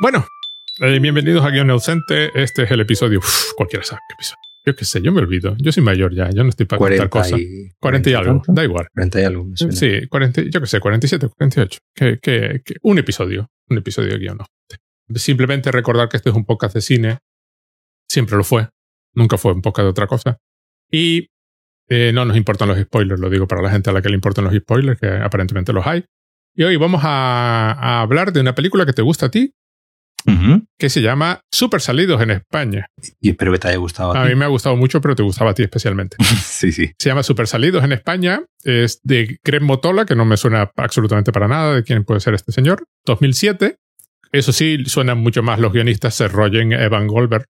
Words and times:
Bueno, 0.00 0.24
eh, 0.78 1.00
bienvenidos 1.00 1.44
a 1.44 1.50
Guión 1.50 1.70
Ausente. 1.70 2.30
Este 2.40 2.62
es 2.62 2.70
el 2.70 2.78
episodio. 2.78 3.18
Uf, 3.18 3.52
cualquiera 3.56 3.84
sabe 3.84 4.00
qué 4.08 4.14
episodio. 4.14 4.38
Yo 4.64 4.76
qué 4.76 4.84
sé, 4.84 5.02
yo 5.02 5.10
me 5.10 5.20
olvido. 5.20 5.56
Yo 5.58 5.72
soy 5.72 5.82
mayor 5.82 6.14
ya, 6.14 6.30
yo 6.30 6.44
no 6.44 6.50
estoy 6.50 6.66
para 6.66 6.78
contar 6.78 7.08
40 7.08 7.10
cosas. 7.10 7.40
y, 7.40 7.70
40 7.80 8.10
y 8.10 8.14
algo, 8.14 8.42
da 8.46 8.62
igual. 8.62 8.86
40 8.94 9.20
y 9.20 9.24
algo. 9.24 9.44
me 9.44 9.56
suena. 9.56 9.74
Sí, 9.74 10.06
40, 10.06 10.42
yo 10.42 10.60
qué 10.60 10.66
sé, 10.68 10.78
47, 10.78 11.28
48. 11.36 11.80
Que, 11.92 12.18
que, 12.22 12.62
que 12.64 12.76
un 12.82 12.96
episodio, 12.98 13.50
un 13.68 13.78
episodio 13.78 14.12
de 14.12 14.18
guion. 14.18 14.38
Ausente. 14.38 14.84
Simplemente 15.16 15.72
recordar 15.72 16.08
que 16.08 16.16
este 16.16 16.30
es 16.30 16.36
un 16.36 16.44
podcast 16.44 16.76
de 16.76 16.80
cine. 16.80 17.18
Siempre 18.08 18.36
lo 18.36 18.44
fue. 18.44 18.68
Nunca 19.14 19.36
fue 19.36 19.54
un 19.54 19.62
podcast 19.62 19.84
de 19.84 19.90
otra 19.90 20.06
cosa. 20.06 20.38
Y 20.88 21.26
eh, 21.88 22.12
no 22.14 22.24
nos 22.24 22.36
importan 22.36 22.68
los 22.68 22.78
spoilers, 22.78 23.20
lo 23.20 23.30
digo 23.30 23.48
para 23.48 23.62
la 23.62 23.70
gente 23.70 23.90
a 23.90 23.92
la 23.92 24.00
que 24.00 24.10
le 24.10 24.14
importan 24.14 24.44
los 24.44 24.54
spoilers, 24.54 25.00
que 25.00 25.08
aparentemente 25.08 25.72
los 25.72 25.84
hay. 25.84 26.04
Y 26.54 26.62
hoy 26.62 26.76
vamos 26.76 27.00
a, 27.02 27.72
a 27.72 28.00
hablar 28.00 28.32
de 28.32 28.40
una 28.40 28.54
película 28.54 28.86
que 28.86 28.92
te 28.92 29.02
gusta 29.02 29.26
a 29.26 29.30
ti, 29.30 29.54
Que 30.76 30.90
se 30.90 31.00
llama 31.00 31.40
Super 31.50 31.80
Salidos 31.80 32.20
en 32.20 32.30
España. 32.30 32.86
Y 33.20 33.30
espero 33.30 33.52
que 33.52 33.58
te 33.58 33.68
haya 33.68 33.78
gustado. 33.78 34.14
A 34.16 34.24
ti. 34.24 34.28
mí 34.28 34.34
me 34.34 34.44
ha 34.44 34.48
gustado 34.48 34.76
mucho, 34.76 35.00
pero 35.00 35.14
te 35.14 35.22
gustaba 35.22 35.52
a 35.52 35.54
ti 35.54 35.62
especialmente. 35.62 36.16
sí, 36.42 36.72
sí. 36.72 36.92
Se 36.98 37.08
llama 37.08 37.22
Super 37.22 37.46
Salidos 37.46 37.82
en 37.84 37.92
España. 37.92 38.42
Es 38.62 39.00
de 39.02 39.38
Greg 39.42 39.62
Motola, 39.62 40.04
que 40.04 40.14
no 40.14 40.24
me 40.24 40.36
suena 40.36 40.70
absolutamente 40.76 41.32
para 41.32 41.48
nada 41.48 41.74
de 41.74 41.82
quién 41.82 42.04
puede 42.04 42.20
ser 42.20 42.34
este 42.34 42.52
señor. 42.52 42.84
2007. 43.06 43.76
Eso 44.32 44.52
sí, 44.52 44.84
suenan 44.86 45.18
mucho 45.18 45.42
más 45.42 45.58
los 45.58 45.72
guionistas 45.72 46.14
Seth 46.14 46.32
Rogen, 46.32 46.72
Evan 46.72 47.06
Goldberg. 47.06 47.46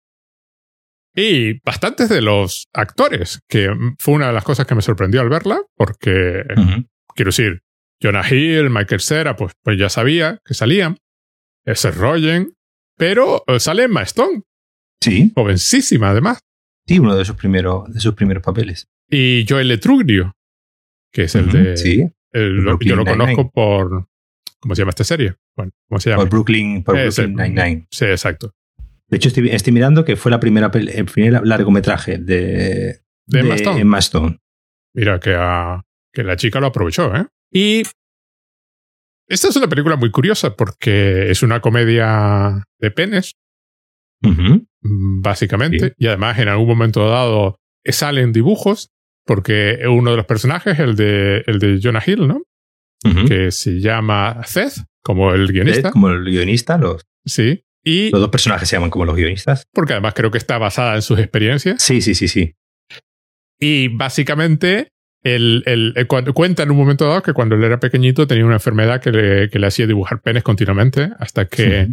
Y 1.14 1.60
bastantes 1.60 2.08
de 2.08 2.20
los 2.20 2.66
actores, 2.72 3.40
que 3.48 3.70
fue 4.00 4.14
una 4.14 4.26
de 4.26 4.32
las 4.32 4.42
cosas 4.42 4.66
que 4.66 4.74
me 4.74 4.82
sorprendió 4.82 5.20
al 5.20 5.28
verla, 5.28 5.60
porque, 5.76 6.42
quiero 7.14 7.28
decir, 7.28 7.62
Jonah 8.02 8.28
Hill, 8.28 8.68
Michael 8.70 9.00
Cera, 9.00 9.36
pues, 9.36 9.52
pues 9.62 9.78
ya 9.78 9.88
sabía 9.88 10.40
que 10.44 10.54
salían. 10.54 10.98
Seth 11.66 11.96
Rogen. 11.96 12.52
Pero 12.96 13.42
eh, 13.46 13.58
sale 13.58 13.84
Emma 13.84 14.02
Stone, 14.02 14.42
Sí, 15.00 15.32
jovencísima 15.34 16.10
además. 16.10 16.38
sí, 16.86 16.98
uno 16.98 17.16
de 17.16 17.24
sus 17.24 17.34
primeros, 17.36 17.92
de 17.92 18.00
sus 18.00 18.14
primeros 18.14 18.42
papeles. 18.42 18.86
y 19.10 19.44
Joel 19.48 19.70
Etrugrio, 19.70 20.34
que 21.12 21.24
es 21.24 21.34
el 21.34 21.50
de. 21.50 21.76
Sí, 21.76 22.04
el- 22.32 22.56
lo- 22.56 22.78
yo 22.80 22.96
lo 22.96 23.04
conozco 23.04 23.50
por. 23.50 24.08
¿Cómo 24.60 24.74
se 24.74 24.80
llama 24.82 24.90
esta 24.90 25.04
serie? 25.04 25.34
Bueno, 25.56 25.72
¿cómo 25.88 26.00
se 26.00 26.10
llama? 26.10 26.22
por 26.22 26.30
Brooklyn, 26.30 26.82
por 26.84 26.96
Ese. 26.98 27.26
Brooklyn 27.26 27.54
Nine-Nine. 27.54 27.86
Sí, 27.90 28.04
exacto. 28.06 28.54
De 29.08 29.16
hecho, 29.18 29.28
estoy, 29.28 29.50
estoy 29.50 29.72
mirando 29.72 30.04
que 30.04 30.16
fue 30.16 30.30
la 30.30 30.40
primera, 30.40 30.70
el 30.72 31.04
primer 31.04 31.46
largometraje 31.46 32.16
de, 32.18 33.00
De 33.26 33.40
Emma 33.40 33.54
Stone. 33.56 33.80
Emma 33.80 33.98
Stone. 33.98 34.38
Mira 34.94 35.20
que, 35.20 35.34
a- 35.36 35.84
que 36.12 36.22
la 36.22 36.36
chica 36.36 36.60
lo 36.60 36.68
aprovechó, 36.68 37.14
¿eh? 37.14 37.26
Y. 37.52 37.82
Esta 39.28 39.48
es 39.48 39.56
una 39.56 39.68
película 39.68 39.96
muy 39.96 40.10
curiosa 40.10 40.54
porque 40.54 41.30
es 41.30 41.42
una 41.42 41.60
comedia 41.60 42.64
de 42.78 42.90
penes, 42.90 43.36
básicamente. 44.82 45.88
Sí. 45.88 45.94
Y 45.98 46.06
además, 46.08 46.38
en 46.38 46.48
algún 46.48 46.68
momento 46.68 47.08
dado, 47.08 47.56
salen 47.84 48.32
dibujos 48.32 48.90
porque 49.26 49.80
uno 49.88 50.10
de 50.10 50.16
los 50.18 50.26
personajes, 50.26 50.78
el 50.78 50.96
de, 50.96 51.42
el 51.46 51.58
de 51.58 51.80
Jonah 51.82 52.02
Hill, 52.04 52.28
¿no? 52.28 52.42
Que 53.28 53.50
se 53.50 53.80
llama 53.80 54.42
Seth, 54.46 54.84
como 55.02 55.32
el 55.34 55.48
guionista. 55.48 55.82
¿Ves? 55.88 55.92
Como 55.92 56.08
el 56.08 56.24
guionista, 56.24 56.78
los, 56.78 57.02
Sí. 57.26 57.64
Y 57.82 58.10
los 58.10 58.20
dos 58.20 58.30
personajes 58.30 58.66
se 58.66 58.76
llaman 58.76 58.88
como 58.88 59.04
los 59.04 59.14
guionistas. 59.14 59.66
porque 59.72 59.92
además 59.92 60.14
creo 60.14 60.30
que 60.30 60.38
está 60.38 60.56
basada 60.56 60.94
en 60.94 61.02
sus 61.02 61.18
experiencias. 61.18 61.82
Sí, 61.82 62.00
sí, 62.00 62.14
sí, 62.14 62.28
sí. 62.28 62.54
Y 63.60 63.88
básicamente 63.88 64.88
el, 65.24 65.62
el, 65.66 65.92
el- 65.96 66.06
cuando- 66.06 66.32
cuenta 66.34 66.62
en 66.62 66.70
un 66.70 66.76
momento 66.76 67.06
dado 67.08 67.22
que 67.22 67.32
cuando 67.32 67.54
él 67.56 67.64
era 67.64 67.80
pequeñito 67.80 68.26
tenía 68.26 68.44
una 68.46 68.54
enfermedad 68.54 69.00
que 69.00 69.10
le, 69.10 69.50
que 69.50 69.58
le 69.58 69.66
hacía 69.66 69.86
dibujar 69.86 70.20
penes 70.20 70.42
continuamente 70.44 71.10
hasta 71.18 71.46
que 71.46 71.88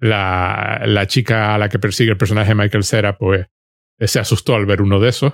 la, 0.00 0.82
la 0.86 1.06
chica 1.06 1.54
a 1.54 1.58
la 1.58 1.68
que 1.68 1.78
persigue 1.78 2.10
el 2.10 2.16
personaje 2.18 2.48
de 2.50 2.54
Michael 2.56 2.84
Cera 2.84 3.16
pues 3.16 3.46
eh, 3.98 4.06
se 4.08 4.18
asustó 4.20 4.54
al 4.54 4.66
ver 4.66 4.82
uno 4.82 5.00
de 5.00 5.08
esos. 5.08 5.32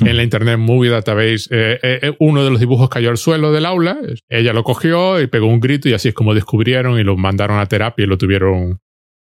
En 0.00 0.16
la 0.16 0.24
Internet 0.24 0.58
Movie 0.58 0.90
Database, 0.90 1.46
eh, 1.52 1.78
eh, 1.80 1.98
eh, 2.02 2.16
uno 2.18 2.42
de 2.44 2.50
los 2.50 2.58
dibujos 2.58 2.88
cayó 2.88 3.10
al 3.10 3.16
suelo 3.16 3.52
del 3.52 3.64
aula. 3.64 3.96
Ella 4.28 4.52
lo 4.52 4.64
cogió 4.64 5.20
y 5.20 5.28
pegó 5.28 5.46
un 5.46 5.60
grito, 5.60 5.88
y 5.88 5.92
así 5.92 6.08
es 6.08 6.14
como 6.14 6.34
descubrieron 6.34 6.98
y 6.98 7.04
lo 7.04 7.16
mandaron 7.16 7.60
a 7.60 7.66
terapia 7.66 8.02
y 8.02 8.08
lo 8.08 8.18
tuvieron 8.18 8.80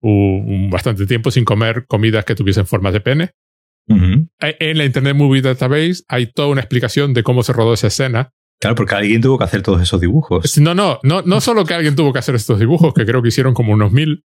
un, 0.02 0.44
un 0.52 0.68
bastante 0.68 1.06
tiempo 1.06 1.30
sin 1.30 1.46
comer 1.46 1.86
comidas 1.86 2.26
que 2.26 2.34
tuviesen 2.34 2.66
formas 2.66 2.92
de 2.92 3.00
pene. 3.00 3.30
Eh, 4.40 4.56
En 4.60 4.78
la 4.78 4.84
Internet 4.84 5.14
Movie 5.16 5.42
Database 5.42 6.02
hay 6.08 6.26
toda 6.26 6.48
una 6.48 6.60
explicación 6.60 7.12
de 7.14 7.22
cómo 7.22 7.42
se 7.42 7.52
rodó 7.52 7.74
esa 7.74 7.88
escena. 7.88 8.30
Claro, 8.60 8.76
porque 8.76 8.94
alguien 8.94 9.20
tuvo 9.22 9.38
que 9.38 9.44
hacer 9.44 9.62
todos 9.62 9.80
esos 9.80 10.00
dibujos. 10.00 10.58
No, 10.58 10.74
no, 10.74 11.00
no, 11.02 11.22
no 11.22 11.40
solo 11.40 11.64
que 11.64 11.74
alguien 11.74 11.96
tuvo 11.96 12.12
que 12.12 12.18
hacer 12.18 12.34
estos 12.34 12.58
dibujos, 12.58 12.92
que 12.94 13.06
creo 13.06 13.22
que 13.22 13.28
hicieron 13.28 13.54
como 13.54 13.72
unos 13.72 13.90
mil. 13.92 14.24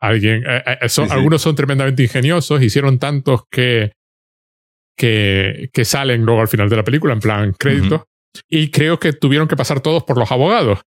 Alguien, 0.00 0.44
eh, 0.46 0.62
eh, 0.82 0.88
son- 0.88 1.06
Sí, 1.06 1.10
sí. 1.10 1.16
algunos 1.16 1.42
son 1.42 1.54
tremendamente 1.54 2.02
ingeniosos, 2.02 2.62
hicieron 2.62 2.98
tantos 2.98 3.42
que, 3.50 3.92
que, 4.96 5.70
que 5.72 5.84
salen 5.84 6.24
luego 6.24 6.40
al 6.40 6.48
final 6.48 6.68
de 6.68 6.76
la 6.76 6.84
película, 6.84 7.12
en 7.12 7.20
plan 7.20 7.52
créditos. 7.58 8.02
Y 8.48 8.70
creo 8.70 8.98
que 8.98 9.12
tuvieron 9.12 9.48
que 9.48 9.56
pasar 9.56 9.80
todos 9.80 10.04
por 10.04 10.18
los 10.18 10.30
abogados. 10.30 10.80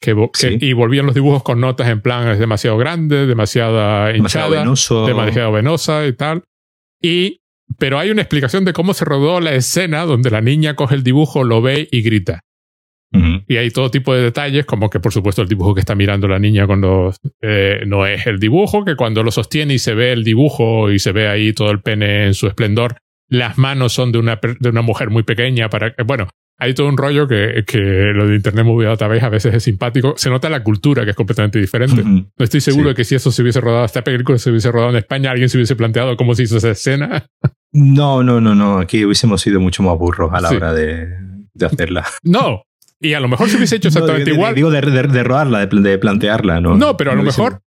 Que, 0.00 0.14
vo- 0.14 0.30
que- 0.32 0.50
Sí. 0.50 0.58
y 0.60 0.72
volvían 0.74 1.06
los 1.06 1.14
dibujos 1.14 1.42
con 1.42 1.60
notas 1.60 1.88
en 1.88 2.00
plan 2.00 2.28
es 2.28 2.38
demasiado 2.38 2.78
grande, 2.78 3.26
demasiada 3.26 4.06
Demasiado 4.08 4.46
hinchada 4.48 4.62
venoso. 4.64 5.06
demasiado 5.06 5.52
venosa 5.52 6.06
y 6.06 6.12
tal. 6.12 6.44
Y, 7.02 7.40
pero 7.78 7.98
hay 7.98 8.10
una 8.10 8.22
explicación 8.22 8.64
de 8.64 8.72
cómo 8.72 8.94
se 8.94 9.04
rodó 9.04 9.40
la 9.40 9.54
escena 9.54 10.04
donde 10.04 10.30
la 10.30 10.40
niña 10.40 10.74
coge 10.74 10.94
el 10.94 11.02
dibujo, 11.02 11.44
lo 11.44 11.60
ve 11.60 11.88
y 11.90 12.02
grita. 12.02 12.40
Y 13.46 13.56
hay 13.56 13.70
todo 13.70 13.90
tipo 13.90 14.14
de 14.14 14.20
detalles, 14.22 14.66
como 14.66 14.90
que 14.90 15.00
por 15.00 15.12
supuesto 15.12 15.40
el 15.40 15.48
dibujo 15.48 15.72
que 15.74 15.80
está 15.80 15.94
mirando 15.94 16.28
la 16.28 16.38
niña 16.38 16.66
cuando 16.66 17.14
eh, 17.40 17.80
no 17.86 18.06
es 18.06 18.26
el 18.26 18.38
dibujo, 18.38 18.84
que 18.84 18.96
cuando 18.96 19.22
lo 19.22 19.30
sostiene 19.30 19.72
y 19.74 19.78
se 19.78 19.94
ve 19.94 20.12
el 20.12 20.24
dibujo 20.24 20.90
y 20.92 20.98
se 20.98 21.12
ve 21.12 21.26
ahí 21.26 21.54
todo 21.54 21.70
el 21.70 21.80
pene 21.80 22.26
en 22.26 22.34
su 22.34 22.46
esplendor, 22.48 22.98
las 23.30 23.56
manos 23.56 23.94
son 23.94 24.12
de 24.12 24.18
una, 24.18 24.38
de 24.60 24.68
una 24.68 24.82
mujer 24.82 25.08
muy 25.08 25.22
pequeña 25.22 25.70
para... 25.70 25.88
eh, 25.88 25.94
Bueno, 26.04 26.28
hay 26.58 26.74
todo 26.74 26.86
un 26.88 26.98
rollo 26.98 27.26
que, 27.26 27.64
que 27.66 27.78
lo 27.78 28.26
de 28.26 28.34
Internet 28.36 28.66
Movie 28.66 28.88
Database 28.88 29.24
a 29.24 29.28
veces 29.30 29.54
es 29.54 29.62
simpático. 29.62 30.12
Se 30.18 30.28
nota 30.28 30.50
la 30.50 30.62
cultura 30.62 31.04
que 31.04 31.10
es 31.12 31.16
completamente 31.16 31.58
diferente. 31.58 32.02
No 32.04 32.26
estoy 32.38 32.60
seguro 32.60 32.84
Sí. 32.84 32.88
de 32.90 32.94
que 32.94 33.04
si 33.04 33.14
eso 33.14 33.30
se 33.32 33.40
hubiese 33.40 33.60
rodado, 33.62 33.86
esta 33.86 34.04
película 34.04 34.36
se 34.36 34.50
hubiese 34.50 34.70
rodado 34.70 34.90
en 34.90 34.96
España, 34.96 35.30
alguien 35.30 35.48
se 35.48 35.56
hubiese 35.56 35.76
planteado 35.76 36.14
cómo 36.18 36.34
se 36.34 36.42
hizo 36.42 36.58
esa 36.58 36.70
escena. 36.72 37.24
No, 37.72 38.22
no, 38.22 38.40
no, 38.40 38.54
no. 38.54 38.78
Aquí 38.78 39.04
hubiésemos 39.04 39.40
sido 39.42 39.60
mucho 39.60 39.82
más 39.82 39.96
burros 39.98 40.30
a 40.32 40.40
la 40.40 40.48
Sí. 40.48 40.56
hora 40.56 40.72
de, 40.72 41.08
de 41.54 41.66
hacerla. 41.66 42.06
No. 42.22 42.62
Y 43.00 43.14
a 43.14 43.20
lo 43.20 43.28
mejor 43.28 43.48
se 43.48 43.56
hubiese 43.56 43.76
hecho 43.76 43.88
exactamente 43.88 44.30
No, 44.30 44.36
igual. 44.36 44.54
Digo 44.56 44.70
de, 44.70 44.80
de, 44.80 45.02
de 45.04 45.22
rodarla, 45.22 45.64
de, 45.66 45.80
de 45.80 45.98
plantearla, 45.98 46.60
¿no? 46.60 46.76
no, 46.76 46.96
pero 46.96 47.12
a 47.12 47.14
lo 47.14 47.22
mejor 47.22 47.60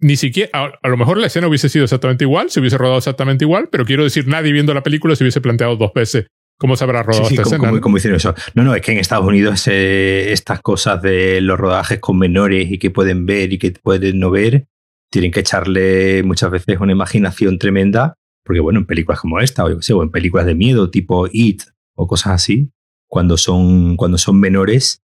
ni 0.00 0.16
siquiera. 0.16 0.48
A, 0.54 0.70
a 0.82 0.88
lo 0.88 0.96
mejor 0.96 1.18
la 1.18 1.26
escena 1.26 1.46
hubiese 1.46 1.68
sido 1.68 1.84
exactamente 1.84 2.24
igual, 2.24 2.48
se 2.50 2.60
hubiese 2.60 2.78
rodado 2.78 2.96
exactamente 2.98 3.44
igual, 3.44 3.68
pero 3.70 3.84
quiero 3.84 4.04
decir, 4.04 4.26
nadie 4.28 4.50
viendo 4.52 4.72
la 4.72 4.82
película 4.82 5.14
se 5.14 5.24
hubiese 5.24 5.40
planteado 5.42 5.76
dos 5.76 5.92
veces 5.94 6.26
cómo 6.56 6.74
se 6.76 6.84
habrá 6.84 7.02
Sí, 7.02 7.06
rodado 7.08 7.24
sí, 7.28 7.34
esta 7.34 7.42
como, 7.44 7.54
escena. 7.54 7.68
como- 7.68 7.76
¿no? 7.76 7.80
como 7.82 7.96
hicieron 7.98 8.16
eso. 8.16 8.34
No, 8.54 8.62
no, 8.64 8.74
es 8.74 8.80
que 8.80 8.92
en 8.92 8.98
Estados 8.98 9.26
Unidos 9.26 9.68
eh, 9.70 10.32
estas 10.32 10.60
cosas 10.62 11.02
de 11.02 11.40
los 11.42 11.58
rodajes 11.58 11.98
con 12.00 12.16
menores 12.18 12.70
y 12.70 12.78
que 12.78 12.90
pueden 12.90 13.26
ver 13.26 13.52
y 13.52 13.58
que 13.58 13.72
pueden 13.72 14.18
no 14.18 14.30
ver, 14.30 14.66
tienen 15.10 15.30
que 15.32 15.40
echarle 15.40 16.22
muchas 16.22 16.50
veces 16.50 16.80
una 16.80 16.92
imaginación 16.92 17.58
tremenda, 17.58 18.14
porque 18.48 18.60
bueno, 18.60 18.80
en 18.80 18.86
películas 18.86 19.20
como 19.20 19.40
esta, 19.40 19.62
o 19.62 19.68
yo 19.68 19.76
qué 19.76 19.82
sé, 19.82 19.92
o 19.92 20.02
en 20.02 20.10
películas 20.10 20.46
de 20.46 20.54
miedo 20.54 20.90
tipo 20.90 21.28
It 21.30 21.64
o 21.94 22.06
cosas 22.06 22.32
así, 22.32 22.70
cuando 23.06 23.36
son, 23.36 23.96
cuando 23.96 24.16
son 24.16 24.40
menores, 24.40 25.02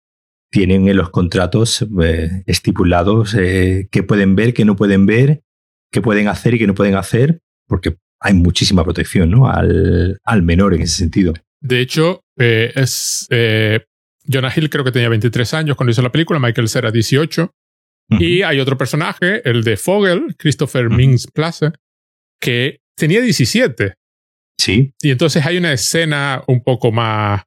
tienen 0.50 0.88
en 0.88 0.97
los 0.97 1.10
contratos 1.10 1.87
eh, 2.03 2.43
estipulados 2.47 3.34
eh, 3.34 3.87
qué 3.93 4.03
pueden 4.03 4.34
ver, 4.34 4.54
qué 4.54 4.65
no 4.65 4.75
pueden 4.75 5.06
ver, 5.06 5.44
qué 5.93 6.03
pueden 6.03 6.26
hacer 6.26 6.54
y 6.54 6.59
qué 6.59 6.66
no 6.66 6.75
pueden 6.75 6.97
hacer, 6.97 7.38
porque 7.69 7.97
hay 8.19 8.34
muchísima 8.34 8.82
protección 8.82 9.31
¿no? 9.31 9.49
al, 9.49 10.19
al 10.25 10.43
menor 10.43 10.75
en 10.75 10.82
ese 10.82 10.97
sentido. 10.97 11.32
De 11.60 11.81
hecho, 11.81 12.25
eh, 12.37 12.72
es. 12.75 13.28
Eh, 13.31 13.84
Jonah 14.26 14.52
Hill 14.55 14.69
creo 14.69 14.82
que 14.82 14.91
tenía 14.91 15.08
23 15.08 15.55
años 15.55 15.76
cuando 15.76 15.93
hizo 15.93 16.02
la 16.02 16.11
película, 16.11 16.41
Michael 16.41 16.69
Cera 16.69 16.91
18. 16.91 17.55
Y 18.19 18.41
hay 18.41 18.58
otro 18.58 18.79
personaje, 18.79 19.49
el 19.49 19.62
de 19.62 19.76
Fogel, 19.76 20.34
Christopher 20.38 20.87
Ujú. 20.87 20.96
Mings 20.96 21.26
Place, 21.26 21.73
que 22.41 22.81
tenía 22.99 23.21
17. 23.21 23.95
Sí, 24.61 24.93
Y 25.03 25.11
entonces 25.11 25.47
hay 25.47 25.56
una 25.56 25.73
escena 25.73 26.43
un 26.49 26.62
poco 26.62 26.91
más 26.93 27.43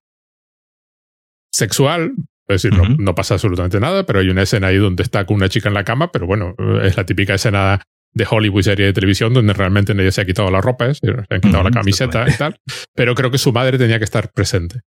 sexual. 1.54 2.14
Es 2.48 2.62
decir, 2.64 2.78
no- 2.78 2.96
no, 2.98 3.16
pasa 3.16 3.36
absolutamente 3.36 3.80
nada, 3.80 4.06
pero 4.06 4.20
hay 4.20 4.30
una 4.30 4.42
escena 4.44 4.68
ahí 4.68 4.78
donde 4.78 5.04
está 5.04 5.26
con 5.26 5.38
una 5.38 5.48
chica 5.50 5.70
en 5.70 5.74
la 5.74 5.84
cama, 5.84 6.12
pero 6.12 6.26
bueno, 6.28 6.56
es 6.84 6.98
la 6.98 7.06
típica 7.06 7.34
escena 7.36 7.82
de 8.14 8.28
Hollywood 8.30 8.64
serie 8.64 8.88
de 8.88 8.94
televisión 8.94 9.34
donde 9.34 9.54
realmente 9.54 9.94
nadie 9.94 10.12
se 10.12 10.20
ha 10.22 10.26
quitado 10.26 10.52
la 10.52 10.60
ropa, 10.60 10.94
se 10.94 11.08
han 11.30 11.40
quitado 11.42 11.64
la 11.64 11.72
camiseta 11.72 12.26
y 12.28 12.34
tal. 12.38 12.58
Pero 12.94 13.16
creo 13.16 13.32
que 13.32 13.38
su 13.38 13.54
madre 13.54 13.78
tenía 13.78 14.00
que 14.00 14.04
estar 14.04 14.32
presente, 14.34 14.82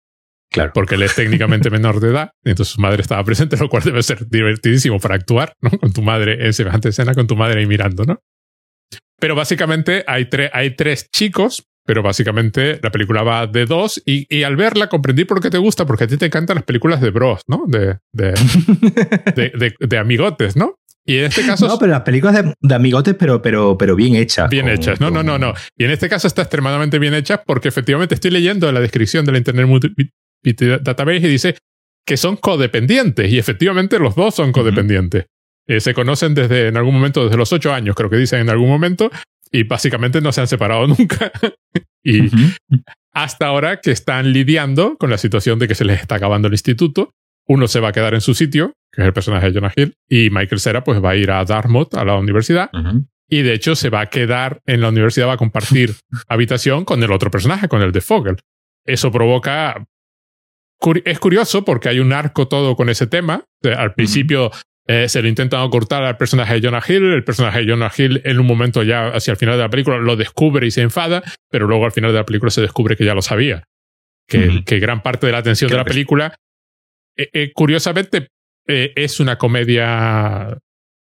claro. 0.50 0.72
porque 0.72 0.94
él 0.94 1.02
es 1.02 1.14
técnicamente 1.14 1.68
menor 1.70 2.00
de 2.00 2.08
edad, 2.10 2.30
y 2.44 2.50
entonces 2.50 2.74
su 2.74 2.80
madre 2.80 3.02
estaba 3.02 3.22
presente, 3.24 3.58
lo 3.58 3.68
cual 3.68 3.82
debe 3.82 4.02
ser 4.02 4.26
divertidísimo 4.26 4.98
para 4.98 5.16
actuar, 5.16 5.52
¿no? 5.60 5.70
Con 5.70 5.92
tu 5.92 6.00
madre 6.00 6.46
en 6.46 6.52
semejante 6.54 6.88
escena, 6.90 7.12
con 7.14 7.26
tu 7.26 7.36
madre 7.36 7.60
ahí 7.60 7.66
mirando, 7.66 8.04
¿no? 8.04 8.20
Pero 9.20 9.34
básicamente 9.34 10.02
hay, 10.06 10.24
tre- 10.24 10.50
hay 10.52 10.74
tres 10.74 11.10
chicos, 11.12 11.66
pero 11.86 12.02
básicamente 12.02 12.80
la 12.82 12.90
película 12.90 13.22
va 13.22 13.46
de 13.46 13.66
dos 13.66 14.02
y, 14.06 14.26
y 14.34 14.42
al 14.44 14.56
verla 14.56 14.88
comprendí 14.88 15.24
por 15.24 15.40
qué 15.40 15.50
te 15.50 15.58
gusta, 15.58 15.86
porque 15.86 16.04
a 16.04 16.06
ti 16.06 16.16
te 16.16 16.26
encantan 16.26 16.56
las 16.56 16.64
películas 16.64 17.00
de 17.00 17.10
bros, 17.10 17.42
¿no? 17.46 17.64
De, 17.66 17.98
de, 18.12 18.32
de, 19.36 19.50
de- 19.56 19.74
de 19.78 19.98
amigotes, 19.98 20.56
¿no? 20.56 20.74
Y 21.06 21.16
en 21.18 21.24
este 21.24 21.44
caso. 21.44 21.66
No, 21.66 21.78
pero 21.78 21.92
las 21.92 22.02
películas 22.02 22.44
de, 22.60 22.74
amigotes, 22.74 23.16
pero, 23.18 23.40
pero, 23.42 23.76
pero 23.78 23.96
bien 23.96 24.14
hechas. 24.16 24.48
Bien 24.50 24.68
hechas. 24.68 25.00
No, 25.00 25.10
no, 25.10 25.22
no, 25.22 25.38
no. 25.38 25.54
Y 25.76 25.84
en 25.84 25.90
este 25.90 26.08
caso 26.08 26.26
está 26.28 26.42
extremadamente 26.42 26.98
bien 26.98 27.14
hecha 27.14 27.42
porque 27.42 27.68
efectivamente 27.68 28.14
estoy 28.14 28.30
leyendo 28.30 28.70
la 28.70 28.80
descripción 28.80 29.24
de 29.24 29.32
la 29.32 29.38
Internet 29.38 29.66
Database 30.82 31.16
y 31.26 31.30
dice 31.30 31.56
que 32.06 32.16
son 32.16 32.36
codependientes. 32.36 33.32
Y 33.32 33.38
efectivamente 33.38 33.98
los 33.98 34.14
dos 34.14 34.34
son 34.34 34.52
codependientes. 34.52 35.26
Eh, 35.66 35.80
se 35.80 35.94
conocen 35.94 36.34
desde 36.34 36.68
en 36.68 36.76
algún 36.76 36.94
momento, 36.94 37.24
desde 37.24 37.36
los 37.36 37.52
ocho 37.52 37.72
años, 37.72 37.94
creo 37.94 38.10
que 38.10 38.16
dicen 38.16 38.40
en 38.40 38.50
algún 38.50 38.68
momento, 38.68 39.10
y 39.52 39.64
básicamente 39.64 40.20
no 40.20 40.32
se 40.32 40.40
han 40.40 40.46
separado 40.46 40.86
nunca. 40.86 41.32
y 42.02 42.30
hasta 43.12 43.46
ahora 43.46 43.80
que 43.80 43.90
están 43.90 44.32
lidiando 44.32 44.96
con 44.96 45.10
la 45.10 45.18
situación 45.18 45.58
de 45.58 45.68
que 45.68 45.74
se 45.74 45.84
les 45.84 46.00
está 46.00 46.16
acabando 46.16 46.48
el 46.48 46.54
instituto. 46.54 47.12
Uno 47.46 47.66
se 47.66 47.80
va 47.80 47.88
a 47.88 47.92
quedar 47.92 48.14
en 48.14 48.20
su 48.20 48.34
sitio, 48.34 48.74
que 48.92 49.02
es 49.02 49.06
el 49.06 49.12
personaje 49.12 49.50
de 49.50 49.54
Jonah 49.54 49.72
Hill, 49.74 49.94
y 50.08 50.30
Michael 50.30 50.60
Cera 50.60 50.84
pues 50.84 51.02
va 51.02 51.10
a 51.10 51.16
ir 51.16 51.30
a 51.32 51.44
Dartmouth, 51.44 51.94
a 51.94 52.04
la 52.04 52.16
universidad, 52.16 52.70
y 53.28 53.42
de 53.42 53.54
hecho 53.54 53.74
se 53.74 53.90
va 53.90 54.02
a 54.02 54.06
quedar 54.06 54.60
en 54.66 54.80
la 54.80 54.88
universidad, 54.88 55.26
va 55.26 55.32
a 55.32 55.38
compartir 55.38 55.94
habitación 56.28 56.84
con 56.84 57.02
el 57.02 57.10
otro 57.10 57.30
personaje, 57.30 57.68
con 57.68 57.82
el 57.82 57.92
de 57.92 58.00
Fogel. 58.00 58.36
Eso 58.84 59.10
provoca... 59.10 59.84
Es 61.04 61.18
curioso 61.18 61.64
porque 61.64 61.90
hay 61.90 61.98
un 61.98 62.12
arco 62.12 62.48
todo 62.48 62.74
con 62.74 62.88
ese 62.88 63.06
tema. 63.06 63.44
Al 63.76 63.92
principio 63.92 64.50
eh, 64.92 65.08
se 65.08 65.22
lo 65.22 65.28
intentan 65.28 65.60
ocultar 65.60 66.02
al 66.02 66.16
personaje 66.16 66.54
de 66.54 66.62
Jonah 66.62 66.82
Hill. 66.86 67.12
El 67.12 67.22
personaje 67.22 67.60
de 67.60 67.70
Jonah 67.70 67.92
Hill 67.96 68.22
en 68.24 68.40
un 68.40 68.46
momento 68.46 68.82
ya 68.82 69.10
hacia 69.10 69.30
el 69.30 69.36
final 69.36 69.54
de 69.54 69.62
la 69.62 69.70
película 69.70 69.98
lo 69.98 70.16
descubre 70.16 70.66
y 70.66 70.72
se 70.72 70.80
enfada, 70.80 71.22
pero 71.48 71.68
luego 71.68 71.84
al 71.84 71.92
final 71.92 72.10
de 72.10 72.18
la 72.18 72.26
película 72.26 72.50
se 72.50 72.60
descubre 72.60 72.96
que 72.96 73.04
ya 73.04 73.14
lo 73.14 73.22
sabía. 73.22 73.62
Que, 74.26 74.64
que 74.64 74.80
gran 74.80 75.00
parte 75.00 75.26
de 75.26 75.32
la 75.32 75.38
atención 75.38 75.70
de 75.70 75.76
la 75.76 75.84
película, 75.84 76.34
eh, 77.16 77.28
eh, 77.32 77.52
curiosamente, 77.54 78.28
es 78.66 79.20
una 79.20 79.38
comedia 79.38 80.58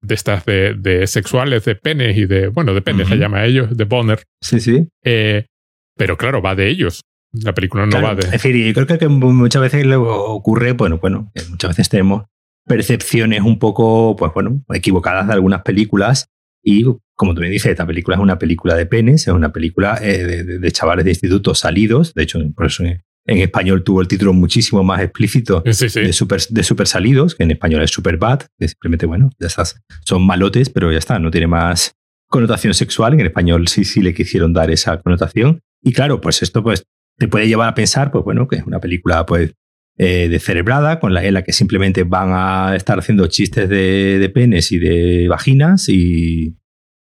de 0.02 0.16
estas 0.16 0.46
de, 0.46 1.06
sexuales, 1.08 1.66
de 1.66 1.76
penes 1.76 2.16
y 2.16 2.26
de, 2.26 2.50
bueno, 2.50 2.76
de 2.76 2.82
penes 2.84 3.08
se 3.08 3.18
llama 3.18 3.40
a 3.40 3.46
ellos, 3.46 3.76
de 3.76 3.86
Bonner. 3.86 4.22
Sí, 4.40 4.60
sí. 4.60 4.88
pero 5.02 6.18
claro, 6.18 6.44
va 6.44 6.54
de 6.54 6.70
ellos. 6.70 7.02
La 7.32 7.54
película 7.54 7.88
no 7.88 8.02
va 8.04 8.14
de. 8.14 8.22
Es 8.22 8.32
decir, 8.32 8.56
yo 8.56 8.86
creo 8.86 9.00
que 9.00 9.08
muchas 9.08 9.64
veces 9.64 9.84
ocurre, 9.96 10.74
bueno, 10.74 11.00
bueno, 11.00 11.32
muchas 11.50 11.70
veces 11.70 11.90
tenemos 11.90 12.26
percepciones 12.66 13.42
un 13.42 13.60
poco, 13.60 14.16
pues 14.16 14.32
bueno, 14.34 14.64
equivocadas 14.74 15.28
de 15.28 15.34
algunas 15.34 15.62
películas. 15.62 16.30
Y 16.64 16.86
como 17.16 17.34
tú 17.34 17.42
me 17.42 17.50
dices, 17.50 17.72
esta 17.72 17.86
película 17.86 18.16
es 18.16 18.22
una 18.22 18.40
película 18.40 18.76
de 18.76 18.86
penes, 18.86 19.28
es 19.28 19.34
una 19.34 19.52
película 19.52 20.00
eh, 20.02 20.44
de, 20.44 20.72
chavales 20.72 21.06
de 21.06 21.12
instituto 21.12 21.54
salidos. 21.56 22.14
De 22.14 22.24
hecho, 22.24 22.40
por 22.56 22.68
eso 22.68 22.84
en, 22.84 23.02
español 23.26 23.84
tuvo 23.84 24.02
el 24.02 24.08
título 24.08 24.34
muchísimo 24.34 24.84
más 24.84 25.02
explícito 25.02 25.62
De, 25.62 25.74
super, 26.14 26.42
de 26.42 26.64
super 26.64 26.88
salidos, 26.88 27.36
que 27.36 27.44
en 27.44 27.52
español 27.52 27.82
es 27.82 27.92
super 27.92 28.18
bad, 28.18 28.42
que 28.58 28.68
simplemente, 28.68 29.06
bueno, 29.06 29.30
ya 29.40 29.48
estás, 29.48 29.82
son 30.06 30.26
malotes, 30.26 30.70
pero 30.70 30.92
ya 30.92 30.98
está, 30.98 31.20
no 31.20 31.32
tiene 31.32 31.48
más 31.48 31.96
connotación 32.30 32.74
sexual. 32.74 33.14
En 33.14 33.22
español 33.22 33.68
sí, 33.68 33.84
sí 33.86 34.02
le 34.02 34.14
quisieron 34.14 34.54
dar 34.54 34.72
esa 34.72 35.02
connotación. 35.02 35.62
Y 35.82 35.92
claro, 35.92 36.22
pues 36.22 36.42
esto 36.42 36.64
pues 36.64 36.84
te 37.18 37.28
puede 37.28 37.48
llevar 37.48 37.70
a 37.70 37.76
pensar, 37.76 38.12
pues 38.12 38.24
bueno, 38.24 38.48
que 38.48 38.56
es 38.56 38.64
una 38.66 38.80
película 38.80 39.26
pues 39.26 39.54
eh, 39.98 40.28
de 40.28 40.40
cerebrada, 40.40 41.00
con 41.00 41.14
la, 41.14 41.24
en 41.24 41.36
la 41.36 41.44
que 41.44 41.54
simplemente 41.54 42.04
van 42.04 42.30
a 42.34 42.76
estar 42.76 42.98
haciendo 42.98 43.28
chistes 43.28 43.70
de, 43.70 44.32
penes 44.34 44.72
y 44.72 44.80
de 44.80 45.28
vaginas 45.28 45.88
y, 45.88 46.58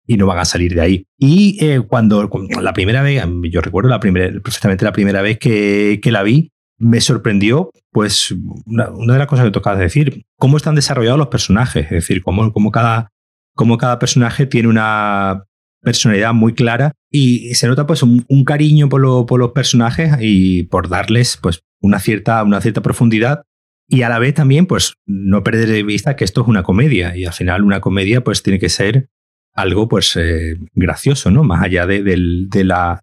y, 0.06 0.16
no 0.16 0.26
van 0.26 0.38
a 0.38 0.44
salir 0.44 0.74
de 0.74 0.80
ahí. 0.82 1.06
Y 1.18 1.56
eh, 1.64 1.80
cuando, 1.80 2.28
la 2.60 2.72
primera 2.74 3.02
vez, 3.02 3.24
yo 3.50 3.60
recuerdo 3.62 3.88
la 3.88 4.00
primera, 4.00 4.30
perfectamente 4.40 4.84
la 4.84 4.92
primera 4.92 5.22
vez 5.22 5.38
que, 5.38 6.00
que 6.02 6.12
la 6.12 6.22
vi, 6.22 6.52
me 6.78 7.00
sorprendió, 7.00 7.70
pues, 7.90 8.34
una, 8.66 8.90
de 8.90 9.18
las 9.18 9.26
cosas 9.26 9.46
que 9.46 9.52
tocaba 9.52 9.76
decir, 9.76 10.26
cómo 10.36 10.58
están 10.58 10.74
desarrollados 10.74 11.18
los 11.18 11.28
personajes, 11.28 11.84
es 11.84 11.90
decir, 11.90 12.22
cómo, 12.22 12.52
cómo, 12.52 12.70
cada, 12.70 13.12
cómo 13.54 13.78
cada 13.78 13.98
personaje 13.98 14.46
tiene 14.46 14.68
una 14.68 15.44
personalidad 15.86 16.34
muy 16.34 16.52
clara 16.52 16.90
y 17.12 17.54
se 17.54 17.68
nota 17.68 17.86
pues 17.86 18.02
un, 18.02 18.44
cariño 18.44 18.88
por, 18.88 19.00
los 19.00 19.52
personajes 19.52 20.16
y 20.20 20.64
por 20.64 20.88
darles 20.88 21.38
pues 21.40 21.60
una 21.80 22.00
cierta, 22.00 22.42
una 22.42 22.60
cierta 22.60 22.82
profundidad 22.82 23.44
y 23.88 24.02
a 24.02 24.08
la 24.08 24.18
vez 24.18 24.34
también, 24.34 24.66
pues, 24.66 24.94
no 25.06 25.44
perder 25.44 25.68
de 25.68 25.84
vista 25.84 26.16
que 26.16 26.24
esto 26.24 26.40
es 26.42 26.48
una 26.48 26.64
comedia 26.64 27.16
y 27.16 27.24
al 27.24 27.32
final 27.32 27.62
una 27.62 27.80
comedia, 27.80 28.24
pues, 28.24 28.42
tiene 28.42 28.58
que 28.58 28.68
ser 28.68 29.10
algo, 29.54 29.86
pues, 29.86 30.16
eh, 30.16 30.56
gracioso, 30.74 31.30
¿no? 31.30 31.44
Más 31.44 31.62
allá 31.62 31.86
de, 31.86 32.02
de, 32.02 32.64
la, 32.64 33.00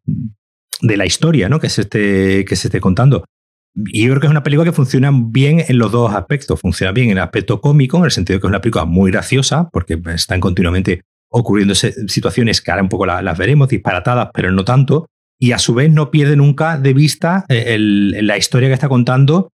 de 0.82 0.98
la 0.98 1.06
historia, 1.06 1.48
¿no? 1.48 1.62
Que 1.62 1.70
se, 1.70 1.84
esté, 1.84 2.44
que 2.44 2.58
se 2.58 2.68
esté 2.68 2.82
contando. 2.82 3.24
Y 3.76 4.04
yo 4.04 4.10
creo 4.10 4.20
que 4.20 4.28
es 4.28 4.32
una 4.32 4.44
película 4.44 4.70
que 4.70 4.76
funciona 4.76 5.10
bien 5.14 5.64
en 5.66 5.78
los 5.78 5.90
dos 5.90 6.14
aspectos. 6.14 6.60
Funciona 6.60 6.92
bien 6.92 7.12
en 7.12 7.18
el 7.18 7.24
aspecto 7.24 7.62
cómico, 7.62 8.00
en 8.00 8.04
el 8.04 8.12
sentido 8.12 8.36
de 8.36 8.42
que 8.42 8.48
es 8.48 8.50
una 8.50 8.60
película 8.60 8.84
muy 8.84 9.10
graciosa, 9.10 9.70
porque 9.72 9.98
están 10.14 10.42
continuamente 10.42 11.04
ocurriendo 11.34 11.76
situaciones 11.76 12.62
que 12.62 12.72
ahora 12.72 12.84
un 12.84 12.90
poco 12.90 13.06
las 13.06 13.38
veremos, 13.38 13.68
disparatadas, 13.68 14.30
pero 14.34 14.52
no 14.52 14.64
tanto 14.64 15.08
y 15.44 15.52
a 15.52 15.60
su 15.60 15.74
vez 15.74 15.92
no 15.92 16.10
pierde 16.10 16.38
nunca 16.38 16.78
de 16.78 16.94
vista 16.94 17.44
eh, 17.50 17.78
la 17.78 18.38
historia 18.38 18.70
que 18.70 18.76
está 18.76 18.88
contando 18.88 19.52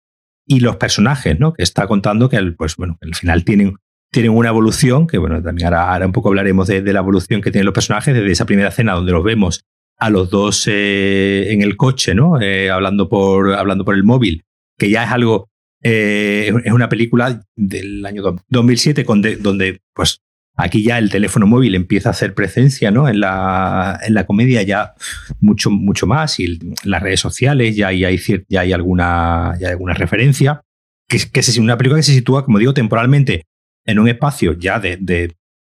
y 0.46 0.60
los 0.60 0.76
personajes, 0.76 1.38
¿no? 1.38 1.52
Que 1.52 1.62
está 1.62 1.86
contando 1.86 2.30
que, 2.30 2.40
pues, 2.56 2.76
bueno, 2.76 2.96
al 3.02 3.14
final 3.14 3.44
tienen, 3.44 3.76
tienen 4.10 4.32
una 4.32 4.48
evolución, 4.48 5.06
que 5.06 5.18
bueno, 5.18 5.42
también 5.42 5.74
ahora, 5.74 6.06
un 6.06 6.12
poco 6.12 6.30
hablaremos 6.30 6.68
de, 6.68 6.80
la 6.90 7.00
evolución 7.00 7.42
que 7.42 7.50
tienen 7.50 7.66
los 7.66 7.74
personajes 7.74 8.14
desde 8.14 8.32
esa 8.32 8.46
primera 8.46 8.70
escena 8.70 8.94
donde 8.94 9.12
los 9.12 9.22
vemos 9.22 9.64
a 9.98 10.08
los 10.08 10.30
dos 10.30 10.66
eh, 10.68 11.52
en 11.52 11.60
el 11.60 11.76
coche, 11.76 12.14
¿no? 12.14 12.40
Eh, 12.40 12.70
hablando, 12.70 13.10
por, 13.10 13.52
hablando 13.52 13.84
por 13.84 13.94
el 13.94 14.04
móvil, 14.04 14.44
que 14.78 14.88
ya 14.88 15.04
es 15.04 15.10
algo, 15.10 15.50
es 15.82 16.72
una 16.72 16.88
película 16.88 17.42
del 17.56 18.06
año 18.06 18.22
2007 18.48 19.04
donde, 19.38 19.80
pues, 19.92 20.22
Aquí 20.56 20.84
ya 20.84 20.98
el 20.98 21.10
teléfono 21.10 21.46
móvil 21.46 21.74
empieza 21.74 22.10
a 22.10 22.12
hacer 22.12 22.34
presencia 22.34 22.92
¿no? 22.92 23.08
en, 23.08 23.18
la, 23.20 23.98
en 24.06 24.14
la 24.14 24.24
comedia 24.24 24.62
ya 24.62 24.94
mucho, 25.40 25.70
mucho 25.70 26.06
más 26.06 26.38
y 26.38 26.60
las 26.84 27.02
redes 27.02 27.18
sociales 27.18 27.74
ya 27.74 27.88
hay, 27.88 28.00
ya 28.48 28.60
hay, 28.60 28.72
alguna, 28.72 29.56
ya 29.58 29.70
alguna 29.70 29.94
referencia. 29.94 30.60
Que, 31.08 31.18
que 31.18 31.40
es 31.40 31.58
una 31.58 31.76
película 31.76 31.98
que 31.98 32.04
se 32.04 32.14
sitúa, 32.14 32.44
como 32.44 32.58
digo, 32.58 32.72
temporalmente 32.72 33.46
en 33.84 33.98
un 33.98 34.08
espacio 34.08 34.52
ya 34.52 34.78
de, 34.78 34.96
de 34.96 35.34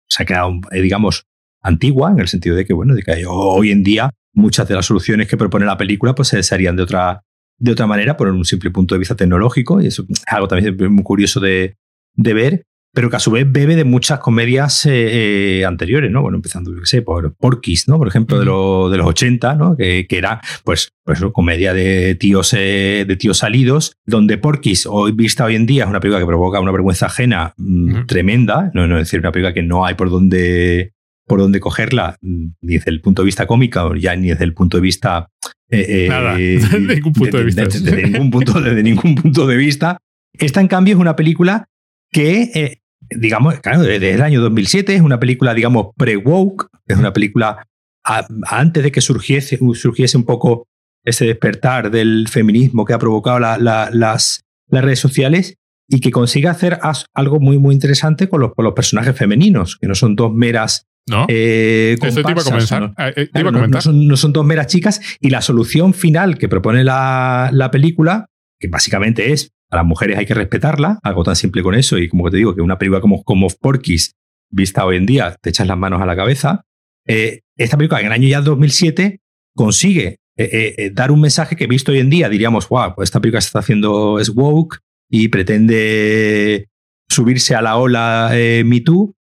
se 0.08 0.22
ha 0.22 0.26
quedado, 0.26 0.52
eh, 0.70 0.81
digamos, 0.81 1.24
antigua, 1.60 2.10
en 2.12 2.20
el 2.20 2.28
sentido 2.28 2.54
de 2.56 2.64
que, 2.64 2.72
bueno, 2.72 2.94
de 2.94 3.02
que 3.02 3.24
hoy 3.26 3.72
en 3.72 3.82
día 3.82 4.10
muchas 4.32 4.69
de 4.69 4.74
las 4.74 4.86
soluciones 4.86 5.26
que 5.28 5.36
propone 5.36 5.66
la 5.66 5.76
película 5.76 6.14
pues 6.14 6.28
se 6.28 6.54
harían 6.54 6.76
de 6.76 6.82
otra, 6.84 7.24
de 7.58 7.72
otra 7.72 7.86
manera 7.86 8.16
por 8.16 8.28
un 8.28 8.44
simple 8.44 8.70
punto 8.70 8.94
de 8.94 9.00
vista 9.00 9.16
tecnológico 9.16 9.81
y 9.81 9.88
eso 9.88 10.06
es 10.08 10.22
algo 10.28 10.46
también 10.46 10.76
muy 10.94 11.02
curioso 11.02 11.41
de, 11.41 11.76
de 12.14 12.34
ver 12.34 12.67
pero 12.98 13.10
que 13.10 13.17
a 13.17 13.20
su 13.20 13.31
vez 13.31 13.46
bebe 13.48 13.76
de 13.76 13.84
muchas 13.84 14.19
comedias 14.19 14.84
eh, 14.84 15.60
eh, 15.60 15.64
anteriores, 15.64 16.10
¿no? 16.10 16.20
Bueno, 16.20 16.34
empezando, 16.34 16.74
yo 16.74 16.81
qué 16.81 16.86
sé, 16.86 17.00
por 17.00 17.32
Porky's, 17.36 17.86
¿no? 17.86 17.96
Por 17.96 18.08
ejemplo, 18.08 18.40
de, 18.40 18.90
de 18.90 18.98
los 18.98 19.06
80, 19.06 19.55
¿no? 19.55 19.76
Que, 19.76 20.08
que 20.08 20.19
era, 20.19 20.40
pues, 20.64 20.90
pues 21.05 21.20
comedia 21.32 21.72
de 21.72 22.17
tíos, 22.17 22.52
eh, 22.58 23.05
de 23.06 23.14
tíos 23.14 23.38
salidos, 23.38 23.93
donde 24.05 24.36
Porky's, 24.36 24.84
hoy 24.86 25.12
vista 25.12 25.44
hoy 25.44 25.55
en 25.55 25.64
día, 25.64 25.84
es 25.84 25.88
una 25.88 26.00
película 26.00 26.19
que 26.19 26.26
provoca 26.26 26.58
una 26.58 26.72
vergüenza 26.72 27.06
ajena 27.06 27.55
mm, 27.56 28.06
tremenda, 28.06 28.72
no, 28.74 28.88
no 28.88 28.98
es 28.98 29.05
decir, 29.05 29.20
una 29.20 29.31
película 29.31 29.55
que 29.55 29.62
no 29.62 29.86
hay 29.86 29.94
por 29.94 30.10
dónde 30.10 30.90
por 31.24 31.38
dónde 31.38 31.60
cogerla, 31.60 32.17
mm, 32.20 32.46
ni 32.62 32.74
desde 32.78 32.90
el 32.90 33.00
punto 33.00 33.22
de 33.22 33.26
vista 33.26 33.46
cómico, 33.46 33.94
ya 33.94 34.17
ni 34.17 34.31
desde 34.31 34.43
el 34.43 34.55
punto 34.55 34.76
de 34.76 34.81
vista... 34.81 35.31
Nada, 35.70 36.36
desde 36.36 36.81
ningún 36.81 37.12
punto 37.12 37.38
de, 37.38 37.44
vista. 37.44 37.62
Desde, 37.62 38.02
ningún 38.08 38.31
punto, 38.32 38.60
desde 38.60 38.82
ningún 38.82 39.14
punto 39.14 39.46
de 39.46 39.56
vista. 39.56 39.98
Esta, 40.32 40.60
en 40.60 40.67
cambio, 40.67 40.94
es 40.94 41.00
una 41.00 41.14
película 41.14 41.69
que, 42.10 42.50
eh, 42.55 42.81
digamos, 43.10 43.60
claro, 43.60 43.82
desde 43.82 44.12
el 44.12 44.22
año 44.22 44.41
2007 44.41 44.94
es 44.94 45.03
una 45.03 45.20
película, 45.20 45.55
digamos, 45.55 45.88
pre-woke, 45.96 46.69
es 46.86 46.96
una 46.96 47.12
película 47.12 47.67
antes 48.03 48.82
de 48.82 48.91
que 48.91 49.00
surgiese, 49.00 49.58
surgiese 49.74 50.17
un 50.17 50.24
poco 50.24 50.67
ese 51.05 51.27
despertar 51.27 51.91
del 51.91 52.27
feminismo 52.29 52.84
que 52.84 52.94
ha 52.94 52.98
provocado 52.98 53.38
las, 53.38 53.60
las 53.93 54.44
redes 54.70 54.98
sociales 54.98 55.55
y 55.88 56.00
que 56.00 56.10
consigue 56.10 56.48
hacer 56.48 56.79
algo 57.15 57.41
muy, 57.41 57.58
muy 57.58 57.74
interesante 57.74 58.29
con 58.29 58.41
los, 58.41 58.53
los 58.56 58.72
personajes 58.74 59.17
femeninos, 59.17 59.77
que 59.77 59.88
no 59.88 59.94
son 59.94 60.17
dos 60.17 60.32
meras 60.32 60.84
¿No? 61.08 61.24
Eh, 61.29 61.96
Eso 62.03 62.22
te 62.22 62.32
iba 62.32 62.43
a 62.43 62.44
comenzar. 62.44 62.93
Eh, 62.98 63.31
no, 63.32 63.81
son, 63.81 64.06
no, 64.06 64.17
son, 64.19 64.34
dos 64.34 64.44
meras 64.44 64.67
chicas. 64.67 65.00
Y 65.20 65.31
la 65.31 65.41
solución 65.41 65.94
final 65.94 66.36
que 66.36 66.50
propone 66.50 66.84
la, 66.84 67.48
la 67.50 67.70
película, 67.70 68.27
que 68.60 68.69
básicamente 68.69 69.32
es 69.32 69.53
a 69.70 69.77
las 69.77 69.84
mujeres 69.84 70.19
hay 70.19 70.27
que 70.27 70.34
respetarla, 70.34 70.98
algo 71.03 71.25
tan 71.25 71.37
simple 71.37 71.63
con 71.63 71.75
eso, 71.75 71.98
y 71.98 72.08
como 72.08 72.31
te 72.31 72.39
digo, 72.39 72.55
que 72.55 72.63
una 72.63 72.79
película 72.79 73.01
como, 73.01 73.22
como 73.22 73.48
Porky's, 73.48 74.15
vista 74.51 74.84
hoy 74.84 74.96
en 74.96 75.06
día, 75.06 75.37
te 75.41 75.51
echas 75.51 75.67
las 75.67 75.77
manos 75.77 76.01
a 76.01 76.06
la 76.06 76.17
cabeza. 76.17 76.65
Eh, 77.06 77.41
esta 77.56 77.77
película 77.77 78.01
en 78.01 78.06
el 78.06 78.13
año 78.13 78.29
ya 78.29 78.41
2007 78.41 79.20
consigue 79.55 80.19
eh, 80.37 80.75
eh, 80.79 80.91
dar 80.93 81.10
un 81.10 81.20
mensaje 81.20 81.56
que 81.56 81.67
visto 81.67 81.93
hoy 81.93 81.98
en 81.98 82.10
día 82.10 82.29
diríamos, 82.29 82.69
wow, 82.69 82.94
pues 82.94 83.08
esta 83.08 83.20
película 83.20 83.41
se 83.41 83.48
está 83.48 83.58
haciendo 83.58 84.20
es 84.20 84.31
woke 84.31 84.79
y 85.10 85.29
pretende 85.29 86.69
subirse 87.08 87.55
a 87.55 87.63
la 87.63 87.77
ola 87.77 88.31
Me 88.65 88.81
Too, 88.81 89.15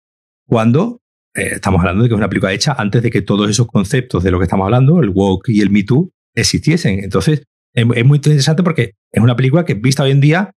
cuando 0.48 1.02
estamos 1.34 1.80
hablando 1.80 2.04
de 2.04 2.10
que 2.10 2.16
es 2.16 2.18
una 2.18 2.30
película 2.30 2.54
hecha 2.54 2.74
antes 2.78 3.02
de 3.04 3.10
que 3.10 3.22
todos 3.22 3.50
esos 3.50 3.68
conceptos 3.68 4.24
de 4.24 4.32
lo 4.32 4.38
que 4.38 4.44
estamos 4.44 4.66
hablando, 4.66 5.02
el 5.02 5.10
woke 5.10 5.50
y 5.50 5.62
el 5.62 5.70
Me 5.70 5.84
Too, 5.84 6.12
existiesen. 6.36 7.04
Entonces, 7.04 7.44
es, 7.78 8.06
muy 8.06 8.18
interesante 8.18 8.64
porque 8.64 8.94
es 9.12 9.22
una 9.22 9.36
película 9.36 9.66
que, 9.66 9.76
vista 9.76 10.04
hoy 10.04 10.12
en 10.12 10.22
día, 10.22 10.52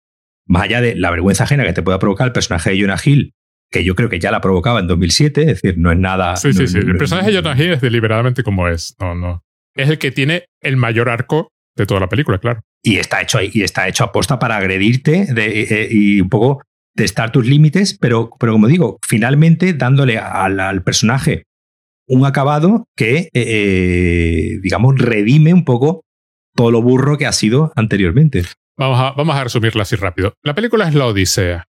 más 0.47 0.63
allá 0.63 0.81
de 0.81 0.95
la 0.95 1.11
vergüenza 1.11 1.43
ajena 1.43 1.65
que 1.65 1.73
te 1.73 1.83
pueda 1.83 1.99
provocar 1.99 2.27
el 2.27 2.33
personaje 2.33 2.71
de 2.71 2.81
Jonah 2.81 2.97
Hill 3.03 3.33
que 3.71 3.83
yo 3.83 3.95
creo 3.95 4.09
que 4.09 4.19
ya 4.19 4.31
la 4.31 4.41
provocaba 4.41 4.79
en 4.79 4.87
2007, 4.87 5.41
es 5.41 5.47
decir, 5.47 5.77
no 5.77 5.91
es 5.91 5.97
nada... 5.97 6.35
Sí, 6.37 6.53
sí, 6.53 6.67
sí. 6.67 6.79
El 6.79 6.97
personaje 6.97 7.31
de 7.31 7.37
Jonah 7.37 7.55
Hill 7.55 7.73
es 7.73 7.81
deliberadamente 7.81 8.41
como 8.41 8.67
es. 8.67 8.95
No, 8.99 9.13
no. 9.13 9.43
Es 9.75 9.89
el 9.89 9.99
que 9.99 10.11
tiene 10.11 10.45
el 10.61 10.75
mayor 10.75 11.07
arco 11.09 11.49
de 11.75 11.85
toda 11.85 11.99
la 11.99 12.09
película, 12.09 12.39
claro. 12.39 12.61
Y 12.83 12.97
está 12.97 13.21
hecho, 13.21 13.39
y 13.41 13.61
está 13.61 13.87
hecho 13.87 14.05
aposta 14.05 14.39
para 14.39 14.57
agredirte 14.57 15.31
de, 15.31 15.61
eh, 15.61 15.87
y 15.91 16.19
un 16.19 16.29
poco 16.29 16.63
testar 16.95 17.31
tus 17.31 17.45
límites, 17.45 17.97
pero, 17.97 18.31
pero 18.39 18.53
como 18.53 18.67
digo, 18.67 18.97
finalmente 19.05 19.73
dándole 19.73 20.17
al, 20.17 20.59
al 20.59 20.83
personaje 20.83 21.43
un 22.07 22.25
acabado 22.25 22.85
que, 22.97 23.29
eh, 23.33 24.57
digamos, 24.63 24.97
redime 24.97 25.53
un 25.53 25.63
poco 25.63 26.01
todo 26.59 26.71
lo 26.71 26.81
burro 26.81 27.17
que 27.17 27.25
ha 27.25 27.31
sido 27.31 27.71
anteriormente. 27.77 28.43
Vamos 28.77 28.99
a, 28.99 29.11
vamos 29.11 29.33
a 29.33 29.45
resumirla 29.45 29.83
así 29.83 29.95
rápido. 29.95 30.33
La 30.43 30.53
película 30.53 30.89
es 30.89 30.93
la 30.93 31.05
Odisea, 31.05 31.63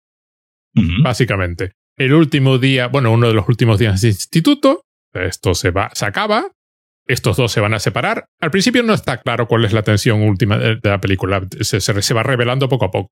básicamente. 1.02 1.72
El 1.98 2.14
último 2.14 2.56
día, 2.56 2.86
bueno, 2.86 3.12
uno 3.12 3.28
de 3.28 3.34
los 3.34 3.46
últimos 3.50 3.78
días 3.78 4.00
de 4.00 4.08
instituto, 4.08 4.80
esto 5.12 5.54
se, 5.54 5.72
va, 5.72 5.90
se 5.92 6.06
acaba, 6.06 6.52
estos 7.06 7.36
dos 7.36 7.52
se 7.52 7.60
van 7.60 7.74
a 7.74 7.80
separar. 7.80 8.24
Al 8.40 8.50
principio 8.50 8.82
no 8.82 8.94
está 8.94 9.18
claro 9.18 9.46
cuál 9.46 9.66
es 9.66 9.74
la 9.74 9.82
tensión 9.82 10.22
última 10.22 10.56
de, 10.56 10.80
la 10.82 11.02
película, 11.02 11.46
se, 11.60 11.82
se, 11.82 12.14
va 12.14 12.22
revelando 12.22 12.70
poco 12.70 12.86
a 12.86 12.90
poco. 12.90 13.10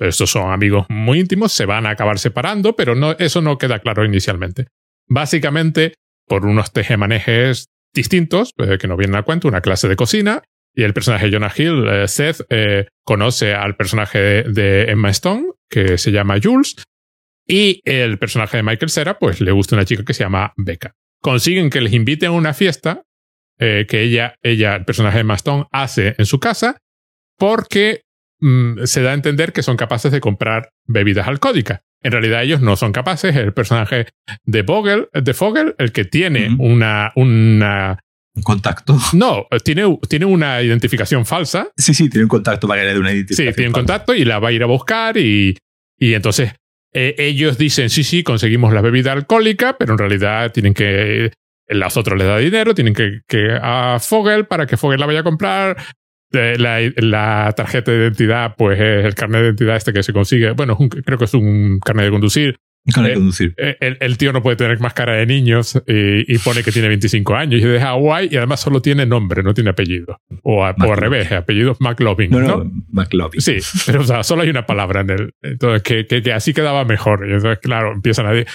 Estos 0.00 0.28
son 0.28 0.50
amigos 0.50 0.86
muy 0.88 1.20
íntimos, 1.20 1.52
se 1.52 1.66
van 1.66 1.86
a 1.86 1.90
acabar 1.90 2.18
separando, 2.18 2.74
pero 2.74 2.96
no, 2.96 3.12
eso 3.12 3.42
no 3.42 3.58
queda 3.58 3.78
claro 3.78 4.04
inicialmente. 4.04 4.66
Básicamente, 5.06 5.94
por 6.26 6.46
unos 6.46 6.72
tejemanejes 6.72 7.66
distintos, 7.94 8.50
eh, 8.58 8.76
que 8.76 8.88
no 8.88 8.96
vienen 8.96 9.14
a 9.14 9.22
cuento, 9.22 9.46
una 9.46 9.60
clase 9.60 9.86
de 9.86 9.94
cocina, 9.94 10.42
y 10.74 10.82
el 10.82 10.94
personaje 10.94 11.26
de 11.26 11.32
Jonah 11.32 11.52
Hill, 11.54 11.86
eh, 11.88 12.08
Seth, 12.08 12.42
eh, 12.48 12.86
conoce 13.04 13.54
al 13.54 13.76
personaje 13.76 14.44
de 14.44 14.84
Emma 14.90 15.10
Stone, 15.10 15.48
que 15.68 15.98
se 15.98 16.12
llama 16.12 16.38
Jules, 16.42 16.82
y 17.46 17.80
el 17.84 18.18
personaje 18.18 18.58
de 18.58 18.62
Michael 18.62 18.90
Cera, 18.90 19.18
pues 19.18 19.40
le 19.40 19.52
gusta 19.52 19.76
una 19.76 19.84
chica 19.84 20.04
que 20.04 20.14
se 20.14 20.24
llama 20.24 20.52
Becca. 20.56 20.94
Consiguen 21.20 21.70
que 21.70 21.80
les 21.80 21.92
inviten 21.92 22.30
a 22.30 22.32
una 22.32 22.54
fiesta 22.54 23.02
que 23.58 24.02
ella, 24.02 24.34
ella, 24.42 24.74
el 24.74 24.84
personaje 24.84 25.18
de 25.18 25.20
Emma 25.20 25.36
Stone, 25.36 25.66
hace 25.70 26.16
en 26.18 26.26
su 26.26 26.40
casa, 26.40 26.78
porque 27.38 28.02
mm, 28.40 28.84
se 28.84 29.02
da 29.02 29.10
a 29.10 29.14
entender 29.14 29.52
que 29.52 29.62
son 29.62 29.76
capaces 29.76 30.10
de 30.10 30.20
comprar 30.20 30.70
bebidas 30.84 31.28
alcohólicas. 31.28 31.80
En 32.02 32.12
realidad 32.12 32.42
ellos 32.42 32.60
no 32.60 32.76
son 32.76 32.92
capaces. 32.92 33.34
El 33.36 33.52
personaje 33.52 34.08
de 34.44 34.62
Vogel, 34.62 35.08
de 35.12 35.34
Fogel, 35.34 35.74
el 35.78 35.92
que 35.92 36.04
tiene 36.04 36.54
una, 36.58 37.12
una 37.14 38.00
un 38.34 38.42
contacto. 38.42 38.98
No, 39.14 39.46
tiene, 39.64 39.98
tiene 40.08 40.24
una 40.24 40.62
identificación 40.62 41.26
falsa. 41.26 41.70
Sí, 41.76 41.94
sí, 41.94 42.08
tiene 42.08 42.24
un 42.24 42.28
contacto 42.28 42.66
para 42.66 42.82
dé 42.82 42.98
una 42.98 43.12
identificación. 43.12 43.52
Sí, 43.52 43.56
tiene 43.56 43.68
un 43.68 43.74
contacto 43.74 44.14
y 44.14 44.24
la 44.24 44.38
va 44.38 44.48
a 44.48 44.52
ir 44.52 44.62
a 44.62 44.66
buscar 44.66 45.16
y, 45.16 45.56
y 45.98 46.14
entonces 46.14 46.52
eh, 46.92 47.14
ellos 47.18 47.58
dicen, 47.58 47.90
sí, 47.90 48.04
sí, 48.04 48.22
conseguimos 48.22 48.72
la 48.72 48.80
bebida 48.80 49.12
alcohólica, 49.12 49.76
pero 49.78 49.92
en 49.92 49.98
realidad 49.98 50.52
tienen 50.52 50.74
que... 50.74 51.32
Los 51.68 51.96
otros 51.96 52.18
les 52.18 52.26
da 52.26 52.36
dinero, 52.38 52.74
tienen 52.74 52.92
que, 52.92 53.20
que 53.26 53.56
a 53.60 53.98
Fogel 53.98 54.46
para 54.46 54.66
que 54.66 54.76
Fogel 54.76 55.00
la 55.00 55.06
vaya 55.06 55.20
a 55.20 55.24
comprar 55.24 55.76
la, 56.32 56.80
la, 56.96 57.52
tarjeta 57.56 57.92
de 57.92 57.98
identidad, 57.98 58.54
pues 58.56 58.78
es 58.78 59.04
el 59.04 59.14
carnet 59.14 59.40
de 59.40 59.46
identidad 59.48 59.76
este 59.76 59.92
que 59.92 60.02
se 60.02 60.12
consigue. 60.12 60.50
Bueno, 60.52 60.76
creo 61.04 61.18
que 61.18 61.24
es 61.24 61.34
un 61.34 61.78
carnet 61.78 62.06
de 62.06 62.10
conducir. 62.10 62.56
Eh, 62.84 63.14
conducir. 63.14 63.54
Eh, 63.58 63.76
el, 63.80 63.96
el, 64.00 64.18
tío 64.18 64.32
no 64.32 64.42
puede 64.42 64.56
tener 64.56 64.80
más 64.80 64.92
cara 64.92 65.14
de 65.14 65.24
niños 65.24 65.80
y, 65.86 66.32
y, 66.32 66.38
pone 66.38 66.64
que 66.64 66.72
tiene 66.72 66.88
25 66.88 67.36
años 67.36 67.60
y 67.60 67.64
es 67.64 67.70
de 67.70 67.80
Hawái 67.80 68.28
y 68.32 68.36
además 68.36 68.58
solo 68.58 68.82
tiene 68.82 69.06
nombre, 69.06 69.44
no 69.44 69.54
tiene 69.54 69.70
apellido. 69.70 70.18
O, 70.42 70.64
a, 70.64 70.70
o 70.72 70.92
al 70.92 70.96
revés, 70.96 71.30
apellido 71.30 71.76
McLovin. 71.78 72.30
No, 72.32 72.40
no, 72.40 72.70
McLovin. 72.88 73.40
Sí, 73.40 73.58
pero 73.86 74.00
o 74.00 74.04
sea, 74.04 74.24
solo 74.24 74.42
hay 74.42 74.50
una 74.50 74.66
palabra 74.66 75.02
en 75.02 75.10
él. 75.10 75.30
Entonces, 75.42 75.82
que, 75.82 76.06
que, 76.08 76.22
que 76.22 76.32
así 76.32 76.52
quedaba 76.52 76.84
mejor. 76.84 77.24
Y 77.28 77.32
entonces, 77.32 77.60
claro, 77.60 77.92
empiezan 77.92 78.26
a 78.26 78.32
decir, 78.32 78.48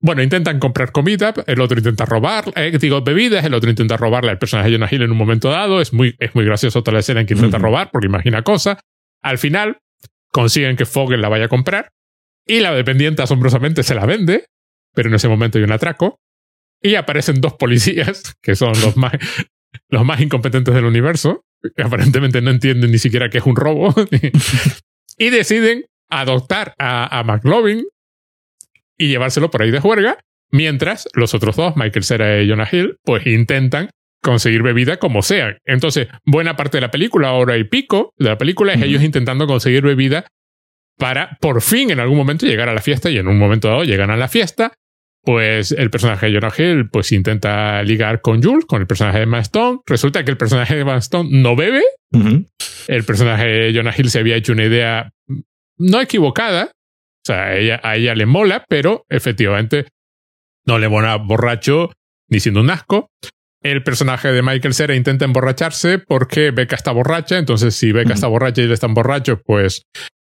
bueno, 0.00 0.22
intentan 0.22 0.58
comprar 0.58 0.92
comida, 0.92 1.32
el 1.46 1.60
otro 1.62 1.78
intenta 1.78 2.04
robar, 2.04 2.52
eh, 2.56 2.76
digo, 2.78 3.00
bebidas, 3.00 3.42
el 3.46 3.54
otro 3.54 3.70
intenta 3.70 3.96
robarle 3.96 4.30
al 4.30 4.38
personaje 4.38 4.68
de 4.68 4.76
Jonah 4.76 4.88
Hill 4.90 5.02
en 5.02 5.10
un 5.10 5.16
momento 5.16 5.48
dado. 5.48 5.80
Es 5.80 5.94
muy, 5.94 6.14
es 6.18 6.34
muy 6.34 6.44
gracioso 6.44 6.82
toda 6.82 6.92
la 6.92 7.00
escena 7.00 7.22
en 7.22 7.26
que 7.26 7.32
intenta 7.32 7.56
robar 7.56 7.88
porque 7.90 8.08
imagina 8.08 8.42
cosas. 8.42 8.76
Al 9.22 9.38
final, 9.38 9.78
consiguen 10.30 10.76
que 10.76 10.84
Fogel 10.84 11.22
la 11.22 11.30
vaya 11.30 11.46
a 11.46 11.48
comprar 11.48 11.88
y 12.46 12.60
la 12.60 12.74
dependiente 12.74 13.22
asombrosamente 13.22 13.82
se 13.82 13.94
la 13.94 14.06
vende, 14.06 14.46
pero 14.94 15.08
en 15.08 15.14
ese 15.14 15.28
momento 15.28 15.58
hay 15.58 15.64
un 15.64 15.72
atraco 15.72 16.20
y 16.80 16.96
aparecen 16.96 17.40
dos 17.40 17.54
policías 17.54 18.34
que 18.42 18.54
son 18.54 18.72
los 18.80 18.96
más, 18.96 19.12
los 19.88 20.04
más 20.04 20.20
incompetentes 20.20 20.74
del 20.74 20.84
universo, 20.84 21.44
que 21.74 21.82
aparentemente 21.82 22.42
no 22.42 22.50
entienden 22.50 22.90
ni 22.90 22.98
siquiera 22.98 23.30
que 23.30 23.38
es 23.38 23.46
un 23.46 23.56
robo 23.56 23.94
y 25.18 25.30
deciden 25.30 25.84
adoptar 26.10 26.74
a, 26.78 27.18
a 27.18 27.24
McLovin 27.24 27.84
y 28.98 29.08
llevárselo 29.08 29.50
por 29.50 29.62
ahí 29.62 29.70
de 29.70 29.80
juerga, 29.80 30.18
mientras 30.50 31.08
los 31.14 31.34
otros 31.34 31.56
dos, 31.56 31.76
Michael 31.76 32.04
Cera 32.04 32.42
y 32.42 32.48
Jonah 32.48 32.68
Hill, 32.70 32.98
pues 33.02 33.26
intentan 33.26 33.90
conseguir 34.22 34.62
bebida 34.62 34.98
como 34.98 35.22
sea. 35.22 35.58
Entonces, 35.64 36.08
buena 36.24 36.56
parte 36.56 36.76
de 36.76 36.82
la 36.82 36.90
película, 36.90 37.32
hora 37.32 37.56
y 37.56 37.64
pico 37.64 38.12
de 38.18 38.30
la 38.30 38.38
película, 38.38 38.72
es 38.72 38.82
ellos 38.82 39.02
intentando 39.02 39.46
conseguir 39.46 39.82
bebida 39.82 40.26
para 40.98 41.36
por 41.40 41.60
fin 41.62 41.90
en 41.90 42.00
algún 42.00 42.16
momento 42.16 42.46
llegar 42.46 42.68
a 42.68 42.74
la 42.74 42.80
fiesta 42.80 43.10
y 43.10 43.18
en 43.18 43.28
un 43.28 43.38
momento 43.38 43.68
dado 43.68 43.84
llegan 43.84 44.10
a 44.10 44.16
la 44.16 44.28
fiesta. 44.28 44.72
Pues 45.22 45.72
el 45.72 45.88
personaje 45.90 46.26
de 46.26 46.34
Jonah 46.34 46.52
Hill 46.56 46.90
pues 46.90 47.10
intenta 47.12 47.82
ligar 47.82 48.20
con 48.20 48.42
Jules, 48.42 48.66
con 48.66 48.82
el 48.82 48.86
personaje 48.86 49.18
de 49.18 49.24
Emma 49.24 49.40
Stone. 49.40 49.80
Resulta 49.86 50.22
que 50.22 50.30
el 50.30 50.36
personaje 50.36 50.74
de 50.74 50.82
Emma 50.82 50.98
Stone 50.98 51.30
no 51.32 51.56
bebe. 51.56 51.82
El 52.86 53.04
personaje 53.04 53.46
de 53.46 53.74
Jonah 53.74 53.94
Hill 53.96 54.10
se 54.10 54.18
había 54.18 54.36
hecho 54.36 54.52
una 54.52 54.64
idea 54.64 55.10
no 55.78 56.00
equivocada, 56.00 56.66
o 56.66 57.26
sea, 57.26 57.44
a 57.44 57.56
ella, 57.56 57.80
a 57.82 57.96
ella 57.96 58.14
le 58.14 58.26
mola, 58.26 58.64
pero 58.68 59.06
efectivamente 59.08 59.86
no 60.66 60.78
le 60.78 60.88
mola 60.88 61.16
borracho 61.16 61.90
ni 62.28 62.40
siendo 62.40 62.60
un 62.60 62.70
asco. 62.70 63.08
El 63.62 63.82
personaje 63.82 64.30
de 64.30 64.42
Michael 64.42 64.74
Cera 64.74 64.94
intenta 64.94 65.24
emborracharse 65.24 65.98
porque 65.98 66.50
Becca 66.50 66.76
está 66.76 66.92
borracha. 66.92 67.38
Entonces, 67.38 67.74
si 67.74 67.92
Becca 67.92 68.12
está 68.12 68.26
borracha 68.26 68.60
y 68.60 68.66
él 68.66 68.72
está 68.72 68.86
borracho, 68.88 69.40
pues, 69.42 69.84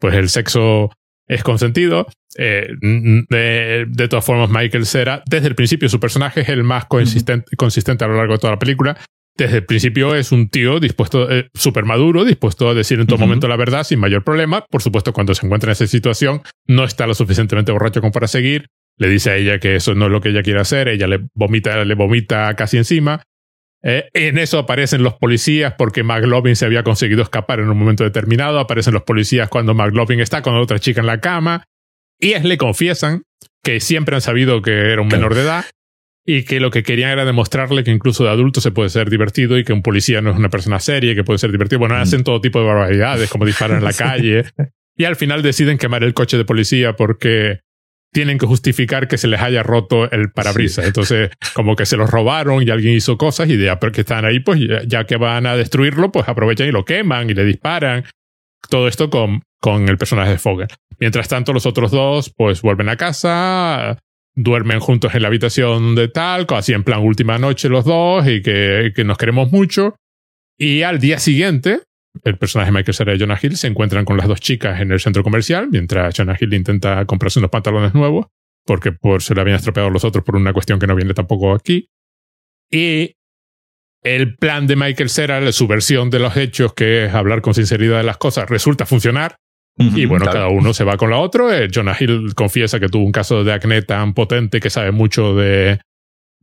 pues 0.06 0.18
el 0.18 0.30
sexo 0.30 0.92
es 1.28 1.42
consentido. 1.42 2.06
Eh, 2.38 2.68
de, 2.82 3.86
de, 3.88 4.08
todas 4.08 4.24
formas, 4.24 4.52
Michael 4.52 4.86
Cera, 4.86 5.24
desde 5.26 5.48
el 5.48 5.56
principio, 5.56 5.90
su 5.90 6.00
personaje 6.00 6.42
es 6.42 6.50
el 6.50 6.64
más 6.64 6.86
consistente, 6.86 7.56
consistente 7.56 8.04
a 8.06 8.08
lo 8.08 8.18
largo 8.18 8.34
de 8.34 8.40
toda 8.40 8.54
la 8.54 8.60
película 8.60 8.98
desde 9.38 9.58
el 9.58 9.66
principio 9.66 10.16
es 10.16 10.32
un 10.32 10.48
tío 10.48 10.80
dispuesto, 10.80 11.30
eh, 11.30 11.50
súper 11.54 11.84
maduro, 11.84 12.24
dispuesto 12.24 12.70
a 12.70 12.74
decir 12.74 13.00
en 13.00 13.08
todo 13.08 13.18
momento 13.20 13.48
la 13.48 13.58
verdad 13.58 13.84
sin 13.84 14.00
mayor 14.00 14.24
problema. 14.24 14.66
Por 14.70 14.82
supuesto, 14.82 15.12
cuando 15.12 15.36
se 15.36 15.46
encuentra 15.46 15.70
en 15.70 15.74
esa 15.74 15.88
situación, 15.88 16.42
no 16.68 16.86
está 16.86 17.06
lo 17.06 17.14
suficientemente 17.14 17.72
borracho 17.72 18.00
como 18.00 18.14
para 18.14 18.28
seguir. 18.28 18.68
Le 18.98 19.10
dice 19.10 19.32
a 19.32 19.36
ella 19.36 19.60
que 19.60 19.76
eso 19.76 19.94
no 19.94 20.06
es 20.06 20.12
lo 20.12 20.22
que 20.22 20.30
ella 20.30 20.42
quiere 20.42 20.62
hacer. 20.62 20.88
Ella 20.88 21.08
le 21.08 21.28
vomita, 21.34 21.84
le 21.84 21.96
vomita 21.96 22.54
casi 22.54 22.78
encima. 22.78 23.24
Eh, 23.88 24.10
en 24.14 24.40
eso 24.40 24.58
aparecen 24.58 25.04
los 25.04 25.14
policías 25.14 25.76
porque 25.78 26.02
McLovin 26.04 26.56
se 26.56 26.66
había 26.66 26.82
conseguido 26.82 27.22
escapar 27.22 27.60
en 27.60 27.70
un 27.70 27.78
momento 27.78 28.04
determinado. 28.04 28.60
Aparecen 28.60 28.96
los 28.96 29.04
policías 29.04 29.48
cuando 29.48 29.76
McLovin 29.76 30.20
está 30.20 30.42
con 30.42 30.56
otra 30.56 30.80
chica 30.80 31.02
en 31.02 31.08
la 31.08 31.20
cama. 31.20 31.66
Y 32.20 32.32
es, 32.32 32.44
le 32.44 32.58
confiesan 32.58 33.22
que 33.64 33.80
siempre 33.80 34.16
han 34.16 34.22
sabido 34.22 34.62
que 34.62 34.72
era 34.72 35.02
un 35.02 35.08
menor 35.08 35.36
de 35.36 35.42
edad 35.42 35.66
y 36.26 36.44
que 36.44 36.60
lo 36.60 36.72
que 36.72 36.82
querían 36.82 37.12
era 37.12 37.26
demostrarle 37.26 37.84
que 37.84 37.92
incluso 37.92 38.24
de 38.24 38.32
adulto 38.32 38.60
se 38.60 38.72
puede 38.72 38.90
ser 38.90 39.12
divertido 39.12 39.60
y 39.60 39.64
que 39.64 39.74
un 39.74 39.84
policía 39.84 40.22
no 40.22 40.32
es 40.32 40.38
una 40.38 40.50
persona 40.50 40.80
seria 40.80 41.12
y 41.12 41.16
que 41.16 41.24
puede 41.24 41.38
ser 41.38 41.52
divertido. 41.52 41.80
Bueno, 41.80 41.96
hacen 41.96 42.24
todo 42.24 42.42
tipo 42.42 42.60
de 42.60 42.66
barbaridades, 42.66 43.30
como 43.30 43.46
disparar 43.46 43.78
en 43.78 43.84
la 43.84 43.94
calle. 43.94 44.46
Y 44.98 45.04
al 45.04 45.16
final 45.16 45.44
deciden 45.44 45.78
quemar 45.78 46.04
el 46.04 46.16
coche 46.16 46.38
de 46.38 46.46
policía 46.46 46.96
porque 46.96 47.60
tienen 48.16 48.38
que 48.38 48.46
justificar 48.46 49.10
que 49.10 49.18
se 49.18 49.28
les 49.28 49.42
haya 49.42 49.62
roto 49.62 50.10
el 50.10 50.32
parabrisas. 50.32 50.86
Entonces, 50.86 51.32
como 51.54 51.76
que 51.76 51.86
se 51.86 51.98
los 51.98 52.10
robaron 52.10 52.64
y 52.64 52.70
alguien 52.70 52.96
hizo 52.96 53.18
cosas 53.18 53.50
y 53.50 53.62
ya 53.62 53.78
que 53.78 54.02
están 54.02 54.24
ahí, 54.24 54.40
pues 54.40 54.58
ya, 54.88 55.04
que 55.04 55.18
van 55.18 55.46
a 55.46 55.58
destruirlo, 55.58 56.14
pues 56.14 56.30
aprovechan 56.30 56.70
y 56.70 56.72
lo 56.72 56.86
queman 56.86 57.30
y 57.30 57.34
le 57.34 57.44
disparan. 57.44 58.06
Todo 58.70 58.88
esto 58.88 59.10
con, 59.10 59.42
con 59.60 59.90
el 59.90 59.98
personaje 59.98 60.32
de 60.32 60.38
Fogel. 60.38 60.70
Mientras 60.98 61.28
tanto, 61.28 61.52
los 61.52 61.66
otros 61.66 61.92
dos, 61.92 62.32
pues 62.34 62.62
vuelven 62.62 62.88
a 62.88 62.96
casa, 62.96 64.00
duermen 64.34 64.80
juntos 64.80 65.14
en 65.14 65.22
la 65.22 65.28
habitación 65.28 65.94
de 65.96 66.08
tal, 66.08 66.48
así 66.52 66.72
en 66.72 66.86
plan 66.86 67.02
última 67.02 67.38
noche 67.38 67.68
los 67.68 67.84
dos 67.84 68.26
y 68.30 68.42
que, 68.42 68.94
que 68.96 69.04
nos 69.04 69.18
queremos 69.18 69.52
mucho. 69.52 69.98
Y 70.58 70.84
al 70.84 71.00
día 71.00 71.20
siguiente, 71.20 71.82
el 72.24 72.38
personaje 72.38 72.72
Michael 72.72 72.94
Cera 72.94 73.14
y 73.14 73.20
Jonah 73.20 73.40
Hill 73.42 73.58
se 73.58 73.68
encuentran 73.68 74.06
con 74.06 74.18
las 74.18 74.28
dos 74.28 74.40
chicas 74.40 74.82
en 74.82 74.92
el 74.92 75.00
centro 75.00 75.24
comercial, 75.24 75.70
mientras 75.72 76.16
Jonah 76.16 76.38
Hill 76.40 76.54
intenta 76.54 77.06
comprarse 77.06 77.40
unos 77.40 77.52
pantalones 77.52 77.94
nuevos, 77.94 78.28
porque 78.66 78.92
por, 78.92 79.22
se 79.22 79.36
le 79.36 79.42
habían 79.42 79.58
estropeado 79.58 79.90
los 79.90 80.04
otros 80.04 80.24
por 80.24 80.36
una 80.36 80.54
cuestión 80.54 80.80
que 80.80 80.88
no 80.88 80.96
viene 80.96 81.14
tampoco 81.14 81.54
aquí. 81.54 81.90
Y 82.72 83.16
el 84.02 84.36
plan 84.38 84.68
de 84.68 84.76
Michael 84.76 85.10
Cera, 85.10 85.52
su 85.52 85.68
versión 85.68 86.10
de 86.10 86.20
los 86.20 86.38
hechos, 86.38 86.74
que 86.74 87.06
es 87.06 87.14
hablar 87.14 87.42
con 87.42 87.54
sinceridad 87.54 87.98
de 87.98 88.04
las 88.04 88.18
cosas, 88.18 88.50
resulta 88.50 88.86
funcionar 88.86 89.38
y 89.78 90.06
bueno, 90.06 90.26
cada 90.26 90.48
uno 90.48 90.74
se 90.74 90.86
va 90.86 90.96
con 90.96 91.10
la 91.10 91.18
otra. 91.18 91.58
Eh, 91.58 91.68
Jonah 91.74 91.98
Hill 92.00 92.34
confiesa 92.34 92.80
que 92.80 92.88
tuvo 92.88 93.04
un 93.04 93.12
caso 93.12 93.44
de 93.44 93.52
acné 93.52 93.82
tan 93.82 94.14
potente 94.14 94.60
que 94.62 94.70
sabe 94.70 94.92
mucho 94.92 95.36
de, 95.36 95.80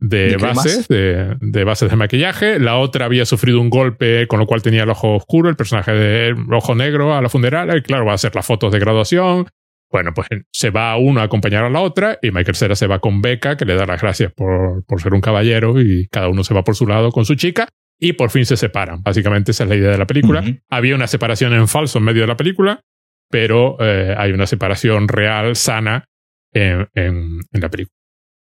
de, 0.03 0.37
bases, 0.37 0.87
de, 0.87 1.37
de, 1.39 1.63
bases 1.63 1.89
de 1.89 1.95
maquillaje. 1.95 2.59
La 2.59 2.77
otra 2.77 3.05
había 3.05 3.25
sufrido 3.25 3.61
un 3.61 3.69
golpe, 3.69 4.27
con 4.27 4.39
lo 4.39 4.45
cual 4.45 4.61
tenía 4.61 4.83
el 4.83 4.89
ojo 4.89 5.15
oscuro, 5.15 5.49
el 5.49 5.55
personaje 5.55 5.93
de 5.93 6.35
ojo 6.51 6.75
negro 6.75 7.15
a 7.15 7.21
la 7.21 7.29
funeral. 7.29 7.75
Y 7.77 7.81
claro, 7.81 8.05
va 8.05 8.11
a 8.11 8.15
hacer 8.15 8.35
las 8.35 8.45
fotos 8.45 8.71
de 8.73 8.79
graduación. 8.79 9.47
Bueno, 9.89 10.11
pues 10.13 10.27
se 10.51 10.71
va 10.71 10.97
uno 10.97 11.21
a 11.21 11.23
acompañar 11.23 11.63
a 11.63 11.69
la 11.69 11.79
otra 11.79 12.17
y 12.21 12.31
Michael 12.31 12.55
Cera 12.55 12.75
se 12.75 12.87
va 12.87 12.99
con 12.99 13.21
Becca, 13.21 13.55
que 13.55 13.63
le 13.63 13.75
da 13.75 13.85
las 13.85 14.01
gracias 14.01 14.33
por, 14.33 14.83
por 14.85 14.99
ser 14.99 15.13
un 15.13 15.21
caballero 15.21 15.79
y 15.79 16.07
cada 16.07 16.29
uno 16.29 16.43
se 16.43 16.53
va 16.53 16.63
por 16.63 16.75
su 16.75 16.87
lado 16.87 17.11
con 17.11 17.25
su 17.25 17.35
chica 17.35 17.69
y 17.99 18.13
por 18.13 18.31
fin 18.31 18.45
se 18.45 18.57
separan. 18.57 19.03
Básicamente 19.03 19.51
esa 19.51 19.63
es 19.63 19.69
la 19.69 19.75
idea 19.75 19.91
de 19.91 19.97
la 19.97 20.07
película. 20.07 20.43
Había 20.69 20.95
una 20.95 21.07
separación 21.07 21.53
en 21.53 21.67
falso 21.67 21.99
en 21.99 22.05
medio 22.05 22.21
de 22.21 22.27
la 22.27 22.35
película, 22.35 22.81
pero 23.29 23.77
eh, 23.79 24.15
hay 24.17 24.31
una 24.31 24.47
separación 24.47 25.07
real, 25.07 25.55
sana 25.55 26.05
en, 26.51 26.87
en, 26.95 27.39
la 27.51 27.69
película. 27.69 27.95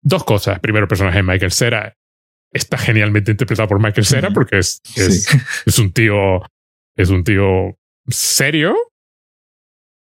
Dos 0.03 0.23
cosas. 0.23 0.59
Primero, 0.59 0.83
el 0.83 0.89
personaje 0.89 1.17
de 1.17 1.23
Michael 1.23 1.51
Cera 1.51 1.95
está 2.51 2.77
genialmente 2.77 3.31
interpretado 3.31 3.69
por 3.69 3.81
Michael 3.81 4.05
Cera 4.05 4.29
porque 4.31 4.59
es, 4.59 4.81
es, 4.95 5.27
es 5.65 5.79
un 5.79 5.91
tío, 5.91 6.41
es 6.95 7.09
un 7.09 7.23
tío 7.23 7.77
serio 8.07 8.75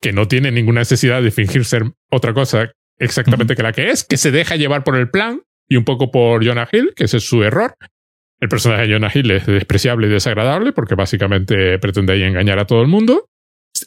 que 0.01 0.13
no 0.13 0.29
tiene 0.29 0.53
ninguna 0.53 0.83
necesidad 0.83 1.23
de 1.23 1.31
fingir 1.31 1.65
ser 1.65 1.85
otra 2.11 2.35
cosa 2.35 2.71
exactamente 2.99 3.57
que 3.57 3.63
la 3.63 3.73
que 3.73 3.91
es, 3.91 4.05
que 4.05 4.17
se 4.17 4.31
deja 4.31 4.57
llevar 4.57 4.85
por 4.85 4.97
el 4.97 5.11
plan 5.11 5.43
y 5.69 5.77
un 5.77 5.85
poco 5.85 6.11
por 6.11 6.47
Jonah 6.47 6.69
Hill, 6.71 6.93
que 6.95 7.05
ese 7.05 7.17
es 7.17 7.25
su 7.25 7.43
error. 7.43 7.75
El 8.39 8.49
personaje 8.49 8.87
de 8.87 8.95
Jonah 8.95 9.11
Hill 9.13 9.31
es 9.31 9.47
despreciable 9.47 10.07
y 10.07 10.11
desagradable 10.11 10.73
porque 10.73 10.95
básicamente 10.95 11.79
pretende 11.79 12.25
engañar 12.25 12.59
a 12.59 12.67
todo 12.67 12.83
el 12.83 12.89
mundo. 12.89 13.29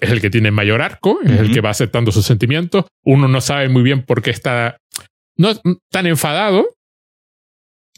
Es 0.01 0.09
el 0.11 0.21
que 0.21 0.29
tiene 0.29 0.51
mayor 0.51 0.81
arco, 0.81 1.19
es 1.23 1.39
el 1.39 1.51
que 1.51 1.61
va 1.61 1.69
aceptando 1.69 2.11
sus 2.11 2.25
sentimientos. 2.25 2.85
Uno 3.03 3.27
no 3.27 3.41
sabe 3.41 3.69
muy 3.69 3.81
bien 3.81 4.03
por 4.03 4.21
qué 4.21 4.29
está 4.29 4.77
no 5.39 5.53
tan 5.89 6.05
enfadado. 6.05 6.75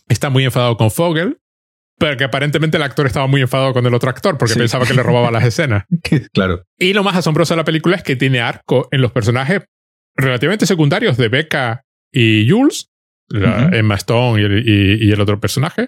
Está 0.08 0.30
muy 0.30 0.46
enfadado 0.46 0.78
con 0.78 0.92
Fogel, 0.92 1.40
pero 1.98 2.16
que 2.16 2.24
aparentemente 2.24 2.78
el 2.78 2.84
actor 2.84 3.08
estaba 3.08 3.28
muy 3.28 3.42
enfadado 3.42 3.74
con 3.74 3.86
el 3.86 3.94
otro 3.94 4.10
actor 4.10 4.38
porque 4.38 4.56
pensaba 4.56 4.86
que 4.86 4.94
le 4.94 5.04
robaba 5.04 5.32
las 5.32 5.44
escenas. 5.44 5.86
claro. 6.34 6.64
Y 6.78 6.94
lo 6.94 7.04
más 7.04 7.16
asombroso 7.16 7.54
de 7.54 7.58
la 7.58 7.64
película 7.66 7.96
es 7.96 8.04
que 8.04 8.16
tiene 8.16 8.42
arco 8.42 8.88
en 8.92 9.02
los 9.02 9.12
personajes 9.12 9.64
relativamente 10.16 10.66
secundarios 10.66 11.18
de 11.18 11.30
Becca 11.30 11.84
y 12.12 12.48
Jules, 12.50 12.90
Emma 13.30 13.96
Stone 13.96 14.42
y 14.42 15.12
el, 15.12 15.22
otro 15.22 15.40
personaje, 15.40 15.88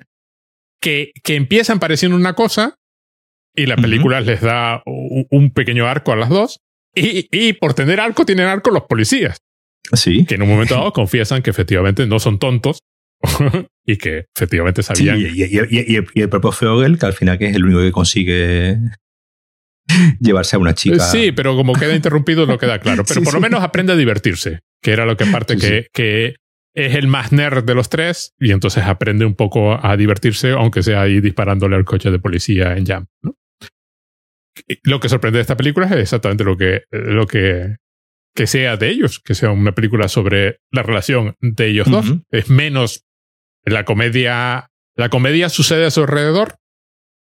que, 0.82 1.12
que, 1.24 1.36
empiezan 1.36 1.80
pareciendo 1.80 2.16
una 2.16 2.34
cosa 2.34 2.76
y 3.54 3.66
la 3.66 3.76
película 3.76 4.22
les 4.22 4.42
da 4.42 4.82
un 4.86 5.52
pequeño 5.54 5.88
arco 5.88 6.14
a 6.14 6.16
las 6.16 6.30
dos. 6.30 6.62
Y, 6.96 7.28
y 7.32 7.54
por 7.54 7.74
tener 7.74 8.00
arco 8.00 8.26
tienen 8.26 8.48
arco 8.48 8.72
los 8.72 8.84
policías. 8.84 9.40
Sí. 9.92 10.26
Que 10.26 10.36
en 10.36 10.44
un 10.44 10.50
momento 10.50 10.76
dado 10.76 10.94
confiesan 10.94 11.42
que 11.42 11.50
efectivamente 11.50 12.06
no 12.08 12.20
son 12.20 12.40
tontos 12.40 12.80
y 13.86 13.98
que 13.98 14.26
efectivamente 14.36 14.84
sabían. 14.84 15.20
y, 15.20 16.20
el 16.20 16.30
propio 16.30 16.52
Feogel, 16.52 16.98
que 16.98 17.06
al 17.06 17.14
final 17.14 17.38
que 17.38 17.48
es 17.48 17.56
el 17.56 17.66
único 17.66 17.82
que 17.82 17.92
consigue 17.92 18.78
llevarse 20.20 20.56
a 20.56 20.60
una 20.60 20.74
chica. 20.74 21.00
Sí, 21.00 21.32
pero 21.32 21.56
como 21.56 21.74
queda 21.74 21.96
interrumpido 21.96 22.46
no 22.46 22.58
queda 22.58 22.80
claro. 22.80 23.04
Pero 23.06 23.22
por 23.22 23.34
lo 23.34 23.42
menos 23.42 23.64
aprende 23.64 23.94
a 23.94 23.96
divertirse, 23.96 24.60
que 24.82 24.92
era 24.92 25.06
lo 25.06 25.18
que 25.18 25.26
aparte 25.26 25.58
que, 25.58 25.88
que 25.94 26.36
es 26.74 26.96
el 26.96 27.08
más 27.08 27.32
nerd 27.32 27.64
de 27.64 27.76
los 27.76 27.90
tres 27.90 28.34
y 28.40 28.52
entonces 28.52 28.84
aprende 28.84 29.26
un 29.26 29.36
poco 29.36 29.86
a 29.86 29.96
divertirse, 29.96 30.52
aunque 30.52 30.84
sea 30.84 31.02
ahí 31.02 31.22
disparándole 31.22 31.76
al 31.76 31.86
coche 31.86 32.10
de 32.10 32.20
policía 32.20 32.76
en 32.76 32.86
Jam. 32.86 33.06
Lo 34.84 35.00
que 35.00 35.10
sorprende 35.10 35.38
de 35.38 35.42
esta 35.42 35.58
película 35.58 35.88
es 35.88 35.94
exactamente 35.94 36.44
lo 36.44 36.58
que, 36.58 36.84
lo 36.92 37.28
que 37.28 37.78
que 38.36 38.48
sea 38.48 38.78
de 38.78 38.90
ellos, 38.90 39.20
que 39.20 39.36
sea 39.36 39.52
una 39.52 39.74
película 39.74 40.08
sobre 40.08 40.60
la 40.72 40.84
relación 40.84 41.36
de 41.42 41.68
ellos 41.68 41.90
dos. 41.90 42.14
Es 42.32 42.50
menos 42.50 43.06
la 43.66 43.86
comedia, 43.86 44.70
la 44.96 45.10
comedia 45.10 45.50
sucede 45.50 45.86
a 45.86 45.92
su 45.92 46.02
alrededor 46.02 46.56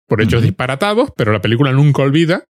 por 0.09 0.21
hechos 0.21 0.43
disparatados, 0.43 1.11
pero 1.17 1.33
la 1.33 1.41
película 1.41 1.73
nunca 1.73 2.03
olvida. 2.03 2.45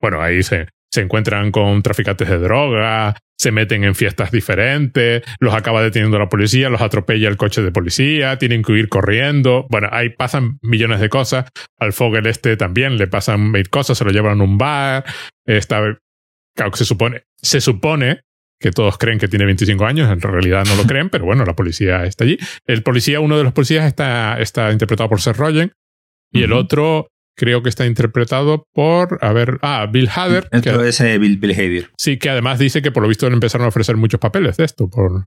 Bueno, 0.00 0.22
ahí 0.22 0.42
se, 0.42 0.68
se 0.90 1.00
encuentran 1.00 1.50
con 1.50 1.82
traficantes 1.82 2.28
de 2.28 2.38
droga, 2.38 3.16
se 3.38 3.52
meten 3.52 3.84
en 3.84 3.94
fiestas 3.94 4.30
diferentes, 4.30 5.22
los 5.40 5.54
acaba 5.54 5.82
deteniendo 5.82 6.18
la 6.18 6.28
policía, 6.28 6.68
los 6.68 6.80
atropella 6.80 7.28
el 7.28 7.36
coche 7.36 7.62
de 7.62 7.70
policía, 7.70 8.38
tienen 8.38 8.62
que 8.62 8.72
huir 8.72 8.88
corriendo. 8.88 9.66
Bueno, 9.68 9.88
ahí 9.92 10.10
pasan 10.10 10.58
millones 10.62 11.00
de 11.00 11.08
cosas. 11.08 11.48
Al 11.78 11.92
Fogel 11.92 12.26
este 12.26 12.56
también 12.56 12.96
le 12.96 13.06
pasan 13.06 13.52
mil 13.52 13.68
cosas, 13.68 13.98
se 13.98 14.04
lo 14.04 14.10
llevan 14.10 14.40
a 14.40 14.44
un 14.44 14.58
bar. 14.58 15.04
Está, 15.44 15.98
claro 16.56 16.72
que 16.72 16.78
se 16.78 16.84
supone, 16.84 17.22
se 17.36 17.60
supone 17.60 18.22
que 18.58 18.70
todos 18.70 18.98
creen 18.98 19.18
que 19.18 19.28
tiene 19.28 19.44
25 19.44 19.84
años, 19.84 20.10
en 20.10 20.20
realidad 20.20 20.64
no 20.66 20.74
lo 20.74 20.82
creen, 20.86 21.10
pero 21.10 21.24
bueno, 21.24 21.44
la 21.44 21.54
policía 21.54 22.04
está 22.04 22.24
allí. 22.24 22.38
El 22.64 22.82
policía, 22.82 23.20
uno 23.20 23.36
de 23.38 23.44
los 23.44 23.52
policías 23.52 23.86
está, 23.86 24.40
está 24.40 24.72
interpretado 24.72 25.08
por 25.08 25.20
Seth 25.20 25.36
Rogen 25.36 25.72
y 26.32 26.42
el 26.42 26.52
otro 26.52 27.08
creo 27.36 27.62
que 27.62 27.68
está 27.68 27.86
interpretado 27.86 28.66
por, 28.72 29.18
a 29.22 29.32
ver, 29.32 29.58
ah, 29.62 29.86
Bill 29.90 30.08
Hader. 30.08 30.48
Esto 30.50 30.82
es 30.82 31.20
Bill, 31.20 31.38
Bill 31.38 31.88
Sí, 31.96 32.18
que 32.18 32.30
además 32.30 32.58
dice 32.58 32.82
que 32.82 32.90
por 32.90 33.02
lo 33.02 33.08
visto 33.08 33.28
le 33.28 33.34
empezaron 33.34 33.66
a 33.66 33.68
ofrecer 33.68 33.96
muchos 33.96 34.18
papeles 34.18 34.56
de 34.56 34.64
esto, 34.64 34.88
por, 34.88 35.24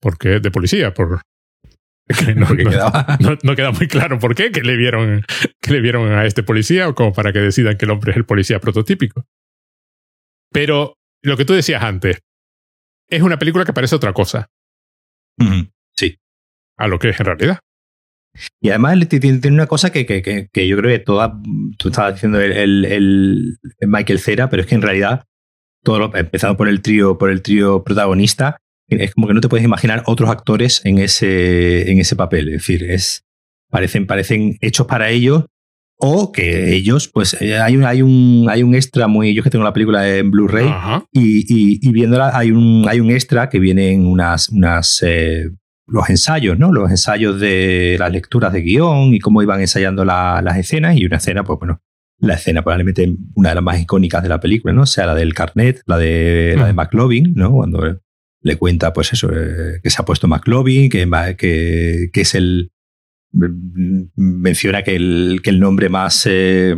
porque 0.00 0.40
de 0.40 0.50
policía, 0.50 0.94
por... 0.94 1.22
no, 2.36 2.46
no, 3.42 3.56
queda 3.56 3.70
muy 3.70 3.86
claro 3.86 4.18
por 4.18 4.34
qué, 4.34 4.50
que 4.50 4.62
le 4.62 4.76
vieron, 4.76 5.24
que 5.60 5.72
le 5.72 5.80
vieron 5.80 6.10
a 6.12 6.24
este 6.24 6.42
policía, 6.42 6.88
o 6.88 6.94
como 6.94 7.12
para 7.12 7.32
que 7.32 7.40
decidan 7.40 7.76
que 7.76 7.84
el 7.84 7.90
hombre 7.90 8.12
es 8.12 8.16
el 8.16 8.24
policía 8.24 8.60
prototípico. 8.60 9.26
Pero 10.50 10.94
lo 11.22 11.36
que 11.36 11.44
tú 11.44 11.54
decías 11.54 11.82
antes, 11.82 12.20
es 13.08 13.22
una 13.22 13.38
película 13.38 13.64
que 13.64 13.72
parece 13.72 13.96
otra 13.96 14.12
cosa. 14.12 14.50
Sí. 15.96 16.18
A 16.76 16.88
lo 16.88 16.98
que 16.98 17.10
es 17.10 17.20
en 17.20 17.26
realidad. 17.26 17.58
Y 18.60 18.68
además 18.68 19.08
tiene, 19.08 19.40
una 19.48 19.66
cosa 19.66 19.90
que, 19.90 20.06
que, 20.06 20.48
que, 20.52 20.68
yo 20.68 20.76
creo 20.76 20.96
que 20.96 21.04
toda, 21.04 21.40
tú 21.76 21.88
estabas 21.88 22.14
diciendo 22.14 22.40
el, 22.40 22.84
el, 22.84 23.58
Michael 23.80 24.20
Cera, 24.20 24.48
pero 24.48 24.62
es 24.62 24.68
que 24.68 24.74
en 24.74 24.82
realidad, 24.82 25.24
todo 25.82 25.98
lo, 25.98 26.16
empezando 26.16 26.56
por 26.56 26.68
el 26.68 26.82
trío, 26.82 27.18
por 27.18 27.30
el 27.30 27.42
trío 27.42 27.82
protagonista, 27.82 28.58
es 28.88 29.14
como 29.14 29.26
que 29.26 29.34
no 29.34 29.40
te 29.40 29.48
puedes 29.48 29.64
imaginar 29.64 30.02
otros 30.06 30.30
actores 30.30 30.84
en 30.84 30.98
ese, 30.98 31.90
en 31.90 31.98
ese 31.98 32.16
papel. 32.16 32.48
Es 32.48 32.60
decir, 32.60 32.84
es, 32.84 33.24
parecen, 33.70 34.06
parecen 34.06 34.56
hechos 34.60 34.86
para 34.86 35.10
ellos 35.10 35.46
o 36.00 36.30
que 36.30 36.74
ellos, 36.74 37.08
pues 37.08 37.36
eh, 37.40 37.58
hay 37.58 37.76
un, 37.76 37.84
hay 37.84 38.02
un, 38.02 38.46
hay 38.48 38.62
un 38.62 38.74
extra 38.74 39.08
muy. 39.08 39.34
Yo 39.34 39.42
que 39.42 39.50
tengo 39.50 39.64
la 39.64 39.72
película 39.72 40.08
en 40.08 40.30
Blu-ray 40.30 40.72
y, 41.12 41.78
y, 41.86 41.92
viéndola 41.92 42.30
hay 42.34 42.52
un, 42.52 42.86
hay 42.88 43.00
un 43.00 43.10
extra 43.10 43.48
que 43.48 43.58
viene 43.58 43.92
en 43.92 44.06
unas, 44.06 44.48
unas 44.48 45.02
eh, 45.04 45.50
los 45.86 46.08
ensayos, 46.08 46.56
¿no? 46.56 46.72
Los 46.72 46.90
ensayos 46.90 47.40
de 47.40 47.96
las 47.98 48.12
lecturas 48.12 48.52
de 48.52 48.62
guion 48.62 49.12
y 49.12 49.18
cómo 49.18 49.42
iban 49.42 49.60
ensayando 49.60 50.04
las 50.04 50.56
escenas. 50.56 50.96
Y 50.96 51.04
una 51.04 51.16
escena, 51.16 51.42
pues 51.42 51.58
bueno, 51.58 51.82
la 52.20 52.34
escena 52.34 52.62
probablemente 52.62 53.12
una 53.34 53.48
de 53.48 53.54
las 53.56 53.64
más 53.64 53.80
icónicas 53.80 54.22
de 54.22 54.28
la 54.28 54.38
película, 54.38 54.72
¿no? 54.72 54.82
O 54.82 54.86
sea, 54.86 55.04
la 55.06 55.16
del 55.16 55.34
carnet, 55.34 55.82
la 55.86 55.98
de, 55.98 56.54
la 56.56 56.66
de 56.66 56.72
mm. 56.74 56.76
McLovin, 56.76 57.32
¿no? 57.34 57.50
Cuando 57.50 58.00
le 58.40 58.56
cuenta, 58.56 58.92
pues 58.92 59.12
eso, 59.12 59.30
eh, 59.32 59.80
que 59.82 59.90
se 59.90 60.00
ha 60.00 60.04
puesto 60.04 60.28
McLovin, 60.28 60.88
que, 60.90 61.08
que, 61.36 62.10
que 62.12 62.20
es 62.20 62.34
el, 62.36 62.70
menciona 63.32 64.82
que 64.82 64.96
el, 64.96 65.40
que 65.42 65.50
el 65.50 65.60
nombre 65.60 65.88
más 65.88 66.26
eh, 66.26 66.74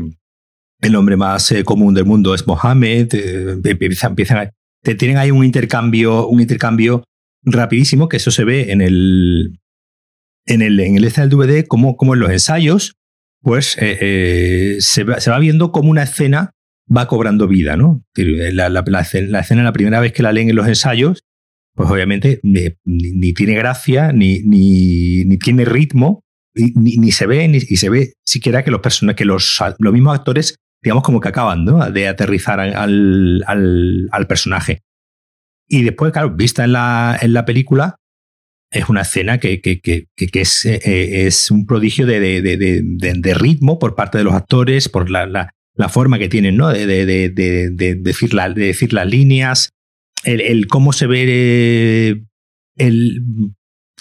el 0.81 0.93
nombre 0.93 1.17
más 1.17 1.53
eh, 1.53 1.63
común 1.65 1.95
del 1.95 2.07
mundo 2.07 2.35
es 2.35 2.47
Mohammed 2.47 3.09
eh, 3.15 3.61
empiezan, 3.65 4.13
empiezan 4.13 4.51
tienen 4.83 5.19
ahí 5.19 5.31
un 5.31 5.45
intercambio 5.45 6.27
un 6.27 6.41
intercambio 6.41 7.05
rapidísimo 7.43 8.09
que 8.09 8.17
eso 8.17 8.31
se 8.31 8.45
ve 8.45 8.73
en 8.73 8.81
el 8.81 9.61
en 10.47 10.63
el 10.63 10.81
en 10.81 10.97
el 10.97 11.05
este 11.05 11.21
del 11.21 11.31
DVD 11.31 11.67
como, 11.67 11.97
como 11.97 12.15
en 12.15 12.21
los 12.21 12.31
ensayos 12.31 12.97
pues 13.43 13.73
se, 13.73 15.05
va, 15.05 15.21
se 15.21 15.31
va 15.31 15.39
viendo 15.39 15.73
como 15.73 15.91
una 15.91 16.03
escena 16.03 16.51
va 16.95 17.07
cobrando 17.07 17.47
vida 17.47 17.77
no 17.77 18.03
la, 18.17 18.69
la, 18.69 18.85
la, 18.85 19.01
escena 19.01 19.63
la 19.63 19.73
primera 19.73 20.01
vez 20.01 20.13
que 20.13 20.23
la 20.23 20.33
leen 20.33 20.51
en 20.51 20.57
los 20.57 20.67
ensayos 20.67 21.23
pues 21.75 21.89
obviamente 21.89 22.41
ni, 22.43 22.63
ni 22.85 23.33
tiene 23.33 23.55
gracia 23.55 24.13
ni, 24.13 24.41
ni, 24.41 25.25
ni 25.25 25.39
tiene 25.39 25.65
ritmo 25.65 26.25
ni, 26.55 27.13
se 27.13 27.27
ve, 27.27 27.47
ni 27.49 27.59
y 27.59 27.77
se 27.77 27.89
ve 27.89 28.15
siquiera 28.25 28.65
que 28.65 28.71
los 28.71 28.81
personajes, 28.81 29.17
que 29.17 29.25
los, 29.25 29.59
los 29.79 29.93
mismos 29.93 30.19
actores, 30.19 30.57
digamos, 30.83 31.05
como 31.05 31.21
que 31.21 31.29
acaban 31.29 31.65
de 31.93 32.09
aterrizar 32.09 32.61
al, 32.61 33.43
al, 33.47 34.09
al, 34.11 34.27
personaje. 34.27 34.83
Y 35.69 35.83
después, 35.83 36.13
claro, 36.13 36.31
vista 36.31 36.65
en 36.65 36.73
la, 36.73 37.19
en 37.21 37.33
la 37.33 37.45
película, 37.45 37.97
es 38.73 38.89
una 38.89 39.03
escena 39.03 39.39
que, 39.39 39.61
que, 39.61 39.81
que, 39.81 40.07
que 40.15 40.41
es, 40.41 40.65
eh, 40.65 41.27
es, 41.27 41.51
un 41.51 41.67
prodigio 41.67 42.07
de, 42.07 42.21
de, 42.21 42.41
de, 42.41 42.83
de, 42.83 43.35
ritmo 43.35 43.79
por 43.79 43.95
parte 43.95 44.19
de 44.19 44.25
los 44.25 44.35
actores, 44.35 44.89
por 44.89 45.11
la, 45.11 45.27
la, 45.27 45.51
la 45.75 45.89
forma 45.89 46.19
que 46.19 46.29
tienen 46.29 46.57
¿no? 46.57 46.69
de, 46.69 46.87
decir, 46.87 48.35
la, 48.35 48.49
de 48.49 48.67
decir 48.67 48.93
las 48.93 49.09
líneas, 49.09 49.71
el, 50.25 50.41
el 50.41 50.67
cómo 50.67 50.93
se 50.93 51.07
ve 51.07 51.25
eh, 51.29 52.23
el, 52.77 53.23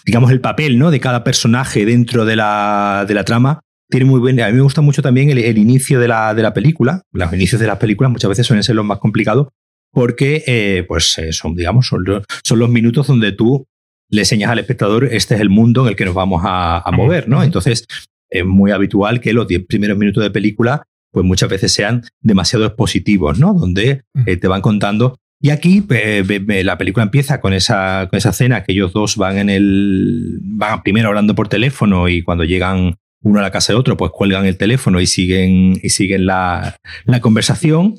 digamos, 0.10 0.32
el 0.32 0.42
papel 0.42 0.80
¿no? 0.80 0.90
de 0.90 1.00
cada 1.00 1.24
personaje 1.24 1.86
dentro 1.86 2.26
de 2.26 2.36
la, 2.36 3.06
de 3.08 3.14
la 3.14 3.24
trama. 3.24 3.60
Tiene 3.92 4.08
muy 4.08 4.20
buen, 4.20 4.42
a 4.42 4.48
mí 4.48 4.54
me 4.54 4.62
gusta 4.62 4.82
mucho 4.82 5.04
también 5.04 5.30
el, 5.30 5.58
inicio 5.60 6.00
de 6.00 6.08
la, 6.08 6.34
de 6.34 6.42
la 6.42 6.52
película. 6.52 7.04
Los 7.12 7.32
inicios 7.32 7.62
de 7.62 7.68
las 7.68 7.78
películas 7.78 8.12
muchas 8.12 8.28
veces 8.28 8.48
suelen 8.48 8.64
ser 8.64 8.76
los 8.76 8.84
más 8.84 8.98
complicados 8.98 9.50
porque 9.92 10.44
eh, 10.48 10.84
pues, 10.88 11.16
eh, 11.20 11.32
son, 11.32 11.54
digamos, 11.54 11.86
son, 11.86 12.04
son, 12.44 12.58
los 12.58 12.70
minutos 12.70 13.06
donde 13.06 13.34
tú 13.34 13.68
le 14.10 14.22
enseñas 14.22 14.50
al 14.50 14.58
espectador 14.58 15.06
este 15.06 15.36
es 15.36 15.42
el 15.42 15.52
mundo 15.52 15.84
en 15.84 15.90
el 15.90 15.96
que 15.96 16.06
nos 16.06 16.16
vamos 16.16 16.42
a, 16.44 16.84
mover, 16.92 17.30
¿no? 17.30 17.44
Entonces, 17.44 17.86
es 18.32 18.46
muy 18.46 18.72
habitual 18.72 19.22
que 19.22 19.32
los 19.32 19.48
10 19.48 19.68
primeros 19.68 19.96
minutos 19.96 20.24
de 20.24 20.32
película 20.32 20.88
pues 21.12 21.24
muchas 21.24 21.50
veces 21.50 21.72
sean 21.72 22.04
demasiado 22.20 22.66
expositivos, 22.66 23.38
¿no? 23.38 23.54
Donde 23.54 24.06
eh, 24.26 24.38
te 24.38 24.48
van 24.48 24.62
contando 24.62 25.20
Y 25.42 25.52
aquí 25.52 25.84
la 25.88 26.78
película 26.78 27.04
empieza 27.04 27.40
con 27.40 27.54
esa, 27.54 28.08
con 28.10 28.18
esa 28.18 28.32
escena 28.32 28.64
que 28.64 28.74
ellos 28.74 28.92
dos 28.92 29.16
van 29.16 29.38
en 29.38 29.50
el. 29.50 30.40
van 30.42 30.84
primero 30.84 31.08
hablando 31.08 31.34
por 31.34 31.48
teléfono 31.48 32.10
y 32.10 32.24
cuando 32.24 32.44
llegan 32.44 32.96
uno 33.22 33.40
a 33.40 33.42
la 33.42 33.52
casa 33.52 33.74
de 33.74 33.80
otro, 33.80 33.96
pues 33.96 34.12
cuelgan 34.12 34.46
el 34.46 34.58
teléfono 34.58 35.00
y 35.00 35.08
siguen, 35.08 35.80
y 35.82 35.90
siguen 35.90 36.26
la, 36.26 36.78
la 37.06 37.22
conversación. 37.22 37.96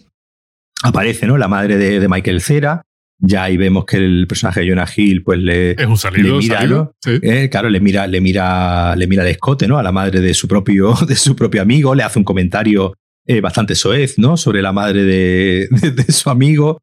Aparece, 0.82 1.26
¿no? 1.26 1.38
La 1.38 1.48
madre 1.48 1.76
de, 1.76 2.00
de, 2.00 2.08
Michael 2.08 2.40
Cera. 2.40 2.82
Ya 3.22 3.44
ahí 3.44 3.58
vemos 3.58 3.84
que 3.84 3.98
el 3.98 4.26
personaje 4.26 4.60
de 4.60 4.70
Jonah 4.70 4.88
Hill, 4.94 5.22
pues 5.22 5.38
le. 5.38 5.72
Es 5.72 5.86
un 5.86 5.98
salido, 5.98 6.36
le 6.36 6.42
mira, 6.42 6.58
salido, 6.58 6.94
sí. 7.02 7.18
eh, 7.22 7.48
claro, 7.50 7.68
le 7.68 7.80
mira, 7.80 8.06
le 8.06 8.20
mira, 8.20 8.96
le 8.96 9.06
mira 9.06 9.22
el 9.22 9.28
escote, 9.28 9.68
¿no? 9.68 9.78
A 9.78 9.82
la 9.82 9.92
madre 9.92 10.20
de 10.20 10.32
su 10.32 10.48
propio, 10.48 10.94
de 11.08 11.16
su 11.16 11.36
propio 11.36 11.60
amigo, 11.60 11.94
le 11.94 12.02
hace 12.02 12.18
un 12.18 12.24
comentario 12.24 12.94
eh, 13.26 13.40
bastante 13.40 13.74
soez, 13.74 14.18
¿no? 14.18 14.38
Sobre 14.38 14.62
la 14.62 14.72
madre 14.72 15.04
de, 15.04 15.68
de, 15.82 15.90
de 15.90 16.12
su 16.12 16.30
amigo. 16.30 16.80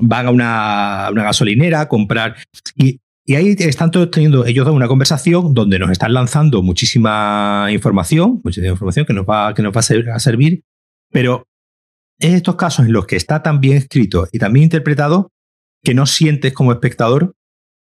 Van 0.00 0.26
a 0.26 0.30
una, 0.30 1.08
una, 1.10 1.24
gasolinera 1.24 1.82
a 1.82 1.88
comprar. 1.88 2.36
Y, 2.74 3.00
y 3.24 3.34
ahí 3.34 3.54
están 3.58 3.90
todos 3.90 4.10
teniendo 4.10 4.44
ellos 4.46 4.66
dos 4.66 4.74
una 4.74 4.88
conversación 4.88 5.54
donde 5.54 5.78
nos 5.78 5.90
están 5.90 6.12
lanzando 6.12 6.62
muchísima 6.62 7.68
información, 7.70 8.40
muchísima 8.42 8.72
información 8.72 9.06
que 9.06 9.12
nos 9.12 9.26
va, 9.26 9.54
que 9.54 9.62
nos 9.62 9.72
va 9.74 9.80
a 10.14 10.18
servir, 10.18 10.62
pero 11.10 11.46
es 12.18 12.34
estos 12.34 12.56
casos 12.56 12.86
en 12.86 12.92
los 12.92 13.06
que 13.06 13.16
está 13.16 13.42
tan 13.42 13.60
bien 13.60 13.76
escrito 13.76 14.28
y 14.32 14.38
tan 14.38 14.52
bien 14.52 14.64
interpretado 14.64 15.30
que 15.82 15.94
no 15.94 16.06
sientes 16.06 16.52
como 16.52 16.72
espectador 16.72 17.34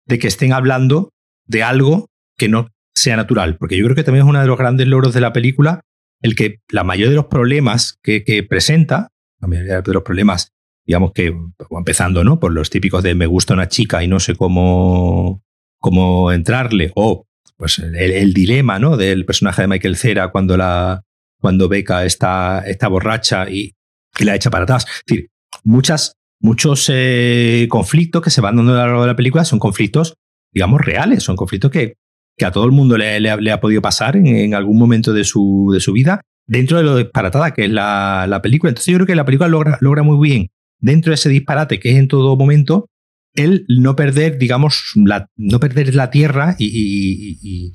de 0.06 0.19
que 0.19 0.28
estén 0.28 0.54
hablando 0.54 1.12
de 1.45 1.63
algo 1.63 2.08
que 2.38 2.50
no 2.50 2.69
sea 2.95 3.15
natural. 3.15 3.58
Porque 3.58 3.78
yo 3.78 3.86
creo 3.86 3.95
que 3.95 4.04
también 4.04 4.26
es 4.26 4.30
uno 4.30 4.41
de 4.41 4.48
los 4.48 4.58
grandes 4.58 4.88
logros 4.88 5.13
de 5.13 5.22
la 5.22 5.34
película 5.34 5.82
el 6.22 6.36
que 6.36 6.60
la 6.69 6.84
mayoría 6.84 7.10
de 7.10 7.15
los 7.15 7.26
problemas 7.26 7.98
que, 8.04 8.24
que 8.24 8.43
presenta, 8.43 9.10
la 9.39 9.48
mayoría 9.48 9.82
de 9.82 9.93
los 9.93 10.04
problemas 10.04 10.52
digamos 10.89 11.12
que 11.13 11.32
empezando, 11.69 12.23
¿no? 12.23 12.39
Por 12.39 12.52
los 12.52 12.71
típicos 12.71 13.04
de 13.04 13.13
me 13.13 13.28
gusta 13.28 13.54
una 13.54 13.67
chica 13.67 14.04
y 14.04 14.08
no 14.08 14.19
sé 14.19 14.36
cómo, 14.36 15.43
cómo 15.78 16.32
entrarle, 16.32 16.91
o 16.95 17.28
pues 17.58 17.78
el, 17.78 17.95
el 17.95 18.34
dilema, 18.34 18.80
¿no? 18.80 18.97
Del 18.97 19.23
personaje 19.23 19.62
de 19.62 19.67
Michael 19.67 19.97
Cera 19.97 20.30
cuando 20.30 20.58
la 20.58 21.04
cuando 21.39 21.69
Beca 21.69 22.06
está, 22.06 22.63
está 22.65 22.88
borracha 22.88 23.47
y, 23.52 23.75
y, 24.17 24.23
la 24.23 24.34
echa 24.34 24.49
para 24.49 24.63
atrás. 24.63 24.88
Es 24.88 25.04
decir, 25.06 25.30
muchas, 25.63 26.13
muchos 26.41 26.89
eh, 26.91 27.67
conflictos 27.69 28.23
que 28.23 28.32
se 28.32 28.41
van 28.41 28.56
dando 28.56 28.71
a 28.71 28.78
lo 28.78 28.82
largo 28.82 29.02
de 29.02 29.08
la 29.10 29.15
película 29.15 29.45
son 29.45 29.60
conflictos, 29.60 30.15
digamos, 30.52 30.82
reales, 30.82 31.21
son 31.21 31.36
conflictos 31.36 31.69
que, 31.69 31.97
que 32.36 32.45
a 32.45 32.52
todo 32.52 32.65
el 32.65 32.71
mundo 32.71 32.97
le, 32.97 33.19
le, 33.19 33.38
le 33.39 33.52
ha 33.52 33.62
podido 33.62 33.84
pasar 33.84 34.17
en, 34.17 34.56
algún 34.56 34.80
momento 34.80 35.13
de 35.13 35.23
su, 35.23 35.69
de 35.71 35.82
su 35.82 35.93
vida, 35.93 36.21
dentro 36.47 36.78
de 36.78 36.84
lo 36.84 36.97
disparatada 36.97 37.52
que 37.52 37.65
es 37.65 37.71
la, 37.71 38.25
la 38.28 38.41
película. 38.41 38.71
Entonces 38.71 38.91
yo 38.91 38.97
creo 38.97 39.08
que 39.08 39.15
la 39.15 39.25
película 39.25 39.47
logra, 39.47 39.78
logra 39.82 40.02
muy 40.02 40.28
bien 40.28 40.49
dentro 40.80 41.12
de 41.12 41.15
ese 41.15 41.30
disparate 41.30 41.80
que 41.80 41.92
es 41.92 41.98
en 41.98 42.08
todo 42.08 42.36
momento, 42.36 42.89
el 43.36 43.65
no 43.68 43.96
perder, 43.96 44.38
digamos, 44.38 44.94
no 44.96 45.60
perder 45.60 45.96
la 45.96 46.10
tierra 46.10 46.56
y, 46.58 47.74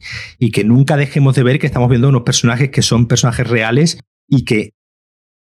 que 0.52 0.64
nunca 0.64 0.96
dejemos 0.96 1.34
de 1.34 1.42
ver 1.42 1.58
que 1.58 1.66
estamos 1.66 1.88
viendo 1.88 2.08
unos 2.08 2.22
personajes 2.22 2.70
que 2.70 2.82
son 2.82 3.06
personajes 3.06 3.46
reales 3.46 3.98
y 4.28 4.44
que, 4.44 4.70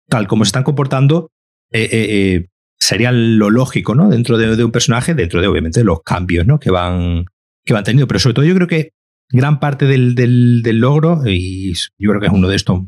tal 0.07 0.27
como 0.27 0.45
se 0.45 0.49
están 0.49 0.63
comportando, 0.63 1.29
eh, 1.71 1.89
eh, 1.91 2.07
eh, 2.09 2.47
sería 2.79 3.11
lo 3.11 3.49
lógico, 3.49 3.95
¿no? 3.95 4.09
Dentro 4.09 4.37
de, 4.37 4.63
un 4.63 4.71
personaje, 4.71 5.13
dentro 5.13 5.41
de, 5.41 5.47
obviamente, 5.47 5.83
los 5.83 6.01
cambios, 6.01 6.45
¿no? 6.45 6.59
Que 6.59 6.71
van, 6.71 7.25
que 7.65 7.73
van 7.73 7.83
teniendo. 7.83 8.07
Pero 8.07 8.19
sobre 8.19 8.33
todo 8.33 8.45
yo 8.45 8.55
creo 8.55 8.67
que 8.67 8.91
gran 9.29 9.59
parte 9.59 9.85
del, 9.85 10.15
del, 10.15 10.61
del 10.63 10.79
logro, 10.79 11.21
y 11.25 11.73
yo 11.73 12.09
creo 12.09 12.19
que 12.19 12.27
es 12.27 12.33
uno 12.33 12.47
de 12.47 12.55
estos 12.55 12.81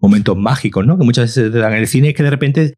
momentos 0.00 0.36
mágicos, 0.36 0.86
¿no? 0.86 0.98
Que 0.98 1.04
muchas 1.04 1.34
veces 1.34 1.52
te 1.52 1.58
dan 1.58 1.72
en 1.72 1.80
el 1.80 1.88
cine, 1.88 2.10
es 2.10 2.14
que 2.14 2.22
de 2.22 2.30
repente 2.30 2.74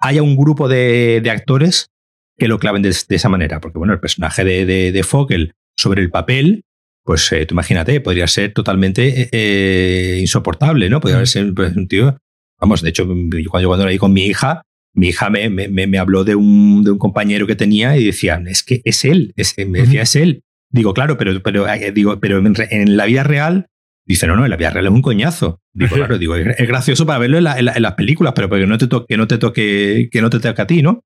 haya 0.00 0.22
un 0.22 0.36
grupo 0.36 0.68
de, 0.68 1.20
de 1.22 1.30
actores 1.30 1.90
que 2.38 2.48
lo 2.48 2.58
claven 2.58 2.82
de, 2.82 2.96
de, 3.08 3.16
esa 3.16 3.28
manera. 3.28 3.60
Porque, 3.60 3.78
bueno, 3.78 3.92
el 3.92 4.00
personaje 4.00 4.44
de, 4.44 4.66
de, 4.66 4.92
de 4.92 5.02
Fogel 5.02 5.52
sobre 5.76 6.02
el 6.02 6.10
papel, 6.10 6.64
pues 7.04 7.30
eh, 7.32 7.46
tú 7.46 7.54
imagínate, 7.54 8.00
podría 8.00 8.26
ser 8.26 8.52
totalmente 8.52 9.28
eh, 9.32 10.18
insoportable, 10.20 10.88
¿no? 10.88 11.00
Podría 11.00 11.24
ser 11.26 11.52
pues, 11.54 11.76
un 11.76 11.86
tío. 11.86 12.18
Vamos, 12.58 12.82
de 12.82 12.90
hecho, 12.90 13.04
yo 13.04 13.50
cuando, 13.50 13.68
cuando 13.68 13.84
lo 13.84 13.90
vi 13.90 13.98
con 13.98 14.12
mi 14.12 14.26
hija, 14.26 14.62
mi 14.94 15.08
hija 15.08 15.30
me, 15.30 15.48
me, 15.48 15.68
me, 15.68 15.98
habló 15.98 16.24
de 16.24 16.34
un, 16.34 16.82
de 16.84 16.90
un 16.90 16.98
compañero 16.98 17.46
que 17.46 17.56
tenía 17.56 17.96
y 17.96 18.04
decían, 18.04 18.48
es 18.48 18.62
que 18.62 18.82
es 18.84 19.04
él, 19.04 19.32
es, 19.36 19.54
me 19.58 19.80
decía, 19.80 20.02
es 20.02 20.16
él. 20.16 20.42
Digo, 20.70 20.94
claro, 20.94 21.16
pero, 21.16 21.42
pero, 21.42 21.68
eh, 21.68 21.92
digo, 21.92 22.20
pero 22.20 22.38
en, 22.38 22.54
en, 22.70 22.96
la 22.96 23.06
vida 23.06 23.22
real, 23.22 23.66
dice, 24.12 24.26
no, 24.26 24.36
no, 24.36 24.44
en 24.44 24.50
la 24.50 24.56
vida 24.56 24.70
real 24.70 24.86
es 24.86 24.92
un 24.92 25.02
coñazo. 25.02 25.60
Digo, 25.72 25.94
claro, 25.96 26.18
digo, 26.18 26.34
es, 26.36 26.58
es 26.58 26.68
gracioso 26.68 27.06
para 27.06 27.18
verlo 27.18 27.38
en, 27.38 27.44
la, 27.44 27.58
en, 27.58 27.64
la, 27.66 27.72
en, 27.74 27.82
las 27.82 27.94
películas, 27.94 28.32
pero 28.34 28.48
que 28.48 28.66
no 28.66 28.78
te 28.78 28.86
toque, 28.86 29.06
que 29.08 29.16
no 29.16 29.26
te 29.26 29.38
toque, 29.38 30.08
que 30.10 30.20
no 30.20 30.30
te 30.30 30.40
toque 30.40 30.62
a 30.62 30.66
ti, 30.66 30.82
¿no? 30.82 31.04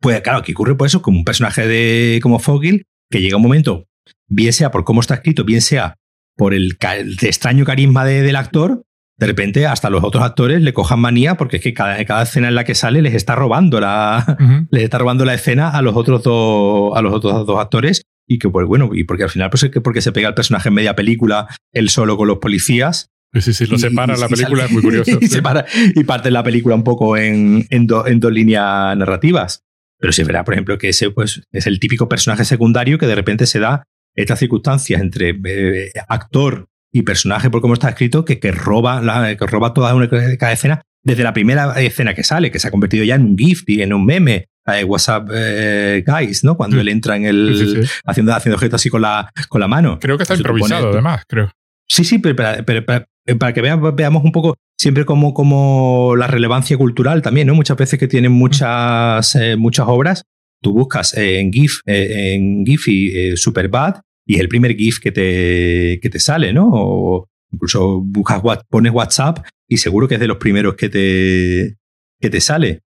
Pues 0.00 0.20
claro, 0.22 0.38
aquí 0.38 0.52
ocurre 0.52 0.76
por 0.76 0.86
eso, 0.86 1.02
como 1.02 1.18
un 1.18 1.24
personaje 1.24 1.66
de 1.66 2.20
como 2.22 2.38
Fogel, 2.38 2.86
que 3.10 3.20
llega 3.20 3.36
un 3.36 3.42
momento, 3.42 3.86
bien 4.28 4.52
sea 4.52 4.70
por 4.70 4.84
cómo 4.84 5.00
está 5.00 5.14
escrito, 5.14 5.44
bien 5.44 5.60
sea 5.60 5.96
por 6.36 6.54
el, 6.54 6.78
el 6.96 7.18
extraño 7.20 7.64
carisma 7.64 8.04
de, 8.04 8.22
del 8.22 8.36
actor, 8.36 8.82
de 9.18 9.26
repente 9.26 9.66
hasta 9.66 9.90
los 9.90 10.02
otros 10.02 10.24
actores 10.24 10.62
le 10.62 10.72
cojan 10.72 10.98
manía 10.98 11.36
porque 11.36 11.58
es 11.58 11.62
que 11.62 11.74
cada, 11.74 12.02
cada 12.06 12.22
escena 12.22 12.48
en 12.48 12.54
la 12.54 12.64
que 12.64 12.74
sale 12.74 13.02
les 13.02 13.14
está 13.14 13.34
robando 13.34 13.78
la, 13.78 14.24
uh 14.26 14.42
-huh. 14.42 14.68
les 14.70 14.84
está 14.84 14.96
robando 14.96 15.26
la 15.26 15.34
escena 15.34 15.68
a 15.68 15.82
los 15.82 15.94
otros 15.94 16.22
dos, 16.22 16.96
a 16.96 17.02
los 17.02 17.12
otros 17.12 17.46
dos 17.46 17.60
actores 17.60 18.02
y 18.30 18.38
que 18.38 18.48
pues 18.48 18.64
bueno, 18.64 18.90
y 18.94 19.02
porque 19.02 19.24
al 19.24 19.28
final 19.28 19.50
pues 19.50 19.64
es 19.64 19.70
que 19.70 19.80
porque 19.80 20.00
se 20.00 20.12
pega 20.12 20.28
el 20.28 20.34
personaje 20.34 20.68
en 20.68 20.76
media 20.76 20.94
película, 20.94 21.48
él 21.72 21.90
solo 21.90 22.16
con 22.16 22.28
los 22.28 22.38
policías. 22.38 23.10
Sí, 23.34 23.52
sí, 23.52 23.66
lo 23.66 23.76
separa 23.76 24.16
y, 24.16 24.20
la 24.20 24.28
película, 24.28 24.66
es 24.66 24.70
muy 24.70 24.82
curioso. 24.82 25.18
y, 25.20 25.26
separa, 25.26 25.66
y 25.96 26.04
parte 26.04 26.30
la 26.30 26.44
película 26.44 26.76
un 26.76 26.84
poco 26.84 27.16
en, 27.16 27.66
en, 27.70 27.88
do, 27.88 28.06
en 28.06 28.20
dos 28.20 28.32
líneas 28.32 28.96
narrativas. 28.96 29.64
Pero 29.98 30.12
sí 30.12 30.22
es 30.22 30.28
verdad, 30.28 30.44
por 30.44 30.54
ejemplo, 30.54 30.78
que 30.78 30.90
ese 30.90 31.10
pues, 31.10 31.42
es 31.50 31.66
el 31.66 31.80
típico 31.80 32.08
personaje 32.08 32.44
secundario 32.44 32.98
que 32.98 33.08
de 33.08 33.16
repente 33.16 33.46
se 33.46 33.58
da 33.58 33.82
estas 34.14 34.38
circunstancias 34.38 35.00
entre 35.00 35.36
eh, 35.44 35.92
actor 36.08 36.68
y 36.92 37.02
personaje 37.02 37.50
por 37.50 37.60
cómo 37.60 37.74
está 37.74 37.88
escrito 37.88 38.24
que, 38.24 38.38
que 38.38 38.52
roba 38.52 39.00
la, 39.00 39.36
que 39.36 39.46
roba 39.46 39.74
toda 39.74 39.92
una, 39.94 40.08
cada 40.08 40.52
escena 40.52 40.82
desde 41.02 41.22
la 41.22 41.32
primera 41.32 41.80
escena 41.80 42.14
que 42.14 42.22
sale, 42.22 42.50
que 42.50 42.58
se 42.58 42.68
ha 42.68 42.70
convertido 42.70 43.04
ya 43.04 43.14
en 43.14 43.22
un 43.22 43.36
GIF 43.36 43.62
y 43.66 43.82
en 43.82 43.92
un 43.92 44.04
meme. 44.04 44.46
Eh, 44.66 44.84
WhatsApp 44.84 45.28
eh, 45.32 46.04
Guys, 46.06 46.44
¿no? 46.44 46.56
Cuando 46.56 46.76
mm. 46.76 46.80
él 46.80 46.88
entra 46.88 47.16
en 47.16 47.24
el. 47.24 47.56
Sí, 47.56 47.66
sí, 47.66 47.82
sí. 47.82 47.92
haciendo, 48.04 48.34
haciendo 48.34 48.56
objetos 48.56 48.80
así 48.80 48.90
con 48.90 49.02
la, 49.02 49.32
con 49.48 49.60
la 49.60 49.68
mano. 49.68 49.98
Creo 49.98 50.16
que 50.16 50.22
está 50.22 50.36
improvisado, 50.36 50.90
además, 50.90 51.22
creo. 51.26 51.50
Sí, 51.88 52.04
sí, 52.04 52.18
pero, 52.18 52.36
pero, 52.36 52.64
pero, 52.64 52.84
pero 53.24 53.38
para 53.38 53.52
que 53.52 53.60
veamos, 53.62 53.94
veamos 53.96 54.22
un 54.22 54.32
poco 54.32 54.56
siempre 54.78 55.04
como, 55.04 55.34
como 55.34 56.14
la 56.16 56.26
relevancia 56.26 56.76
cultural 56.76 57.20
también, 57.20 57.46
¿no? 57.46 57.54
Muchas 57.54 57.76
veces 57.76 57.98
que 57.98 58.06
tienen 58.06 58.32
muchas, 58.32 59.34
eh, 59.34 59.56
muchas 59.56 59.86
obras, 59.88 60.22
tú 60.62 60.72
buscas 60.72 61.16
en 61.16 61.52
GIF, 61.52 61.80
eh, 61.86 62.34
en 62.34 62.64
Giphy 62.64 63.36
Superbad 63.36 64.00
y 64.26 64.36
es 64.36 64.40
el 64.40 64.48
primer 64.48 64.76
GIF 64.76 65.00
que 65.00 65.10
te, 65.10 65.98
que 66.00 66.10
te 66.10 66.20
sale, 66.20 66.52
¿no? 66.52 66.68
O 66.72 67.28
incluso 67.52 68.00
buscas, 68.00 68.40
pones 68.68 68.92
WhatsApp 68.92 69.40
y 69.70 69.76
seguro 69.76 70.08
que 70.08 70.14
es 70.14 70.20
de 70.20 70.26
los 70.26 70.38
primeros 70.38 70.74
que 70.74 70.88
te, 70.88 71.76
que 72.20 72.28
te 72.28 72.40
sale. 72.40 72.80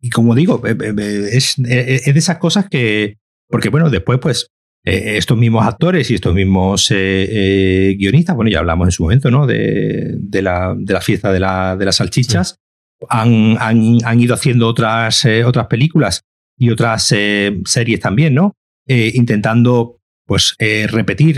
Y 0.00 0.08
como 0.08 0.34
digo, 0.34 0.62
es, 0.64 1.58
es 1.58 2.04
de 2.04 2.18
esas 2.18 2.38
cosas 2.38 2.68
que, 2.68 3.18
porque 3.46 3.68
bueno, 3.68 3.90
después 3.90 4.18
pues 4.18 4.50
eh, 4.84 5.18
estos 5.18 5.36
mismos 5.36 5.66
actores 5.66 6.10
y 6.10 6.14
estos 6.14 6.34
mismos 6.34 6.90
eh, 6.90 6.94
eh, 7.30 7.96
guionistas, 7.98 8.34
bueno, 8.34 8.50
ya 8.50 8.60
hablamos 8.60 8.86
en 8.86 8.92
su 8.92 9.02
momento, 9.02 9.30
¿no? 9.30 9.46
De, 9.46 10.14
de, 10.16 10.42
la, 10.42 10.74
de 10.78 10.94
la, 10.94 11.00
fiesta 11.02 11.30
de, 11.30 11.40
la, 11.40 11.76
de 11.76 11.84
las 11.84 11.96
salchichas, 11.96 12.56
sí. 12.98 13.06
han, 13.10 13.56
han, 13.60 13.98
han, 14.02 14.20
ido 14.20 14.34
haciendo 14.34 14.66
otras, 14.66 15.26
eh, 15.26 15.44
otras 15.44 15.66
películas 15.66 16.22
y 16.56 16.70
otras 16.70 17.12
eh, 17.12 17.60
series 17.66 18.00
también, 18.00 18.34
¿no? 18.34 18.54
intentando, 18.90 19.98
pues, 20.24 20.54
repetir 20.58 21.36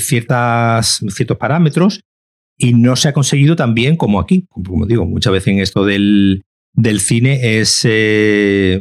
ciertas, 0.00 1.00
ciertos 1.08 1.36
parámetros 1.36 2.00
y 2.58 2.74
no 2.74 2.96
se 2.96 3.08
ha 3.08 3.12
conseguido 3.12 3.56
tan 3.56 3.74
bien 3.74 3.96
como 3.96 4.20
aquí. 4.20 4.46
Como 4.50 4.84
digo, 4.86 5.06
muchas 5.06 5.32
veces 5.32 5.48
en 5.48 5.60
esto 5.60 5.84
del, 5.84 6.42
del 6.74 7.00
cine 7.00 7.58
es, 7.58 7.84
es, 7.84 8.76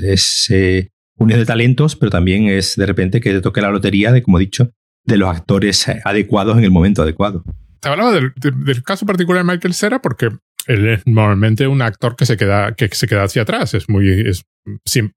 es 0.00 0.88
unión 1.16 1.40
de 1.40 1.46
talentos, 1.46 1.96
pero 1.96 2.10
también 2.10 2.48
es 2.48 2.76
de 2.76 2.86
repente 2.86 3.20
que 3.20 3.32
te 3.32 3.40
toque 3.40 3.60
la 3.62 3.70
lotería 3.70 4.12
de, 4.12 4.22
como 4.22 4.38
he 4.38 4.42
dicho, 4.42 4.70
de 5.04 5.16
los 5.16 5.28
actores 5.28 5.86
adecuados 6.04 6.58
en 6.58 6.64
el 6.64 6.70
momento 6.70 7.02
adecuado. 7.02 7.42
Te 7.80 7.88
hablaba 7.88 8.12
del, 8.12 8.32
del 8.36 8.82
caso 8.82 9.06
particular 9.06 9.44
de 9.44 9.52
Michael 9.52 9.74
Cera 9.74 10.00
porque 10.00 10.28
él 10.66 10.88
es 10.88 11.02
normalmente 11.06 11.66
un 11.66 11.82
actor 11.82 12.14
que 12.16 12.26
se 12.26 12.36
queda, 12.36 12.74
que 12.74 12.88
se 12.88 13.08
queda 13.08 13.24
hacia 13.24 13.42
atrás. 13.42 13.74
Es 13.74 13.88
muy, 13.88 14.08
es, 14.08 14.44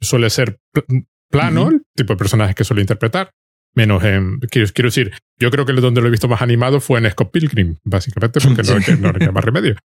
suele 0.01 0.29
ser 0.29 0.57
plano 1.29 1.65
uh 1.65 1.67
-huh. 1.67 1.73
el 1.73 1.81
tipo 1.95 2.13
de 2.13 2.17
personajes 2.17 2.55
que 2.55 2.63
suele 2.63 2.81
interpretar. 2.81 3.31
Menos 3.75 4.03
en, 4.03 4.39
quiero, 4.39 4.67
quiero 4.73 4.87
decir, 4.87 5.13
yo 5.37 5.51
creo 5.51 5.65
que 5.65 5.73
donde 5.73 6.01
lo 6.01 6.07
he 6.07 6.11
visto 6.11 6.27
más 6.27 6.41
animado 6.41 6.79
fue 6.79 6.99
en 6.99 7.09
Scott 7.11 7.31
Pilgrim, 7.31 7.77
básicamente, 7.83 8.39
porque 8.39 8.63
no, 8.63 8.81
sí. 8.81 8.93
no, 8.99 9.11
no 9.11 9.31
más 9.31 9.43
remedio. 9.43 9.75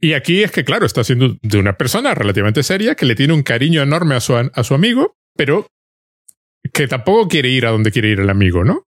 Y 0.00 0.12
aquí 0.12 0.42
es 0.42 0.50
que, 0.50 0.64
claro, 0.64 0.84
está 0.84 1.04
siendo 1.04 1.36
de 1.40 1.58
una 1.58 1.78
persona 1.78 2.14
relativamente 2.14 2.62
seria 2.62 2.94
que 2.94 3.06
le 3.06 3.14
tiene 3.14 3.32
un 3.32 3.42
cariño 3.42 3.82
enorme 3.82 4.14
a 4.14 4.20
su, 4.20 4.34
a 4.36 4.64
su 4.64 4.74
amigo, 4.74 5.14
pero 5.36 5.68
que 6.72 6.88
tampoco 6.88 7.28
quiere 7.28 7.48
ir 7.48 7.64
a 7.64 7.70
donde 7.70 7.92
quiere 7.92 8.08
ir 8.08 8.20
el 8.20 8.28
amigo, 8.28 8.64
¿no? 8.64 8.82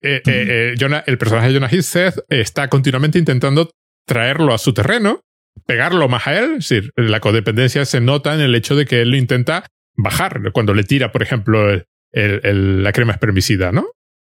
Eh, 0.00 0.20
uh 0.24 0.28
-huh. 0.28 0.32
eh, 0.48 0.74
Jonah, 0.80 1.04
el 1.06 1.18
personaje 1.18 1.48
de 1.48 1.54
Jonah 1.54 1.68
Hill, 1.70 1.84
está 2.28 2.68
continuamente 2.68 3.18
intentando 3.18 3.70
traerlo 4.06 4.52
a 4.52 4.58
su 4.58 4.72
terreno 4.72 5.20
pegarlo 5.66 6.08
más 6.08 6.26
a 6.26 6.38
él. 6.38 6.52
Es 6.58 6.68
decir, 6.68 6.92
la 6.96 7.20
codependencia 7.20 7.84
se 7.84 8.00
nota 8.00 8.34
en 8.34 8.40
el 8.40 8.54
hecho 8.54 8.76
de 8.76 8.86
que 8.86 9.02
él 9.02 9.10
lo 9.10 9.16
intenta 9.16 9.66
bajar 9.96 10.52
cuando 10.52 10.74
le 10.74 10.84
tira, 10.84 11.12
por 11.12 11.22
ejemplo, 11.22 11.82
la 12.12 12.92
crema 12.92 13.12
espermicida, 13.12 13.72
¿no? 13.72 13.86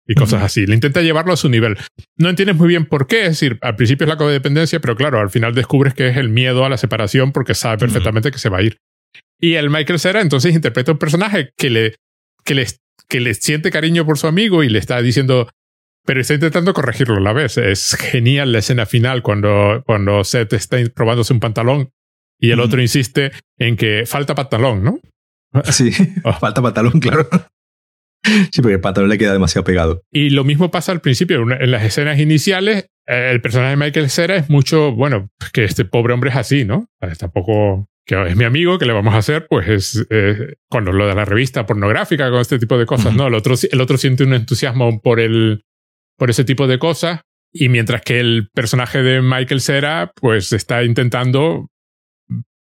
Y 0.07 0.15
cosas 0.15 0.43
así. 0.43 0.67
Le 0.67 0.75
intenta 0.75 1.01
llevarlo 1.01 1.33
a 1.33 1.37
su 1.37 1.49
nivel. 1.49 1.79
No 2.17 2.29
entiendes 2.29 2.57
muy 2.57 2.69
bien 2.69 2.87
por 2.87 3.07
qué. 3.07 3.23
Es 3.23 3.29
decir, 3.29 3.59
al 3.61 3.77
principio 3.77 4.05
es 4.05 4.09
la 4.09 4.17
codependencia, 4.17 4.81
pero 4.81 4.97
claro, 4.97 5.21
al 5.21 5.31
final 5.31 5.55
descubres 5.55 5.95
que 5.95 6.09
es 6.09 6.17
el 6.17 6.29
miedo 6.29 6.65
a 6.65 6.69
la 6.69 6.77
separación 6.77 7.33
porque 7.33 7.55
sabe 7.55 7.79
perfectamente 7.79 8.31
que 8.31 8.39
se 8.39 8.49
va 8.49 8.59
a 8.59 8.63
ir. 8.63 8.79
Y 9.41 9.55
el 9.55 9.71
Michael 9.71 9.99
Cera 9.99 10.21
entonces 10.21 10.55
interpreta 10.55 10.93
un 10.93 10.99
personaje 10.99 11.51
que 11.57 11.71
le, 11.71 11.95
que 12.45 12.55
le, 12.55 12.67
que 13.09 13.21
le 13.21 13.35
siente 13.35 13.71
cariño 13.71 14.05
por 14.05 14.19
su 14.19 14.27
amigo 14.27 14.63
y 14.63 14.69
le 14.69 14.79
está 14.79 15.01
diciendo, 15.03 15.49
pero 16.05 16.21
está 16.21 16.35
intentando 16.35 16.75
corregirlo 16.75 17.17
a 17.17 17.21
la 17.21 17.33
vez. 17.33 17.57
Es 17.59 17.97
genial 17.97 18.53
la 18.53 18.59
escena 18.59 18.87
final 18.87 19.23
cuando, 19.23 19.83
cuando 19.87 20.25
Seth 20.25 20.53
está 20.53 20.79
probándose 20.95 21.33
un 21.33 21.41
pantalón 21.41 21.91
y 22.41 22.51
el 22.51 22.61
otro 22.61 22.83
insiste 22.83 23.31
en 23.57 23.77
que 23.77 24.05
falta 24.05 24.35
pantalón, 24.35 24.83
¿no? 24.83 25.01
Sí, 25.65 25.93
oh. 26.25 26.33
falta 26.33 26.61
pantalón, 26.61 26.99
claro. 27.01 27.29
Sí, 28.25 28.63
porque 28.63 28.75
el 28.75 28.81
pantalón 28.81 29.11
le 29.11 29.19
queda 29.19 29.33
demasiado 29.33 29.65
pegado. 29.65 30.03
Y 30.11 30.31
lo 30.31 30.45
mismo 30.45 30.71
pasa 30.71 30.93
al 30.93 31.01
principio. 31.01 31.43
En 31.43 31.71
las 31.71 31.83
escenas 31.83 32.19
iniciales, 32.19 32.87
eh, 33.07 33.31
el 33.33 33.41
personaje 33.41 33.71
de 33.71 33.77
Michael 33.77 34.11
Cera 34.11 34.37
es 34.37 34.49
mucho, 34.49 34.93
bueno, 34.93 35.31
que 35.53 35.65
este 35.65 35.85
pobre 35.85 36.15
hombre 36.15 36.31
es 36.31 36.37
así, 36.37 36.65
¿no? 36.65 36.89
Tampoco 37.19 37.89
que 38.05 38.21
es 38.27 38.37
mi 38.37 38.45
amigo, 38.45 38.79
que 38.79 38.87
le 38.87 38.93
vamos 38.93 39.15
a 39.15 39.19
hacer? 39.19 39.47
Pues 39.49 39.69
es 39.69 40.07
eh, 40.11 40.55
con 40.69 40.85
lo 40.85 41.07
de 41.07 41.15
la 41.15 41.25
revista 41.25 41.67
pornográfica, 41.67 42.31
con 42.31 42.41
este 42.41 42.59
tipo 42.59 42.77
de 42.79 42.87
cosas, 42.87 43.15
¿no? 43.15 43.29
El 43.29 43.35
otro, 43.35 43.55
el 43.71 43.81
otro 43.81 43.97
siente 43.97 44.25
un 44.25 44.35
entusiasmo 44.35 45.01
por 45.01 45.21
el, 45.21 45.65
por 46.17 46.31
ese 46.31 46.45
tipo 46.45 46.67
de 46.67 46.79
cosas. 46.79 47.21
Y 47.53 47.69
mientras 47.69 48.03
que 48.03 48.19
el 48.19 48.49
personaje 48.53 49.03
de 49.03 49.21
Michael 49.21 49.61
Cera, 49.61 50.13
pues 50.17 50.53
está 50.53 50.83
intentando 50.85 51.69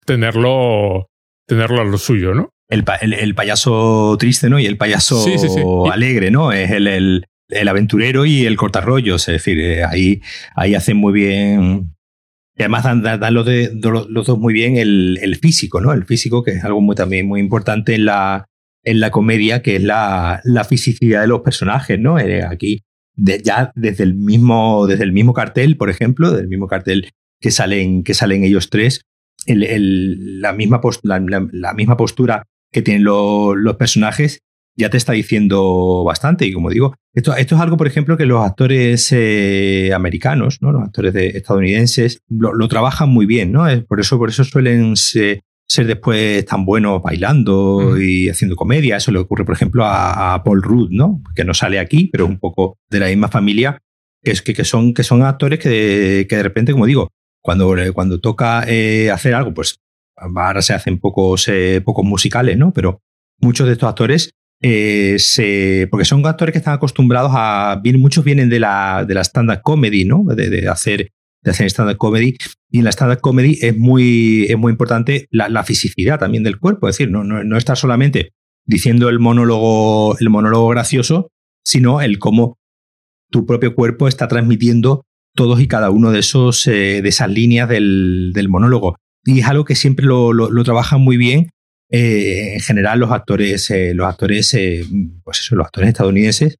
tenerlo, 0.06 1.10
tenerlo 1.46 1.80
a 1.80 1.84
lo 1.84 1.98
suyo, 1.98 2.32
¿no? 2.32 2.50
El, 2.70 2.84
el, 3.14 3.34
payaso 3.34 4.16
triste, 4.18 4.50
¿no? 4.50 4.58
Y 4.58 4.66
el 4.66 4.76
payaso 4.76 5.90
alegre, 5.90 6.30
¿no? 6.30 6.52
Es 6.52 6.70
el, 6.70 6.86
el, 6.86 7.26
el, 7.48 7.68
aventurero 7.68 8.26
y 8.26 8.44
el 8.44 8.56
cortarrollos. 8.56 9.26
Es 9.28 9.32
decir, 9.34 9.58
eh, 9.58 9.84
ahí, 9.84 10.20
ahí 10.54 10.74
hacen 10.74 10.98
muy 10.98 11.14
bien. 11.14 11.94
Y 12.56 12.62
además 12.62 12.84
dan, 12.84 13.02
dan, 13.02 13.34
los, 13.34 13.46
de, 13.46 13.70
los, 13.82 14.26
dos 14.26 14.38
muy 14.38 14.52
bien 14.52 14.76
el, 14.76 15.18
el, 15.22 15.36
físico, 15.36 15.80
¿no? 15.80 15.92
El 15.92 16.04
físico, 16.04 16.42
que 16.42 16.52
es 16.52 16.64
algo 16.64 16.80
muy, 16.80 16.94
también 16.94 17.26
muy 17.26 17.40
importante 17.40 17.94
en 17.94 18.04
la, 18.04 18.44
en 18.84 19.00
la 19.00 19.10
comedia, 19.10 19.62
que 19.62 19.76
es 19.76 19.82
la, 19.82 20.40
la 20.44 20.64
fisicidad 20.64 21.22
de 21.22 21.28
los 21.28 21.40
personajes, 21.40 21.98
¿no? 21.98 22.18
Eh, 22.18 22.42
aquí 22.44 22.82
ya 23.18 23.72
desde 23.74 24.04
el 24.04 24.14
mismo, 24.14 24.86
desde 24.86 25.04
el 25.04 25.12
mismo 25.12 25.32
cartel, 25.34 25.76
por 25.76 25.90
ejemplo, 25.90 26.30
del 26.30 26.48
mismo 26.48 26.68
cartel 26.68 27.10
que 27.40 27.50
salen, 27.50 28.04
que 28.04 28.14
salen 28.14 28.44
ellos 28.44 28.70
tres, 28.70 29.02
el, 29.46 30.40
la, 30.40 30.52
misma 30.52 30.80
la, 31.02 31.74
misma 31.74 31.96
postura 31.96 32.44
que 32.72 32.82
tienen 32.82 33.04
los 33.04 33.76
personajes 33.76 34.40
ya 34.78 34.90
te 34.90 34.96
está 34.96 35.12
diciendo 35.12 36.04
bastante. 36.04 36.46
Y 36.46 36.52
como 36.52 36.70
digo, 36.70 36.94
esto, 37.12 37.34
esto 37.36 37.56
es 37.56 37.60
algo, 37.60 37.76
por 37.76 37.88
ejemplo, 37.88 38.16
que 38.16 38.26
los 38.26 38.44
actores 38.44 39.08
eh, 39.10 39.90
americanos, 39.92 40.58
¿no? 40.62 40.70
los 40.70 40.82
actores 40.82 41.12
de, 41.12 41.26
estadounidenses, 41.28 42.22
lo, 42.28 42.68
trabajan 42.68 43.08
muy 43.10 43.26
bien, 43.26 43.50
¿no? 43.50 43.64
Por 43.88 43.98
eso, 43.98 44.18
por 44.18 44.28
eso 44.28 44.44
suelen 44.44 44.94
ser, 44.94 45.40
ser 45.66 45.86
después 45.88 46.44
tan 46.46 46.64
buenos 46.64 47.02
bailando 47.02 48.00
y 48.00 48.28
haciendo 48.28 48.54
comedia. 48.54 48.96
Eso 48.96 49.10
le 49.10 49.18
ocurre, 49.18 49.44
por 49.44 49.56
ejemplo, 49.56 49.84
a, 49.84 50.40
Paul 50.44 50.62
Rudd, 50.62 50.90
¿no? 50.92 51.22
Que 51.34 51.44
no 51.44 51.54
sale 51.54 51.80
aquí, 51.80 52.08
pero 52.12 52.24
es 52.24 52.30
un 52.30 52.38
poco 52.38 52.78
de 52.88 53.00
la 53.00 53.06
misma 53.06 53.28
familia, 53.28 53.82
que, 54.22 54.30
es, 54.30 54.42
que, 54.42 54.64
son, 54.64 54.94
que 54.94 55.02
son 55.02 55.22
actores 55.22 55.58
que 55.58 55.68
de, 55.68 56.26
que 56.28 56.36
de 56.36 56.42
repente, 56.44 56.70
como 56.70 56.86
digo, 56.86 57.08
cuando, 57.42 57.74
cuando 57.94 58.20
toca 58.20 58.64
eh, 58.68 59.10
hacer 59.10 59.34
algo, 59.34 59.54
pues 59.54 59.80
ahora 60.18 60.62
se 60.62 60.74
hacen 60.74 60.98
pocos, 60.98 61.48
eh, 61.48 61.80
pocos 61.84 62.04
musicales, 62.04 62.56
¿no? 62.56 62.72
Pero 62.72 63.02
muchos 63.40 63.66
de 63.66 63.74
estos 63.74 63.88
actores 63.88 64.30
eh, 64.60 65.16
se, 65.18 65.88
porque 65.90 66.04
son 66.04 66.26
actores 66.26 66.52
que 66.52 66.58
están 66.58 66.74
acostumbrados 66.74 67.32
a. 67.34 67.80
muchos 67.96 68.24
vienen 68.24 68.48
de 68.48 68.60
la, 68.60 69.04
de 69.06 69.14
la 69.14 69.22
stand-up 69.22 69.62
comedy, 69.62 70.04
¿no? 70.04 70.24
De, 70.24 70.68
hacer 70.68 71.10
de 71.42 71.50
hacer 71.50 71.66
stand-up 71.70 71.98
comedy. 71.98 72.36
Y 72.70 72.78
en 72.78 72.84
la 72.84 72.90
stand-up 72.90 73.20
comedy 73.20 73.58
es 73.60 73.76
muy, 73.76 74.46
es 74.48 74.58
muy 74.58 74.72
importante 74.72 75.28
la, 75.30 75.48
la, 75.48 75.64
fisicidad 75.64 76.18
también 76.18 76.42
del 76.42 76.58
cuerpo. 76.58 76.88
Es 76.88 76.96
decir, 76.96 77.10
no, 77.10 77.24
no, 77.24 77.44
no 77.44 77.56
estar 77.56 77.76
solamente 77.76 78.32
diciendo 78.66 79.08
el 79.08 79.18
monólogo, 79.18 80.16
el 80.18 80.28
monólogo 80.30 80.68
gracioso, 80.68 81.30
sino 81.64 82.00
el 82.00 82.18
cómo 82.18 82.58
tu 83.30 83.46
propio 83.46 83.74
cuerpo 83.74 84.08
está 84.08 84.28
transmitiendo 84.28 85.04
todos 85.34 85.60
y 85.60 85.68
cada 85.68 85.90
uno 85.90 86.10
de, 86.10 86.18
esos, 86.20 86.66
eh, 86.66 87.00
de 87.02 87.08
esas 87.08 87.30
líneas 87.30 87.68
del, 87.68 88.32
del, 88.34 88.48
monólogo. 88.48 88.96
Y 89.28 89.40
es 89.40 89.46
algo 89.46 89.64
que 89.64 89.74
siempre 89.74 90.06
lo, 90.06 90.32
lo, 90.32 90.64
trabajan 90.64 91.00
muy 91.00 91.16
bien. 91.16 91.50
Eh, 91.90 92.54
en 92.54 92.60
general, 92.60 92.98
los 92.98 93.10
actores, 93.10 93.70
eh, 93.70 93.92
los 93.94 94.06
actores, 94.06 94.56
pues 95.24 95.40
eso, 95.40 95.54
los 95.54 95.66
actores 95.66 95.88
estadounidenses, 95.88 96.56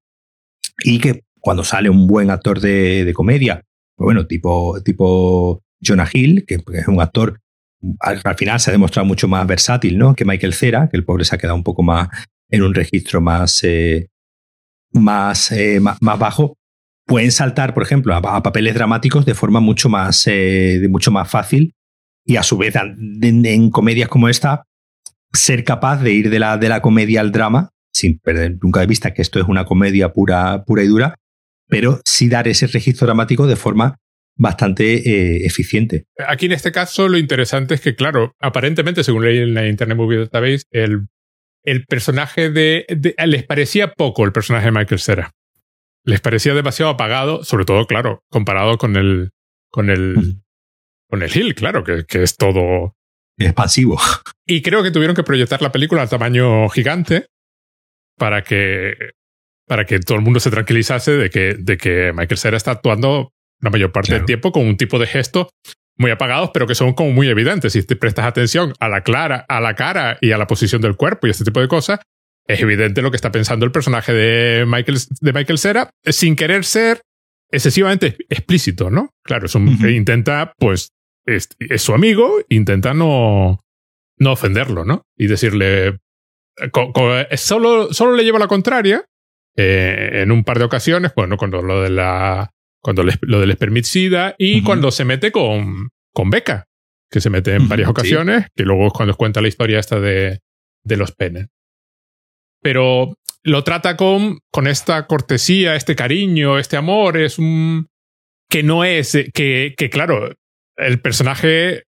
y 0.84 0.98
que 0.98 1.22
cuando 1.40 1.64
sale 1.64 1.88
un 1.88 2.06
buen 2.06 2.30
actor 2.30 2.60
de, 2.60 3.04
de 3.04 3.12
comedia 3.14 3.62
pues 3.98 4.04
bueno, 4.04 4.28
tipo, 4.28 4.80
tipo 4.84 5.60
Jonah 5.84 6.08
Hill, 6.10 6.44
que 6.46 6.62
es 6.72 6.86
un 6.86 7.00
actor, 7.00 7.40
al, 7.98 8.36
final 8.36 8.60
se 8.60 8.70
ha 8.70 8.72
demostrado 8.72 9.06
mucho 9.06 9.26
más 9.26 9.44
versátil, 9.44 9.98
¿no? 9.98 10.14
Que 10.14 10.24
Michael 10.24 10.54
Cera, 10.54 10.88
que 10.88 10.96
el 10.96 11.04
pobre 11.04 11.24
se 11.24 11.34
ha 11.34 11.38
quedado 11.38 11.56
un 11.56 11.64
poco 11.64 11.82
más 11.82 12.08
en 12.48 12.62
un 12.62 12.74
registro 12.74 13.20
más, 13.20 13.64
eh, 13.64 14.06
más, 14.92 15.50
eh, 15.50 15.80
más, 15.80 15.98
bajo, 16.00 16.56
pueden 17.06 17.32
saltar, 17.32 17.74
por 17.74 17.82
ejemplo, 17.82 18.14
a, 18.14 18.40
papeles 18.40 18.74
dramáticos 18.74 19.26
de 19.26 19.34
forma 19.34 19.58
mucho 19.58 19.88
más, 19.88 20.24
eh, 20.28 20.78
de 20.80 20.88
mucho 20.88 21.10
más 21.10 21.28
fácil 21.28 21.74
y 22.28 22.36
a 22.36 22.42
su 22.42 22.58
vez 22.58 22.74
en, 22.76 23.70
comedias 23.70 24.10
como 24.10 24.28
esta, 24.28 24.64
ser 25.32 25.64
capaz 25.64 26.02
de 26.02 26.12
ir 26.12 26.28
de 26.28 26.38
la, 26.38 26.58
de 26.58 26.68
la 26.68 26.82
comedia 26.82 27.22
al 27.22 27.32
drama, 27.32 27.70
sin 27.90 28.18
perder 28.18 28.58
nunca 28.62 28.80
de 28.80 28.86
vista 28.86 29.14
que 29.14 29.22
esto 29.22 29.40
es 29.40 29.48
una 29.48 29.64
comedia 29.64 30.12
pura, 30.12 30.62
pura 30.66 30.84
y 30.84 30.88
dura, 30.88 31.14
pero 31.68 32.02
sí 32.04 32.28
dar 32.28 32.46
ese 32.46 32.66
registro 32.66 33.06
dramático 33.06 33.46
de 33.46 33.56
forma 33.56 33.96
bastante 34.36 34.96
eh, 34.96 35.46
eficiente. 35.46 36.04
Aquí 36.28 36.46
en 36.46 36.52
este 36.52 36.70
caso 36.70 37.08
lo 37.08 37.16
interesante 37.16 37.74
es 37.74 37.80
que, 37.80 37.96
claro, 37.96 38.34
aparentemente, 38.40 39.02
según 39.04 39.24
leí 39.24 39.38
en 39.38 39.54
la 39.54 39.66
Internet 39.66 39.96
Movie 39.96 40.18
Database, 40.18 40.64
el, 40.70 41.06
el 41.64 41.86
personaje 41.86 42.50
de, 42.50 42.84
Les 43.26 43.44
parecía 43.44 43.92
poco 43.94 44.26
el 44.26 44.32
personaje 44.32 44.66
de 44.66 44.72
Michael 44.72 45.00
Cera. 45.00 45.30
Les 46.04 46.20
parecía 46.20 46.52
demasiado 46.52 46.92
apagado, 46.92 47.42
sobre 47.42 47.64
todo, 47.64 47.86
claro, 47.86 48.22
comparado 48.28 48.76
con 48.76 48.96
el. 48.96 49.30
con 49.70 49.88
el. 49.88 50.42
Con 51.08 51.22
el 51.22 51.34
Hill, 51.34 51.54
claro, 51.54 51.84
que, 51.84 52.04
que 52.06 52.22
es 52.22 52.36
todo. 52.36 52.94
Expansivo. 53.36 54.00
Y 54.46 54.62
creo 54.62 54.82
que 54.82 54.90
tuvieron 54.90 55.14
que 55.14 55.22
proyectar 55.22 55.62
la 55.62 55.70
película 55.70 56.02
a 56.02 56.06
tamaño 56.08 56.68
gigante 56.70 57.26
para 58.16 58.42
que 58.42 58.94
para 59.68 59.84
que 59.84 60.00
todo 60.00 60.16
el 60.16 60.24
mundo 60.24 60.40
se 60.40 60.50
tranquilizase 60.50 61.12
de 61.12 61.30
que, 61.30 61.54
de 61.54 61.76
que 61.76 62.12
Michael 62.14 62.38
Cera 62.38 62.56
está 62.56 62.72
actuando 62.72 63.32
la 63.60 63.70
mayor 63.70 63.92
parte 63.92 64.14
del 64.14 64.24
tiempo 64.24 64.50
con 64.50 64.66
un 64.66 64.76
tipo 64.76 64.98
de 64.98 65.06
gestos 65.06 65.48
muy 65.96 66.10
apagados, 66.10 66.50
pero 66.54 66.66
que 66.66 66.74
son 66.74 66.94
como 66.94 67.10
muy 67.10 67.28
evidentes. 67.28 67.74
Si 67.74 67.82
te 67.82 67.96
prestas 67.96 68.24
atención 68.24 68.72
a 68.80 68.88
la, 68.88 69.02
clara, 69.02 69.44
a 69.48 69.60
la 69.60 69.74
cara 69.74 70.16
y 70.20 70.32
a 70.32 70.38
la 70.38 70.46
posición 70.46 70.80
del 70.80 70.96
cuerpo 70.96 71.26
y 71.26 71.30
este 71.30 71.44
tipo 71.44 71.60
de 71.60 71.68
cosas, 71.68 72.00
es 72.46 72.60
evidente 72.60 73.02
lo 73.02 73.10
que 73.10 73.16
está 73.16 73.30
pensando 73.30 73.66
el 73.66 73.72
personaje 73.72 74.12
de 74.12 74.64
Michael, 74.64 74.98
de 75.20 75.32
Michael 75.32 75.58
Cera, 75.58 75.90
sin 76.06 76.34
querer 76.34 76.64
ser 76.64 77.02
excesivamente 77.50 78.16
explícito, 78.30 78.90
¿no? 78.90 79.10
Claro, 79.22 79.46
es 79.46 79.54
intenta, 79.54 80.54
pues, 80.58 80.92
es, 81.28 81.82
su 81.82 81.94
amigo, 81.94 82.40
intenta 82.48 82.94
no, 82.94 83.60
no 84.18 84.32
ofenderlo, 84.32 84.84
¿no? 84.84 85.02
Y 85.16 85.26
decirle, 85.26 85.98
solo, 87.36 87.92
solo 87.92 88.14
le 88.14 88.24
lleva 88.24 88.38
la 88.38 88.48
contraria, 88.48 89.04
eh, 89.56 90.22
en 90.22 90.30
un 90.30 90.44
par 90.44 90.58
de 90.58 90.64
ocasiones, 90.64 91.12
bueno, 91.14 91.36
cuando 91.36 91.62
lo 91.62 91.82
de 91.82 91.90
la 91.90 92.50
cuando 92.80 93.02
lo 93.22 93.40
del 93.40 93.50
espermicida 93.50 94.36
y 94.38 94.62
cuando 94.62 94.92
se 94.92 95.04
mete 95.04 95.32
con, 95.32 95.88
con 96.14 96.30
Beca, 96.30 96.66
que 97.10 97.20
se 97.20 97.28
mete 97.28 97.54
en 97.54 97.68
varias 97.68 97.88
ocasiones, 97.88 98.46
que 98.54 98.62
luego 98.62 98.86
es 98.86 98.92
cuando 98.92 99.16
cuenta 99.16 99.40
la 99.40 99.48
historia 99.48 99.80
esta 99.80 99.98
de, 99.98 100.38
de 100.84 100.96
los 100.96 101.12
penes. 101.12 101.48
Pero 102.62 103.14
lo 103.42 103.64
trata 103.64 103.96
con, 103.96 104.38
con 104.52 104.68
esta 104.68 105.06
cortesía, 105.06 105.74
este 105.74 105.96
cariño, 105.96 106.58
este 106.58 106.76
amor, 106.76 107.16
es 107.16 107.38
un... 107.38 107.88
que 108.48 108.62
no 108.62 108.84
es, 108.84 109.16
que, 109.34 109.74
que 109.76 109.90
claro, 109.90 110.32
el 110.78 111.00
personaje 111.00 111.84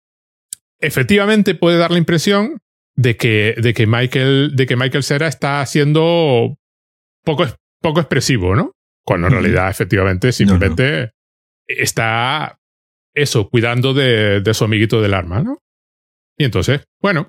efectivamente 0.80 1.54
puede 1.54 1.78
dar 1.78 1.90
la 1.90 1.98
impresión 1.98 2.58
de 2.94 3.16
que, 3.16 3.54
de 3.60 3.74
que 3.74 3.86
Michael, 3.86 4.52
de 4.54 4.66
que 4.66 4.76
Michael 4.76 5.02
Cera 5.02 5.28
está 5.28 5.60
haciendo 5.60 6.56
poco, 7.24 7.46
poco 7.82 8.00
expresivo, 8.00 8.54
¿no? 8.54 8.72
Cuando 9.04 9.26
en 9.26 9.34
realidad, 9.34 9.70
efectivamente, 9.70 10.32
simplemente 10.32 11.12
está 11.66 12.58
eso, 13.14 13.48
cuidando 13.48 13.94
de, 13.94 14.40
de, 14.40 14.54
su 14.54 14.64
amiguito 14.64 15.00
del 15.00 15.14
arma, 15.14 15.42
¿no? 15.42 15.58
Y 16.38 16.44
entonces, 16.44 16.84
bueno, 17.00 17.28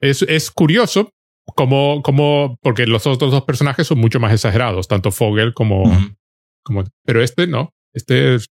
es, 0.00 0.22
es 0.22 0.50
curioso 0.50 1.10
como, 1.54 2.02
como, 2.02 2.56
porque 2.62 2.86
los 2.86 3.06
otros 3.06 3.30
dos 3.30 3.44
personajes 3.44 3.86
son 3.86 3.98
mucho 3.98 4.20
más 4.20 4.32
exagerados, 4.32 4.88
tanto 4.88 5.10
Fogel 5.10 5.54
como, 5.54 5.84
como, 6.62 6.84
pero 7.04 7.22
este 7.22 7.46
no, 7.46 7.70
este 7.92 8.36
es, 8.36 8.46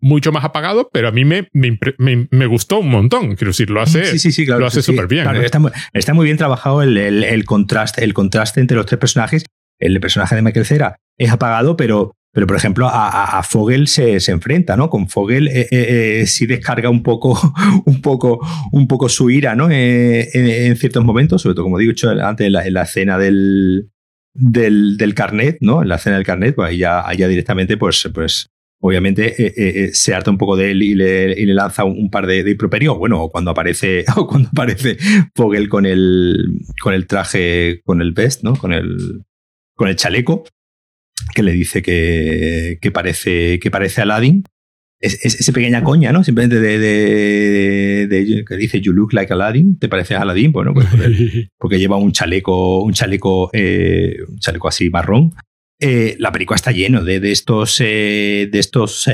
mucho 0.00 0.32
más 0.32 0.44
apagado, 0.44 0.88
pero 0.92 1.08
a 1.08 1.12
mí 1.12 1.24
me, 1.24 1.48
me, 1.52 2.46
gustó 2.46 2.78
un 2.78 2.88
montón. 2.88 3.36
Quiero 3.36 3.50
decir, 3.50 3.70
lo 3.70 3.80
hace, 3.80 4.02
lo 4.46 4.66
hace 4.66 4.82
súper 4.82 5.06
bien. 5.06 5.26
está, 5.92 6.14
muy 6.14 6.24
bien 6.24 6.36
trabajado 6.36 6.82
el, 6.82 6.96
el, 6.96 7.44
contraste, 7.44 8.04
el 8.04 8.14
contraste 8.14 8.60
entre 8.60 8.76
los 8.76 8.86
tres 8.86 8.98
personajes. 8.98 9.44
El 9.78 9.98
personaje 10.00 10.34
de 10.36 10.42
Michael 10.42 10.66
Cera 10.66 10.96
es 11.16 11.30
apagado, 11.30 11.76
pero, 11.76 12.12
pero 12.32 12.46
por 12.46 12.56
ejemplo, 12.56 12.86
a, 12.86 13.38
a 13.38 13.42
Fogel 13.42 13.88
se, 13.88 14.20
se, 14.20 14.30
enfrenta, 14.30 14.76
¿no? 14.76 14.90
Con 14.90 15.08
Fogel 15.08 15.48
eh, 15.48 15.68
eh, 15.70 16.20
eh 16.20 16.26
sí 16.26 16.46
descarga 16.46 16.90
un 16.90 17.02
poco, 17.02 17.38
un 17.86 18.02
poco, 18.02 18.40
un 18.72 18.86
poco 18.86 19.08
su 19.08 19.30
ira, 19.30 19.54
¿no? 19.54 19.70
Eh, 19.70 20.28
en, 20.34 20.76
ciertos 20.76 21.04
momentos, 21.04 21.42
sobre 21.42 21.54
todo, 21.54 21.64
como 21.64 21.78
digo 21.78 21.92
antes, 22.22 22.46
en 22.46 22.52
la, 22.52 22.66
en 22.66 22.74
la 22.74 22.82
escena 22.82 23.16
del, 23.16 23.90
del, 24.34 24.96
del, 24.96 25.14
carnet, 25.14 25.58
¿no? 25.60 25.82
En 25.82 25.88
la 25.88 25.96
escena 25.96 26.16
del 26.16 26.26
carnet, 26.26 26.54
pues 26.54 26.70
ahí 26.70 26.78
ya, 26.78 27.04
directamente, 27.08 27.76
pues, 27.76 28.08
pues 28.14 28.49
obviamente 28.82 29.42
eh, 29.42 29.54
eh, 29.56 29.72
eh, 29.84 29.90
se 29.92 30.14
harta 30.14 30.30
un 30.30 30.38
poco 30.38 30.56
de 30.56 30.70
él 30.70 30.82
y 30.82 30.94
le, 30.94 31.38
y 31.38 31.46
le 31.46 31.54
lanza 31.54 31.84
un, 31.84 32.10
par 32.10 32.26
de, 32.26 32.42
de 32.42 32.50
improperios. 32.50 32.98
Bueno, 32.98 33.28
cuando 33.28 33.50
aparece, 33.50 34.04
o 34.16 34.26
cuando 34.26 34.48
aparece 34.48 34.96
Fogel 35.34 35.68
con 35.68 35.86
el, 35.86 36.60
con 36.80 36.94
el 36.94 37.06
traje, 37.06 37.82
con 37.84 38.00
el 38.00 38.12
vest, 38.12 38.42
¿no? 38.42 38.56
Con 38.56 38.72
el, 38.72 39.22
con 39.74 39.88
el 39.88 39.96
chaleco, 39.96 40.44
que 41.34 41.42
le 41.42 41.52
dice 41.52 41.82
que, 41.82 42.78
que 42.80 42.90
parece, 42.90 43.58
que 43.58 43.70
parece 43.70 44.02
Aladdin 44.02 44.44
es, 45.00 45.24
esa 45.24 45.52
pequeña 45.52 45.82
coña, 45.82 46.12
¿no? 46.12 46.22
Simplemente 46.22 46.60
de, 46.60 46.78
de, 48.06 48.44
que 48.44 48.56
dice 48.56 48.80
You 48.80 48.92
look 48.92 49.12
like 49.14 49.32
Aladdin, 49.32 49.78
¿te 49.78 49.88
pareces 49.88 50.18
a 50.18 50.22
Aladdin? 50.22 50.52
Bueno, 50.52 50.74
pues 50.74 50.86
porque 51.58 51.78
lleva 51.78 51.96
un 51.96 52.12
chaleco, 52.12 52.82
un 52.82 52.92
chaleco, 52.92 53.50
eh, 53.52 54.16
un 54.28 54.38
chaleco 54.38 54.68
así 54.68 54.90
marrón. 54.90 55.32
Eh, 55.80 56.16
la 56.18 56.30
película 56.30 56.56
está 56.56 56.72
lleno 56.72 57.02
de, 57.02 57.16
estos, 57.32 57.80
eh, 57.80 58.48
de 58.52 58.58
estos 58.58 59.08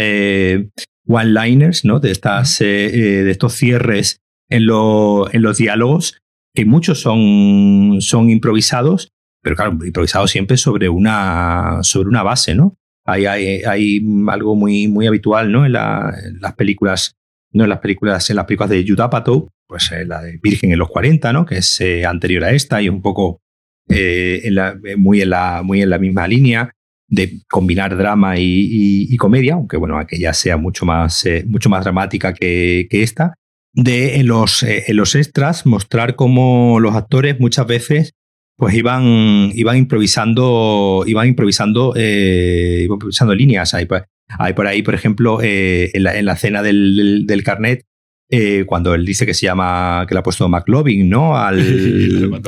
one-liners, 1.06 1.84
¿no? 1.84 2.00
De 2.00 2.10
estas, 2.10 2.58
de 2.58 3.30
estos 3.30 3.54
cierres 3.54 4.20
en, 4.48 4.62
en 4.62 5.42
los 5.42 5.58
diálogos, 5.58 6.18
que 6.54 6.64
muchos 6.64 7.00
son, 7.00 7.98
son 8.00 8.30
improvisados, 8.30 9.12
pero 9.42 9.54
claro, 9.54 9.78
improvisados 9.84 10.30
siempre 10.30 10.56
sobre 10.56 10.88
una, 10.88 11.78
sobre 11.82 12.08
una 12.08 12.22
base, 12.22 12.54
¿no? 12.54 12.76
Hay, 13.06 13.26
hay, 13.26 14.00
algo 14.28 14.56
muy, 14.56 14.88
muy 14.88 15.06
habitual 15.06 15.52
¿no? 15.52 15.64
en, 15.64 15.72
las 15.72 16.54
películas, 16.56 17.14
¿no? 17.52 17.62
en 17.62 17.70
las 17.70 17.78
películas, 17.78 18.28
en 18.30 18.36
las 18.36 18.46
películas 18.46 18.70
de 18.70 18.84
Judd 18.86 19.48
pues 19.68 19.90
eh, 19.92 20.04
la 20.04 20.22
de 20.22 20.38
Virgen 20.42 20.72
en 20.72 20.78
los 20.78 20.88
40, 20.88 21.32
¿no? 21.32 21.46
que 21.46 21.58
es 21.58 21.80
eh, 21.80 22.04
anterior 22.04 22.44
a 22.44 22.50
esta 22.50 22.82
y 22.82 22.88
un 22.88 23.02
poco 23.02 23.40
eh, 23.88 24.50
muy, 24.96 25.20
en 25.22 25.30
la, 25.30 25.62
muy 25.62 25.82
en 25.82 25.90
la 25.90 25.98
misma 25.98 26.26
línea 26.26 26.70
de 27.08 27.40
combinar 27.48 27.96
drama 27.96 28.34
y, 28.38 29.16
comedia, 29.16 29.54
aunque 29.54 29.76
bueno, 29.76 29.98
aquella 29.98 30.32
sea 30.32 30.56
mucho 30.56 30.84
más, 30.84 31.24
mucho 31.46 31.68
más 31.68 31.84
dramática 31.84 32.34
que, 32.34 32.88
esta, 32.90 33.34
de 33.72 34.16
en 34.16 34.26
los, 34.26 34.62
extras 34.62 35.66
mostrar 35.66 36.16
cómo 36.16 36.80
los 36.80 36.96
actores 36.96 37.38
muchas 37.38 37.66
veces 37.66 38.14
pues 38.56 38.74
iban, 38.74 39.50
iban 39.54 39.76
improvisando, 39.76 41.04
iban 41.06 41.28
improvisando, 41.28 41.92
eh, 41.94 42.80
iban 42.84 42.94
improvisando 42.94 43.34
líneas. 43.34 43.74
Hay, 43.74 43.86
por 43.86 44.66
ahí, 44.66 44.82
por 44.82 44.94
ejemplo, 44.94 45.40
eh, 45.42 45.90
en, 45.92 46.02
la, 46.02 46.62
del, 46.62 47.24
del, 47.26 47.44
carnet, 47.44 47.84
eh, 48.30 48.64
cuando 48.66 48.94
él 48.94 49.04
dice 49.04 49.26
que 49.26 49.34
se 49.34 49.46
llama, 49.46 50.04
que 50.08 50.14
le 50.14 50.20
ha 50.20 50.22
puesto 50.22 50.48
McLovin, 50.48 51.08
¿no? 51.08 51.36
Al, 51.36 52.32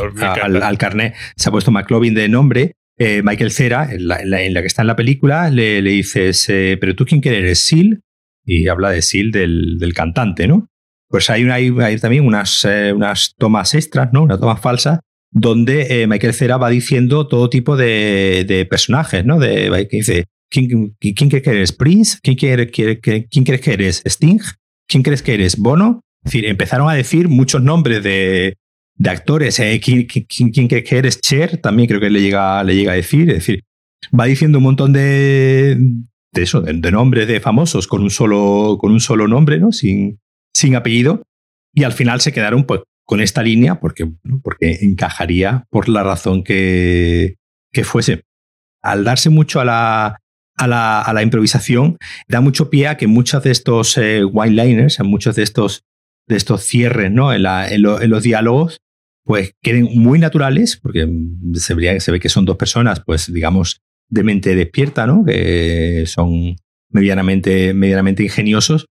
al, 0.43 0.63
al, 0.63 0.79
carnet 0.79 1.15
se 1.37 1.49
ha 1.49 1.53
puesto 1.53 1.71
McLovin 1.71 2.15
de 2.15 2.29
nombre. 2.29 2.73
Eh, 2.99 3.23
Michael 3.23 3.53
Cera, 3.53 3.89
en 3.93 4.09
la, 4.09 4.21
en 4.21 4.55
la, 4.55 4.61
que 4.61 4.67
está 4.67 4.83
en 4.83 4.89
la 4.89 4.97
película, 4.97 5.51
le, 5.51 5.81
le 5.83 5.91
dices, 5.91 6.49
eh, 6.49 6.77
pero 6.81 6.97
tú 6.97 7.05
quién 7.05 7.21
eres, 7.25 7.61
Seal, 7.61 8.01
y 8.45 8.67
habla 8.67 8.91
de 8.91 9.03
Seal 9.03 9.31
del, 9.31 9.79
del 9.79 9.95
cantante, 9.95 10.49
¿no? 10.49 10.67
Pues 11.09 11.31
hay, 11.31 11.45
hay, 11.45 11.73
hay 11.81 11.99
también 11.99 12.27
unas, 12.27 12.65
eh, 12.65 12.93
unas 12.93 13.35
tomas 13.39 13.75
extras, 13.75 14.11
¿no? 14.13 14.25
Unas 14.25 14.41
tomas 14.41 14.61
falsas 14.61 14.99
donde 15.31 16.03
eh, 16.03 16.07
Michael 16.07 16.35
Cera 16.35 16.57
va 16.57 16.71
diciendo 16.71 17.29
todo 17.29 17.51
tipo 17.51 17.77
de, 17.77 18.67
personajes, 18.71 19.25
¿no? 19.25 19.39
De, 19.39 19.87
que 19.91 19.97
dice, 19.99 20.25
¿quién, 20.51 20.95
crees 21.01 21.43
que 21.43 21.51
eres? 21.51 21.73
¿Prince? 21.73 22.19
¿Quién, 22.23 22.37
quiere, 22.37 22.71
¿Quién 22.71 23.45
crees 23.45 23.61
que 23.61 23.73
eres? 23.73 24.03
¿Sting? 24.07 24.41
¿Quién 24.89 25.03
crees 25.03 25.23
que 25.23 25.35
eres? 25.35 25.57
¿Bono? 25.59 26.01
Es 26.25 26.33
decir, 26.33 26.47
empezaron 26.47 26.89
a 26.89 26.95
decir 26.95 27.29
muchos 27.29 27.63
nombres 27.63 28.03
de, 28.03 28.57
actores. 29.05 29.61
¿eh? 29.61 29.81
¿Quién, 29.85 30.07
crees 30.07 30.85
que 30.85 30.99
eres? 30.99 31.21
Cher, 31.21 31.59
también 31.59 31.89
creo 31.89 32.01
que 32.01 32.11
le 32.11 32.21
llega, 32.21 32.65
le 32.65 32.75
llega 32.75 32.93
a 32.93 32.97
decir. 32.97 33.29
Es 33.29 33.37
decir, 33.37 33.65
va 34.19 34.25
diciendo 34.25 34.59
un 34.59 34.65
montón 34.65 34.93
de, 34.93 35.77
de 36.33 36.43
eso, 36.43 36.63
de, 36.63 36.91
nombres 36.91 37.29
de 37.29 37.41
famosos 37.41 37.87
con 37.87 38.03
un 38.03 38.11
solo, 38.11 38.79
con 38.81 38.93
un 38.93 39.01
solo 39.01 39.29
nombre, 39.29 39.61
¿no? 39.61 39.73
Sin, 39.73 40.19
sin 40.55 40.75
apellido. 40.75 41.23
Y 41.75 41.85
al 41.85 41.93
final 41.93 42.21
se 42.21 42.33
quedaron 42.33 42.65
pues, 42.65 42.81
con 43.05 43.21
esta 43.21 43.43
línea 43.43 43.79
porque, 43.79 44.11
porque 44.43 44.79
encajaría 44.81 45.67
por 45.71 45.89
la 45.89 46.03
razón 46.03 46.43
que, 46.43 47.37
que 47.73 47.85
fuese. 47.85 48.23
Al 48.83 49.05
darse 49.05 49.29
mucho 49.29 49.61
a 49.61 49.65
la, 49.65 50.19
a 50.59 50.67
la, 50.67 51.01
a 51.01 51.13
la, 51.13 51.23
improvisación, 51.23 51.97
da 52.29 52.41
mucho 52.41 52.71
pie 52.71 52.89
a 52.89 52.97
que 52.97 53.07
muchos 53.07 53.43
de 53.45 53.51
estos 53.51 53.97
eh, 53.97 54.25
wine-liners, 54.25 55.01
muchos 55.01 55.37
de 55.37 55.43
estos, 55.43 55.85
de 56.27 56.37
estos 56.37 56.65
cierres 56.65 57.11
¿no? 57.11 57.33
en, 57.33 57.45
la, 57.45 57.69
en, 57.69 57.83
los 57.83 58.23
diálogos, 58.23 58.79
pues 59.25 59.53
queden 59.63 59.89
muy 59.95 60.19
naturales, 60.19 60.77
porque 60.77 61.09
se 61.55 61.75
ve, 61.75 62.01
se 62.01 62.13
ve 62.13 62.21
que 62.21 62.29
son 62.29 62.45
dos 62.45 62.57
personas, 62.57 63.03
pues 63.05 63.33
digamos, 63.33 63.81
de 64.11 64.25
mente 64.25 64.55
despierta, 64.55 65.07
¿no? 65.07 65.25
que 65.25 66.05
son 66.07 66.57
medianamente, 66.91 67.75
medianamente 67.75 68.23
ingeniosos, 68.23 68.87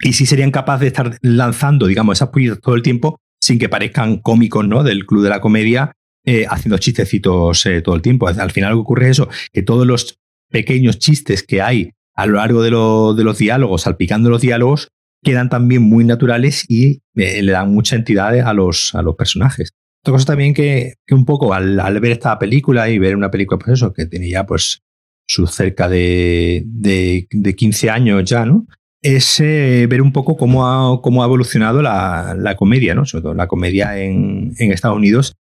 y 0.00 0.12
sí 0.12 0.26
serían 0.26 0.50
capaces 0.50 0.82
de 0.82 0.86
estar 0.88 1.18
lanzando, 1.22 1.86
digamos, 1.86 2.18
esas 2.18 2.28
puñetas 2.28 2.60
todo 2.60 2.74
el 2.74 2.82
tiempo 2.82 3.18
sin 3.40 3.58
que 3.58 3.68
parezcan 3.68 4.18
cómicos 4.18 4.66
¿no? 4.66 4.82
del 4.82 5.06
Club 5.06 5.22
de 5.22 5.30
la 5.30 5.40
Comedia, 5.40 5.92
eh, 6.24 6.44
haciendo 6.48 6.78
chistecitos 6.78 7.64
eh, 7.66 7.82
todo 7.82 7.94
el 7.94 8.02
tiempo. 8.02 8.26
Al 8.26 8.50
final 8.50 8.70
lo 8.70 8.78
que 8.78 8.82
ocurre 8.82 9.04
es 9.06 9.10
eso, 9.12 9.28
que 9.52 9.62
todos 9.62 9.86
los 9.86 10.18
pequeños 10.50 10.98
chistes 10.98 11.42
que 11.42 11.62
hay 11.62 11.90
a 12.14 12.26
lo 12.26 12.36
largo 12.36 12.62
de, 12.62 12.70
los 12.70 13.38
diálogos, 13.38 13.82
salpicando 13.82 14.30
los 14.30 14.40
diálogos, 14.40 14.88
quedan 15.22 15.48
también 15.48 15.82
muy 15.82 16.04
naturales 16.04 16.64
y 16.68 17.02
eh, 17.14 17.42
le 17.42 17.52
dan 17.52 17.72
mucha 17.72 17.96
entidad 17.96 18.38
a 18.40 18.54
los, 18.54 18.94
a 18.94 19.02
los 19.02 19.16
personajes. 19.16 19.70
Otra 20.02 20.12
cosa 20.12 20.26
también 20.26 20.54
que, 20.54 20.94
un 21.10 21.24
poco 21.24 21.52
al, 21.52 22.00
ver 22.00 22.12
esta 22.12 22.38
película 22.38 22.88
y 22.88 22.98
ver 22.98 23.16
una 23.16 23.30
película, 23.30 23.58
pues 23.58 23.78
eso, 23.78 23.92
que 23.92 24.06
tiene 24.06 24.30
ya 24.30 24.46
pues 24.46 24.80
sus 25.28 25.50
cerca 25.50 25.88
de, 25.88 26.62
de, 26.64 27.26
de 27.30 27.54
15 27.54 27.90
años 27.90 28.24
ya, 28.24 28.46
¿no? 28.46 28.66
es 29.06 29.38
eh, 29.38 29.86
ver 29.88 30.02
un 30.02 30.12
poco 30.12 30.36
cómo 30.36 30.66
ha, 30.66 31.00
cómo 31.00 31.22
ha 31.22 31.26
evolucionado 31.26 31.80
la, 31.80 32.54
comedia, 32.56 32.94
¿no? 32.94 33.06
Sobre 33.06 33.22
todo 33.22 33.34
la 33.34 33.46
comedia 33.46 33.96
en, 34.02 34.52
Estados 34.58 34.96
Unidos, 34.96 35.36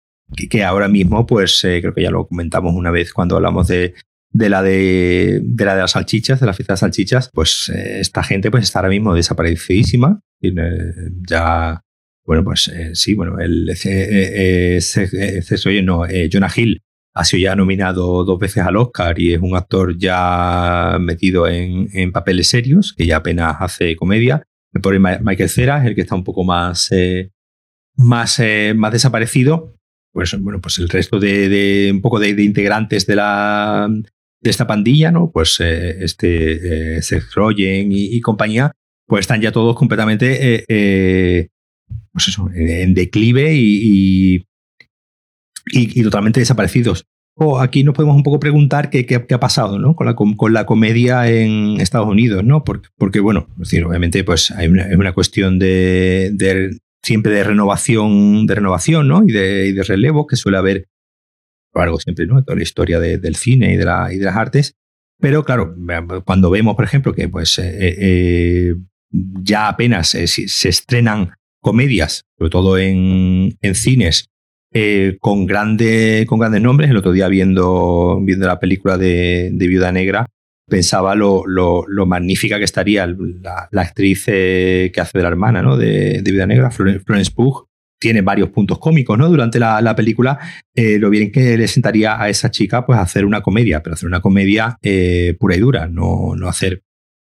que, 0.49 0.65
ahora 0.65 0.89
mismo, 0.89 1.27
pues 1.27 1.63
eh, 1.65 1.81
creo 1.83 1.93
que 1.93 2.03
ya 2.03 2.11
lo 2.11 2.27
comentamos 2.27 2.75
una 2.75 2.91
vez 2.91 3.13
cuando 3.13 3.37
hablamos 3.37 3.69
de, 3.69 3.95
la 4.33 4.63
de, 4.63 5.43
la 5.59 5.75
de 5.75 5.81
las 5.81 5.93
salchichas, 5.93 6.41
de 6.41 6.47
la 6.47 6.53
fiesta 6.53 6.75
de 6.75 6.79
salchichas, 6.79 7.31
pues 7.33 7.71
eh, 7.75 8.01
esta 8.01 8.23
gente 8.23 8.51
pues 8.51 8.65
está 8.65 8.79
ahora 8.81 8.91
mismo 8.91 9.15
desaparecidísima. 9.15 10.21
ya, 10.41 11.83
bueno, 12.25 12.45
pues 12.45 12.71
sí, 12.95 13.15
bueno, 13.15 13.39
el, 13.39 13.67
no, 15.85 16.03
Jonah 16.33 16.53
Hill 16.55 16.83
ha 17.15 17.25
sido 17.25 17.41
ya 17.41 17.57
nominado 17.57 18.25
dos 18.25 18.39
veces 18.39 18.65
al 18.65 18.77
Oscar 18.77 19.21
y 19.21 19.35
es 19.35 19.41
un 19.41 19.57
actor 19.57 19.97
ya 19.99 20.97
metido 21.01 21.49
en, 21.49 22.13
papeles 22.13 22.49
serios, 22.49 22.93
que 22.93 23.07
ya 23.07 23.17
apenas 23.17 23.57
hace 23.61 23.97
comedia. 23.97 24.43
Por 24.83 24.99
Michael 24.99 25.49
Cera 25.49 25.79
es 25.79 25.87
el 25.87 25.95
que 25.95 26.03
está 26.03 26.15
un 26.15 26.25
poco 26.25 26.45
más, 26.45 26.89
eh, 26.93 27.31
más, 27.97 28.39
eh, 28.39 28.73
más 28.77 28.93
desaparecido. 28.93 29.77
Pues 30.13 30.37
bueno, 30.41 30.61
pues 30.61 30.79
el 30.79 30.89
resto 30.89 31.19
de, 31.19 31.91
un 31.93 32.01
poco 32.01 32.19
de, 32.19 32.31
integrantes 32.31 33.07
de 33.07 33.17
la 33.17 33.89
de 34.41 34.51
esta 34.51 34.67
pandilla, 34.67 35.11
¿no? 35.11 35.31
Pues 35.31 35.59
eh, 35.61 36.03
este 36.05 37.03
Seth 37.03 37.33
Rogen 37.35 37.91
y, 37.93 38.21
compañía, 38.21 38.73
pues 39.07 39.21
están 39.23 39.41
ya 39.41 39.53
todos 39.53 39.77
completamente 39.77 41.47
pues 42.13 42.29
eso, 42.29 42.49
en 42.55 42.95
declive 42.95 43.55
y 43.55 44.45
y, 45.73 46.03
totalmente 46.03 46.41
desaparecidos. 46.41 47.05
O 47.37 47.59
aquí 47.61 47.85
nos 47.85 47.95
podemos 47.95 48.17
un 48.17 48.23
poco 48.23 48.41
preguntar 48.41 48.91
qué, 48.91 49.07
qué, 49.07 49.15
ha 49.17 49.41
pasado 49.41 49.79
¿no? 49.79 49.95
con, 49.95 50.07
la, 50.07 50.15
con 50.15 50.53
la 50.53 50.67
comedia 50.67 51.31
en 51.31 51.81
Estados 51.81 52.09
Unidos, 52.09 52.45
¿no? 52.45 52.65
Porque, 52.65 53.21
bueno, 53.21 53.49
es 53.63 53.73
obviamente 53.83 54.25
pues 54.25 54.51
hay 54.51 54.69
una, 54.69 54.83
es 54.83 54.97
una 54.97 55.13
cuestión 55.13 55.59
de, 55.59 56.31
de, 56.35 56.79
siempre 57.03 57.33
de 57.33 57.45
renovación, 57.45 58.47
de 58.47 58.55
renovación 58.55 59.09
¿no? 59.09 59.23
y, 59.25 59.33
de, 59.33 59.69
y 59.69 59.73
de 59.73 59.83
relevo 59.83 60.27
que 60.27 60.37
suele 60.37 60.59
haber 60.59 60.89
lo 61.75 61.81
largo 61.81 62.01
siempre, 62.01 62.27
¿no? 62.27 62.43
Toda 62.43 62.57
la 62.57 62.63
historia 62.63 63.01
del 63.01 63.37
cine 63.37 63.73
y 63.75 63.77
de, 63.77 63.85
la, 63.85 64.13
y 64.13 64.19
de 64.19 64.25
las 64.25 64.37
artes. 64.37 64.75
Pero 65.19 65.45
claro, 65.45 65.75
cuando 66.25 66.51
vemos, 66.51 66.77
por 66.77 66.85
ejemplo, 66.85 67.13
que 67.13 67.29
pues 67.29 67.59
eh, 67.59 67.75
eh, 67.79 68.75
ya 69.11 69.69
apenas 69.69 70.15
eh, 70.15 70.27
se 70.27 70.69
estrenan 70.69 71.33
comedias, 71.61 72.25
sobre 72.39 72.51
todo 72.51 72.79
en, 72.79 73.57
en 73.61 73.75
cines, 73.75 74.31
eh, 74.73 75.17
con, 75.21 75.47
grande, 75.47 76.25
con 76.29 76.39
grandes 76.39 76.63
nombres. 76.63 76.91
El 76.91 76.97
otro 76.97 77.13
día 77.13 77.29
viendo, 77.29 78.21
viendo 78.23 78.47
la 78.47 78.61
película 78.61 78.97
de, 78.97 79.51
Viuda 79.53 79.93
Negra, 79.93 80.27
pensaba 80.69 81.15
lo, 81.15 81.45
magnífica 82.07 82.59
que 82.59 82.65
estaría 82.65 83.07
la, 83.07 83.69
actriz 83.73 84.25
eh, 84.29 84.91
que 84.95 85.01
hace 85.01 85.19
de 85.19 85.23
la 85.23 85.29
hermana 85.29 85.63
¿no? 85.63 85.77
de, 85.77 86.23
Vida 86.25 86.47
Negra, 86.47 86.71
Florence 86.71 87.33
Pugh. 87.33 87.67
Tiene 88.01 88.23
varios 88.23 88.51
puntos 88.51 88.79
cómicos 88.79 89.19
¿no? 89.19 89.29
durante 89.29 89.59
la, 89.59 89.95
película. 89.95 90.39
Eh, 90.75 90.99
lo 90.99 91.11
bien 91.11 91.31
que 91.31 91.57
le 91.59 91.69
sentaría 91.69 92.21
a 92.21 92.29
esa 92.29 92.51
chica 92.51 92.87
pues 92.87 92.99
hacer 92.99 93.25
una 93.25 93.43
comedia, 93.43 93.83
pero 93.83 93.95
hacer 93.95 94.07
una 94.07 94.21
comedia 94.21 94.79
eh, 94.83 95.37
pura 95.39 95.57
y 95.57 95.61
dura, 95.61 95.87
no, 95.87 96.35
no 96.35 96.49
hacer 96.49 96.83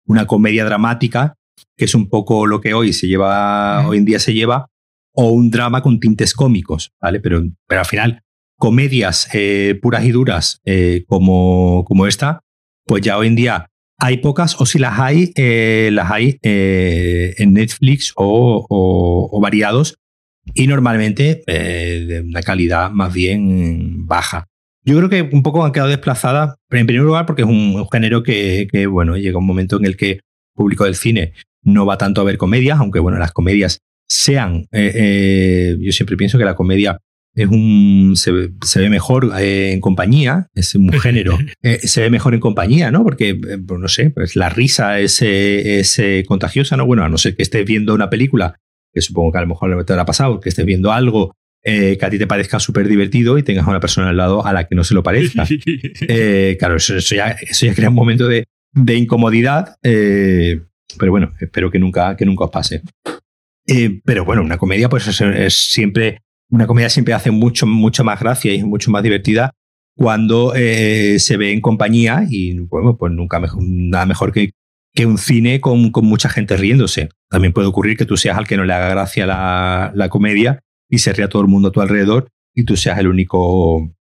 una 0.06 0.26
comedia 0.26 0.64
dramática, 0.64 1.36
que 1.76 1.84
es 1.84 1.94
un 1.94 2.08
poco 2.08 2.46
lo 2.46 2.60
que 2.60 2.74
hoy 2.74 2.92
se 2.92 3.06
lleva, 3.06 3.86
hoy 3.86 3.98
en 3.98 4.04
día 4.04 4.18
se 4.18 4.34
lleva, 4.34 4.66
o 5.14 5.30
un 5.30 5.50
drama 5.50 5.82
con 5.82 6.00
tintes 6.00 6.34
cómicos, 6.34 6.90
¿vale? 7.00 7.20
Pero, 7.20 7.42
pero 7.66 7.80
al 7.80 7.86
final, 7.86 8.22
comedias 8.58 9.28
puras 9.80 10.04
y 10.04 10.10
duras 10.10 10.60
como, 11.06 11.84
como 11.86 12.06
esta, 12.06 12.40
pues 12.86 13.02
ya 13.02 13.18
hoy 13.18 13.28
en 13.28 13.36
día 13.36 13.68
hay 13.98 14.18
pocas, 14.18 14.60
o 14.60 14.66
si 14.66 14.78
las 14.78 14.98
hay, 14.98 15.32
eh, 15.36 15.90
las 15.92 16.10
hay 16.10 16.38
eh, 16.42 17.34
en 17.38 17.54
Netflix 17.54 18.12
o, 18.16 19.38
variados, 19.40 19.98
y 20.54 20.66
normalmente 20.66 21.42
eh, 21.46 22.04
de 22.06 22.20
una 22.20 22.42
calidad 22.42 22.90
más 22.90 23.12
bien 23.12 24.06
baja. 24.06 24.46
Yo 24.84 24.96
creo 24.96 25.08
que 25.08 25.22
un 25.22 25.42
poco 25.42 25.64
han 25.64 25.72
quedado 25.72 25.90
desplazadas, 25.90 26.56
pero 26.68 26.80
en 26.80 26.86
primer 26.86 27.04
lugar 27.04 27.26
porque 27.26 27.42
es 27.42 27.48
un, 27.48 27.86
género 27.90 28.22
que, 28.22 28.68
que, 28.70 28.86
bueno, 28.86 29.16
llega 29.16 29.38
un 29.38 29.46
momento 29.46 29.76
en 29.76 29.86
el 29.86 29.96
que 29.96 30.10
el 30.12 30.20
público 30.54 30.84
del 30.84 30.94
cine 30.94 31.32
no 31.62 31.84
va 31.84 31.98
tanto 31.98 32.20
a 32.20 32.24
ver 32.24 32.38
comedias, 32.38 32.78
aunque 32.78 33.00
bueno, 33.00 33.18
las 33.18 33.32
comedias 33.32 33.80
sean, 34.08 34.68
yo 34.70 35.92
siempre 35.92 36.16
pienso 36.16 36.38
que 36.38 36.44
la 36.44 36.54
comedia 36.54 37.00
es 37.36 37.48
un 37.48 38.14
se, 38.16 38.32
ve 38.80 38.88
mejor 38.88 39.30
eh, 39.38 39.72
en 39.72 39.80
compañía, 39.80 40.48
es 40.54 40.74
un 40.74 40.90
género, 41.00 41.38
eh, 41.62 41.78
se 41.82 42.00
ve 42.00 42.10
mejor 42.10 42.34
en 42.34 42.40
compañía, 42.40 42.90
¿no? 42.90 43.04
Porque, 43.04 43.30
eh, 43.30 43.58
pues, 43.64 43.78
no 43.78 43.88
sé, 43.88 44.10
pues 44.10 44.36
la 44.36 44.48
risa 44.48 44.98
es, 44.98 45.20
es 45.20 46.00
contagiosa, 46.26 46.76
¿no? 46.76 46.86
Bueno, 46.86 47.04
a 47.04 47.08
no 47.08 47.18
ser 47.18 47.36
que 47.36 47.42
estés 47.42 47.64
viendo 47.64 47.94
una 47.94 48.08
película, 48.08 48.56
que 48.96 49.02
supongo 49.02 49.32
que 49.32 49.38
a 49.38 49.42
lo 49.42 49.48
mejor 49.48 49.84
te 49.84 49.92
ha 49.92 50.04
pasado, 50.06 50.40
que 50.40 50.48
estés 50.48 50.64
viendo 50.64 50.90
algo 50.90 51.34
que 51.62 51.98
a 52.00 52.10
ti 52.10 52.16
te 52.16 52.28
parezca 52.28 52.60
súper 52.60 52.86
divertido 52.86 53.38
y 53.38 53.42
tengas 53.42 53.66
a 53.66 53.70
una 53.70 53.80
persona 53.80 54.10
al 54.10 54.16
lado 54.16 54.46
a 54.46 54.52
la 54.52 54.68
que 54.68 54.76
no 54.76 54.84
se 54.84 54.94
lo 54.94 55.02
parezca. 55.02 55.44
claro, 56.58 56.76
eso, 56.76 56.96
ya, 56.98 57.30
eso, 57.30 57.66
ya, 57.66 57.74
crea 57.74 57.88
un 57.88 57.96
momento 57.96 58.28
de, 58.28 58.44
de 58.72 58.94
incomodidad, 58.94 59.74
pero 59.82 61.10
bueno, 61.10 61.32
espero 61.40 61.68
que 61.68 61.80
nunca, 61.80 62.16
que 62.16 62.24
nunca 62.24 62.44
os 62.44 62.50
pase. 62.52 62.82
pero 64.04 64.24
bueno, 64.24 64.42
una 64.42 64.58
comedia 64.58 64.88
pues 64.88 65.08
es 65.20 65.54
siempre 65.54 66.20
una 66.50 66.66
comedia 66.66 66.88
siempre 66.88 67.14
hace 67.14 67.30
mucho, 67.30 67.66
mucho 67.66 68.04
más 68.04 68.20
gracia 68.20 68.54
y 68.54 68.58
es 68.58 68.64
mucho 68.64 68.90
más 68.90 69.02
divertida 69.02 69.52
cuando 69.96 70.54
eh, 70.54 71.18
se 71.18 71.36
ve 71.36 71.52
en 71.52 71.60
compañía 71.60 72.24
y 72.28 72.58
bueno, 72.58 72.96
pues 72.96 73.12
nunca 73.12 73.40
mejor, 73.40 73.62
nada 73.64 74.06
mejor 74.06 74.32
que, 74.32 74.50
que 74.96 75.06
un 75.06 75.18
cine 75.18 75.60
con, 75.60 75.92
con, 75.92 76.06
mucha 76.06 76.28
gente 76.28 76.56
riéndose. 76.56 77.10
También 77.30 77.52
puede 77.52 77.68
ocurrir 77.68 77.96
que 77.96 78.06
tú 78.06 78.16
seas 78.16 78.36
al 78.36 78.48
que 78.48 78.56
no 78.56 78.64
le 78.64 78.72
haga 78.72 78.88
gracia 78.88 79.26
la, 79.26 79.92
la 79.94 80.08
comedia 80.08 80.60
y 80.88 80.98
se 80.98 81.12
ría 81.12 81.28
todo 81.28 81.42
el 81.42 81.48
mundo 81.48 81.68
a 81.68 81.72
tu 81.72 81.80
alrededor 81.80 82.28
y 82.54 82.64
tú 82.64 82.76
seas 82.76 82.98
el 82.98 83.06
único, 83.06 83.94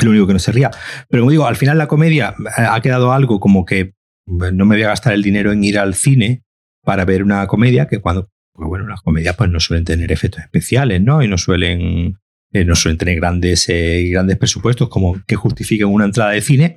el 0.00 0.08
único 0.08 0.26
que 0.26 0.32
no 0.32 0.38
se 0.38 0.52
ría. 0.52 0.70
Pero 1.10 1.22
como 1.22 1.32
digo, 1.32 1.46
al 1.46 1.56
final 1.56 1.76
la 1.76 1.88
comedia 1.88 2.34
ha 2.56 2.80
quedado 2.80 3.12
algo 3.12 3.40
como 3.40 3.66
que 3.66 3.92
no 4.26 4.64
me 4.64 4.76
voy 4.76 4.84
a 4.84 4.88
gastar 4.88 5.12
el 5.12 5.22
dinero 5.22 5.52
en 5.52 5.64
ir 5.64 5.78
al 5.78 5.94
cine 5.94 6.42
para 6.84 7.04
ver 7.04 7.22
una 7.22 7.46
comedia, 7.46 7.86
que 7.86 8.00
cuando 8.00 8.28
porque 8.52 8.68
bueno, 8.68 8.86
las 8.86 9.00
comedias 9.00 9.34
pues 9.36 9.50
no 9.50 9.60
suelen 9.60 9.84
tener 9.84 10.12
efectos 10.12 10.42
especiales, 10.42 11.00
¿no? 11.00 11.22
Y 11.22 11.28
no 11.28 11.38
suelen, 11.38 12.18
eh, 12.52 12.64
no 12.64 12.74
suelen 12.74 12.98
tener 12.98 13.16
grandes, 13.16 13.68
eh, 13.68 14.08
grandes 14.10 14.36
presupuestos 14.36 14.88
como 14.88 15.22
que 15.26 15.36
justifiquen 15.36 15.88
una 15.88 16.04
entrada 16.04 16.32
de 16.32 16.42
cine. 16.42 16.76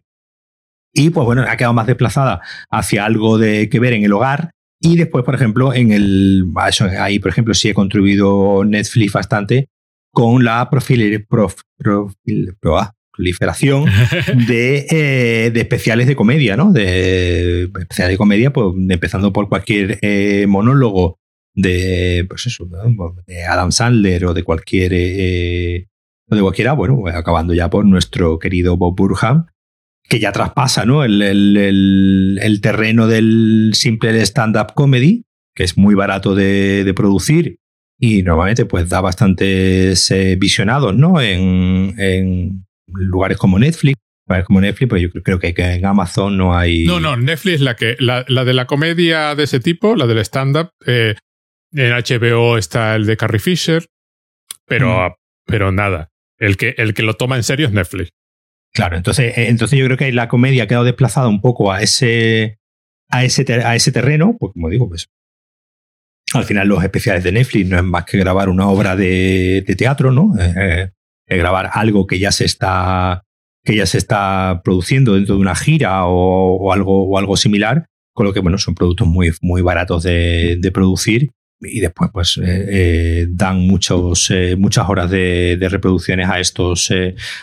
Y 0.96 1.10
pues 1.12 1.26
bueno, 1.26 1.44
ha 1.48 1.58
quedado 1.58 1.74
más 1.74 1.88
desplazada 1.88 2.42
hacia 2.72 3.06
algo 3.06 3.38
de 3.38 3.70
que 3.70 3.80
ver 3.80 3.94
en 3.94 4.04
el 4.04 4.14
hogar. 4.14 4.52
Y 4.80 4.96
después, 4.96 5.24
por 5.24 5.36
ejemplo, 5.36 5.74
en 5.74 5.92
el. 5.92 6.46
ahí, 7.00 7.20
por 7.20 7.30
ejemplo, 7.30 7.54
sí 7.54 7.70
he 7.70 7.74
contribuido 7.74 8.64
Netflix 8.66 9.14
bastante 9.14 9.68
con 10.12 10.44
la 10.46 10.70
profil, 10.70 11.28
ah, 12.78 12.92
proliferación 13.12 13.86
de, 14.48 14.86
eh, 14.90 15.52
de, 15.54 15.60
especiales 15.60 16.08
de 16.08 16.16
comedia, 16.16 16.56
¿no? 16.56 16.72
De 16.72 17.64
especiales 17.64 18.14
de 18.14 18.18
comedia, 18.18 18.54
pues 18.54 18.68
empezando 18.90 19.34
por 19.34 19.50
cualquier 19.50 20.00
monólogo 20.48 21.20
de, 21.56 22.26
pues 22.30 22.46
eso, 22.46 22.68
de 23.26 23.44
Adam 23.44 23.72
Sandler 23.72 24.26
o 24.26 24.34
de 24.34 24.44
cualquier, 24.44 24.92
eh, 24.94 25.88
o 26.30 26.36
de 26.36 26.42
cualquiera, 26.42 26.74
bueno, 26.74 27.02
acabando 27.08 27.54
ya 27.54 27.70
por 27.70 27.86
nuestro 27.86 28.40
querido 28.40 28.78
Bob 28.78 28.96
Burham, 28.96 29.48
que 30.10 30.20
ya 30.20 30.32
traspasa 30.32 30.86
¿no? 30.86 31.04
el, 31.04 31.22
el, 31.22 32.40
el, 32.42 32.62
terreno 32.62 33.08
del 33.08 33.72
simple 33.74 34.22
stand-up 34.22 34.74
comedy, 34.74 35.24
que 35.56 35.64
es 35.64 35.78
muy 35.78 35.96
barato 35.96 36.36
de, 36.36 36.84
de, 36.84 36.94
producir 36.94 37.58
y 38.00 38.22
normalmente 38.24 38.66
pues 38.66 38.90
da 38.90 39.02
bastantes 39.02 40.12
eh, 40.12 40.36
visionados 40.38 40.96
¿no? 40.96 41.22
en, 41.22 41.96
en 41.98 42.66
lugares 42.88 43.38
como 43.38 43.58
Netflix 43.58 43.96
como 44.46 44.62
Netflix, 44.62 44.90
pues 44.90 45.02
yo 45.02 45.10
creo 45.12 45.40
que, 45.40 45.54
en 45.56 45.86
Amazon 45.86 46.38
no 46.38 46.58
hay. 46.58 46.86
No, 46.86 47.00
no, 47.00 47.16
Netflix, 47.16 47.62
la 47.62 47.76
que 47.76 47.96
la, 48.00 48.26
la 48.28 48.44
de 48.44 48.54
la 48.54 48.66
comedia 48.66 49.36
de 49.36 49.44
ese 49.44 49.60
tipo, 49.60 49.96
la 49.96 50.08
del 50.08 50.18
stand-up, 50.20 50.72
eh, 50.86 51.16
en 51.74 51.92
HBO 51.92 52.58
está 52.58 52.96
el 52.96 53.06
de 53.06 53.18
Carrie 53.18 53.40
Fisher, 53.40 53.86
pero, 54.66 55.10
mm. 55.10 55.14
pero 55.46 55.72
nada. 55.72 56.10
El 56.38 56.58
que, 56.58 56.76
el 56.78 56.94
que 56.94 57.04
lo 57.04 57.14
toma 57.14 57.36
en 57.36 57.44
serio 57.44 57.68
es 57.68 57.74
Netflix. 57.74 58.10
Claro, 58.76 58.98
entonces, 58.98 59.38
eh, 59.38 59.48
entonces 59.48 59.80
yo 59.80 59.86
creo 59.86 59.98
que 59.98 60.12
la 60.12 60.28
comedia 60.28 60.64
ha 60.64 60.68
quedado 60.68 60.84
desplazada 60.84 61.30
un 61.30 61.40
poco 61.40 61.72
a 61.72 61.82
ese, 61.82 62.60
a 63.10 63.24
ese, 63.24 63.46
a 63.64 63.74
ese 63.74 63.94
terreno, 63.94 64.36
pues 64.38 64.52
como 64.52 64.70
digo, 64.70 64.90
pues 64.90 65.08
al 66.34 66.44
final 66.44 66.68
los 66.68 66.84
especiales 66.84 67.24
de 67.24 67.32
Netflix 67.32 67.70
no 67.70 67.78
es 67.78 67.84
más 67.84 68.04
que 68.04 68.18
grabar 68.18 68.50
una 68.50 68.68
obra 68.68 68.98
de, 68.98 69.64
teatro, 69.78 70.12
¿no? 70.12 70.34
Eh, 70.38 70.92
eh, 71.28 71.38
grabar 71.38 71.70
algo 71.74 72.06
que 72.06 72.20
ya 72.20 72.34
se 72.34 72.44
está 72.44 73.24
que 73.64 73.78
ya 73.78 73.86
se 73.86 73.98
está 73.98 74.62
produciendo 74.64 75.16
dentro 75.16 75.36
de 75.36 75.42
una 75.42 75.56
gira 75.56 76.06
o, 76.06 76.72
algo, 76.72 77.08
o 77.08 77.18
algo 77.18 77.36
similar, 77.36 77.88
con 78.14 78.28
lo 78.28 78.34
que 78.34 78.42
bueno, 78.42 78.60
son 78.60 78.76
productos 78.76 79.08
muy, 79.08 79.32
muy 79.42 79.62
baratos 79.62 80.04
de, 80.04 80.58
de 80.60 80.72
producir 80.72 81.32
y 81.68 81.80
después 81.80 82.10
pues 82.14 82.38
eh, 82.38 82.66
eh, 82.70 83.28
dan 83.30 83.60
muchos, 83.60 84.30
eh, 84.32 84.56
muchas 84.58 84.88
horas 84.90 85.10
de, 85.10 85.58
reproducciones 85.70 86.30
a 86.30 86.40
estos 86.40 86.94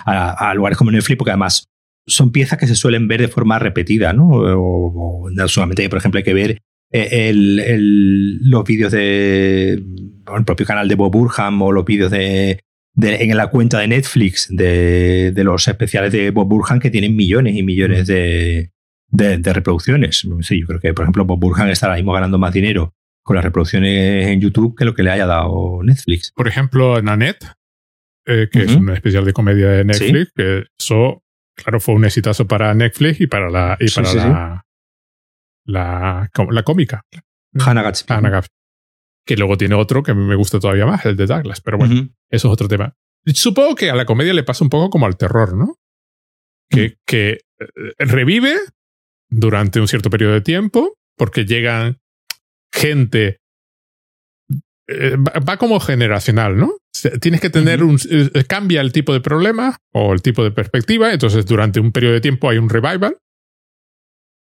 a, 0.04 0.54
lugares 0.54 0.78
como 0.78 0.90
Netflix 0.90 1.18
porque 1.18 1.30
además 1.30 1.66
son 2.06 2.32
piezas 2.32 2.58
que 2.58 2.66
se 2.66 2.74
suelen 2.74 3.08
ver 3.08 3.20
de 3.20 3.28
forma 3.28 3.58
repetida 3.58 4.12
¿no? 4.12 4.28
o, 4.30 5.28
solamente 5.46 5.88
por 5.88 5.98
ejemplo 5.98 6.18
hay 6.18 6.24
que 6.24 6.34
ver 6.34 6.58
el, 6.90 8.38
los 8.48 8.64
vídeos 8.64 8.92
de 8.92 9.72
el 9.72 10.44
propio 10.44 10.66
canal 10.66 10.88
de 10.88 10.94
Bob 10.94 11.12
Burham 11.12 11.62
o 11.62 11.72
los 11.72 11.84
vídeos 11.84 12.10
de, 12.10 12.60
en 12.96 13.36
la 13.36 13.48
cuenta 13.48 13.80
de 13.80 13.88
Netflix 13.88 14.48
de, 14.50 15.32
los 15.36 15.66
especiales 15.66 16.12
de 16.12 16.30
Bob 16.30 16.48
Burham 16.48 16.80
que 16.80 16.90
tienen 16.90 17.16
millones 17.16 17.56
y 17.56 17.62
millones 17.62 18.06
de, 18.06 18.70
de, 19.08 19.52
reproducciones. 19.52 20.26
Sí, 20.42 20.60
yo 20.60 20.66
creo 20.66 20.80
que, 20.80 20.94
por 20.94 21.04
ejemplo, 21.04 21.24
Bob 21.24 21.40
Burham 21.40 21.68
está 21.68 21.86
ahora 21.86 21.96
mismo 21.96 22.12
ganando 22.12 22.38
más 22.38 22.52
dinero 22.52 22.94
con 23.22 23.36
las 23.36 23.44
reproducciones 23.44 24.28
en 24.28 24.40
YouTube 24.40 24.76
que 24.76 24.84
lo 24.84 24.94
que 24.94 25.02
le 25.02 25.10
haya 25.10 25.26
dado 25.26 25.80
Netflix. 25.82 26.32
Por 26.32 26.48
ejemplo, 26.48 27.00
Nanette, 27.00 27.46
eh, 28.26 28.48
que 28.50 28.62
es 28.62 28.74
una 28.74 28.94
especial 28.94 29.24
de 29.24 29.32
comedia 29.32 29.68
de 29.68 29.84
Netflix, 29.84 30.32
que 30.34 30.64
eso, 30.78 31.22
claro, 31.54 31.80
fue 31.80 31.94
un 31.94 32.04
exitazo 32.04 32.46
para 32.46 32.74
Netflix 32.74 33.20
y 33.20 33.26
para 33.26 33.50
la, 33.50 33.76
y 33.80 33.90
para 33.90 34.14
la, 34.14 34.66
la, 35.64 36.30
la, 36.50 36.62
cómica. 36.62 37.04
Hannah 37.58 37.82
Gatsby. 37.82 38.48
Que 39.24 39.36
luego 39.36 39.56
tiene 39.56 39.76
otro 39.76 40.02
que 40.02 40.14
me 40.14 40.34
gusta 40.34 40.58
todavía 40.58 40.86
más, 40.86 41.04
el 41.06 41.16
de 41.16 41.26
Douglas, 41.26 41.60
pero 41.60 41.78
bueno, 41.78 42.08
eso 42.28 42.48
es 42.48 42.52
otro 42.52 42.66
tema. 42.66 42.96
Supongo 43.26 43.76
que 43.76 43.90
a 43.90 43.94
la 43.94 44.04
comedia 44.04 44.34
le 44.34 44.42
pasa 44.42 44.64
un 44.64 44.70
poco 44.70 44.90
como 44.90 45.06
al 45.06 45.16
terror, 45.16 45.56
¿no? 45.56 45.76
Que, 46.68 46.88
mm. 46.88 46.92
que 47.06 47.30
eh, 47.30 47.92
revive 47.98 48.56
durante 49.28 49.80
un 49.80 49.86
cierto 49.86 50.10
periodo 50.10 50.32
de 50.32 50.40
tiempo 50.40 50.98
porque 51.16 51.44
llegan 51.44 52.01
gente 52.72 53.38
eh, 54.88 55.16
va 55.16 55.56
como 55.56 55.80
generacional, 55.80 56.56
¿no? 56.56 56.76
Tienes 57.20 57.40
que 57.40 57.50
tener 57.50 57.82
un... 57.82 57.98
Eh, 58.10 58.44
cambia 58.46 58.80
el 58.80 58.92
tipo 58.92 59.12
de 59.12 59.20
problema 59.20 59.76
o 59.92 60.12
el 60.12 60.22
tipo 60.22 60.44
de 60.44 60.50
perspectiva, 60.50 61.12
entonces 61.12 61.46
durante 61.46 61.80
un 61.80 61.92
periodo 61.92 62.14
de 62.14 62.20
tiempo 62.20 62.48
hay 62.50 62.58
un 62.58 62.68
revival. 62.68 63.16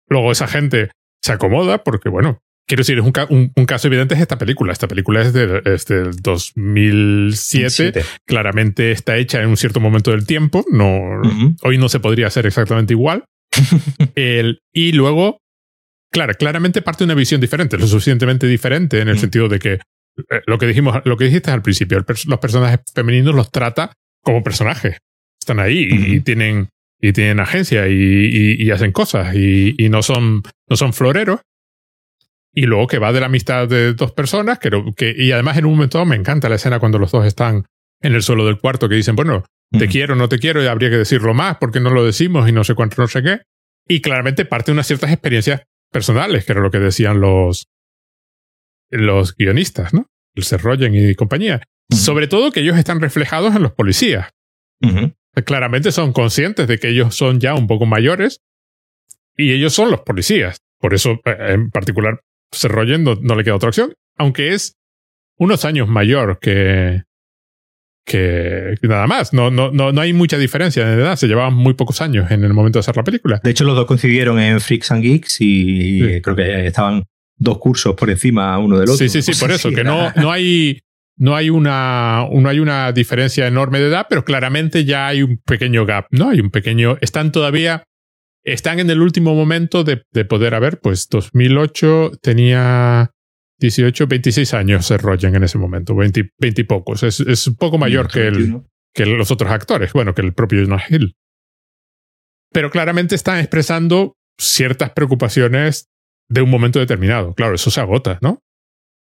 Luego 0.10 0.32
esa 0.32 0.48
gente 0.48 0.92
se 1.22 1.32
acomoda 1.32 1.84
porque, 1.84 2.10
bueno, 2.10 2.40
quiero 2.68 2.82
decir, 2.82 3.00
es 3.00 3.04
un, 3.04 3.52
un, 3.56 3.66
caso 3.66 3.88
evidente 3.88 4.16
es 4.16 4.22
esta 4.22 4.38
película. 4.38 4.74
Esta 4.74 4.88
película 4.88 5.22
es, 5.22 5.34
de, 5.34 5.62
del 5.62 6.16
2007. 6.22 8.04
Claramente 8.26 8.92
está 8.92 9.18
hecha 9.18 9.42
en 9.42 9.50
un 9.50 9.58
cierto 9.58 9.80
momento 9.80 10.12
del 10.12 10.28
tiempo. 10.28 10.66
No, 10.72 11.22
Hoy 11.64 11.78
no 11.78 11.90
se 11.90 12.00
podría 12.00 12.28
hacer 12.28 12.46
exactamente 12.46 12.94
igual. 12.94 13.26
el, 14.16 14.60
y 14.74 14.92
luego 14.92 15.40
Claro, 16.16 16.34
claramente 16.36 16.82
parte 16.82 17.00
de 17.00 17.12
una 17.12 17.14
visión 17.14 17.42
diferente, 17.42 17.78
lo 17.78 17.88
suficientemente 17.88 18.48
diferente 18.48 19.02
en 19.02 19.10
el 19.10 19.18
mm. 19.18 19.20
sentido 19.20 19.50
de 19.50 19.60
que 19.60 19.74
eh, 19.74 20.42
lo 20.48 20.58
que 20.58 20.66
dijimos, 20.66 21.02
lo 21.04 21.18
que 21.18 21.26
dijiste 21.26 21.52
al 21.52 21.62
principio, 21.62 22.06
los 22.08 22.40
personajes 22.40 22.80
femeninos 22.94 23.36
los 23.36 23.52
trata 23.52 23.92
como 24.22 24.42
personajes. 24.42 24.98
Están 25.38 25.60
ahí 25.60 25.86
y 25.92 26.22
tienen 26.22 26.70
y 27.02 27.12
tienen 27.12 27.42
agencia 27.42 27.90
y, 27.90 28.72
hacen 28.72 28.94
cosas 28.94 29.36
y, 29.36 29.76
no, 29.90 30.02
son, 30.02 30.42
no 30.70 30.78
son 30.78 30.94
floreros. 30.94 31.42
Y 32.54 32.62
luego 32.62 32.88
que 32.88 32.98
va 32.98 33.12
de 33.12 33.20
la 33.20 33.26
amistad 33.26 33.68
de 33.68 33.94
dos 33.94 34.14
personas, 34.14 34.58
que, 34.58 34.72
que, 34.96 35.14
y 35.18 35.34
además 35.34 35.58
en 35.58 35.66
un 35.66 35.74
momento 35.74 36.06
me 36.06 36.16
encanta 36.16 36.48
la 36.48 36.56
escena 36.56 36.80
cuando 36.80 36.98
los 36.98 37.12
dos 37.12 37.26
están 37.26 37.66
en 38.02 38.16
el 38.16 38.24
suelo 38.24 38.46
del 38.46 38.58
cuarto 38.58 38.88
que 38.88 38.96
dicen, 38.96 39.18
bueno, 39.18 39.44
te 39.78 39.90
quiero, 39.90 40.16
no 40.16 40.30
te 40.30 40.40
quiero, 40.40 40.64
y 40.64 40.68
habría 40.68 40.90
que 40.90 40.98
decirlo 40.98 41.34
más 41.34 41.58
porque 41.58 41.82
no 41.82 41.90
lo 41.90 42.06
decimos 42.06 42.48
y 42.48 42.54
no 42.54 42.64
sé 42.64 42.74
cuánto, 42.74 43.02
no 43.02 43.10
sé 43.10 43.22
qué. 43.22 43.42
Y 43.86 44.00
claramente 44.00 44.46
parte 44.46 44.72
de 44.72 44.76
unas 44.76 44.88
ciertas 44.88 45.12
experiencias 45.12 45.64
personales, 45.92 46.46
que 46.46 46.52
era 46.52 46.62
lo 46.62 46.72
que 46.72 46.80
decían 46.80 47.20
los, 47.20 47.68
los 48.90 49.36
guionistas, 49.36 49.94
¿no? 49.94 50.08
El 50.34 50.44
Serroyen 50.44 50.94
y 50.96 51.16
compañía. 51.16 51.62
Sobre 51.90 52.28
todo 52.28 52.52
que 52.52 52.62
ellos 52.62 52.78
están 52.78 53.00
reflejados 53.00 53.56
en 53.56 53.64
los 53.64 53.74
policías. 53.74 54.32
Claramente 55.46 55.92
son 55.92 56.14
conscientes 56.14 56.68
de 56.68 56.78
que 56.78 56.90
ellos 56.90 57.16
son 57.16 57.40
ya 57.40 57.56
un 57.56 57.68
poco 57.68 57.86
mayores 57.86 58.42
y 59.36 59.54
ellos 59.54 59.74
son 59.74 59.92
los 59.92 60.02
policías. 60.02 60.60
Por 60.80 60.94
eso, 60.94 61.20
eh, 61.26 61.36
en 61.50 61.72
particular, 61.72 62.22
Serroyen 62.52 63.04
no, 63.04 63.16
no 63.16 63.36
le 63.36 63.44
queda 63.44 63.56
otra 63.56 63.70
opción, 63.70 63.94
aunque 64.18 64.54
es 64.54 64.78
unos 65.38 65.66
años 65.66 65.88
mayor 65.88 66.40
que, 66.40 67.04
que, 68.06 68.76
nada 68.84 69.08
más. 69.08 69.34
No, 69.34 69.50
no, 69.50 69.72
no, 69.72 69.92
no 69.92 70.02
hay 70.02 70.14
mucha 70.14 70.38
diferencia 70.38 70.86
de 70.86 71.02
edad. 71.02 71.16
Se 71.16 71.28
llevaban 71.28 71.54
muy 71.54 71.74
pocos 71.74 72.02
años 72.02 72.32
en 72.32 72.44
el 72.44 72.54
momento 72.54 72.78
de 72.78 72.82
hacer 72.82 72.96
la 72.96 73.04
película. 73.04 73.42
De 73.44 73.52
hecho, 73.52 73.64
los 73.64 73.76
dos 73.76 73.86
coincidieron 73.86 74.40
en 74.40 74.62
Freaks 74.62 74.92
and 74.92 75.04
Geeks 75.04 75.38
y 75.40 76.22
creo 76.22 76.36
que 76.36 76.68
estaban 76.68 77.04
dos 77.38 77.58
cursos 77.58 77.96
por 77.96 78.10
encima 78.10 78.58
uno 78.60 78.80
del 78.80 78.90
otro. 78.90 78.98
Sí, 78.98 79.10
sí, 79.10 79.22
sí, 79.34 79.40
por 79.40 79.52
eso, 79.52 79.72
que 79.72 79.84
no, 79.84 80.12
no 80.16 80.32
hay. 80.32 80.80
No 81.18 81.34
hay, 81.34 81.50
una, 81.50 82.28
no 82.30 82.50
hay 82.50 82.60
una 82.60 82.92
diferencia 82.92 83.48
enorme 83.48 83.80
de 83.80 83.88
edad, 83.88 84.06
pero 84.10 84.26
claramente 84.26 84.84
ya 84.84 85.08
hay 85.08 85.24
un 85.24 85.38
pequeño 85.38 85.86
gap, 85.86 86.08
¿no? 86.12 86.30
Hay 86.30 86.42
un 86.42 86.52
pequeño. 86.52 86.98
Están 87.00 87.32
todavía. 87.32 87.84
Están 88.44 88.80
en 88.80 88.90
el 88.90 89.02
último 89.02 89.34
momento 89.34 89.86
de, 89.86 90.04
de 90.12 90.26
poder 90.26 90.54
haber, 90.54 90.82
pues 90.82 91.08
2008 91.10 92.20
tenía 92.22 93.15
18, 93.60 94.08
26 94.08 94.54
años 94.54 94.86
se 94.86 94.98
Rogen 94.98 95.36
en 95.36 95.44
ese 95.44 95.58
momento, 95.58 95.96
20, 95.96 96.32
y 96.40 96.64
pocos. 96.64 97.04
Es, 97.04 97.20
es, 97.22 97.48
un 97.48 97.56
poco 97.56 97.78
mayor 97.78 98.10
que, 98.10 98.28
el, 98.28 98.62
que 98.94 99.06
los 99.06 99.32
otros 99.32 99.52
actores, 99.52 99.94
bueno, 99.94 100.14
que 100.14 100.22
el 100.22 100.34
propio 100.34 100.62
Jonah 100.64 100.84
Hill. 100.90 101.16
Pero 102.52 102.70
claramente 102.70 103.16
están 103.16 103.40
expresando 103.40 104.16
ciertas 104.38 104.92
preocupaciones 104.92 105.90
de 106.30 106.42
un 106.42 106.50
momento 106.50 106.80
determinado. 106.80 107.34
Claro, 107.34 107.56
eso 107.56 107.72
se 107.72 107.82
agota, 107.82 108.20
¿no? 108.22 108.42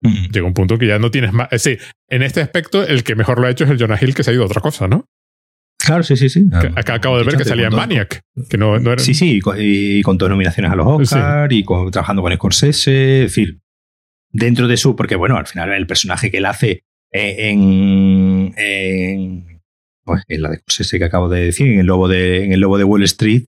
Mm. 0.02 0.26
Llega 0.32 0.46
un 0.46 0.54
punto 0.54 0.78
que 0.78 0.86
ya 0.86 0.98
no 0.98 1.10
tienes 1.10 1.32
más. 1.32 1.48
Sí, 1.58 1.76
en 2.08 2.22
este 2.22 2.40
aspecto, 2.40 2.86
el 2.86 3.04
que 3.04 3.14
mejor 3.14 3.40
lo 3.40 3.46
ha 3.46 3.50
hecho 3.50 3.64
es 3.64 3.70
el 3.70 3.78
Jonah 3.78 3.98
Hill, 4.00 4.14
que 4.14 4.22
se 4.22 4.30
ha 4.30 4.34
ido 4.34 4.42
a 4.42 4.46
otra 4.46 4.60
cosa, 4.60 4.88
¿no? 4.88 5.06
Claro, 5.78 6.02
sí, 6.02 6.16
sí, 6.16 6.28
sí. 6.28 6.44
Acá 6.52 6.94
acabo 6.94 7.18
de 7.18 7.24
ver 7.24 7.36
que 7.36 7.44
salía 7.44 7.68
en 7.68 7.74
Maniac. 7.74 8.20
Que 8.50 8.58
no, 8.58 8.78
no 8.78 8.92
era... 8.92 9.02
Sí, 9.02 9.14
sí, 9.14 9.40
y 9.56 10.02
con, 10.02 10.18
dos 10.18 10.28
nominaciones 10.28 10.72
a 10.72 10.76
los 10.76 10.86
Oscars, 10.86 11.52
y 11.52 11.64
con, 11.64 11.90
trabajando 11.90 12.20
con 12.20 12.34
Scorsese, 12.34 13.24
es 13.24 13.30
decir, 13.30 13.60
dentro 14.30 14.68
de 14.68 14.76
su, 14.76 14.96
porque 14.96 15.16
bueno, 15.16 15.36
al 15.36 15.46
final 15.46 15.72
el 15.72 15.86
personaje 15.86 16.30
que 16.30 16.38
él 16.38 16.46
hace 16.46 16.84
eh, 17.12 17.50
en, 17.50 18.54
en, 18.56 19.60
pues, 20.04 20.22
en 20.28 20.42
la 20.42 20.50
de 20.50 20.60
ese 20.66 20.98
que 20.98 21.04
acabo 21.04 21.28
de 21.28 21.44
decir, 21.44 21.68
en 21.68 21.80
el 21.80 21.86
lobo 21.86 22.08
de, 22.08 22.44
en 22.44 22.52
el 22.52 22.60
lobo 22.60 22.78
de 22.78 22.84
Wall 22.84 23.02
Street, 23.04 23.44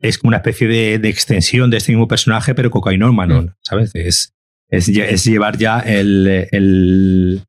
es 0.00 0.18
como 0.18 0.28
una 0.28 0.38
especie 0.38 0.66
de, 0.66 0.98
de 0.98 1.08
extensión 1.08 1.70
de 1.70 1.76
este 1.76 1.92
mismo 1.92 2.08
personaje, 2.08 2.54
pero 2.54 2.70
cocainómano, 2.70 3.42
mm. 3.42 3.48
¿sabes? 3.62 3.90
Es, 3.94 4.32
es, 4.68 4.88
es, 4.88 5.24
llevar 5.24 5.58
ya 5.58 5.80
el, 5.80 6.26
el, 6.50 7.42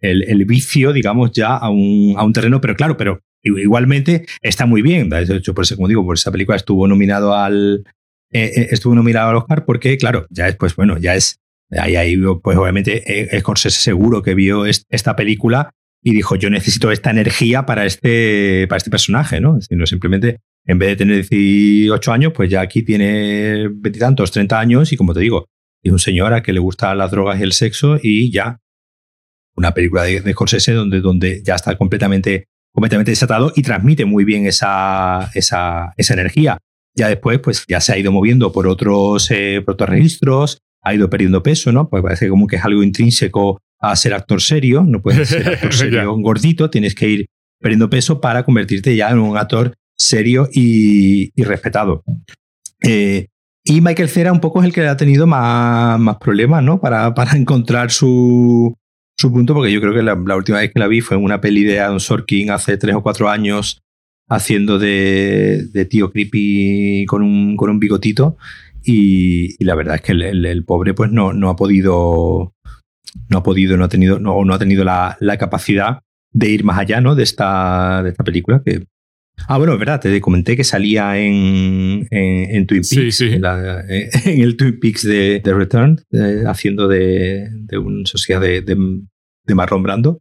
el, 0.00 0.22
el, 0.24 0.44
vicio, 0.44 0.92
digamos, 0.92 1.32
ya 1.32 1.56
a 1.56 1.68
un, 1.70 2.14
a 2.16 2.24
un 2.24 2.32
terreno, 2.32 2.60
pero 2.60 2.76
claro, 2.76 2.96
pero 2.96 3.20
igualmente 3.42 4.26
está 4.42 4.66
muy 4.66 4.82
bien. 4.82 5.08
De 5.10 5.22
hecho, 5.22 5.54
por 5.54 5.64
eso, 5.64 5.76
como 5.76 5.88
digo, 5.88 6.04
por 6.04 6.16
esa 6.16 6.32
película 6.32 6.56
estuvo 6.56 6.86
nominado 6.88 7.34
al, 7.34 7.84
eh, 8.32 8.52
eh, 8.56 8.68
estuvo 8.70 8.94
nominado 8.94 9.30
al 9.30 9.36
Oscar 9.36 9.64
porque, 9.64 9.96
claro, 9.98 10.26
ya 10.30 10.48
es, 10.48 10.56
pues 10.56 10.76
bueno, 10.76 10.98
ya 10.98 11.14
es 11.14 11.40
Ahí, 11.70 11.96
ahí 11.96 12.16
pues 12.42 12.56
obviamente 12.56 13.02
eh, 13.06 13.40
Scorsese 13.40 13.80
seguro 13.80 14.22
que 14.22 14.34
vio 14.34 14.64
esta 14.64 15.16
película 15.16 15.70
y 16.02 16.12
dijo, 16.12 16.36
yo 16.36 16.48
necesito 16.48 16.90
esta 16.90 17.10
energía 17.10 17.66
para 17.66 17.84
este, 17.84 18.66
para 18.68 18.78
este 18.78 18.90
personaje, 18.90 19.40
¿no? 19.40 19.58
Es 19.58 19.68
simplemente, 19.90 20.40
en 20.64 20.78
vez 20.78 20.90
de 20.90 20.96
tener 20.96 21.28
18 21.28 22.12
años, 22.12 22.32
pues 22.34 22.50
ya 22.50 22.60
aquí 22.60 22.82
tiene 22.82 23.68
veintitantos, 23.68 24.30
30 24.30 24.58
años 24.58 24.92
y 24.92 24.96
como 24.96 25.12
te 25.12 25.20
digo, 25.20 25.46
es 25.82 25.92
un 25.92 25.98
señor 25.98 26.32
a 26.32 26.42
que 26.42 26.52
le 26.52 26.60
gustan 26.60 26.98
las 26.98 27.10
drogas 27.10 27.40
y 27.40 27.42
el 27.42 27.52
sexo 27.52 27.98
y 28.02 28.30
ya. 28.30 28.58
Una 29.54 29.74
película 29.74 30.04
de, 30.04 30.20
de 30.20 30.32
Scorsese 30.32 30.72
donde, 30.72 31.00
donde 31.00 31.42
ya 31.44 31.56
está 31.56 31.76
completamente, 31.76 32.46
completamente 32.72 33.10
desatado 33.10 33.52
y 33.54 33.62
transmite 33.62 34.04
muy 34.04 34.24
bien 34.24 34.46
esa, 34.46 35.30
esa, 35.34 35.94
esa 35.96 36.14
energía. 36.14 36.58
Ya 36.94 37.08
después, 37.08 37.40
pues 37.40 37.64
ya 37.68 37.80
se 37.80 37.92
ha 37.92 37.98
ido 37.98 38.12
moviendo 38.12 38.52
por 38.52 38.66
otros, 38.66 39.30
eh, 39.30 39.62
por 39.64 39.74
otros 39.74 39.90
registros, 39.90 40.58
ha 40.82 40.94
ido 40.94 41.10
perdiendo 41.10 41.42
peso, 41.42 41.72
¿no? 41.72 41.88
Pues 41.88 42.02
parece 42.02 42.28
como 42.28 42.46
que 42.46 42.56
es 42.56 42.64
algo 42.64 42.82
intrínseco 42.82 43.60
a 43.80 43.94
ser 43.96 44.14
actor 44.14 44.40
serio, 44.40 44.84
no 44.86 45.00
puedes 45.00 45.28
ser 45.28 45.48
actor 45.48 45.72
serio 45.74 46.12
un 46.12 46.22
gordito, 46.22 46.70
tienes 46.70 46.94
que 46.94 47.08
ir 47.08 47.26
perdiendo 47.60 47.90
peso 47.90 48.20
para 48.20 48.44
convertirte 48.44 48.94
ya 48.94 49.10
en 49.10 49.18
un 49.18 49.36
actor 49.36 49.74
serio 49.96 50.48
y, 50.52 51.30
respetado. 51.42 52.02
Eh, 52.82 53.26
y 53.64 53.80
Michael 53.80 54.08
Cera 54.08 54.32
un 54.32 54.40
poco 54.40 54.60
es 54.60 54.66
el 54.66 54.72
que 54.72 54.86
ha 54.86 54.96
tenido 54.96 55.26
más, 55.26 55.98
más 55.98 56.16
problemas, 56.18 56.62
¿no? 56.62 56.80
Para, 56.80 57.12
para 57.14 57.36
encontrar 57.36 57.90
su, 57.90 58.74
su, 59.16 59.32
punto, 59.32 59.54
porque 59.54 59.72
yo 59.72 59.80
creo 59.80 59.92
que 59.92 60.02
la, 60.02 60.14
última 60.14 60.58
vez 60.58 60.72
que 60.72 60.80
la 60.80 60.86
vi 60.86 61.00
fue 61.00 61.16
en 61.16 61.24
una 61.24 61.40
peli 61.40 61.64
de 61.64 61.80
Adam 61.80 62.00
Sorkin 62.00 62.50
hace 62.50 62.78
tres 62.78 62.94
o 62.94 63.02
cuatro 63.02 63.28
años, 63.28 63.80
haciendo 64.28 64.78
de, 64.78 65.66
de 65.72 65.84
tío 65.84 66.10
creepy 66.10 67.04
con 67.06 67.22
un, 67.22 67.56
con 67.56 67.70
un 67.70 67.78
bigotito. 67.78 68.36
Y, 68.82 69.62
la 69.64 69.74
verdad 69.74 69.96
es 69.96 70.02
que 70.02 70.12
el, 70.12 70.64
pobre 70.64 70.94
pues 70.94 71.10
no, 71.10 71.32
no, 71.32 71.50
ha 71.50 71.56
podido, 71.56 72.54
no 73.28 73.38
ha 73.38 73.42
podido, 73.42 73.76
no 73.76 73.84
ha 73.84 73.88
tenido, 73.88 74.18
no, 74.18 74.44
no 74.44 74.54
ha 74.54 74.58
tenido 74.58 74.84
la, 74.84 75.16
capacidad 75.38 76.00
de 76.32 76.50
ir 76.50 76.64
más 76.64 76.78
allá 76.78 77.00
¿no? 77.00 77.14
de, 77.14 77.22
esta, 77.22 78.02
de 78.02 78.10
esta 78.10 78.24
película 78.24 78.62
que, 78.64 78.86
Ah, 79.46 79.58
bueno, 79.58 79.74
es 79.74 79.78
verdad, 79.78 80.00
te 80.00 80.20
comenté 80.20 80.56
que 80.56 80.64
salía 80.64 81.16
en, 81.18 82.06
en, 82.10 82.66
Twin 82.66 82.82
Peaks, 82.82 83.20
En, 83.20 84.42
el 84.42 84.56
Twin 84.56 84.80
Peaks 84.80 85.02
de, 85.04 85.40
Return, 85.44 86.00
haciendo 86.46 86.88
de, 86.88 87.48
de 87.52 87.78
un 87.78 88.04
sociedad 88.06 88.40
de, 88.40 88.62
de, 88.62 89.54
Marlon 89.54 89.82
Brando. 89.82 90.20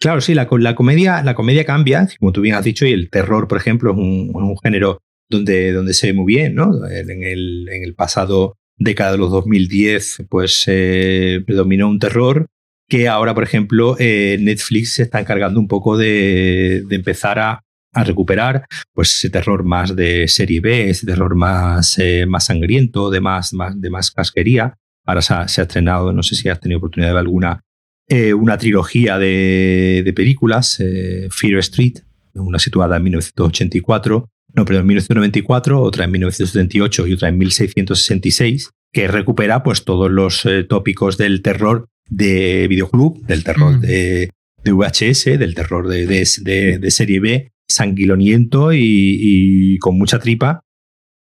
Claro, 0.00 0.20
sí, 0.20 0.34
la, 0.34 0.48
la, 0.50 0.74
comedia, 0.74 1.22
la 1.22 1.34
comedia 1.34 1.64
cambia, 1.64 2.08
como 2.18 2.32
tú 2.32 2.40
bien 2.40 2.54
has 2.54 2.64
dicho, 2.64 2.86
y 2.86 2.92
el 2.92 3.10
terror, 3.10 3.48
por 3.48 3.58
ejemplo, 3.58 3.92
es 3.92 3.96
un, 3.96 4.30
un 4.34 4.58
género 4.58 5.00
donde, 5.28 5.72
donde 5.72 5.94
se 5.94 6.08
ve 6.08 6.12
muy 6.12 6.34
bien, 6.34 6.54
¿no? 6.54 6.86
En 6.86 7.22
el, 7.22 7.68
en 7.70 7.82
el 7.82 7.94
pasado 7.94 8.56
década 8.76 9.12
de 9.12 9.18
los 9.18 9.30
2010, 9.30 10.24
pues 10.28 10.64
eh, 10.66 11.42
predominó 11.46 11.88
un 11.88 11.98
terror 11.98 12.46
que 12.88 13.06
ahora, 13.06 13.34
por 13.34 13.44
ejemplo, 13.44 13.96
eh, 13.98 14.38
Netflix 14.40 14.94
se 14.94 15.02
está 15.02 15.20
encargando 15.20 15.60
un 15.60 15.68
poco 15.68 15.98
de, 15.98 16.82
de 16.86 16.96
empezar 16.96 17.38
a, 17.38 17.62
a, 17.92 18.04
recuperar 18.04 18.64
pues 18.94 19.14
ese 19.14 19.28
terror 19.28 19.62
más 19.64 19.94
de 19.94 20.26
serie 20.26 20.60
B, 20.60 20.88
ese 20.88 21.04
terror 21.04 21.34
más, 21.34 21.98
eh, 21.98 22.24
más 22.26 22.46
sangriento, 22.46 23.10
de 23.10 23.20
más, 23.20 23.52
más, 23.52 23.78
de 23.78 23.90
más 23.90 24.10
casquería. 24.10 24.74
Ahora 25.04 25.20
se 25.20 25.34
ha, 25.34 25.48
se 25.48 25.60
ha, 25.60 25.64
estrenado, 25.64 26.12
no 26.12 26.22
sé 26.22 26.34
si 26.34 26.48
has 26.48 26.60
tenido 26.60 26.78
oportunidad 26.78 27.10
de 27.10 27.14
ver 27.14 27.20
alguna, 27.20 27.60
eh, 28.08 28.32
una 28.32 28.56
trilogía 28.56 29.18
de, 29.18 30.02
de 30.02 30.12
películas, 30.14 30.82
Fear 31.30 31.58
Street, 31.58 31.98
una 32.34 32.58
situada 32.58 32.96
en 32.96 33.02
1984, 33.02 34.30
no, 34.54 34.64
pero 34.64 34.80
en 34.80 34.86
1994, 34.86 35.80
otra 35.80 36.04
en 36.04 36.12
1978 36.12 37.06
y 37.06 37.12
otra 37.12 37.28
en 37.28 37.38
1666, 37.38 38.70
que 38.92 39.08
recupera 39.08 39.62
pues 39.62 39.84
todos 39.84 40.10
los 40.10 40.44
eh, 40.46 40.64
tópicos 40.64 41.18
del 41.18 41.42
terror 41.42 41.88
de 42.08 42.66
videoclub, 42.68 43.24
del 43.26 43.44
terror 43.44 43.76
mm. 43.76 43.80
de, 43.80 44.30
VHS, 44.64 45.38
del 45.38 45.54
terror 45.54 45.88
de, 45.88 46.06
de, 46.06 46.90
serie 46.90 47.20
B, 47.20 47.52
sanguinoliento 47.68 48.72
y, 48.72 49.78
con 49.80 49.96
mucha 49.96 50.18
tripa. 50.18 50.62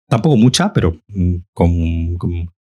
Tampoco 0.07 0.37
mucha, 0.37 0.71
pero 0.71 1.01
mm, 1.07 1.35
con, 1.53 2.17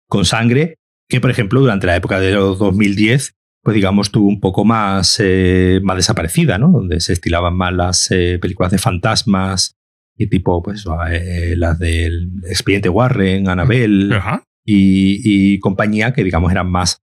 con, 0.08 0.24
sangre, 0.24 0.76
que 1.08 1.20
por 1.20 1.30
ejemplo 1.30 1.60
durante 1.60 1.86
la 1.86 1.96
época 1.96 2.20
de 2.20 2.32
los 2.32 2.58
2010 2.58 3.32
pues 3.62 3.74
digamos, 3.74 4.12
tuvo 4.12 4.28
un 4.28 4.38
poco 4.38 4.64
más, 4.64 5.16
eh, 5.18 5.80
más 5.82 5.96
desaparecida, 5.96 6.56
¿no? 6.56 6.68
Donde 6.68 7.00
se 7.00 7.12
estilaban 7.12 7.56
más 7.56 7.72
las 7.72 8.10
eh, 8.12 8.38
películas 8.40 8.70
de 8.70 8.78
fantasmas, 8.78 9.74
y 10.16 10.28
tipo 10.28 10.62
pues 10.62 10.84
eh, 11.10 11.54
las 11.56 11.78
del 11.78 12.30
expediente 12.48 12.88
Warren, 12.88 13.48
Annabelle 13.48 14.18
y, 14.64 15.58
compañía 15.60 16.12
que 16.12 16.24
digamos 16.24 16.50
eran 16.50 16.70
más 16.70 17.02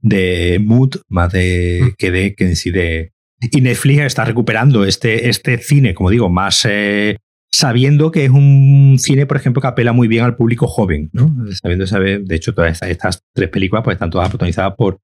de 0.00 0.60
mood, 0.62 0.96
más 1.08 1.32
de 1.32 1.94
que 1.98 2.10
de 2.10 2.34
que 2.34 2.44
en 2.44 2.56
sí 2.56 2.70
de 2.70 3.12
y 3.40 3.60
Netflix 3.60 4.00
está 4.00 4.24
recuperando 4.24 4.84
este, 4.84 5.28
este 5.28 5.58
cine, 5.58 5.94
como 5.94 6.10
digo, 6.10 6.28
más 6.28 6.64
eh, 6.68 7.18
sabiendo 7.50 8.10
que 8.10 8.24
es 8.24 8.30
un 8.30 8.96
cine, 8.98 9.26
por 9.26 9.36
ejemplo, 9.36 9.62
que 9.62 9.68
apela 9.68 9.92
muy 9.92 10.08
bien 10.08 10.24
al 10.24 10.36
público 10.36 10.66
joven, 10.66 11.10
¿no? 11.12 11.34
Sabiendo 11.52 11.86
saber, 11.86 12.24
de 12.24 12.34
hecho, 12.34 12.52
todas 12.52 12.82
estas, 12.82 13.22
tres 13.32 13.48
películas 13.48 13.84
pues 13.84 13.94
están 13.94 14.10
todas 14.10 14.28
protagonizadas 14.28 14.74
por 14.76 14.98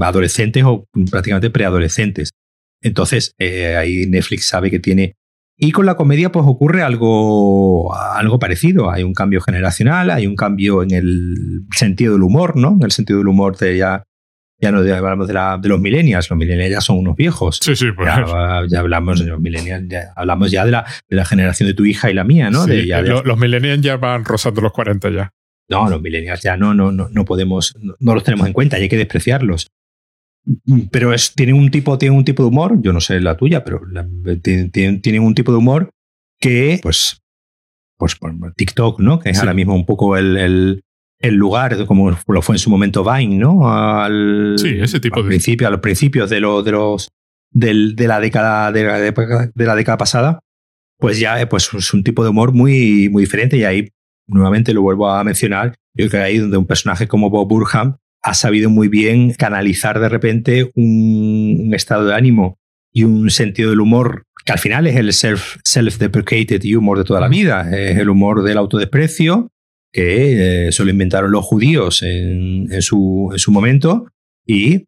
adolescentes 0.00 0.62
o 0.64 0.86
prácticamente 1.10 1.50
preadolescentes. 1.50 2.30
Entonces, 2.82 3.34
eh, 3.38 3.76
ahí 3.76 4.06
Netflix 4.06 4.46
sabe 4.46 4.70
que 4.70 4.78
tiene 4.78 5.14
Y 5.62 5.72
con 5.72 5.84
la 5.84 5.94
comedia, 5.94 6.32
pues 6.32 6.46
ocurre 6.48 6.82
algo, 6.82 7.94
algo 7.94 8.38
parecido. 8.38 8.90
Hay 8.90 9.02
un 9.02 9.12
cambio 9.12 9.42
generacional, 9.42 10.08
hay 10.08 10.26
un 10.26 10.34
cambio 10.34 10.82
en 10.82 10.90
el 10.90 11.66
sentido 11.76 12.14
del 12.14 12.22
humor, 12.22 12.56
¿no? 12.56 12.70
En 12.70 12.82
el 12.82 12.92
sentido 12.92 13.18
del 13.18 13.28
humor 13.28 13.58
de 13.58 13.76
ya, 13.76 14.02
ya 14.58 14.72
no 14.72 14.78
hablamos 14.78 15.28
de, 15.28 15.34
la, 15.34 15.58
de 15.58 15.68
los 15.68 15.78
millennials, 15.78 16.30
los 16.30 16.38
millennials 16.38 16.72
ya 16.72 16.80
son 16.80 16.96
unos 16.96 17.14
viejos. 17.14 17.58
Sí, 17.60 17.76
sí, 17.76 17.92
pues. 17.92 18.08
Ya, 18.08 18.80
hablamos 18.80 19.20
de 19.20 19.26
los 19.26 19.38
millennials, 19.38 19.86
ya 19.86 20.14
hablamos 20.16 20.50
ya 20.50 20.64
de 20.64 20.70
la, 20.70 20.86
de 21.10 21.16
la 21.16 21.26
generación 21.26 21.68
de 21.68 21.74
tu 21.74 21.84
hija 21.84 22.10
y 22.10 22.14
la 22.14 22.24
mía, 22.24 22.48
¿no? 22.48 22.64
Sí, 22.64 22.88
los 23.24 23.38
millennials 23.38 23.82
ya 23.82 23.98
van 23.98 24.24
rozando 24.24 24.62
los 24.62 24.72
40 24.72 25.10
ya. 25.10 25.30
No, 25.68 25.90
los 25.90 26.00
millennials 26.00 26.40
ya 26.42 26.56
no, 26.56 26.72
no, 26.72 26.90
no, 26.90 27.10
no 27.10 27.24
podemos, 27.26 27.76
no, 28.00 28.14
los 28.14 28.24
tenemos 28.24 28.46
en 28.46 28.54
cuenta 28.54 28.78
y 28.78 28.82
hay 28.82 28.88
que 28.88 28.96
despreciarlos 28.96 29.70
pero 30.90 31.12
es, 31.12 31.34
tiene 31.34 31.52
un 31.52 31.70
tipo, 31.70 31.98
tiene 31.98 32.16
un 32.16 32.24
tipo 32.24 32.42
de 32.42 32.48
humor, 32.48 32.80
yo 32.80 32.92
no 32.92 33.00
sé 33.00 33.20
la 33.20 33.36
tuya, 33.36 33.64
pero 33.64 33.82
tiene, 34.42 35.20
un 35.20 35.34
tipo 35.34 35.52
de 35.52 35.58
humor 35.58 35.90
que, 36.38 36.80
pues, 36.82 37.22
pues, 37.98 38.18
TikTok, 38.56 39.00
¿no? 39.00 39.20
Que 39.20 39.30
es 39.30 39.38
ahora 39.38 39.54
mismo 39.54 39.74
un 39.74 39.84
poco 39.84 40.16
el, 40.16 40.82
el, 41.18 41.34
lugar, 41.34 41.84
como 41.86 42.10
lo 42.10 42.42
fue 42.42 42.54
en 42.54 42.58
su 42.58 42.70
momento 42.70 43.04
Vine, 43.04 43.36
¿no? 43.36 43.70
Al, 43.70 44.54
sí, 44.58 44.78
ese 44.80 45.00
tipo 45.00 45.22
de. 45.22 45.28
Principio, 45.28 45.68
a 45.68 45.70
los 45.70 45.80
principios 45.80 46.30
de, 46.30 46.40
lo, 46.40 46.62
de 46.62 46.72
los 46.72 47.10
del, 47.52 47.94
de 47.94 48.08
la 48.08 48.20
década 48.20 48.72
de 48.72 48.84
la, 48.84 48.98
de 48.98 49.66
la 49.66 49.74
década 49.74 49.98
pasada, 49.98 50.40
pues 50.98 51.18
ya 51.18 51.46
pues, 51.48 51.70
es 51.74 51.94
un 51.94 52.02
tipo 52.02 52.22
de 52.22 52.30
humor 52.30 52.52
muy, 52.52 53.08
muy 53.10 53.22
diferente 53.24 53.56
y 53.56 53.64
ahí 53.64 53.88
nuevamente 54.26 54.72
lo 54.72 54.82
vuelvo 54.82 55.10
a 55.10 55.22
mencionar. 55.24 55.74
Yo 55.94 56.08
creo 56.08 56.10
que 56.10 56.18
ahí 56.18 56.38
donde 56.38 56.56
un 56.56 56.66
personaje 56.66 57.08
como 57.08 57.30
Bob 57.30 57.48
Burham 57.48 57.96
ha 58.22 58.34
sabido 58.34 58.70
muy 58.70 58.88
bien 58.88 59.32
canalizar 59.34 60.00
de 60.00 60.08
repente 60.08 60.70
un, 60.74 61.70
estado 61.74 62.06
de 62.06 62.14
ánimo 62.14 62.58
y 62.92 63.04
un 63.04 63.30
sentido 63.30 63.70
del 63.70 63.80
humor 63.80 64.26
que 64.44 64.52
al 64.52 64.58
final 64.58 64.86
es 64.86 64.96
el 64.96 65.12
self, 65.12 65.56
self-deprecated 65.64 66.64
humor 66.76 66.98
de 66.98 67.04
toda 67.04 67.20
la 67.20 67.28
vida, 67.28 67.70
es 67.70 67.98
el 67.98 68.08
humor 68.08 68.42
del 68.42 68.58
autodesprecio 68.58 69.50
que 69.92 70.66
eh, 70.68 70.72
solo 70.72 70.90
inventaron 70.90 71.30
los 71.30 71.44
judíos 71.44 72.02
en, 72.02 72.68
su, 72.80 73.30
en, 73.32 73.38
su, 73.38 73.50
momento 73.50 74.06
y 74.46 74.86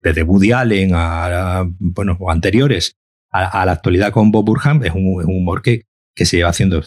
desde 0.00 0.22
Woody 0.22 0.52
Allen 0.52 0.92
a, 0.94 1.64
bueno, 1.78 2.18
anteriores 2.28 2.96
a, 3.30 3.66
la 3.66 3.72
actualidad 3.72 4.12
con 4.12 4.30
Bob 4.30 4.46
Burham 4.46 4.84
es 4.84 4.92
un, 4.92 5.06
humor 5.24 5.60
que, 5.60 5.82
que 6.14 6.24
se 6.24 6.36
lleva 6.36 6.50
haciendo, 6.50 6.80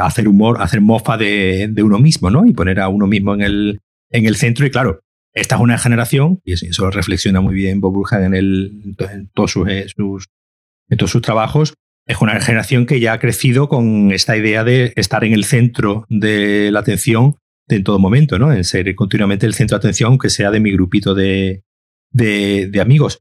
hacer 0.00 0.28
humor, 0.28 0.58
hacer 0.60 0.80
mofa 0.82 1.16
de, 1.16 1.68
de, 1.70 1.82
uno 1.82 1.98
mismo, 1.98 2.30
¿no? 2.30 2.44
Y 2.44 2.52
poner 2.52 2.80
a 2.80 2.88
uno 2.88 3.06
mismo 3.06 3.32
en 3.34 3.40
el, 3.40 3.80
en 4.10 4.26
el 4.26 4.36
centro 4.36 4.66
y 4.66 4.70
claro, 4.70 5.00
esta 5.34 5.56
es 5.56 5.60
una 5.60 5.78
generación, 5.78 6.40
y 6.44 6.52
eso 6.52 6.90
reflexiona 6.90 7.40
muy 7.40 7.54
bien 7.54 7.80
Bob 7.80 7.92
Burhan 7.92 8.24
en, 8.24 8.34
el, 8.34 8.94
en, 8.98 9.28
todos 9.34 9.50
sus, 9.50 9.68
eh, 9.68 9.86
en 9.98 10.96
todos 10.98 11.10
sus 11.10 11.22
trabajos, 11.22 11.74
es 12.06 12.20
una 12.20 12.40
generación 12.40 12.86
que 12.86 13.00
ya 13.00 13.14
ha 13.14 13.18
crecido 13.18 13.68
con 13.68 14.12
esta 14.12 14.36
idea 14.36 14.62
de 14.62 14.92
estar 14.96 15.24
en 15.24 15.32
el 15.32 15.44
centro 15.44 16.06
de 16.08 16.70
la 16.70 16.80
atención 16.80 17.36
en 17.68 17.82
todo 17.82 17.98
momento, 17.98 18.38
¿no? 18.38 18.52
En 18.52 18.62
ser 18.62 18.94
continuamente 18.94 19.46
el 19.46 19.54
centro 19.54 19.76
de 19.76 19.80
atención, 19.80 20.10
aunque 20.10 20.28
sea 20.28 20.50
de 20.50 20.60
mi 20.60 20.70
grupito 20.70 21.14
de, 21.14 21.64
de, 22.10 22.68
de 22.70 22.80
amigos. 22.80 23.20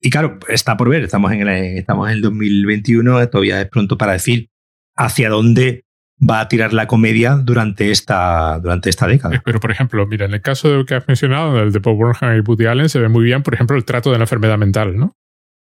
Y 0.00 0.10
claro, 0.10 0.38
está 0.48 0.76
por 0.76 0.88
ver, 0.88 1.02
estamos 1.02 1.32
en, 1.32 1.42
el, 1.42 1.76
estamos 1.76 2.08
en 2.08 2.14
el 2.14 2.22
2021, 2.22 3.28
todavía 3.28 3.60
es 3.60 3.68
pronto 3.68 3.98
para 3.98 4.12
decir 4.12 4.48
hacia 4.96 5.28
dónde 5.28 5.84
va 6.20 6.40
a 6.40 6.48
tirar 6.48 6.72
la 6.72 6.86
comedia 6.86 7.36
durante 7.36 7.90
esta, 7.90 8.58
durante 8.60 8.90
esta 8.90 9.06
década. 9.06 9.36
Eh, 9.36 9.40
pero, 9.44 9.60
por 9.60 9.70
ejemplo, 9.70 10.06
mira, 10.06 10.26
en 10.26 10.34
el 10.34 10.42
caso 10.42 10.68
de 10.68 10.84
que 10.84 10.94
has 10.94 11.08
mencionado, 11.08 11.60
el 11.60 11.72
de 11.72 11.80
Paul 11.80 11.96
Burnham 11.96 12.36
y 12.36 12.40
Woody 12.40 12.66
Allen, 12.66 12.88
se 12.88 12.98
ve 12.98 13.08
muy 13.08 13.24
bien, 13.24 13.42
por 13.42 13.54
ejemplo, 13.54 13.76
el 13.76 13.84
trato 13.84 14.12
de 14.12 14.18
la 14.18 14.24
enfermedad 14.24 14.58
mental, 14.58 14.96
¿no? 14.96 15.16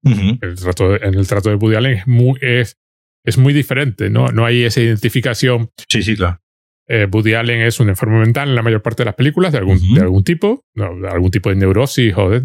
el 0.05 0.57
trato 0.57 1.01
en 1.01 1.15
el 1.15 1.29
trato 1.29 1.49
de 1.49 1.55
Woody 1.55 1.77
Allen 1.77 1.99
es 1.99 2.07
muy, 2.09 2.37
es, 2.41 2.77
es 3.25 3.39
muy 3.39 3.53
diferente, 3.53 4.11
¿no? 4.11 4.33
No 4.33 4.45
hay 4.45 4.65
esa 4.65 4.81
identificación. 4.81 5.71
Sí, 5.89 6.03
sí, 6.03 6.17
claro. 6.17 6.41
Eh, 6.89 7.07
Woody 7.11 7.35
Allen 7.35 7.61
es 7.61 7.79
un 7.79 7.89
enfermo 7.89 8.19
mental 8.19 8.49
en 8.49 8.57
la 8.57 8.63
mayor 8.63 8.83
parte 8.83 9.03
de 9.03 9.05
las 9.05 9.15
películas, 9.15 9.53
de 9.53 9.59
algún, 9.59 9.79
de 9.95 10.01
algún 10.01 10.25
tipo, 10.25 10.65
de 10.75 11.09
algún 11.09 11.31
tipo 11.31 11.51
de 11.51 11.57
neurosis, 11.57 12.13
joder. 12.13 12.43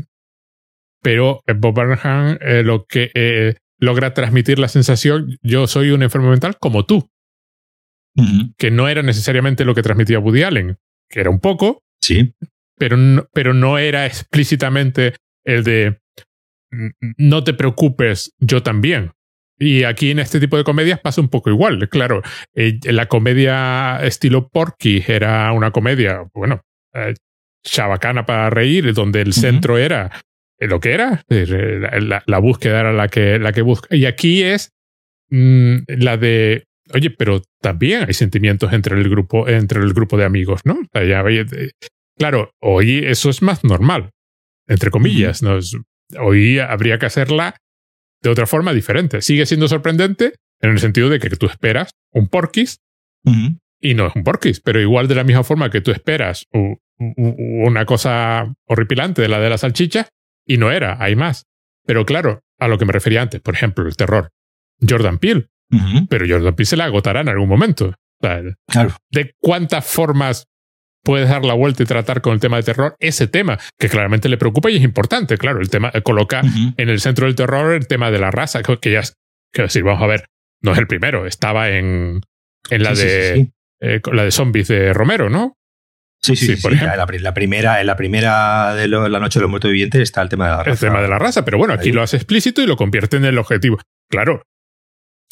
Pero 1.01 1.41
Bob 1.55 1.73
Burnham 1.73 2.37
eh, 2.41 2.61
lo 2.63 2.85
que 2.85 3.55
logra 3.79 4.13
transmitir 4.13 4.59
la 4.59 4.67
sensación, 4.67 5.39
yo 5.41 5.65
soy 5.65 5.89
un 5.89 6.03
enfermo 6.03 6.29
mental 6.29 6.57
como 6.59 6.85
tú 6.85 7.09
que 8.57 8.71
no 8.71 8.87
era 8.87 9.03
necesariamente 9.03 9.65
lo 9.65 9.75
que 9.75 9.83
transmitía 9.83 10.19
Woody 10.19 10.43
Allen, 10.43 10.77
que 11.09 11.19
era 11.19 11.29
un 11.29 11.39
poco, 11.39 11.83
sí. 12.01 12.33
pero 12.75 12.97
no, 12.97 13.27
pero 13.33 13.53
no 13.53 13.77
era 13.77 14.05
explícitamente 14.05 15.15
el 15.45 15.63
de 15.63 15.99
no 17.17 17.43
te 17.43 17.53
preocupes, 17.53 18.33
yo 18.39 18.63
también. 18.63 19.11
Y 19.59 19.83
aquí 19.83 20.11
en 20.11 20.19
este 20.19 20.39
tipo 20.39 20.57
de 20.57 20.63
comedias 20.63 20.99
pasa 20.99 21.21
un 21.21 21.29
poco 21.29 21.49
igual. 21.49 21.89
Claro, 21.89 22.21
eh, 22.53 22.79
la 22.83 23.07
comedia 23.07 23.99
estilo 24.03 24.49
Porky 24.49 25.03
era 25.07 25.51
una 25.51 25.71
comedia, 25.71 26.25
bueno, 26.33 26.61
eh, 26.93 27.15
chabacana 27.63 28.25
para 28.25 28.49
reír, 28.49 28.93
donde 28.93 29.21
el 29.21 29.33
centro 29.33 29.77
era 29.77 30.11
lo 30.59 30.79
que 30.79 30.93
era, 30.93 31.23
la, 31.27 32.39
búsqueda 32.39 32.79
era 32.79 32.93
la 32.93 33.07
que, 33.07 33.39
la 33.39 33.51
que 33.51 33.61
busca. 33.61 33.95
Y 33.95 34.05
aquí 34.05 34.43
es 34.43 34.71
mm, 35.29 35.77
la 35.87 36.17
de 36.17 36.66
Oye, 36.93 37.09
pero 37.09 37.41
también 37.61 38.05
hay 38.07 38.13
sentimientos 38.13 38.71
entre 38.73 38.97
el 38.97 39.09
grupo, 39.09 39.47
entre 39.47 39.81
el 39.81 39.93
grupo 39.93 40.17
de 40.17 40.25
amigos, 40.25 40.61
¿no? 40.65 40.79
claro, 42.17 42.51
hoy 42.61 42.99
eso 43.05 43.29
es 43.29 43.41
más 43.41 43.63
normal, 43.63 44.11
entre 44.67 44.91
comillas. 44.91 45.43
¿no? 45.43 45.59
Hoy 46.19 46.59
habría 46.59 46.97
que 46.99 47.05
hacerla 47.05 47.57
de 48.21 48.29
otra 48.29 48.47
forma 48.47 48.73
diferente. 48.73 49.21
Sigue 49.21 49.45
siendo 49.45 49.67
sorprendente 49.67 50.35
en 50.61 50.71
el 50.71 50.79
sentido 50.79 51.09
de 51.09 51.19
que 51.19 51.29
tú 51.29 51.45
esperas 51.45 51.91
un 52.11 52.27
porquis 52.27 52.79
y 53.79 53.93
no 53.93 54.07
es 54.07 54.15
un 54.15 54.23
porquis, 54.23 54.61
pero 54.61 54.79
igual 54.79 55.07
de 55.07 55.15
la 55.15 55.23
misma 55.23 55.43
forma 55.43 55.69
que 55.69 55.81
tú 55.81 55.91
esperas 55.91 56.45
una 56.97 57.85
cosa 57.85 58.53
horripilante 58.65 59.21
de 59.21 59.27
la 59.27 59.39
de 59.39 59.49
la 59.49 59.57
salchicha 59.57 60.09
y 60.45 60.57
no 60.57 60.71
era, 60.71 61.01
hay 61.03 61.15
más. 61.15 61.43
Pero 61.85 62.05
claro, 62.05 62.41
a 62.57 62.67
lo 62.67 62.77
que 62.77 62.85
me 62.85 62.93
refería 62.93 63.21
antes, 63.21 63.41
por 63.41 63.53
ejemplo, 63.53 63.85
el 63.87 63.95
terror. 63.95 64.29
Jordan 64.87 65.19
Peele 65.19 65.47
pero 66.09 66.25
Jordan 66.27 66.55
Peele 66.55 66.65
se 66.65 66.77
la 66.77 66.85
agotará 66.85 67.21
en 67.21 67.29
algún 67.29 67.49
momento. 67.49 67.93
claro. 68.21 68.95
¿De 69.11 69.33
cuántas 69.39 69.85
formas 69.85 70.47
puedes 71.03 71.29
dar 71.29 71.45
la 71.45 71.53
vuelta 71.53 71.83
y 71.83 71.85
tratar 71.85 72.21
con 72.21 72.33
el 72.33 72.39
tema 72.39 72.57
de 72.57 72.63
terror 72.63 72.95
ese 72.99 73.27
tema 73.27 73.57
que 73.79 73.87
claramente 73.87 74.29
le 74.29 74.37
preocupa 74.37 74.69
y 74.69 74.77
es 74.77 74.83
importante? 74.83 75.37
Claro, 75.37 75.61
el 75.61 75.69
tema 75.69 75.91
coloca 76.03 76.41
en 76.77 76.89
el 76.89 76.99
centro 76.99 77.25
del 77.27 77.35
terror 77.35 77.73
el 77.73 77.87
tema 77.87 78.11
de 78.11 78.19
la 78.19 78.31
raza, 78.31 78.61
que 78.63 78.91
ya 78.91 78.99
es, 78.99 79.13
quiero 79.53 79.67
decir, 79.67 79.83
vamos 79.83 80.03
a 80.03 80.07
ver, 80.07 80.25
no 80.61 80.73
es 80.73 80.77
el 80.77 80.87
primero, 80.87 81.25
estaba 81.25 81.69
en, 81.69 82.21
en 82.69 82.83
la 82.83 82.93
de 82.93 83.51
eh, 83.79 84.01
la 84.11 84.23
de 84.23 84.31
zombies 84.31 84.67
de 84.67 84.93
Romero, 84.93 85.29
¿no? 85.29 85.53
Sí, 86.21 86.35
sí, 86.35 86.55
por 86.55 86.73
ejemplo. 86.73 86.95
La, 86.97 87.05
primera, 87.33 87.79
en 87.79 87.87
la 87.87 87.95
primera 87.95 88.73
de 88.73 88.87
la 88.87 89.19
noche 89.19 89.39
de 89.39 89.43
los 89.43 89.49
muertos 89.49 89.71
vivientes 89.71 90.01
está 90.01 90.21
el 90.23 90.29
tema 90.29 90.45
de 90.45 90.51
la 90.51 90.63
raza. 90.63 90.71
El 90.71 90.91
tema 90.91 91.01
de 91.01 91.07
la 91.07 91.19
raza, 91.19 91.45
pero 91.45 91.57
bueno, 91.57 91.73
aquí 91.73 91.91
lo 91.91 92.01
hace 92.01 92.17
explícito 92.17 92.61
y 92.61 92.65
lo 92.65 92.75
convierte 92.75 93.17
en 93.17 93.25
el 93.25 93.37
objetivo. 93.37 93.77
Claro, 94.09 94.41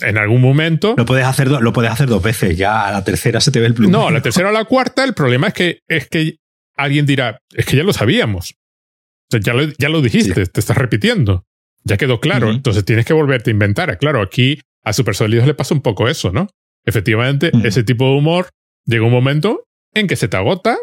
en 0.01 0.17
algún 0.17 0.41
momento. 0.41 0.95
Lo 0.97 1.05
puedes 1.05 1.25
hacer, 1.25 1.49
lo 1.49 1.73
puedes 1.73 1.91
hacer 1.91 2.07
dos 2.07 2.21
veces, 2.21 2.57
ya 2.57 2.87
a 2.87 2.91
la 2.91 3.03
tercera 3.03 3.39
se 3.39 3.51
te 3.51 3.59
ve 3.59 3.67
el 3.67 3.73
plumero. 3.73 3.99
No, 3.99 4.07
a 4.07 4.11
la 4.11 4.21
tercera 4.21 4.49
o 4.49 4.51
la 4.51 4.65
cuarta, 4.65 5.03
el 5.03 5.13
problema 5.13 5.47
es 5.47 5.53
que, 5.53 5.79
es 5.87 6.07
que 6.07 6.37
alguien 6.75 7.05
dirá, 7.05 7.39
es 7.53 7.65
que 7.65 7.77
ya 7.77 7.83
lo 7.83 7.93
sabíamos. 7.93 8.51
O 8.51 9.31
sea, 9.31 9.39
ya 9.39 9.53
lo, 9.53 9.63
ya 9.77 9.89
lo 9.89 10.01
dijiste, 10.01 10.45
te 10.45 10.59
estás 10.59 10.77
repitiendo. 10.77 11.45
Ya 11.83 11.97
quedó 11.97 12.19
claro. 12.19 12.51
Entonces 12.51 12.83
tienes 12.83 13.05
que 13.05 13.13
volverte 13.13 13.51
a 13.51 13.53
inventar. 13.53 13.97
Claro, 13.97 14.21
aquí 14.21 14.59
a 14.83 14.93
Super 14.93 15.15
Sólidos 15.15 15.45
le 15.45 15.53
pasa 15.53 15.73
un 15.73 15.81
poco 15.81 16.07
eso, 16.07 16.31
¿no? 16.31 16.47
Efectivamente, 16.83 17.51
ese 17.63 17.83
tipo 17.83 18.05
de 18.05 18.17
humor 18.17 18.49
llega 18.85 19.05
un 19.05 19.11
momento 19.11 19.65
en 19.93 20.07
que 20.07 20.15
se 20.15 20.27
te 20.27 20.37
agota. 20.37 20.77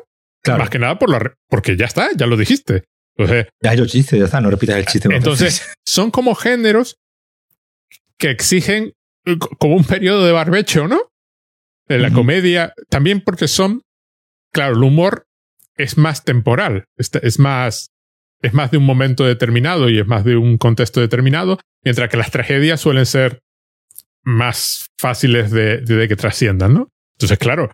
Más 0.46 0.70
que 0.70 0.80
nada 0.80 0.98
por 0.98 1.08
la 1.08 1.34
porque 1.48 1.76
ya 1.76 1.86
está, 1.86 2.08
ya 2.16 2.26
lo 2.26 2.36
dijiste. 2.36 2.84
Entonces, 3.16 3.46
ya 3.62 3.74
lo 3.74 3.86
chiste, 3.86 4.18
ya 4.18 4.24
está, 4.24 4.40
no 4.40 4.50
repitas 4.50 4.76
el 4.76 4.86
chiste. 4.86 5.08
Entonces, 5.14 5.72
son 5.86 6.10
como 6.10 6.34
géneros 6.34 6.96
que 8.16 8.30
exigen 8.30 8.94
como 9.58 9.76
un 9.76 9.84
periodo 9.84 10.24
de 10.24 10.32
barbecho, 10.32 10.88
¿no? 10.88 11.00
De 11.88 11.98
la 11.98 12.10
comedia, 12.10 12.72
también 12.88 13.20
porque 13.20 13.48
son, 13.48 13.82
claro, 14.52 14.76
el 14.76 14.82
humor 14.82 15.26
es 15.76 15.98
más 15.98 16.24
temporal, 16.24 16.84
es 16.96 17.38
más, 17.38 17.90
es 18.40 18.54
más 18.54 18.70
de 18.70 18.78
un 18.78 18.84
momento 18.84 19.24
determinado 19.24 19.90
y 19.90 19.98
es 19.98 20.06
más 20.06 20.24
de 20.24 20.36
un 20.36 20.58
contexto 20.58 21.00
determinado, 21.00 21.58
mientras 21.84 22.08
que 22.08 22.16
las 22.16 22.30
tragedias 22.30 22.80
suelen 22.80 23.06
ser 23.06 23.40
más 24.22 24.86
fáciles 24.98 25.50
de, 25.50 25.78
de, 25.78 26.08
que 26.08 26.16
trasciendan, 26.16 26.74
¿no? 26.74 26.88
Entonces, 27.16 27.38
claro, 27.38 27.70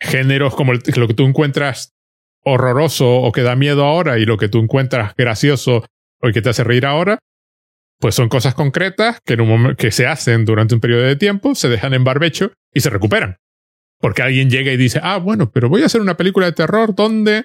géneros 0.00 0.54
como 0.54 0.72
lo 0.74 0.80
que 1.08 1.14
tú 1.14 1.24
encuentras 1.24 1.92
horroroso 2.44 3.08
o 3.08 3.32
que 3.32 3.42
da 3.42 3.54
miedo 3.54 3.84
ahora 3.84 4.18
y 4.18 4.24
lo 4.24 4.36
que 4.36 4.48
tú 4.48 4.58
encuentras 4.58 5.14
gracioso 5.16 5.86
o 6.20 6.32
que 6.32 6.42
te 6.42 6.50
hace 6.50 6.64
reír 6.64 6.86
ahora, 6.86 7.18
pues 8.02 8.16
son 8.16 8.28
cosas 8.28 8.56
concretas 8.56 9.20
que, 9.24 9.34
en 9.34 9.42
un 9.42 9.48
momento, 9.48 9.76
que 9.76 9.92
se 9.92 10.08
hacen 10.08 10.44
durante 10.44 10.74
un 10.74 10.80
periodo 10.80 11.02
de 11.02 11.14
tiempo, 11.14 11.54
se 11.54 11.68
dejan 11.68 11.94
en 11.94 12.02
barbecho 12.02 12.50
y 12.74 12.80
se 12.80 12.90
recuperan. 12.90 13.36
Porque 14.00 14.22
alguien 14.22 14.50
llega 14.50 14.72
y 14.72 14.76
dice, 14.76 14.98
ah, 15.04 15.18
bueno, 15.18 15.52
pero 15.52 15.68
voy 15.68 15.82
a 15.82 15.86
hacer 15.86 16.00
una 16.00 16.16
película 16.16 16.46
de 16.46 16.52
terror 16.52 16.96
donde 16.96 17.44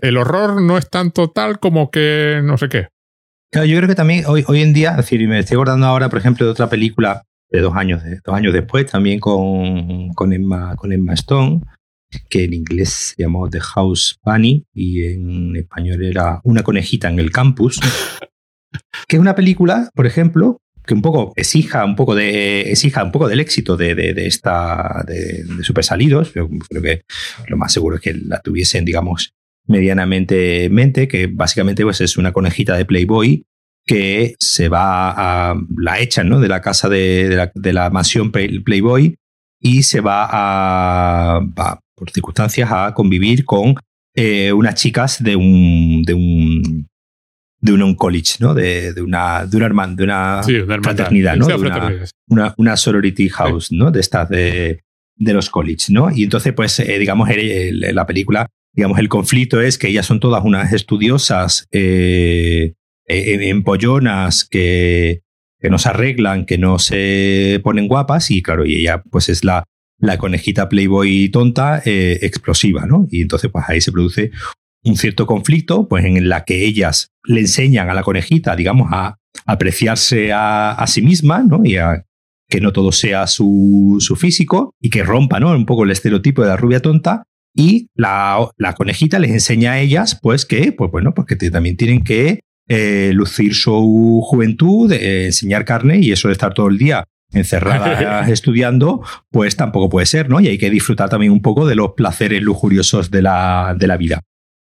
el 0.00 0.16
horror 0.16 0.62
no 0.62 0.78
es 0.78 0.88
tanto 0.88 1.28
tal 1.28 1.58
como 1.60 1.90
que 1.90 2.40
no 2.42 2.56
sé 2.56 2.70
qué. 2.70 2.88
Claro, 3.52 3.66
yo 3.66 3.76
creo 3.76 3.88
que 3.90 3.94
también 3.94 4.24
hoy, 4.26 4.44
hoy 4.48 4.62
en 4.62 4.72
día, 4.72 4.92
es 4.92 4.96
decir, 4.96 5.28
me 5.28 5.38
estoy 5.38 5.56
acordando 5.56 5.86
ahora, 5.86 6.08
por 6.08 6.20
ejemplo, 6.20 6.46
de 6.46 6.52
otra 6.52 6.70
película 6.70 7.24
de 7.50 7.60
dos 7.60 7.76
años, 7.76 8.02
de, 8.02 8.18
dos 8.24 8.34
años 8.34 8.54
después, 8.54 8.86
también 8.86 9.20
con, 9.20 10.08
con, 10.14 10.32
Emma, 10.32 10.74
con 10.76 10.90
Emma 10.90 11.12
Stone, 11.12 11.60
que 12.30 12.44
en 12.44 12.54
inglés 12.54 13.14
se 13.14 13.22
llamó 13.22 13.50
The 13.50 13.60
House 13.60 14.18
Bunny 14.24 14.64
y 14.72 15.04
en 15.04 15.54
español 15.54 16.02
era 16.02 16.40
Una 16.44 16.62
conejita 16.62 17.10
en 17.10 17.18
el 17.18 17.30
campus, 17.30 17.78
que 19.08 19.16
es 19.16 19.20
una 19.20 19.34
película, 19.34 19.90
por 19.94 20.06
ejemplo, 20.06 20.60
que 20.84 20.94
un 20.94 21.02
poco 21.02 21.32
exija 21.36 21.84
un 21.84 21.96
poco 21.96 22.14
de 22.14 22.70
exija 22.70 23.02
un 23.02 23.10
poco 23.10 23.28
del 23.28 23.40
éxito 23.40 23.76
de, 23.76 23.94
de, 23.94 24.26
esta 24.26 25.04
de, 25.06 25.42
de, 25.44 25.64
Super 25.64 25.84
Salidos. 25.84 26.30
Creo 26.32 26.48
que 26.82 27.02
lo 27.48 27.56
más 27.56 27.72
seguro 27.72 27.96
es 27.96 28.02
que 28.02 28.14
la 28.14 28.40
tuviesen, 28.40 28.84
digamos, 28.84 29.34
medianamente 29.66 30.64
en 30.64 30.74
mente, 30.74 31.08
que 31.08 31.26
básicamente 31.26 31.82
pues, 31.82 32.00
es 32.00 32.16
una 32.16 32.32
conejita 32.32 32.76
de 32.76 32.84
Playboy 32.84 33.44
que 33.84 34.34
se 34.40 34.68
va 34.68 35.10
a 35.50 35.54
la 35.76 36.00
echan 36.00 36.28
¿no? 36.28 36.40
de 36.40 36.48
la 36.48 36.60
casa 36.60 36.88
de, 36.88 37.28
la, 37.30 37.52
de 37.54 37.72
la 37.72 37.88
mansión 37.90 38.32
Playboy 38.32 39.16
y 39.60 39.82
se 39.84 40.00
va 40.00 40.28
a, 40.30 41.40
por 41.94 42.10
circunstancias 42.10 42.70
a 42.72 42.92
convivir 42.94 43.44
con 43.44 43.76
eh, 44.14 44.52
unas 44.52 44.74
chicas 44.74 45.22
de 45.22 45.36
un, 45.36 46.02
de 46.02 46.14
un 46.14 46.88
de 47.60 47.72
un 47.72 47.94
college, 47.94 48.36
¿no? 48.40 48.54
De, 48.54 48.92
de 48.92 49.02
una 49.02 49.46
de 49.46 49.56
una, 49.56 49.68
de 49.68 50.04
una, 50.04 50.42
fraternidad, 50.82 51.36
¿no? 51.36 51.46
una, 52.28 52.54
una, 52.56 52.76
sorority 52.76 53.28
house, 53.28 53.72
¿no? 53.72 53.90
De 53.90 54.00
estas 54.00 54.28
de, 54.28 54.80
de 55.16 55.32
los 55.32 55.50
college, 55.50 55.86
¿no? 55.90 56.10
Y 56.10 56.24
entonces, 56.24 56.52
pues, 56.52 56.78
eh, 56.80 56.98
digamos, 56.98 57.28
la 57.72 58.06
película, 58.06 58.48
digamos, 58.72 58.98
el 58.98 59.08
conflicto 59.08 59.60
es 59.60 59.78
que 59.78 59.88
ellas 59.88 60.06
son 60.06 60.20
todas 60.20 60.44
unas 60.44 60.72
estudiosas 60.72 61.66
eh, 61.72 62.74
eh 63.08 63.48
empollonas 63.48 64.44
que, 64.44 65.22
que 65.58 65.70
no 65.70 65.78
se 65.78 65.88
arreglan, 65.88 66.44
que 66.44 66.58
no 66.58 66.78
se 66.78 67.60
ponen 67.62 67.88
guapas 67.88 68.30
y 68.30 68.42
claro, 68.42 68.66
y 68.66 68.76
ella 68.76 69.02
pues 69.10 69.28
es 69.28 69.44
la, 69.44 69.64
la 69.98 70.18
conejita 70.18 70.68
Playboy 70.68 71.28
tonta 71.30 71.82
eh, 71.84 72.18
explosiva, 72.22 72.86
¿no? 72.86 73.06
Y 73.10 73.22
entonces 73.22 73.50
pues 73.50 73.64
ahí 73.68 73.80
se 73.80 73.92
produce 73.92 74.30
un 74.86 74.96
cierto 74.96 75.26
conflicto, 75.26 75.88
pues 75.88 76.04
en 76.04 76.28
la 76.28 76.44
que 76.44 76.64
ellas 76.64 77.10
le 77.24 77.40
enseñan 77.40 77.90
a 77.90 77.94
la 77.94 78.02
conejita, 78.02 78.56
digamos, 78.56 78.88
a 78.92 79.16
apreciarse 79.44 80.30
a, 80.32 80.82
sí 80.86 81.02
misma, 81.02 81.42
¿no? 81.42 81.64
Y 81.64 81.76
a 81.76 82.04
que 82.48 82.60
no 82.60 82.72
todo 82.72 82.92
sea 82.92 83.26
su, 83.26 83.96
su, 83.98 84.14
físico 84.14 84.72
y 84.80 84.90
que 84.90 85.02
rompa, 85.02 85.40
¿no? 85.40 85.50
Un 85.50 85.66
poco 85.66 85.84
el 85.84 85.90
estereotipo 85.90 86.42
de 86.42 86.48
la 86.48 86.56
rubia 86.56 86.80
tonta. 86.80 87.24
Y 87.54 87.88
la, 87.94 88.48
la 88.56 88.74
conejita 88.74 89.18
les 89.18 89.30
enseña 89.30 89.72
a 89.72 89.80
ellas, 89.80 90.18
pues 90.22 90.44
que, 90.44 90.72
pues 90.72 90.90
bueno, 90.90 91.14
porque 91.14 91.36
también 91.36 91.76
tienen 91.76 92.04
que 92.04 92.40
eh, 92.68 93.12
lucir 93.14 93.54
su 93.54 94.20
juventud, 94.24 94.92
eh, 94.92 95.26
enseñar 95.26 95.64
carne 95.64 95.98
y 95.98 96.12
eso 96.12 96.28
de 96.28 96.32
estar 96.32 96.52
todo 96.52 96.68
el 96.68 96.78
día 96.78 97.04
encerrada 97.32 98.28
estudiando, 98.28 99.02
pues 99.30 99.56
tampoco 99.56 99.88
puede 99.88 100.06
ser, 100.06 100.28
¿no? 100.28 100.40
Y 100.40 100.48
hay 100.48 100.58
que 100.58 100.70
disfrutar 100.70 101.08
también 101.08 101.32
un 101.32 101.42
poco 101.42 101.66
de 101.66 101.74
los 101.74 101.92
placeres 101.92 102.42
lujuriosos 102.42 103.10
de 103.10 103.22
la, 103.22 103.74
de 103.78 103.86
la 103.86 103.96
vida. 103.96 104.20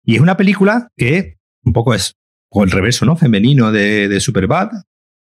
Y 0.05 0.17
es 0.17 0.21
una 0.21 0.37
película 0.37 0.89
que 0.97 1.37
un 1.65 1.73
poco 1.73 1.95
es 1.95 2.15
o 2.51 2.63
el 2.63 2.71
reverso, 2.71 3.05
¿no? 3.05 3.17
Femenino 3.17 3.73
de, 3.73 4.09
de 4.09 4.21
Superbad, 4.21 4.71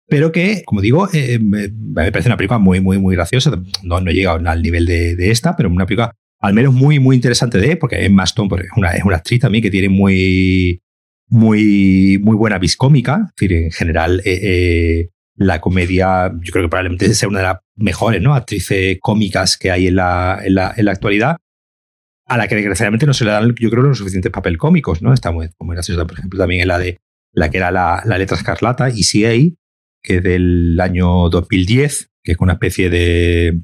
pero 0.08 0.32
que, 0.32 0.64
como 0.66 0.82
digo, 0.82 1.08
eh, 1.14 1.40
me, 1.40 1.70
parece 2.12 2.28
una 2.28 2.38
película 2.38 2.60
muy, 2.60 2.82
muy, 2.82 3.00
muy 3.00 3.16
graciosa. 3.16 3.52
No, 3.84 4.02
no 4.02 4.12
llega 4.12 4.34
al 4.34 4.62
nivel 4.62 4.86
de, 4.86 5.32
esta, 5.32 5.56
pero 5.56 5.70
una 5.70 5.86
película 5.86 6.14
al 6.40 6.54
menos 6.54 6.74
muy, 6.74 7.00
muy 7.00 7.16
interesante 7.16 7.58
de, 7.58 7.78
porque 7.78 8.04
Emma 8.04 8.26
Stone 8.26 8.50
pues, 8.50 8.66
es, 8.66 8.72
una, 8.76 8.92
es 8.92 9.04
una 9.06 9.16
actriz 9.16 9.40
también 9.40 9.62
que 9.62 9.72
tiene 9.72 9.88
muy, 9.88 10.82
muy, 11.30 12.20
muy 12.22 12.36
buena 12.36 12.60
viscómica. 12.60 13.22
Es 13.30 13.36
decir, 13.36 13.54
en 13.54 13.72
general, 13.72 14.22
eh, 14.26 14.40
eh, 14.44 15.10
la 15.36 15.62
comedia, 15.62 16.32
yo 16.42 16.52
creo 16.52 16.66
que 16.66 16.70
probablemente 16.70 17.14
sea 17.14 17.30
una 17.30 17.40
de 17.40 17.46
las 17.46 17.58
mejores 17.76 18.22
¿no? 18.22 18.36
actrices 18.36 18.98
cómicas 19.00 19.58
que 19.58 19.72
hay 19.72 19.88
en 19.88 19.96
la, 19.96 20.42
en 20.44 20.56
la, 20.56 20.74
en 20.76 20.86
la 20.86 20.92
actualidad 20.92 21.38
a 22.34 22.38
la 22.38 22.48
que 22.48 22.56
desgraciadamente 22.56 23.06
no 23.06 23.14
se 23.14 23.26
le 23.26 23.32
dan, 23.32 23.54
yo 23.60 23.70
creo, 23.70 23.84
los 23.84 24.00
suficientes 24.00 24.32
papel 24.32 24.58
cómicos, 24.58 25.04
¿no? 25.04 25.14
Está 25.14 25.32
muy, 25.32 25.50
muy 25.60 25.76
graciosa, 25.76 26.06
por 26.06 26.18
ejemplo, 26.18 26.40
también 26.40 26.62
en 26.62 26.68
la 26.68 26.80
de 26.80 26.98
la 27.32 27.50
que 27.50 27.58
era 27.58 27.70
la, 27.70 28.02
la 28.06 28.18
letra 28.18 28.38
escarlata, 28.38 28.90
ECA, 28.90 29.56
que 30.02 30.18
es 30.18 30.24
del 30.24 30.80
año 30.82 31.30
2010, 31.30 32.10
que 32.24 32.32
es 32.32 32.38
una 32.40 32.54
especie 32.54 32.90
de, 32.90 33.62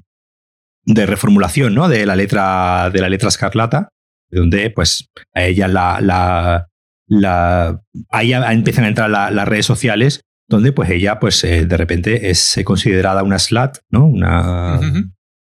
de 0.85 1.05
reformulación, 1.07 1.73
¿no? 1.73 1.89
De 1.89 2.05
la 2.05 2.15
letra, 2.15 2.91
de 2.91 3.01
la 3.01 3.09
letra 3.09 3.29
escarlata, 3.29 3.89
donde, 4.29 4.69
pues, 4.69 5.09
a 5.33 5.45
ella 5.45 5.67
la, 5.67 5.99
la, 5.99 6.67
la 7.07 7.81
ahí 8.09 8.33
empiezan 8.33 8.85
a 8.85 8.89
entrar 8.89 9.09
las 9.09 9.47
redes 9.47 9.65
sociales, 9.65 10.21
donde, 10.47 10.73
pues, 10.73 10.91
ella, 10.91 11.19
pues, 11.19 11.43
eh, 11.43 11.65
de 11.65 11.77
repente 11.77 12.29
es 12.29 12.59
considerada 12.63 13.23
una 13.23 13.39
slut, 13.39 13.77
¿no? 13.89 14.05
Una, 14.05 14.79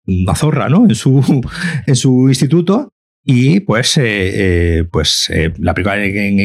una 0.06 0.34
zorra, 0.34 0.68
¿no? 0.68 0.86
En 0.86 0.96
su, 0.96 1.40
en 1.86 1.94
su 1.94 2.28
instituto 2.28 2.91
y 3.24 3.60
pues, 3.60 3.96
eh, 3.98 4.02
eh, 4.04 4.84
pues 4.90 5.30
eh, 5.30 5.52
la 5.58 5.74
película 5.74 6.04
en, 6.04 6.40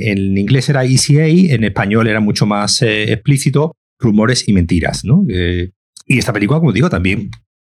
en, 0.00 0.38
inglés 0.38 0.68
era 0.68 0.84
ECA, 0.84 1.26
en 1.26 1.64
español 1.64 2.08
era 2.08 2.20
mucho 2.20 2.44
más 2.46 2.82
explícito, 2.82 3.76
rumores 3.98 4.46
y 4.46 4.52
mentiras. 4.52 5.04
¿no? 5.04 5.24
y 5.26 6.18
esta 6.18 6.32
película, 6.32 6.58
como 6.58 6.72
digo, 6.72 6.90
también 6.90 7.30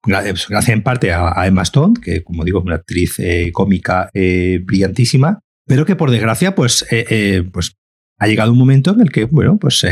gracias 0.07 0.68
en 0.68 0.82
parte 0.82 1.12
a, 1.12 1.47
Emma 1.47 1.62
Stone, 1.62 1.95
que 2.03 2.22
como 2.22 2.45
digo 2.45 2.61
es 2.61 2.64
una 2.64 2.76
actriz 2.76 3.18
cómica 3.53 4.11
brillantísima, 4.14 5.41
pero 5.66 5.84
que 5.84 5.97
por 5.97 6.11
desgracia 6.11 6.55
pues, 6.55 6.86
pues 7.53 7.76
ha 8.18 8.26
llegado 8.26 8.53
un 8.53 8.59
momento 8.59 8.93
en 8.93 9.01
el 9.01 9.11
que, 9.11 9.24
bueno, 9.24 9.59
pues 9.59 9.84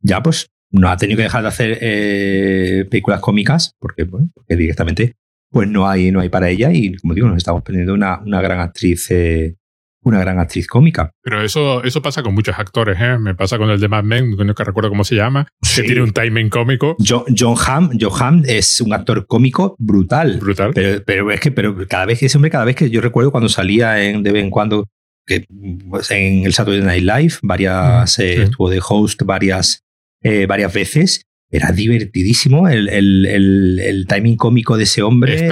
ya 0.00 0.22
pues 0.22 0.50
no 0.70 0.88
ha 0.88 0.96
tenido 0.96 1.18
que 1.18 1.24
dejar 1.24 1.42
de 1.42 1.48
hacer 1.48 2.88
películas 2.88 3.20
cómicas 3.20 3.74
porque, 3.78 4.04
bueno, 4.04 4.28
porque 4.34 4.56
directamente 4.56 5.14
pues 5.52 5.68
no 5.68 5.86
hay, 5.86 6.10
no 6.10 6.20
hay 6.20 6.30
para 6.30 6.48
ella 6.48 6.72
y 6.72 6.96
como 6.96 7.14
digo, 7.14 7.28
nos 7.28 7.36
estamos 7.36 7.62
perdiendo 7.62 7.94
una, 7.94 8.20
una 8.24 8.40
gran 8.40 8.60
actriz. 8.60 9.10
Eh, 9.10 9.56
una 10.04 10.18
gran 10.18 10.40
actriz 10.40 10.66
cómica. 10.66 11.12
Pero 11.22 11.42
eso, 11.42 11.84
eso 11.84 12.02
pasa 12.02 12.24
con 12.24 12.34
muchos 12.34 12.58
actores, 12.58 12.98
¿eh? 13.00 13.18
Me 13.18 13.36
pasa 13.36 13.56
con 13.56 13.70
el 13.70 13.78
de 13.78 13.86
Mad 13.86 14.02
Men, 14.02 14.32
no 14.36 14.52
que 14.52 14.64
recuerdo 14.64 14.90
cómo 14.90 15.04
se 15.04 15.14
llama, 15.14 15.46
que 15.76 15.82
tiene 15.84 16.02
un 16.02 16.10
timing 16.10 16.48
cómico. 16.48 16.96
John, 16.98 17.22
John, 17.38 17.54
Hamm, 17.56 17.90
John 18.00 18.12
Hamm 18.20 18.42
es 18.44 18.80
un 18.80 18.92
actor 18.92 19.28
cómico 19.28 19.76
brutal. 19.78 20.38
Brutal. 20.38 20.72
Pero, 20.74 21.04
pero, 21.04 21.30
es 21.30 21.38
que 21.38 21.52
pero 21.52 21.76
cada 21.86 22.06
vez 22.06 22.18
que 22.18 22.26
ese 22.26 22.36
hombre, 22.36 22.50
cada 22.50 22.64
vez 22.64 22.74
que 22.74 22.90
yo 22.90 23.00
recuerdo 23.00 23.30
cuando 23.30 23.48
salía 23.48 24.02
en, 24.02 24.24
de 24.24 24.32
vez 24.32 24.42
en 24.42 24.50
cuando 24.50 24.88
que, 25.24 25.46
pues, 25.88 26.10
en 26.10 26.46
el 26.46 26.52
Saturday 26.52 26.82
Night 26.82 27.04
Live, 27.04 27.34
varias, 27.42 28.18
mm, 28.18 28.22
eh, 28.22 28.42
estuvo 28.42 28.68
de 28.68 28.80
host 28.84 29.22
varias, 29.22 29.84
eh, 30.20 30.46
varias 30.46 30.72
veces 30.72 31.22
era 31.52 31.70
divertidísimo 31.70 32.66
el, 32.66 32.88
el, 32.88 33.78
el, 33.78 34.06
timing 34.06 34.36
cómico 34.36 34.78
de 34.78 34.84
ese 34.84 35.02
hombre. 35.02 35.48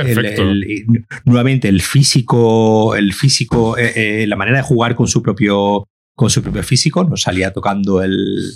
nuevamente, 1.26 1.68
el 1.68 1.82
físico, 1.82 2.96
el 2.96 3.12
físico, 3.12 3.76
eh, 3.76 4.22
eh, 4.22 4.26
la 4.26 4.36
manera 4.36 4.56
de 4.56 4.62
jugar 4.62 4.94
con 4.94 5.06
su 5.06 5.22
propio 5.22 5.86
con 6.14 6.28
su 6.28 6.42
propio 6.42 6.62
físico, 6.62 7.02
nos 7.04 7.22
salía 7.22 7.50
tocando 7.50 8.02
el, 8.02 8.52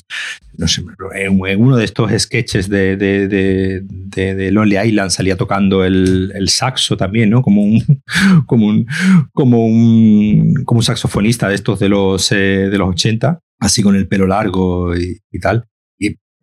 no 0.59 0.69
sé, 0.69 0.85
en, 1.15 1.41
uno 1.41 1.77
de 1.79 1.87
estos 1.87 2.11
sketches 2.21 2.69
de, 2.69 2.99
de, 2.99 3.27
de, 3.27 4.35
de, 4.35 4.51
Lonely 4.51 4.77
Island 4.89 5.11
salía 5.11 5.39
tocando 5.39 5.83
el, 5.83 6.31
el, 6.35 6.51
saxo 6.51 6.99
también, 6.99 7.31
¿no? 7.31 7.41
Como 7.41 7.63
un, 7.63 7.83
como 8.47 8.67
un, 8.67 8.87
como 9.33 9.65
un, 9.67 10.53
como 10.67 10.81
un 10.81 10.85
saxofonista 10.85 11.49
de 11.49 11.55
estos 11.55 11.79
de 11.79 11.89
los, 11.89 12.33
eh, 12.33 12.69
de 12.71 12.77
los 12.77 12.91
80, 12.91 13.41
así 13.61 13.83
con 13.83 13.97
el 13.97 14.09
pelo 14.09 14.27
largo 14.27 14.95
y, 14.95 15.21
y 15.33 15.39
tal. 15.41 15.67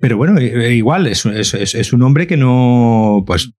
Pero 0.01 0.17
bueno, 0.17 0.37
eh, 0.39 0.51
eh, 0.53 0.75
igual 0.75 1.07
es, 1.07 1.25
es, 1.27 1.53
es, 1.53 1.93
un 1.93 2.01
hombre 2.01 2.25
que 2.25 2.35
no, 2.35 3.23
pues, 3.25 3.53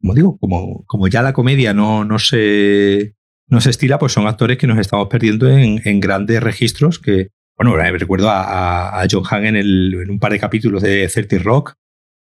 como 0.00 0.14
digo, 0.14 0.36
como, 0.38 0.84
como 0.86 1.06
ya 1.06 1.22
la 1.22 1.32
comedia 1.32 1.72
no, 1.72 2.04
no, 2.04 2.18
se, 2.18 3.14
no 3.46 3.60
se 3.60 3.70
estila, 3.70 3.98
pues 3.98 4.12
son 4.12 4.26
actores 4.26 4.58
que 4.58 4.66
nos 4.66 4.78
estamos 4.78 5.06
perdiendo 5.08 5.48
en, 5.48 5.80
en 5.84 6.00
grandes 6.00 6.42
registros 6.42 6.98
que, 6.98 7.28
bueno, 7.56 7.76
recuerdo 7.76 8.30
a, 8.30 9.00
a 9.00 9.06
John 9.08 9.22
Hamm 9.30 9.44
en, 9.44 9.56
el, 9.56 9.94
en 9.94 10.10
un 10.10 10.18
par 10.18 10.32
de 10.32 10.40
capítulos 10.40 10.82
de 10.82 11.06
30 11.06 11.38
Rock, 11.38 11.74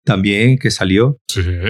también 0.04 0.58
que 0.58 0.70
salió, 0.70 1.18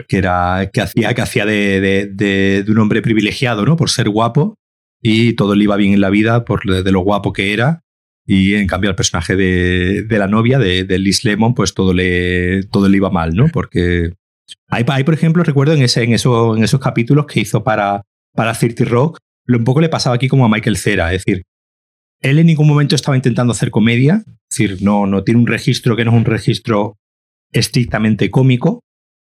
que 0.09 0.16
era 0.16 0.70
que 0.72 0.81
hacía, 0.81 1.12
que 1.14 1.22
hacía 1.22 1.45
de, 1.45 1.81
de, 1.81 2.07
de, 2.07 2.62
de, 2.64 2.70
un 2.70 2.79
hombre 2.79 3.03
privilegiado, 3.03 3.64
¿no? 3.64 3.77
Por 3.77 3.91
ser 3.91 4.09
guapo 4.09 4.57
y 5.01 5.35
todo 5.35 5.55
le 5.55 5.64
iba 5.64 5.77
bien 5.77 5.95
en 5.95 6.01
la 6.01 6.11
vida 6.11 6.45
por 6.45 6.64
de 6.64 6.93
lo 6.93 7.01
guapo 7.01 7.33
que 7.33 7.53
era 7.53 7.84
y 8.27 8.55
en 8.55 8.66
cambio 8.66 8.91
al 8.91 8.97
personaje 8.97 9.37
de, 9.37 10.03
de 10.03 10.18
la 10.18 10.29
novia, 10.29 10.59
de, 10.59 10.85
de, 10.85 10.99
Liz 10.99 11.25
Lemon, 11.25 11.55
pues 11.55 11.75
todo 11.75 11.93
le, 11.93 12.62
todo 12.64 12.89
le 12.89 12.97
iba 12.97 13.11
mal, 13.11 13.35
¿no? 13.35 13.49
Porque 13.49 14.12
hay, 14.68 14.85
hay, 14.89 15.05
por 15.05 15.14
ejemplo, 15.14 15.43
recuerdo 15.43 15.75
en, 15.75 15.83
ese, 15.83 16.03
en, 16.03 16.12
eso, 16.12 16.57
en 16.57 16.64
esos 16.64 16.81
capítulos 16.81 17.27
que 17.27 17.41
hizo 17.41 17.62
para, 17.62 18.03
para 18.33 18.55
30 18.55 18.85
Rock, 18.87 19.18
lo 19.47 19.59
un 19.59 19.64
poco 19.64 19.81
le 19.81 19.91
pasaba 19.91 20.16
aquí 20.16 20.29
como 20.29 20.47
a 20.47 20.49
Michael 20.49 20.77
Cera, 20.77 21.12
es 21.12 21.25
decir, 21.25 21.43
él 22.20 22.39
en 22.39 22.47
ningún 22.47 22.66
momento 22.66 22.95
estaba 22.95 23.16
intentando 23.16 23.53
hacer 23.53 23.70
comedia, 23.70 24.25
es 24.27 24.59
decir, 24.59 24.83
no, 24.83 25.07
no 25.07 25.22
tiene 25.25 25.41
un 25.41 25.47
registro 25.47 25.95
que 25.95 26.05
no 26.07 26.12
es 26.12 26.16
un 26.16 26.25
registro 26.25 26.97
estrictamente 27.53 28.31
cómico, 28.31 28.81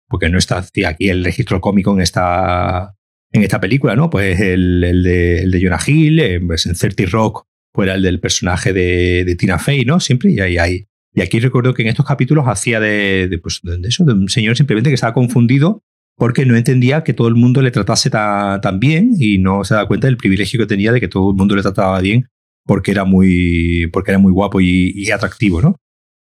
porque 0.08 0.28
no 0.28 0.38
está 0.38 0.64
aquí 0.86 1.08
el 1.08 1.24
registro 1.24 1.60
cómico 1.60 1.92
en 1.92 2.00
esta, 2.00 2.94
en 3.32 3.42
esta 3.42 3.60
película, 3.60 3.96
¿no? 3.96 4.10
Pues 4.10 4.38
el, 4.40 4.84
el, 4.84 5.02
de, 5.02 5.42
el 5.42 5.50
de 5.50 5.62
Jonah 5.62 5.80
Hill, 5.84 6.46
pues 6.46 6.66
en 6.66 6.74
30 6.74 7.04
Rock 7.10 7.44
fuera 7.74 7.94
el 7.94 8.02
del 8.02 8.20
personaje 8.20 8.72
de, 8.72 9.36
Tina 9.38 9.58
Fey, 9.58 9.84
¿no? 9.84 10.00
Siempre, 10.00 10.30
y 10.32 10.40
ahí 10.40 10.58
hay, 10.58 10.86
Y 11.14 11.22
aquí 11.22 11.40
recuerdo 11.40 11.74
que 11.74 11.82
en 11.82 11.88
estos 11.88 12.06
capítulos 12.06 12.46
hacía 12.46 12.80
de, 12.80 13.38
pues, 13.42 13.60
de 13.62 13.88
eso, 13.88 14.04
de 14.04 14.12
un 14.12 14.28
señor 14.28 14.56
simplemente 14.56 14.90
que 14.90 14.94
estaba 14.94 15.14
confundido 15.14 15.82
porque 16.16 16.44
no 16.44 16.56
entendía 16.56 17.04
que 17.04 17.14
todo 17.14 17.28
el 17.28 17.34
mundo 17.34 17.62
le 17.62 17.70
tratase 17.70 18.10
tan, 18.10 18.78
bien 18.78 19.14
y 19.18 19.38
no 19.38 19.64
se 19.64 19.74
da 19.74 19.86
cuenta 19.86 20.06
del 20.06 20.16
privilegio 20.16 20.60
que 20.60 20.66
tenía 20.66 20.92
de 20.92 21.00
que 21.00 21.08
todo 21.08 21.30
el 21.30 21.36
mundo 21.36 21.56
le 21.56 21.62
trataba 21.62 22.00
bien 22.00 22.28
porque 22.64 22.92
era 22.92 23.04
muy, 23.04 23.88
porque 23.92 24.12
era 24.12 24.18
muy 24.18 24.32
guapo 24.32 24.60
y, 24.60 25.10
atractivo, 25.10 25.60
¿no? 25.60 25.76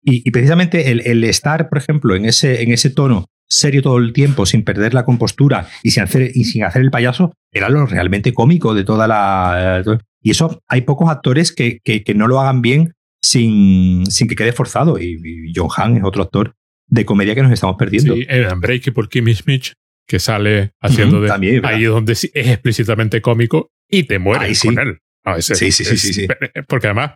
Y, 0.03 0.29
precisamente 0.31 0.91
el, 0.91 1.23
estar, 1.23 1.69
por 1.69 1.77
ejemplo, 1.77 2.15
en 2.15 2.25
ese, 2.25 2.61
en 2.61 2.71
ese 2.71 2.89
tono 2.89 3.25
serio 3.47 3.81
todo 3.81 3.97
el 3.97 4.13
tiempo, 4.13 4.45
sin 4.45 4.63
perder 4.63 4.93
la 4.93 5.05
compostura 5.05 5.67
y 5.83 5.91
sin 5.91 6.03
hacer, 6.03 6.31
y 6.33 6.43
sin 6.45 6.63
hacer 6.63 6.81
el 6.81 6.91
payaso, 6.91 7.33
era 7.51 7.69
lo 7.69 7.85
realmente 7.85 8.33
cómico 8.33 8.73
de 8.73 8.83
toda 8.83 9.07
la... 9.07 9.83
Y 10.25 10.31
eso 10.31 10.63
hay 10.67 10.81
pocos 10.81 11.07
actores 11.07 11.53
que, 11.53 11.81
que, 11.83 12.13
no 12.15 12.27
lo 12.27 12.39
hagan 12.39 12.63
bien 12.63 12.95
sin, 13.21 14.07
sin 14.07 14.27
que 14.27 14.35
quede 14.35 14.53
forzado. 14.53 14.99
Y, 14.99 15.53
John 15.55 15.69
Hamm 15.77 15.97
es 15.97 16.03
otro 16.03 16.23
actor 16.23 16.55
de 16.87 17.05
comedia 17.05 17.35
que 17.35 17.43
nos 17.43 17.51
estamos 17.51 17.75
perdiendo. 17.77 18.15
Sí, 18.15 18.25
el 18.27 18.51
Unbreakable 18.51 18.91
por 18.91 19.07
Kimmy 19.07 19.35
Smith, 19.35 19.73
que 20.07 20.17
sale 20.17 20.71
haciendo 20.81 21.21
de 21.21 21.61
ahí 21.63 21.83
donde 21.83 22.13
es 22.13 22.23
explícitamente 22.33 23.21
cómico 23.21 23.69
y 23.87 24.05
te 24.05 24.17
mueres 24.17 24.59
con 24.63 24.79
él. 24.79 24.97
sí, 25.41 25.71
sí, 25.71 25.85
sí, 25.85 25.95
sí, 25.95 26.27
Porque 26.67 26.87
además 26.87 27.11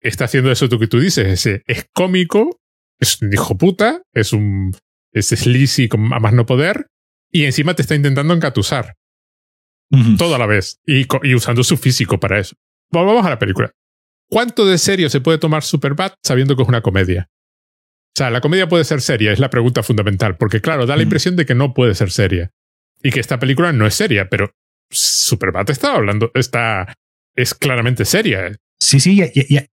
está 0.00 0.24
haciendo 0.24 0.50
eso 0.50 0.66
que 0.70 0.86
tú 0.86 0.98
dices, 0.98 1.26
ese, 1.26 1.62
es 1.66 1.90
cómico, 1.92 2.58
es 2.98 3.20
un 3.20 3.30
hijo 3.34 3.58
puta, 3.58 4.00
es 4.14 4.32
un 4.32 4.72
es 5.12 5.26
sleazy 5.26 5.90
a 5.92 6.20
más 6.20 6.32
no 6.32 6.46
poder 6.46 6.86
y 7.30 7.44
encima 7.44 7.74
te 7.74 7.82
está 7.82 7.94
intentando 7.94 8.32
encatusar. 8.32 8.94
Toda 10.16 10.38
la 10.38 10.46
vez 10.46 10.80
y, 10.86 11.06
y 11.22 11.34
usando 11.34 11.64
su 11.64 11.76
físico 11.76 12.20
para 12.20 12.38
eso. 12.38 12.54
Vamos 12.90 13.26
a 13.26 13.30
la 13.30 13.38
película. 13.38 13.72
¿Cuánto 14.28 14.64
de 14.64 14.78
serio 14.78 15.10
se 15.10 15.20
puede 15.20 15.38
tomar 15.38 15.64
Superbad 15.64 16.12
sabiendo 16.22 16.54
que 16.54 16.62
es 16.62 16.68
una 16.68 16.82
comedia? 16.82 17.28
O 18.14 18.18
sea, 18.18 18.30
la 18.30 18.40
comedia 18.40 18.68
puede 18.68 18.84
ser 18.84 19.00
seria, 19.00 19.32
es 19.32 19.38
la 19.38 19.50
pregunta 19.50 19.82
fundamental, 19.82 20.36
porque 20.36 20.60
claro, 20.60 20.86
da 20.86 20.96
la 20.96 21.02
impresión 21.02 21.36
de 21.36 21.46
que 21.46 21.54
no 21.54 21.74
puede 21.74 21.94
ser 21.94 22.10
seria. 22.10 22.50
Y 23.02 23.10
que 23.10 23.20
esta 23.20 23.38
película 23.38 23.72
no 23.72 23.86
es 23.86 23.94
seria, 23.94 24.28
pero 24.28 24.52
Superbad 24.90 25.70
está 25.70 25.94
hablando, 25.94 26.30
está, 26.34 26.94
es 27.34 27.54
claramente 27.54 28.04
seria. 28.04 28.56
Sí, 28.78 29.00
sí, 29.00 29.20
y, 29.20 29.68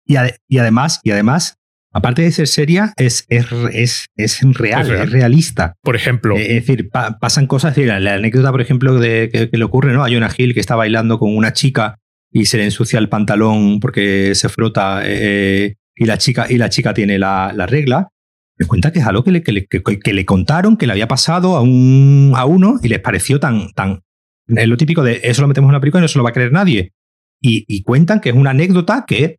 y, 0.48 0.58
además, 0.58 1.00
y 1.04 1.12
además, 1.12 1.58
aparte 1.92 2.22
de 2.22 2.32
ser 2.32 2.48
seria, 2.48 2.94
es, 2.98 3.26
es, 3.30 3.48
es, 3.72 4.08
es 4.16 4.42
real, 4.58 4.92
es, 4.92 5.12
realista. 5.12 5.74
Por 5.82 5.96
ejemplo. 5.96 6.38
Eh, 6.38 6.58
es 6.58 6.68
decir, 6.68 6.90
pasan 6.90 7.48
cosas, 7.48 7.78
la, 7.78 8.14
anécdota, 8.14 8.52
por 8.52 8.62
ejemplo, 8.62 9.00
de 9.00 9.50
que, 9.52 9.58
le 9.58 9.64
ocurre, 9.64 9.94
¿no? 9.94 10.04
A 10.04 10.10
Jonah 10.10 10.32
Hill 10.36 10.54
que 10.54 10.60
está 10.60 10.76
bailando 10.76 11.20
con 11.20 11.36
una 11.36 11.54
chica 11.54 12.00
y 12.32 12.46
se 12.46 12.58
le 12.58 12.66
ensucia 12.66 13.00
el 13.00 13.10
pantalón 13.10 13.80
porque 13.80 14.36
se 14.36 14.50
frota 14.50 15.02
eh, 15.04 15.76
y, 15.96 16.06
la 16.06 16.18
chica, 16.18 16.46
y 16.50 16.58
la 16.58 16.70
chica 16.70 16.94
tiene 16.94 17.18
la, 17.18 17.52
regla, 17.68 18.10
me 18.58 18.68
cuenta 18.68 18.92
que 18.92 19.00
es 19.00 19.06
algo 19.06 19.24
que 19.24 19.32
le, 19.32 19.44
que, 19.44 19.52
le, 19.52 19.68
que, 19.68 20.14
le, 20.14 20.26
contaron, 20.26 20.78
que 20.78 20.88
le 20.88 20.94
había 20.94 21.08
pasado 21.08 21.56
a, 21.56 21.62
un, 21.62 22.34
a 22.36 22.46
uno 22.46 22.80
y 22.82 22.90
les 22.90 23.00
pareció 23.00 23.40
tan, 23.40 23.72
tan... 23.74 24.02
Es 24.48 24.68
lo 24.68 24.78
típico 24.78 25.04
de 25.04 25.20
eso 25.24 25.42
lo 25.42 25.48
metemos 25.48 25.68
en 25.68 25.72
una 25.72 25.80
película 25.80 26.02
y 26.02 26.04
no 26.04 26.08
se 26.08 26.18
lo 26.18 26.24
va 26.24 26.30
a 26.30 26.34
creer 26.34 26.52
nadie. 26.52 26.94
Y, 27.40 27.84
cuentan 27.84 28.20
que 28.20 28.30
es 28.30 28.36
una 28.36 28.50
anécdota 28.50 29.06
que 29.08 29.38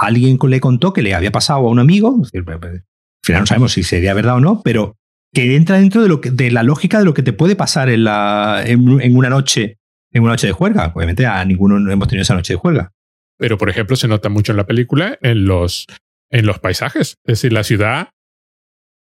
alguien 0.00 0.38
le 0.48 0.60
contó 0.60 0.92
que 0.92 1.02
le 1.02 1.14
había 1.14 1.32
pasado 1.32 1.60
a 1.60 1.70
un 1.70 1.78
amigo. 1.78 2.20
al 2.22 2.82
final 3.22 3.42
no 3.42 3.46
sabemos 3.46 3.72
si 3.72 3.82
sería 3.82 4.14
verdad 4.14 4.36
o 4.36 4.40
no, 4.40 4.62
pero 4.62 4.96
que 5.32 5.56
entra 5.56 5.78
dentro 5.78 6.02
de, 6.02 6.08
lo 6.08 6.20
que, 6.20 6.30
de 6.30 6.50
la 6.50 6.62
lógica 6.62 6.98
de 6.98 7.04
lo 7.04 7.14
que 7.14 7.22
te 7.22 7.32
puede 7.32 7.54
pasar 7.54 7.88
en, 7.88 8.04
la, 8.04 8.62
en 8.66 9.16
una 9.16 9.28
noche 9.28 9.80
en 10.12 10.22
una 10.22 10.32
noche 10.32 10.46
de 10.46 10.52
juerga. 10.52 10.92
Obviamente 10.94 11.26
a 11.26 11.44
ninguno 11.44 11.90
hemos 11.90 12.08
tenido 12.08 12.22
esa 12.22 12.34
noche 12.34 12.54
de 12.54 12.58
juerga. 12.58 12.92
Pero, 13.38 13.56
por 13.58 13.70
ejemplo, 13.70 13.96
se 13.96 14.08
nota 14.08 14.28
mucho 14.28 14.52
en 14.52 14.58
la 14.58 14.66
película 14.66 15.18
en 15.22 15.46
los, 15.46 15.86
en 16.30 16.46
los 16.46 16.58
paisajes. 16.58 17.16
Es 17.24 17.40
decir, 17.40 17.52
la 17.52 17.64
ciudad 17.64 18.10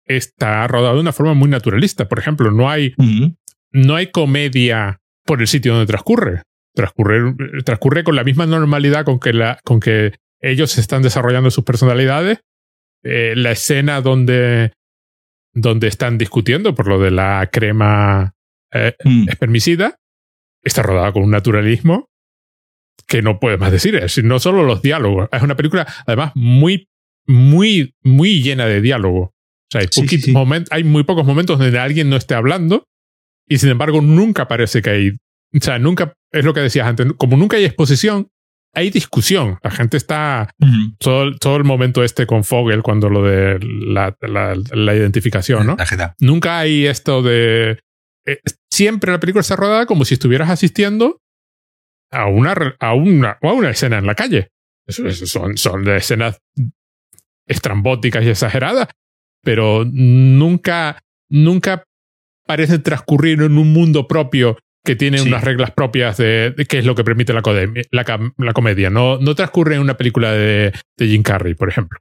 está 0.04 0.66
rodada 0.66 0.94
de 0.94 1.00
una 1.00 1.12
forma 1.12 1.34
muy 1.34 1.48
naturalista. 1.48 2.08
Por 2.08 2.18
ejemplo, 2.18 2.50
no 2.50 2.68
hay, 2.68 2.94
no 3.72 3.96
hay 3.96 4.08
comedia 4.08 5.00
por 5.24 5.40
el 5.40 5.46
sitio 5.46 5.72
donde 5.72 5.86
transcurre. 5.86 6.42
Transcurre, 6.74 7.34
transcurre 7.64 8.04
con 8.04 8.14
la 8.14 8.24
misma 8.24 8.46
normalidad 8.46 9.04
con 9.04 9.18
que, 9.18 9.32
la, 9.32 9.58
con 9.64 9.80
que 9.80 10.14
ellos 10.40 10.78
están 10.78 11.02
desarrollando 11.02 11.50
sus 11.50 11.64
personalidades. 11.64 12.40
Eh, 13.02 13.34
la 13.36 13.52
escena 13.52 14.00
donde, 14.00 14.72
donde 15.54 15.88
están 15.88 16.18
discutiendo 16.18 16.74
por 16.74 16.86
lo 16.86 17.00
de 17.00 17.10
la 17.10 17.48
crema 17.50 18.34
eh, 18.72 18.94
mm. 19.02 19.28
espermicida 19.28 19.96
está 20.62 20.82
rodada 20.82 21.12
con 21.12 21.22
un 21.22 21.30
naturalismo 21.30 22.10
que 23.06 23.22
no 23.22 23.40
puedes 23.40 23.58
más 23.58 23.72
decir. 23.72 23.94
Es 23.96 24.22
no 24.22 24.38
solo 24.38 24.62
los 24.62 24.82
diálogos. 24.82 25.28
Es 25.32 25.42
una 25.42 25.56
película, 25.56 25.86
además, 26.06 26.32
muy, 26.34 26.88
muy, 27.26 27.94
muy 28.02 28.42
llena 28.42 28.66
de 28.66 28.80
diálogo. 28.80 29.20
O 29.22 29.32
sea, 29.70 29.80
hay, 29.82 30.64
hay 30.70 30.84
muy 30.84 31.04
pocos 31.04 31.24
momentos 31.24 31.58
donde 31.58 31.78
alguien 31.78 32.10
no 32.10 32.16
esté 32.16 32.34
hablando 32.34 32.84
y 33.48 33.58
sin 33.58 33.70
embargo 33.70 34.00
nunca 34.00 34.48
parece 34.48 34.82
que 34.82 34.90
hay. 34.90 35.10
O 35.10 35.60
sea, 35.60 35.78
nunca, 35.78 36.14
es 36.32 36.44
lo 36.44 36.54
que 36.54 36.60
decías 36.60 36.86
antes, 36.86 37.06
como 37.16 37.36
nunca 37.36 37.56
hay 37.56 37.64
exposición, 37.64 38.28
hay 38.74 38.90
discusión. 38.90 39.58
La 39.62 39.70
gente 39.70 39.96
está 39.96 40.50
todo, 40.98 41.36
todo, 41.36 41.56
el 41.56 41.64
momento 41.64 42.04
este 42.04 42.26
con 42.26 42.44
Fogel 42.44 42.82
cuando 42.82 43.08
lo 43.08 43.24
de 43.24 43.58
la, 43.60 44.16
la, 44.20 44.94
identificación, 44.94 45.66
¿no? 45.66 45.76
Nunca 46.20 46.58
hay 46.58 46.86
esto 46.86 47.22
de 47.22 47.80
eh, 48.26 48.40
siempre 48.70 49.12
la 49.12 49.20
película 49.20 49.40
está 49.40 49.56
rodada 49.56 49.86
como 49.86 50.04
si 50.04 50.14
estuvieras 50.14 50.50
asistiendo 50.50 51.20
a 52.10 52.26
una, 52.26 52.54
a 52.78 52.94
una, 52.94 53.38
a 53.40 53.52
una 53.52 53.70
escena 53.70 53.98
en 53.98 54.06
la 54.06 54.14
calle. 54.14 54.48
Eso, 54.86 55.10
son, 55.26 55.56
son 55.56 55.88
escenas 55.88 56.38
estrambóticas 57.46 58.24
y 58.24 58.30
exageradas, 58.30 58.88
pero 59.42 59.84
nunca, 59.84 61.00
nunca 61.28 61.84
parece 62.46 62.78
transcurrir 62.78 63.42
en 63.42 63.58
un 63.58 63.72
mundo 63.72 64.06
propio 64.06 64.58
que 64.84 64.96
tiene 64.96 65.20
unas 65.20 65.44
reglas 65.44 65.70
propias 65.72 66.16
de, 66.16 66.54
qué 66.68 66.78
es 66.78 66.86
lo 66.86 66.94
que 66.94 67.04
permite 67.04 67.32
la, 67.32 67.42
la, 67.90 68.52
comedia. 68.52 68.90
No, 68.90 69.18
no 69.18 69.34
transcurre 69.34 69.74
en 69.74 69.82
una 69.82 69.96
película 69.96 70.32
de, 70.32 70.72
de 70.96 71.06
Jim 71.06 71.22
Carrey, 71.22 71.54
por 71.54 71.68
ejemplo. 71.68 71.98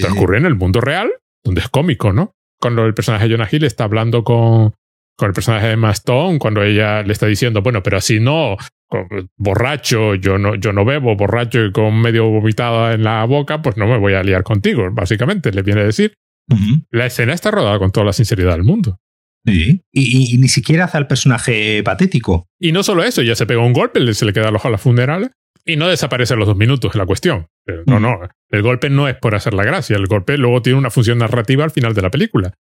transcurre 0.00 0.38
en 0.38 0.46
el 0.46 0.54
mundo 0.54 0.80
real, 0.80 1.10
donde 1.44 1.62
es 1.62 1.68
cómico, 1.68 2.12
¿no? 2.12 2.34
Cuando 2.60 2.84
el 2.84 2.94
personaje 2.94 3.26
de 3.26 3.34
Jonah 3.34 3.48
Hill 3.50 3.64
está 3.64 3.84
hablando 3.84 4.22
con, 4.22 4.74
con 5.16 5.28
el 5.28 5.34
personaje 5.34 5.66
de 5.66 5.72
Emma 5.72 5.90
Stone 5.90 6.38
cuando 6.38 6.62
ella 6.62 7.02
le 7.02 7.12
está 7.12 7.26
diciendo, 7.26 7.62
bueno, 7.62 7.82
pero 7.82 7.96
así 7.96 8.20
no, 8.20 8.56
borracho, 9.36 10.14
yo 10.14 10.38
no, 10.38 10.54
yo 10.54 10.72
no 10.72 10.84
bebo, 10.84 11.16
borracho 11.16 11.64
y 11.64 11.72
con 11.72 12.00
medio 12.00 12.28
vomitado 12.28 12.92
en 12.92 13.02
la 13.02 13.24
boca, 13.24 13.62
pues 13.62 13.76
no 13.76 13.86
me 13.86 13.98
voy 13.98 14.14
a 14.14 14.22
liar 14.22 14.42
contigo, 14.42 14.88
básicamente, 14.92 15.52
le 15.52 15.62
viene 15.62 15.80
a 15.80 15.84
decir. 15.84 16.14
La 16.90 17.06
escena 17.06 17.32
está 17.32 17.50
rodada 17.50 17.78
con 17.78 17.92
toda 17.92 18.04
la 18.04 18.12
sinceridad 18.12 18.52
del 18.52 18.64
mundo. 18.64 18.98
Sí. 19.44 19.82
Y, 19.90 20.38
ni 20.38 20.48
siquiera 20.48 20.84
hace 20.84 20.98
al 20.98 21.06
personaje 21.06 21.82
patético. 21.82 22.46
Y 22.60 22.72
no 22.72 22.82
solo 22.82 23.02
eso, 23.02 23.22
ya 23.22 23.34
se 23.34 23.46
pega 23.46 23.60
un 23.60 23.72
golpe, 23.72 24.14
se 24.14 24.24
le 24.24 24.32
queda 24.32 24.48
el 24.48 24.56
ojo 24.56 24.68
a 24.68 24.70
la 24.70 24.78
funeral 24.78 25.32
y 25.64 25.76
no 25.76 25.88
desaparece 25.88 26.34
a 26.34 26.36
los 26.36 26.46
dos 26.46 26.56
minutos, 26.56 26.90
es 26.92 26.96
la 26.96 27.06
cuestión. 27.06 27.46
no, 27.86 28.00
no, 28.00 28.18
el 28.50 28.62
golpe 28.62 28.90
no 28.90 29.08
es 29.08 29.16
por 29.16 29.34
hacer 29.34 29.54
la 29.54 29.64
gracia, 29.64 29.96
el 29.96 30.06
golpe 30.06 30.36
luego 30.36 30.62
tiene 30.62 30.78
una 30.78 30.90
función 30.90 31.18
narrativa 31.18 31.64
al 31.64 31.70
final 31.70 31.94
de 31.94 32.02
la 32.02 32.10
película. 32.10 32.54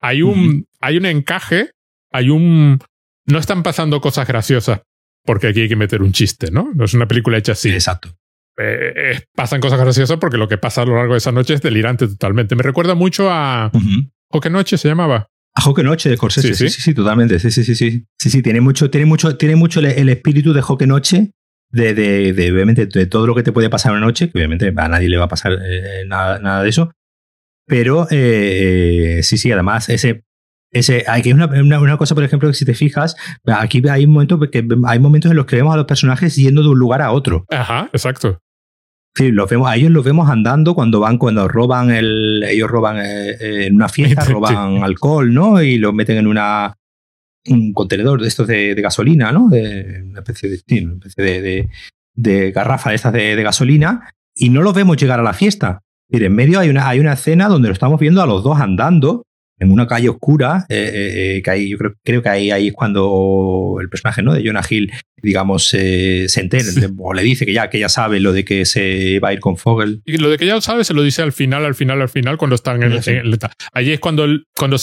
Hay 0.00 0.22
un, 0.22 0.66
hay 0.80 0.96
un 0.96 1.06
encaje 1.06 1.70
hay 2.14 2.30
un... 2.30 2.78
No 3.26 3.38
están 3.38 3.62
pasando 3.64 4.00
cosas 4.00 4.28
graciosas 4.28 4.82
porque 5.24 5.48
aquí 5.48 5.62
hay 5.62 5.68
que 5.68 5.76
meter 5.76 6.00
un 6.00 6.12
chiste, 6.12 6.50
¿no? 6.52 6.70
No 6.74 6.84
es 6.84 6.94
una 6.94 7.08
película 7.08 7.38
hecha 7.38 7.52
así. 7.52 7.70
Exacto. 7.70 8.10
Eh, 8.56 9.20
pasan 9.34 9.60
cosas 9.60 9.80
graciosas 9.80 10.18
porque 10.18 10.36
lo 10.36 10.46
que 10.46 10.56
pasa 10.56 10.82
a 10.82 10.86
lo 10.86 10.94
largo 10.94 11.14
de 11.14 11.18
esa 11.18 11.32
noche 11.32 11.54
es 11.54 11.62
delirante 11.62 12.06
totalmente. 12.06 12.54
Me 12.54 12.62
recuerda 12.62 12.94
mucho 12.94 13.30
a... 13.30 13.72
¿O 14.28 14.40
qué 14.40 14.48
noche 14.48 14.78
se 14.78 14.86
llamaba? 14.86 15.28
A 15.56 15.60
Joque 15.60 15.82
Noche 15.82 16.08
de 16.08 16.16
Scorsese. 16.16 16.54
Sí 16.54 16.68
sí. 16.68 16.80
sí, 16.80 16.94
totalmente. 16.94 17.38
Sí, 17.38 17.50
sí, 17.50 17.64
sí, 17.64 17.74
sí. 17.74 18.04
Sí, 18.18 18.30
sí, 18.30 18.42
tiene 18.42 18.60
mucho, 18.60 18.90
tiene 18.90 19.06
mucho, 19.06 19.36
tiene 19.36 19.56
mucho 19.56 19.80
el, 19.80 20.08
espíritu 20.08 20.52
de 20.52 20.62
Joque 20.62 20.86
Noche, 20.86 21.32
de, 21.70 21.94
de, 21.94 22.52
obviamente, 22.52 22.86
de 22.86 23.06
todo 23.06 23.26
lo 23.26 23.34
que 23.34 23.42
te 23.42 23.52
puede 23.52 23.70
pasar 23.70 23.92
una 23.92 24.00
noche, 24.00 24.30
que 24.30 24.38
obviamente 24.38 24.72
a 24.76 24.88
nadie 24.88 25.08
le 25.08 25.16
va 25.16 25.24
a 25.24 25.28
pasar 25.28 25.52
eh, 25.64 26.04
nada, 26.06 26.38
nada, 26.40 26.62
de 26.62 26.68
eso. 26.68 26.90
Pero 27.66 28.06
eh, 28.10 29.20
sí, 29.22 29.38
sí, 29.38 29.52
además, 29.52 29.88
ese 29.88 30.24
ese, 30.74 31.04
hay 31.06 31.32
una, 31.32 31.46
una, 31.46 31.96
cosa, 31.96 32.16
por 32.16 32.24
ejemplo, 32.24 32.48
que 32.48 32.54
si 32.54 32.64
te 32.64 32.74
fijas, 32.74 33.14
aquí 33.46 33.80
hay 33.88 34.08
momentos, 34.08 34.40
que 34.50 34.66
hay 34.86 34.98
momentos 34.98 35.30
en 35.30 35.36
los 35.36 35.46
que 35.46 35.56
vemos 35.56 35.72
a 35.72 35.76
los 35.76 35.86
personajes 35.86 36.34
yendo 36.34 36.62
de 36.62 36.68
un 36.68 36.78
lugar 36.78 37.00
a 37.00 37.12
otro. 37.12 37.46
Ajá, 37.48 37.88
exacto. 37.92 38.40
Sí, 39.16 39.30
los 39.30 39.48
vemos, 39.48 39.68
a 39.68 39.76
ellos 39.76 39.92
los 39.92 40.04
vemos 40.04 40.28
andando 40.28 40.74
cuando 40.74 40.98
van, 40.98 41.18
cuando 41.18 41.46
roban 41.46 41.90
el, 41.92 42.42
ellos 42.48 42.68
roban 42.68 42.98
eh, 42.98 43.66
en 43.66 43.76
una 43.76 43.88
fiesta, 43.88 44.24
roban 44.28 44.82
alcohol, 44.82 45.32
¿no? 45.32 45.62
Y 45.62 45.78
los 45.78 45.94
meten 45.94 46.18
en 46.18 46.26
una 46.26 46.74
un 47.46 47.72
contenedor 47.72 48.20
de 48.20 48.28
estos 48.28 48.46
de, 48.46 48.74
gasolina, 48.74 49.30
¿no? 49.30 49.48
De 49.48 50.02
una 50.08 50.20
especie 50.20 50.48
de, 50.48 50.84
una 50.84 51.06
especie 51.06 51.42
de, 51.42 51.68
de, 52.14 52.52
garrafa 52.52 52.90
de 52.90 52.96
estas 52.96 53.12
de, 53.12 53.42
gasolina, 53.42 54.10
y 54.34 54.48
no 54.48 54.62
los 54.62 54.74
vemos 54.74 54.96
llegar 54.96 55.20
a 55.20 55.22
la 55.24 55.34
fiesta. 55.34 55.80
Mire, 56.08 56.26
en 56.26 56.34
medio 56.34 56.58
hay 56.58 56.70
una, 56.70 56.88
hay 56.88 57.00
una 57.00 57.12
escena 57.12 57.48
donde 57.48 57.68
lo 57.68 57.74
estamos 57.74 58.00
viendo 58.00 58.22
a 58.22 58.26
los 58.26 58.42
dos 58.42 58.60
andando 58.60 59.24
en 59.58 59.70
una 59.70 59.86
calle 59.86 60.08
oscura, 60.08 60.66
eh, 60.68 61.36
eh, 61.36 61.42
que 61.42 61.50
ahí, 61.50 61.70
yo 61.70 61.78
creo, 61.78 61.94
creo 62.02 62.22
que 62.22 62.28
ahí, 62.28 62.50
ahí 62.50 62.68
es 62.68 62.74
cuando 62.74 63.76
el 63.80 63.88
personaje 63.88 64.22
¿no? 64.22 64.34
de 64.34 64.44
Jonah 64.44 64.64
Hill, 64.68 64.92
digamos, 65.22 65.68
se 65.68 66.26
entera 66.36 66.64
o 66.98 67.14
le 67.14 67.22
dice 67.22 67.46
que 67.46 67.52
ya, 67.52 67.70
que 67.70 67.78
ya 67.78 67.88
sabe 67.88 68.20
lo 68.20 68.32
de 68.32 68.44
que 68.44 68.64
se 68.64 69.18
va 69.20 69.28
a 69.28 69.32
ir 69.32 69.40
con 69.40 69.56
Fogel. 69.56 70.02
Y 70.04 70.18
lo 70.18 70.30
de 70.30 70.38
que 70.38 70.46
ya 70.46 70.60
sabe 70.60 70.84
se 70.84 70.94
lo 70.94 71.02
dice 71.02 71.22
al 71.22 71.32
final, 71.32 71.64
al 71.64 71.74
final, 71.74 72.02
al 72.02 72.08
final, 72.08 72.36
cuando 72.36 72.56
están 72.56 72.82
en, 72.82 72.92
el, 72.92 73.38
Allí 73.72 73.92
es 73.92 74.00
cuando, 74.00 74.26
cuando 74.56 74.76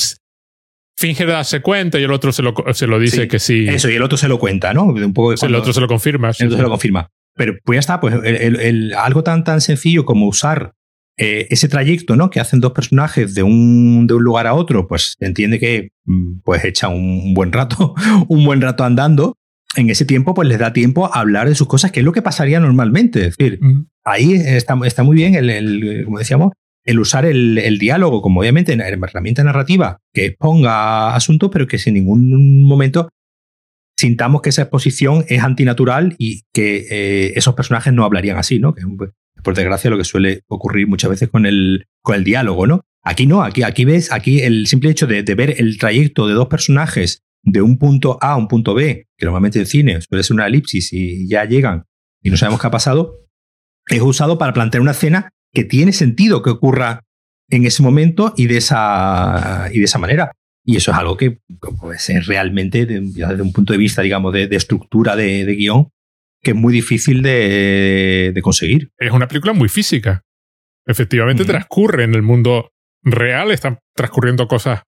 finge 0.97 1.25
darse 1.25 1.61
cuenta 1.61 1.99
y 1.99 2.03
el 2.03 2.11
otro 2.11 2.31
se 2.31 2.41
lo, 2.43 2.53
se 2.73 2.87
lo 2.87 2.99
dice 2.99 3.27
que 3.27 3.39
sí. 3.39 3.67
Eso, 3.67 3.89
y 3.89 3.95
el 3.95 4.03
otro 4.03 4.17
se 4.17 4.27
lo 4.27 4.39
cuenta, 4.39 4.73
¿no? 4.73 4.85
Un 4.85 5.13
poco 5.13 5.33
el 5.33 5.55
otro 5.55 5.73
se 5.73 5.81
lo 5.81 5.87
confirma. 5.87 6.31
el 6.37 6.47
otro 6.47 6.57
se 6.57 6.63
lo 6.63 6.69
confirma. 6.69 7.09
Pero 7.35 7.55
pues 7.63 7.77
ya 7.77 7.79
está, 7.79 7.99
pues 7.99 8.15
el, 8.23 8.93
algo 8.93 9.23
tan, 9.23 9.43
tan 9.43 9.61
sencillo 9.61 10.05
como 10.05 10.27
usar 10.27 10.73
eh, 11.17 11.47
ese 11.49 11.67
trayecto 11.67 12.15
¿no? 12.15 12.29
que 12.29 12.39
hacen 12.39 12.59
dos 12.59 12.71
personajes 12.71 13.35
de 13.35 13.43
un, 13.43 14.07
de 14.07 14.13
un 14.13 14.23
lugar 14.23 14.47
a 14.47 14.53
otro, 14.53 14.87
pues 14.87 15.15
entiende 15.19 15.59
que 15.59 15.89
mm, 16.05 16.39
pues 16.43 16.63
echa 16.63 16.87
un 16.87 17.33
buen 17.33 17.51
rato, 17.51 17.95
un 18.27 18.45
buen 18.45 18.61
rato 18.61 18.83
andando. 18.83 19.35
En 19.77 19.89
ese 19.89 20.03
tiempo, 20.03 20.33
pues 20.33 20.49
les 20.49 20.59
da 20.59 20.73
tiempo 20.73 21.05
a 21.05 21.21
hablar 21.21 21.47
de 21.47 21.55
sus 21.55 21.67
cosas, 21.67 21.93
que 21.93 22.01
es 22.01 22.05
lo 22.05 22.11
que 22.11 22.21
pasaría 22.21 22.59
normalmente. 22.59 23.27
Es 23.27 23.37
decir, 23.37 23.61
ahí 24.03 24.33
está, 24.33 24.77
está 24.83 25.03
muy 25.03 25.15
bien 25.15 25.33
el, 25.33 26.03
como 26.03 26.19
decíamos, 26.19 26.51
el 26.83 26.99
usar 26.99 27.25
el, 27.25 27.77
diálogo 27.79 28.21
como 28.21 28.41
obviamente 28.41 28.73
herramienta 28.73 29.43
narrativa 29.45 29.99
que 30.13 30.25
exponga 30.25 31.15
asuntos, 31.15 31.49
pero 31.53 31.67
que 31.67 31.77
sin 31.77 31.93
ningún 31.93 32.63
momento 32.63 33.07
sintamos 33.97 34.41
que 34.41 34.49
esa 34.49 34.63
exposición 34.63 35.25
es 35.27 35.43
antinatural 35.43 36.15
y 36.17 36.41
que 36.53 36.87
eh, 36.89 37.33
esos 37.35 37.53
personajes 37.53 37.93
no 37.93 38.03
hablarían 38.03 38.37
así, 38.37 38.59
¿no? 38.59 38.73
Que 38.73 38.81
por 39.43 39.55
desgracia 39.55 39.89
lo 39.89 39.97
que 39.97 40.03
suele 40.03 40.41
ocurrir 40.47 40.87
muchas 40.87 41.09
veces 41.09 41.29
con 41.29 41.45
el, 41.45 41.87
con 42.01 42.15
el 42.15 42.23
diálogo, 42.23 42.67
¿no? 42.67 42.81
Aquí 43.03 43.25
no, 43.25 43.43
aquí, 43.43 43.63
aquí 43.63 43.85
ves, 43.85 44.11
aquí 44.11 44.41
el 44.41 44.67
simple 44.67 44.91
hecho 44.91 45.07
de, 45.07 45.23
ver 45.23 45.55
el 45.57 45.77
trayecto 45.77 46.27
de 46.27 46.33
dos 46.33 46.47
personajes 46.47 47.23
de 47.43 47.61
un 47.61 47.79
punto 47.79 48.19
A 48.21 48.33
a 48.33 48.37
un 48.37 48.47
punto 48.47 48.73
B, 48.73 49.07
que 49.17 49.25
normalmente 49.25 49.59
en 49.59 49.65
cine 49.65 50.01
suele 50.01 50.23
ser 50.23 50.35
una 50.35 50.45
elipsis 50.45 50.93
y 50.93 51.27
ya 51.27 51.45
llegan 51.45 51.85
y 52.21 52.29
no 52.29 52.37
sabemos 52.37 52.61
qué 52.61 52.67
ha 52.67 52.71
pasado, 52.71 53.17
es 53.87 54.01
usado 54.01 54.37
para 54.37 54.53
plantear 54.53 54.81
una 54.81 54.91
escena 54.91 55.29
que 55.51 55.63
tiene 55.63 55.91
sentido 55.91 56.41
que 56.41 56.51
ocurra 56.51 57.03
en 57.49 57.65
ese 57.65 57.83
momento 57.83 58.33
y 58.37 58.47
de 58.47 58.57
esa, 58.57 59.69
y 59.71 59.79
de 59.79 59.85
esa 59.85 59.99
manera. 59.99 60.31
Y 60.63 60.77
eso 60.77 60.91
es 60.91 60.97
algo 60.97 61.17
que 61.17 61.39
es 61.95 62.27
realmente, 62.27 62.85
desde 62.85 63.41
un 63.41 63.51
punto 63.51 63.73
de 63.73 63.79
vista, 63.79 64.03
digamos, 64.03 64.31
de, 64.33 64.47
estructura 64.51 65.15
de, 65.15 65.43
guion, 65.55 65.89
que 66.41 66.51
es 66.51 66.57
muy 66.57 66.73
difícil 66.73 67.21
de, 67.21 68.39
conseguir. 68.43 68.91
Es 68.97 69.11
una 69.11 69.27
película 69.27 69.53
muy 69.53 69.69
física. 69.69 70.23
Efectivamente 70.85 71.45
transcurre 71.45 72.03
en 72.03 72.15
el 72.15 72.23
mundo 72.23 72.71
real, 73.03 73.51
están 73.51 73.79
transcurriendo 73.95 74.47
cosas 74.47 74.81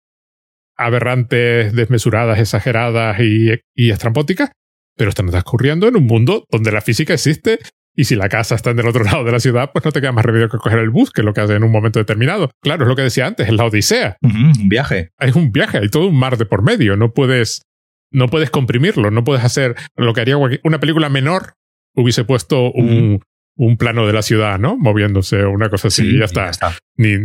aberrantes, 0.77 1.73
desmesuradas, 1.73 2.39
exageradas 2.39 3.19
y, 3.19 3.51
y 3.75 3.91
estrambóticas, 3.91 4.51
pero 4.95 5.09
están 5.09 5.29
transcurriendo 5.29 5.87
en 5.87 5.97
un 5.97 6.05
mundo 6.05 6.45
donde 6.49 6.71
la 6.71 6.81
física 6.81 7.13
existe 7.13 7.59
y 7.95 8.05
si 8.05 8.15
la 8.15 8.29
casa 8.29 8.55
está 8.55 8.71
en 8.71 8.79
el 8.79 8.87
otro 8.87 9.03
lado 9.03 9.23
de 9.23 9.31
la 9.31 9.39
ciudad, 9.39 9.71
pues 9.73 9.85
no 9.85 9.91
te 9.91 10.01
queda 10.01 10.11
más 10.11 10.25
remedio 10.25 10.49
que 10.49 10.57
coger 10.57 10.79
el 10.79 10.89
bus, 10.89 11.11
que 11.11 11.21
es 11.21 11.25
lo 11.25 11.33
que 11.33 11.41
hace 11.41 11.55
en 11.55 11.63
un 11.63 11.71
momento 11.71 11.99
determinado. 11.99 12.51
Claro, 12.61 12.83
es 12.83 12.89
lo 12.89 12.95
que 12.95 13.03
decía 13.03 13.27
antes, 13.27 13.47
es 13.47 13.53
la 13.53 13.65
odisea. 13.65 14.17
un 14.21 14.69
viaje. 14.69 15.11
Es 15.19 15.35
un 15.35 15.51
viaje, 15.51 15.79
hay 15.79 15.89
todo 15.89 16.07
un 16.07 16.17
mar 16.17 16.37
de 16.37 16.45
por 16.45 16.63
medio. 16.63 16.95
No 16.95 17.13
puedes, 17.13 17.63
no 18.12 18.28
puedes 18.28 18.49
comprimirlo, 18.49 19.12
no 19.12 19.24
puedes 19.24 19.43
hacer 19.43 19.76
lo 19.95 20.14
que 20.14 20.22
haría 20.22 20.38
una 20.38 20.80
película 20.80 21.09
menor. 21.09 21.55
Hubiese 21.93 22.24
puesto 22.24 22.72
un, 22.72 23.22
un 23.55 23.78
plano 23.78 24.07
de 24.07 24.14
la 24.14 24.22
ciudad, 24.22 24.59
¿no? 24.59 24.78
Moviéndose 24.78 25.43
o 25.43 25.51
una 25.51 25.70
cosa 25.70 25.89
así, 25.89 26.07
y 26.07 26.20
ya 26.20 26.26
está. 26.26 26.51
Ni, 26.95 27.18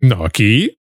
no, 0.00 0.24
aquí 0.24 0.78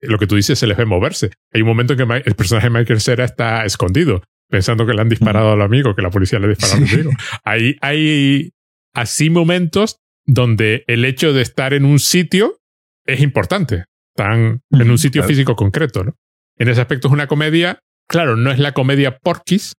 lo 0.00 0.18
que 0.18 0.26
tú 0.26 0.36
dices 0.36 0.58
se 0.58 0.66
les 0.66 0.76
ve 0.76 0.84
moverse. 0.84 1.30
Hay 1.52 1.62
un 1.62 1.68
momento 1.68 1.94
en 1.94 1.98
que 2.06 2.22
el 2.24 2.34
personaje 2.34 2.68
de 2.68 2.78
Michael 2.78 3.00
Cera 3.00 3.24
está 3.24 3.64
escondido 3.64 4.22
pensando 4.52 4.84
que 4.86 4.92
le 4.92 5.00
han 5.00 5.08
disparado 5.08 5.52
al 5.52 5.62
amigo, 5.62 5.94
que 5.94 6.02
la 6.02 6.10
policía 6.10 6.38
le 6.38 6.46
ha 6.46 6.48
disparado 6.50 6.84
al 6.84 6.92
amigo. 6.92 7.10
Hay, 7.42 7.76
hay 7.80 8.52
así 8.92 9.30
momentos 9.30 9.96
donde 10.26 10.84
el 10.88 11.06
hecho 11.06 11.32
de 11.32 11.40
estar 11.40 11.72
en 11.72 11.86
un 11.86 11.98
sitio 11.98 12.60
es 13.06 13.20
importante. 13.22 13.86
Están 14.14 14.60
en 14.70 14.90
un 14.90 14.98
sitio 14.98 15.24
físico 15.24 15.56
concreto, 15.56 16.04
¿no? 16.04 16.16
En 16.58 16.68
ese 16.68 16.82
aspecto 16.82 17.08
es 17.08 17.14
una 17.14 17.28
comedia, 17.28 17.80
claro, 18.08 18.36
no 18.36 18.50
es 18.50 18.58
la 18.58 18.72
comedia 18.72 19.18
Porky's, 19.18 19.74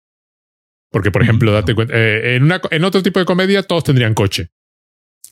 porque, 0.92 1.10
por 1.10 1.22
ejemplo, 1.22 1.52
date 1.52 1.74
cuenta, 1.74 1.94
eh, 1.96 2.36
en, 2.36 2.44
una, 2.44 2.60
en 2.70 2.84
otro 2.84 3.02
tipo 3.02 3.18
de 3.18 3.24
comedia 3.24 3.62
todos 3.62 3.84
tendrían 3.84 4.14
coche. 4.14 4.48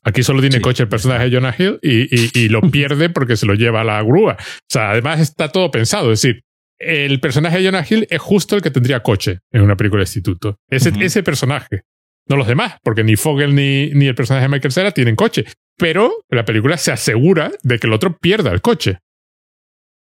Aquí 0.02 0.22
solo 0.22 0.40
tiene 0.40 0.62
coche 0.62 0.84
el 0.84 0.88
personaje 0.88 1.28
de 1.28 1.36
Jonah 1.36 1.54
Hill 1.56 1.78
y, 1.82 2.02
y, 2.02 2.30
y, 2.34 2.48
lo 2.48 2.62
pierde 2.70 3.10
porque 3.10 3.36
se 3.36 3.44
lo 3.44 3.52
lleva 3.54 3.82
a 3.82 3.84
la 3.84 4.02
grúa. 4.02 4.38
O 4.40 4.66
sea, 4.70 4.90
además 4.90 5.20
está 5.20 5.48
todo 5.48 5.70
pensado. 5.70 6.10
Es 6.10 6.22
decir, 6.22 6.42
el 6.78 7.20
personaje 7.20 7.58
de 7.58 7.66
Jonah 7.66 7.86
Hill 7.88 8.06
es 8.08 8.20
justo 8.20 8.56
el 8.56 8.62
que 8.62 8.70
tendría 8.70 9.02
coche 9.02 9.40
en 9.52 9.60
una 9.60 9.76
película 9.76 10.00
de 10.00 10.04
instituto. 10.04 10.56
Ese, 10.70 10.92
ese 10.98 11.22
personaje. 11.22 11.82
No 12.26 12.36
los 12.36 12.46
demás, 12.46 12.76
porque 12.82 13.04
ni 13.04 13.16
Fogel 13.16 13.54
ni, 13.54 13.90
ni 13.90 14.06
el 14.06 14.14
personaje 14.14 14.44
de 14.44 14.48
Michael 14.48 14.72
Cera 14.72 14.92
tienen 14.92 15.16
coche. 15.16 15.44
Pero 15.76 16.24
la 16.30 16.46
película 16.46 16.78
se 16.78 16.92
asegura 16.92 17.52
de 17.62 17.78
que 17.78 17.86
el 17.86 17.92
otro 17.92 18.16
pierda 18.16 18.52
el 18.52 18.62
coche. 18.62 18.98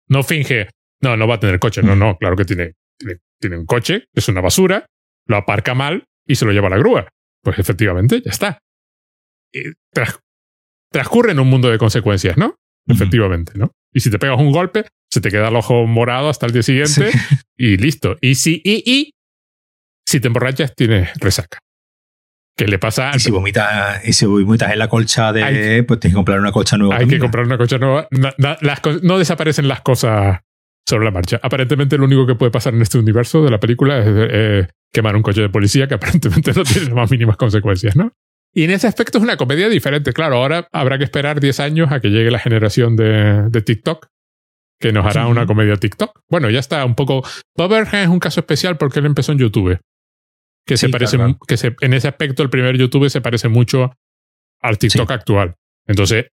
No 0.08 0.22
finge, 0.22 0.68
no, 1.00 1.16
no 1.16 1.26
va 1.26 1.36
a 1.36 1.40
tener 1.40 1.58
coche. 1.58 1.82
No, 1.82 1.96
no, 1.96 2.16
claro 2.16 2.36
que 2.36 2.44
tiene, 2.44 2.74
tiene, 3.40 3.56
un 3.56 3.66
coche, 3.66 4.06
es 4.12 4.28
una 4.28 4.40
basura, 4.40 4.86
lo 5.26 5.36
aparca 5.36 5.74
mal 5.74 6.04
y 6.26 6.34
se 6.34 6.44
lo 6.44 6.52
lleva 6.52 6.68
a 6.68 6.70
la 6.70 6.78
grúa. 6.78 7.08
Pues 7.42 7.58
efectivamente, 7.58 8.20
ya 8.24 8.30
está. 8.30 8.58
transcurre 10.90 11.32
en 11.32 11.40
un 11.40 11.48
mundo 11.48 11.70
de 11.70 11.78
consecuencias, 11.78 12.36
¿no? 12.36 12.56
Efectivamente, 12.86 13.52
¿no? 13.54 13.72
Y 13.92 14.00
si 14.00 14.10
te 14.10 14.18
pegas 14.18 14.38
un 14.38 14.50
golpe, 14.50 14.86
se 15.10 15.20
te 15.20 15.30
queda 15.30 15.48
el 15.48 15.56
ojo 15.56 15.86
morado 15.86 16.28
hasta 16.28 16.46
el 16.46 16.52
día 16.52 16.62
siguiente 16.62 17.10
y 17.56 17.76
listo. 17.76 18.16
Y 18.20 18.34
si, 18.34 18.60
y, 18.64 18.82
y, 18.90 19.10
si 20.06 20.20
te 20.20 20.28
emborrachas, 20.28 20.74
tienes 20.74 21.10
resaca. 21.18 21.58
¿Qué 22.56 22.66
le 22.66 22.78
pasa? 22.78 23.12
Y 23.14 23.20
si 23.20 23.30
vomitas, 23.30 24.04
y 24.04 24.12
si 24.14 24.26
vomitas 24.26 24.72
en 24.72 24.80
la 24.80 24.88
colcha 24.88 25.32
de, 25.32 25.84
pues 25.84 26.00
tienes 26.00 26.14
que 26.14 26.16
comprar 26.16 26.40
una 26.40 26.50
colcha 26.50 26.76
nueva. 26.76 26.96
Hay 26.96 27.06
que 27.06 27.20
comprar 27.20 27.44
una 27.44 27.56
colcha 27.56 27.78
nueva. 27.78 28.08
Las, 28.10 28.82
no 29.02 29.16
desaparecen 29.16 29.68
las 29.68 29.80
cosas 29.82 30.40
sobre 30.88 31.04
la 31.04 31.10
marcha. 31.10 31.38
Aparentemente 31.42 31.98
lo 31.98 32.04
único 32.04 32.26
que 32.26 32.34
puede 32.34 32.50
pasar 32.50 32.74
en 32.74 32.80
este 32.80 32.98
universo 32.98 33.44
de 33.44 33.50
la 33.50 33.60
película 33.60 33.98
es 33.98 34.06
eh, 34.08 34.68
quemar 34.90 35.14
un 35.16 35.22
coche 35.22 35.42
de 35.42 35.50
policía 35.50 35.86
que 35.86 35.94
aparentemente 35.96 36.52
no 36.52 36.64
tiene 36.64 36.86
las 36.86 36.94
más 36.94 37.10
mínimas 37.10 37.36
consecuencias, 37.36 37.94
¿no? 37.94 38.12
Y 38.54 38.64
en 38.64 38.70
ese 38.70 38.86
aspecto 38.86 39.18
es 39.18 39.24
una 39.24 39.36
comedia 39.36 39.68
diferente. 39.68 40.14
Claro, 40.14 40.36
ahora 40.36 40.66
habrá 40.72 40.96
que 40.96 41.04
esperar 41.04 41.40
10 41.40 41.60
años 41.60 41.92
a 41.92 42.00
que 42.00 42.08
llegue 42.08 42.30
la 42.30 42.38
generación 42.38 42.96
de, 42.96 43.48
de 43.50 43.60
TikTok, 43.60 44.06
que 44.80 44.90
nos 44.90 45.04
hará 45.04 45.26
una 45.26 45.44
comedia 45.44 45.76
TikTok. 45.76 46.22
Bueno, 46.30 46.48
ya 46.48 46.58
está 46.58 46.84
un 46.86 46.94
poco. 46.94 47.22
Bob 47.54 47.72
es 47.74 48.08
un 48.08 48.18
caso 48.18 48.40
especial 48.40 48.78
porque 48.78 49.00
él 49.00 49.06
empezó 49.06 49.32
en 49.32 49.38
YouTube. 49.38 49.78
Que 50.66 50.78
se 50.78 50.88
parece, 50.88 51.18
que 51.46 51.56
se, 51.58 51.76
en 51.80 51.92
ese 51.92 52.08
aspecto 52.08 52.42
el 52.42 52.50
primer 52.50 52.76
YouTube 52.76 53.10
se 53.10 53.20
parece 53.20 53.48
mucho 53.48 53.92
al 54.60 54.78
TikTok 54.78 55.10
actual. 55.10 55.54
Entonces, 55.86 56.28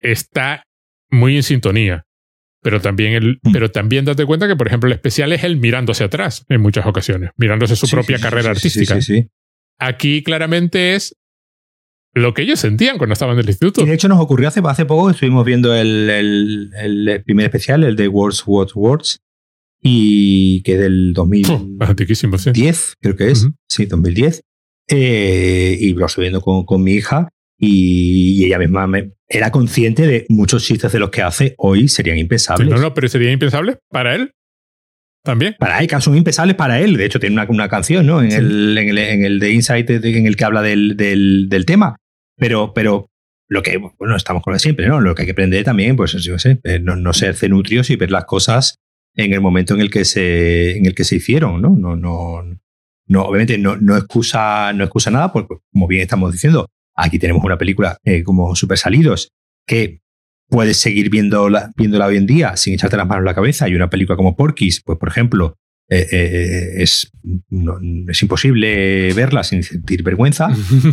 está 0.00 0.62
muy 1.10 1.36
en 1.36 1.42
sintonía. 1.42 2.07
Pero 2.60 2.80
también, 2.80 3.12
el, 3.12 3.38
mm. 3.42 3.52
pero 3.52 3.70
también 3.70 4.04
date 4.04 4.26
cuenta 4.26 4.48
que, 4.48 4.56
por 4.56 4.66
ejemplo, 4.66 4.88
el 4.88 4.94
especial 4.94 5.32
es 5.32 5.44
él 5.44 5.58
mirando 5.58 5.92
hacia 5.92 6.06
atrás 6.06 6.44
en 6.48 6.60
muchas 6.60 6.86
ocasiones, 6.86 7.30
mirándose 7.36 7.76
su 7.76 7.88
propia 7.88 8.18
carrera 8.18 8.50
artística. 8.50 8.98
Aquí 9.78 10.22
claramente 10.24 10.94
es 10.94 11.16
lo 12.14 12.34
que 12.34 12.42
ellos 12.42 12.58
sentían 12.58 12.98
cuando 12.98 13.12
estaban 13.12 13.36
en 13.36 13.40
el 13.40 13.48
instituto. 13.48 13.82
Y 13.82 13.86
de 13.86 13.94
hecho 13.94 14.08
nos 14.08 14.20
ocurrió 14.20 14.48
hace, 14.48 14.60
hace 14.64 14.86
poco, 14.86 15.10
estuvimos 15.10 15.44
viendo 15.44 15.74
el, 15.74 16.10
el, 16.74 17.22
primer 17.24 17.46
especial, 17.46 17.84
el 17.84 17.94
de 17.94 18.08
Words, 18.08 18.42
What 18.46 18.70
Words, 18.74 19.20
y 19.80 20.62
que 20.62 20.76
del 20.76 21.12
2010, 21.14 22.96
creo 23.00 23.16
que 23.16 23.30
es, 23.30 23.48
sí, 23.68 23.86
2010. 23.86 24.42
Eh, 24.90 25.76
y 25.78 25.92
lo 25.92 26.06
estoy 26.06 26.22
viendo 26.22 26.40
con, 26.40 26.64
con 26.64 26.82
mi 26.82 26.92
hija 26.92 27.28
y, 27.58 28.44
ella 28.44 28.58
misma 28.58 28.86
me, 28.86 29.12
era 29.28 29.50
consciente 29.50 30.06
de 30.06 30.26
muchos 30.28 30.64
chistes 30.64 30.92
de 30.92 30.98
los 30.98 31.10
que 31.10 31.22
hace 31.22 31.54
hoy 31.58 31.88
serían 31.88 32.18
impensables. 32.18 32.68
no, 32.68 32.78
no, 32.78 32.94
pero 32.94 33.08
serían 33.08 33.32
impensables 33.32 33.78
para 33.90 34.14
él. 34.14 34.32
También. 35.24 35.56
Para 35.58 35.80
él, 35.80 35.90
son 36.00 36.16
impensables 36.16 36.56
para 36.56 36.80
él. 36.80 36.96
De 36.96 37.04
hecho, 37.04 37.20
tiene 37.20 37.34
una, 37.34 37.46
una 37.50 37.68
canción, 37.68 38.06
¿no? 38.06 38.22
En, 38.22 38.32
el, 38.32 38.78
en, 38.78 38.88
el, 38.88 38.98
en 38.98 39.24
el 39.24 39.40
de 39.40 39.52
Insight, 39.52 39.90
en 39.90 40.26
el 40.26 40.36
que 40.36 40.44
habla 40.44 40.62
del, 40.62 40.96
del, 40.96 41.48
del 41.48 41.66
tema. 41.66 41.96
Pero, 42.36 42.72
pero 42.72 43.10
lo 43.48 43.62
que, 43.62 43.76
bueno, 43.76 44.16
estamos 44.16 44.42
con 44.42 44.52
lo 44.52 44.58
siempre, 44.58 44.86
¿no? 44.86 45.00
Lo 45.00 45.14
que 45.14 45.22
hay 45.22 45.26
que 45.26 45.32
aprender 45.32 45.64
también, 45.64 45.96
pues, 45.96 46.12
yo 46.12 46.38
sé, 46.38 46.60
eh, 46.64 46.78
no, 46.78 46.96
no 46.96 47.12
ser 47.12 47.34
cenutrios 47.34 47.90
y 47.90 47.96
ver 47.96 48.10
las 48.10 48.24
cosas 48.24 48.76
en 49.14 49.32
el 49.32 49.40
momento 49.40 49.74
en 49.74 49.80
el 49.80 49.90
que 49.90 50.04
se, 50.04 50.78
en 50.78 50.86
el 50.86 50.94
que 50.94 51.04
se 51.04 51.16
hicieron, 51.16 51.60
¿no? 51.60 51.70
No, 51.70 51.96
no, 51.96 52.42
no 53.06 53.22
obviamente 53.22 53.58
no, 53.58 53.76
no 53.76 53.96
excusa, 53.96 54.72
no 54.72 54.84
excusa 54.84 55.10
nada, 55.10 55.32
porque 55.32 55.56
como 55.72 55.88
bien 55.88 56.02
estamos 56.02 56.32
diciendo, 56.32 56.68
aquí 56.98 57.18
tenemos 57.18 57.44
una 57.44 57.56
película 57.56 57.98
eh, 58.04 58.22
como 58.22 58.54
Super 58.54 58.76
Salidos 58.76 59.30
que 59.66 60.00
puedes 60.48 60.78
seguir 60.78 61.10
viéndola, 61.10 61.72
viéndola 61.76 62.06
hoy 62.06 62.16
en 62.16 62.26
día 62.26 62.56
sin 62.56 62.74
echarte 62.74 62.96
las 62.96 63.06
manos 63.06 63.22
en 63.22 63.26
la 63.26 63.34
cabeza 63.34 63.68
y 63.68 63.74
una 63.74 63.90
película 63.90 64.16
como 64.16 64.34
Porky's, 64.36 64.82
pues 64.84 64.98
por 64.98 65.08
ejemplo, 65.08 65.56
eh, 65.90 66.06
eh, 66.10 66.82
es, 66.82 67.10
es 68.08 68.22
imposible 68.22 69.12
verla 69.14 69.44
sin 69.44 69.62
sentir 69.62 70.02
vergüenza. 70.02 70.48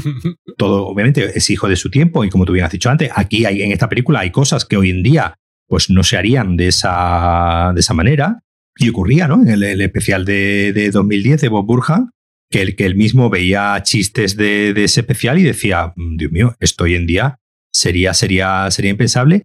Todo, 0.57 0.87
obviamente, 0.87 1.37
es 1.37 1.49
hijo 1.49 1.67
de 1.67 1.75
su 1.75 1.89
tiempo 1.89 2.23
y 2.23 2.29
como 2.29 2.45
tú 2.45 2.53
bien 2.53 2.65
has 2.65 2.71
dicho 2.71 2.89
antes, 2.89 3.09
aquí 3.15 3.45
hay, 3.45 3.61
en 3.61 3.71
esta 3.71 3.89
película 3.89 4.19
hay 4.19 4.31
cosas 4.31 4.65
que 4.65 4.77
hoy 4.77 4.89
en 4.89 5.03
día 5.03 5.35
pues 5.67 5.89
no 5.89 6.03
se 6.03 6.17
harían 6.17 6.55
de 6.57 6.67
esa, 6.67 7.71
de 7.73 7.79
esa 7.79 7.93
manera. 7.93 8.41
Y 8.77 8.89
ocurría, 8.89 9.29
¿no? 9.29 9.41
En 9.41 9.63
el, 9.63 9.79
especial 9.79 10.25
de, 10.25 10.73
de, 10.73 10.91
2010 10.91 11.39
de 11.39 11.47
Bob 11.47 11.65
Burhan, 11.65 12.11
que 12.49 12.61
el 12.61 12.75
que 12.75 12.85
él 12.85 12.95
mismo 12.95 13.29
veía 13.29 13.81
chistes 13.83 14.37
de, 14.37 14.73
de, 14.73 14.83
ese 14.83 15.01
especial 15.01 15.39
y 15.39 15.43
decía, 15.43 15.93
mm, 15.95 16.17
Dios 16.17 16.31
mío, 16.31 16.55
esto 16.59 16.83
hoy 16.83 16.95
en 16.95 17.07
día 17.07 17.39
sería, 17.73 18.13
sería, 18.13 18.69
sería 18.71 18.91
impensable. 18.91 19.43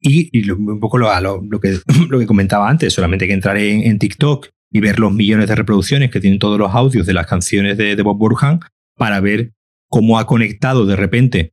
Y, 0.00 0.48
un 0.50 0.78
poco 0.80 0.98
lo, 0.98 1.08
lo, 1.20 1.60
que, 1.60 1.78
lo 2.08 2.18
que 2.18 2.26
comentaba 2.26 2.68
antes, 2.68 2.92
solamente 2.92 3.26
que 3.26 3.32
entrar 3.32 3.56
en, 3.56 3.98
TikTok 3.98 4.48
y 4.70 4.80
ver 4.80 4.98
los 4.98 5.12
millones 5.12 5.48
de 5.48 5.56
reproducciones 5.56 6.10
que 6.10 6.20
tienen 6.20 6.38
todos 6.38 6.58
los 6.58 6.74
audios 6.74 7.06
de 7.06 7.14
las 7.14 7.26
canciones 7.26 7.76
de, 7.76 7.96
de 7.96 8.02
Bob 8.02 8.18
Burhan 8.18 8.60
para 8.96 9.20
ver 9.20 9.52
cómo 9.88 10.18
ha 10.18 10.26
conectado 10.26 10.86
de 10.86 10.96
repente 10.96 11.52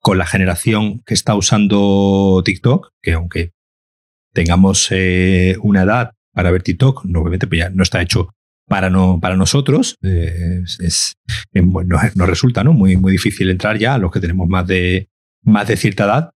con 0.00 0.18
la 0.18 0.26
generación 0.26 1.02
que 1.04 1.14
está 1.14 1.34
usando 1.34 2.42
TikTok, 2.44 2.90
que 3.02 3.12
aunque 3.12 3.52
tengamos 4.32 4.88
eh, 4.90 5.56
una 5.62 5.82
edad 5.82 6.12
para 6.32 6.50
ver 6.50 6.62
TikTok, 6.62 7.04
obviamente 7.04 7.46
pues 7.46 7.58
ya 7.58 7.70
no 7.70 7.82
está 7.82 8.00
hecho 8.00 8.34
para, 8.68 8.90
no, 8.90 9.18
para 9.20 9.36
nosotros, 9.36 9.96
eh, 10.02 10.62
es, 10.80 11.16
nos, 11.52 12.28
resulta 12.28 12.62
¿no? 12.64 12.72
muy, 12.72 12.96
muy 12.96 13.12
difícil 13.12 13.50
entrar 13.50 13.78
ya 13.78 13.94
a 13.94 13.98
los 13.98 14.12
que 14.12 14.20
tenemos 14.20 14.48
más 14.48 14.66
de, 14.66 15.08
más 15.42 15.66
de 15.68 15.76
cierta 15.76 16.04
edad. 16.04 16.30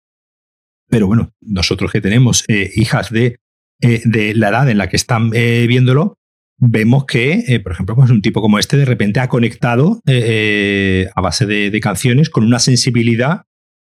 Pero 0.89 1.07
bueno, 1.07 1.31
nosotros 1.41 1.91
que 1.91 2.01
tenemos 2.01 2.43
eh, 2.47 2.71
hijas 2.75 3.09
de, 3.09 3.39
de 3.79 4.33
la 4.35 4.49
edad 4.49 4.69
en 4.69 4.77
la 4.77 4.89
que 4.89 4.95
están 4.95 5.29
viéndolo, 5.29 6.17
vemos 6.57 7.05
que, 7.05 7.61
por 7.63 7.71
ejemplo, 7.71 7.95
pues 7.95 8.09
un 8.09 8.21
tipo 8.21 8.41
como 8.41 8.59
este 8.59 8.75
de 8.75 8.85
repente 8.85 9.19
ha 9.19 9.29
conectado 9.29 10.01
a 10.05 11.21
base 11.21 11.45
de, 11.45 11.69
de, 11.69 11.79
canciones 11.79 12.29
con 12.29 12.43
una 12.43 12.59
sensibilidad 12.59 13.43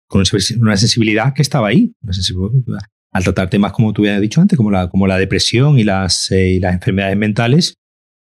con 0.10 0.24
una 0.60 0.76
sensibilidad 0.76 1.34
que 1.34 1.44
estaba 1.44 1.68
ahí. 1.68 1.94
Al 3.12 3.24
tratar 3.24 3.50
temas, 3.50 3.72
como 3.72 3.94
tú 3.94 4.02
habías 4.02 4.20
dicho 4.20 4.42
antes, 4.42 4.58
como 4.58 4.72
la, 4.72 4.90
como 4.90 5.08
la 5.08 5.18
depresión 5.18 5.80
y 5.80 5.84
las, 5.84 6.32
eh, 6.32 6.50
y 6.50 6.60
las 6.60 6.74
enfermedades 6.74 7.16
mentales, 7.16 7.76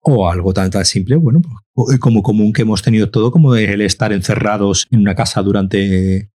o 0.04 0.30
algo 0.30 0.54
tan, 0.54 0.72
simple, 0.86 1.16
bueno, 1.16 1.42
pues, 1.74 1.98
como 2.00 2.22
común 2.22 2.54
que 2.54 2.64
hemos 2.64 2.82
tenido 2.82 3.10
todo, 3.10 3.32
como 3.32 3.56
el 3.56 3.82
estar 3.82 4.12
encerrados 4.12 4.88
en 4.92 5.00
una 5.00 5.16
casa 5.16 5.42
durante, 5.42 6.30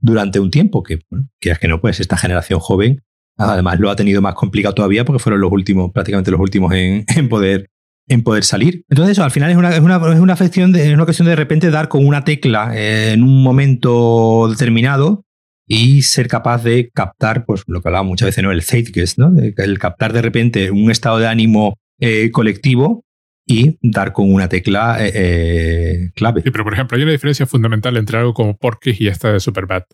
durante 0.00 0.40
un 0.40 0.50
tiempo, 0.50 0.82
que, 0.82 1.00
bueno, 1.08 1.28
quieras 1.40 1.58
que 1.58 1.68
no, 1.68 1.80
pues 1.80 2.00
esta 2.00 2.16
generación 2.16 2.60
joven 2.60 3.02
además 3.38 3.80
lo 3.80 3.90
ha 3.90 3.96
tenido 3.96 4.20
más 4.20 4.34
complicado 4.34 4.74
todavía 4.74 5.04
porque 5.04 5.22
fueron 5.22 5.40
los 5.40 5.50
últimos, 5.50 5.90
prácticamente 5.92 6.30
los 6.30 6.40
últimos 6.40 6.72
en, 6.74 7.04
en 7.16 7.28
poder 7.28 7.68
en 8.08 8.22
poder 8.24 8.42
salir. 8.42 8.84
Entonces, 8.88 9.12
eso, 9.12 9.24
al 9.24 9.30
final 9.30 9.50
es 9.52 9.56
una, 9.56 9.74
es 9.74 9.80
una, 9.80 9.96
es 10.12 10.20
una, 10.20 10.32
afección 10.32 10.72
de, 10.72 10.88
es 10.88 10.94
una 10.94 11.04
cuestión 11.04 11.26
de, 11.26 11.30
de 11.30 11.36
repente 11.36 11.70
dar 11.70 11.88
con 11.88 12.04
una 12.04 12.24
tecla 12.24 12.72
eh, 12.76 13.12
en 13.12 13.22
un 13.22 13.42
momento 13.42 14.48
determinado 14.50 15.24
y 15.68 16.02
ser 16.02 16.26
capaz 16.26 16.64
de 16.64 16.90
captar, 16.92 17.46
pues 17.46 17.62
lo 17.68 17.80
que 17.80 17.88
hablaba 17.88 18.02
muchas 18.02 18.26
veces, 18.26 18.42
¿no? 18.42 18.50
El 18.50 18.62
zeitgeist, 18.62 19.18
¿no? 19.18 19.32
El 19.38 19.78
captar 19.78 20.12
de 20.12 20.20
repente 20.20 20.70
un 20.72 20.90
estado 20.90 21.18
de 21.18 21.28
ánimo 21.28 21.78
eh, 22.00 22.30
colectivo 22.32 23.04
y 23.46 23.78
dar 23.82 24.12
con 24.12 24.32
una 24.32 24.48
tecla 24.48 24.96
eh, 25.00 26.10
clave. 26.14 26.42
Sí, 26.42 26.50
pero 26.50 26.64
por 26.64 26.74
ejemplo, 26.74 26.96
hay 26.96 27.02
una 27.02 27.12
diferencia 27.12 27.46
fundamental 27.46 27.96
entre 27.96 28.18
algo 28.18 28.34
como 28.34 28.56
Porky 28.56 28.96
y 28.98 29.08
esta 29.08 29.32
de 29.32 29.40
Superbad. 29.40 29.84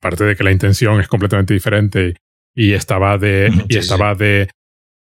Aparte 0.00 0.24
de 0.24 0.36
que 0.36 0.44
la 0.44 0.52
intención 0.52 1.00
es 1.00 1.08
completamente 1.08 1.54
diferente 1.54 2.14
y 2.54 2.72
estaba 2.72 3.18
de, 3.18 3.52
y 3.68 3.76
estaba 3.76 4.14
de, 4.14 4.48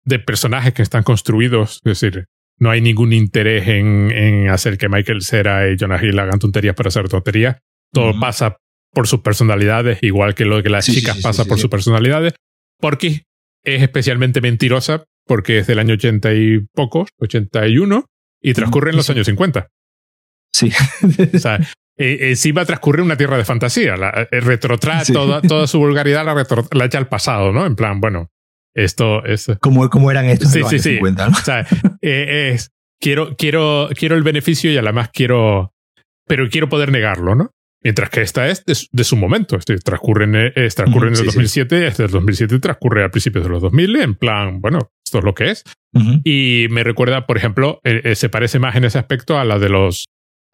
de 0.05 0.18
personajes 0.18 0.74
que 0.74 0.82
están 0.82 1.03
construidos, 1.03 1.80
es 1.84 2.01
decir, 2.01 2.26
no 2.59 2.70
hay 2.70 2.80
ningún 2.80 3.12
interés 3.12 3.68
en, 3.68 4.49
hacer 4.49 4.78
que 4.78 4.89
Michael 4.89 5.22
Cera 5.22 5.70
y 5.70 5.76
Jonah 5.78 6.03
Hill 6.03 6.18
hagan 6.18 6.39
tonterías 6.39 6.74
para 6.74 6.89
hacer 6.89 7.09
tonterías. 7.09 7.59
Todo 7.93 8.18
pasa 8.18 8.57
por 8.93 9.07
sus 9.07 9.20
personalidades, 9.20 10.03
igual 10.03 10.34
que 10.34 10.45
lo 10.45 10.62
que 10.62 10.68
las 10.68 10.86
chicas 10.86 11.20
pasa 11.22 11.45
por 11.45 11.59
sus 11.59 11.70
personalidades. 11.70 12.34
Porque 12.80 13.22
es 13.62 13.82
especialmente 13.82 14.41
mentirosa 14.41 15.05
porque 15.29 15.59
es 15.59 15.66
del 15.68 15.79
año 15.79 15.95
80 15.95 16.35
y 16.35 16.59
pocos, 16.74 17.11
81, 17.18 18.07
y 18.41 18.55
transcurre 18.55 18.91
en 18.91 18.97
los 18.97 19.09
años 19.11 19.26
50. 19.26 19.68
Sí. 20.53 20.72
o 21.35 21.39
sea, 21.39 21.61
eh, 21.97 22.31
encima 22.31 22.64
transcurre 22.64 23.03
una 23.03 23.16
tierra 23.16 23.37
de 23.37 23.45
fantasía. 23.45 23.97
La, 23.97 24.29
eh, 24.31 24.41
retrotrae 24.41 25.05
toda, 25.12 25.43
toda 25.43 25.66
su 25.66 25.79
vulgaridad, 25.79 26.24
la, 26.24 26.47
la 26.72 26.85
echa 26.85 26.99
al 26.99 27.09
pasado, 27.09 27.53
¿no? 27.53 27.66
En 27.66 27.76
plan, 27.76 28.01
bueno, 28.01 28.31
esto 28.74 29.24
es. 29.24 29.47
Como, 29.61 29.91
como 29.91 30.11
eran 30.11 30.26
estos 30.26 30.51
sí, 30.51 30.62
sí, 30.68 30.79
sí. 30.79 30.99
¿no? 31.01 31.26
O 31.29 31.35
sea, 31.35 31.66
eh, 32.01 32.53
es, 32.55 32.70
quiero, 33.01 33.37
quiero, 33.37 33.89
quiero 33.97 34.16
el 34.16 34.22
beneficio 34.22 34.72
y 34.72 34.79
además 34.79 35.11
quiero. 35.12 35.74
Pero 36.26 36.49
quiero 36.49 36.68
poder 36.68 36.93
negarlo, 36.93 37.35
¿no? 37.35 37.51
Mientras 37.83 38.11
que 38.11 38.20
esta 38.20 38.49
es 38.49 38.64
de, 38.64 39.05
su 39.05 39.16
momento. 39.16 39.57
Este, 39.57 39.79
transcurre 39.79 40.24
en, 40.24 40.53
es, 40.55 40.74
transcurre 40.74 41.09
en 41.09 41.14
el 41.14 41.24
2007, 41.24 41.87
este 41.87 42.03
del 42.03 42.12
2007 42.12 42.59
transcurre 42.59 43.05
a 43.05 43.11
principios 43.11 43.45
de 43.45 43.51
los 43.51 43.62
2000, 43.62 43.97
en 43.97 44.14
plan, 44.14 44.61
bueno, 44.61 44.91
esto 45.09 45.19
es 45.19 45.25
lo 45.25 45.35
que 45.35 45.51
es. 45.51 45.65
Y 46.23 46.67
me 46.71 46.85
recuerda, 46.85 47.27
por 47.27 47.37
ejemplo, 47.37 47.81
eh, 47.83 48.03
eh, 48.05 48.15
se 48.15 48.29
parece 48.29 48.59
más 48.59 48.77
en 48.77 48.85
ese 48.85 48.99
aspecto 48.99 49.39
a 49.39 49.45
la 49.45 49.59
de 49.59 49.69
los 49.69 50.05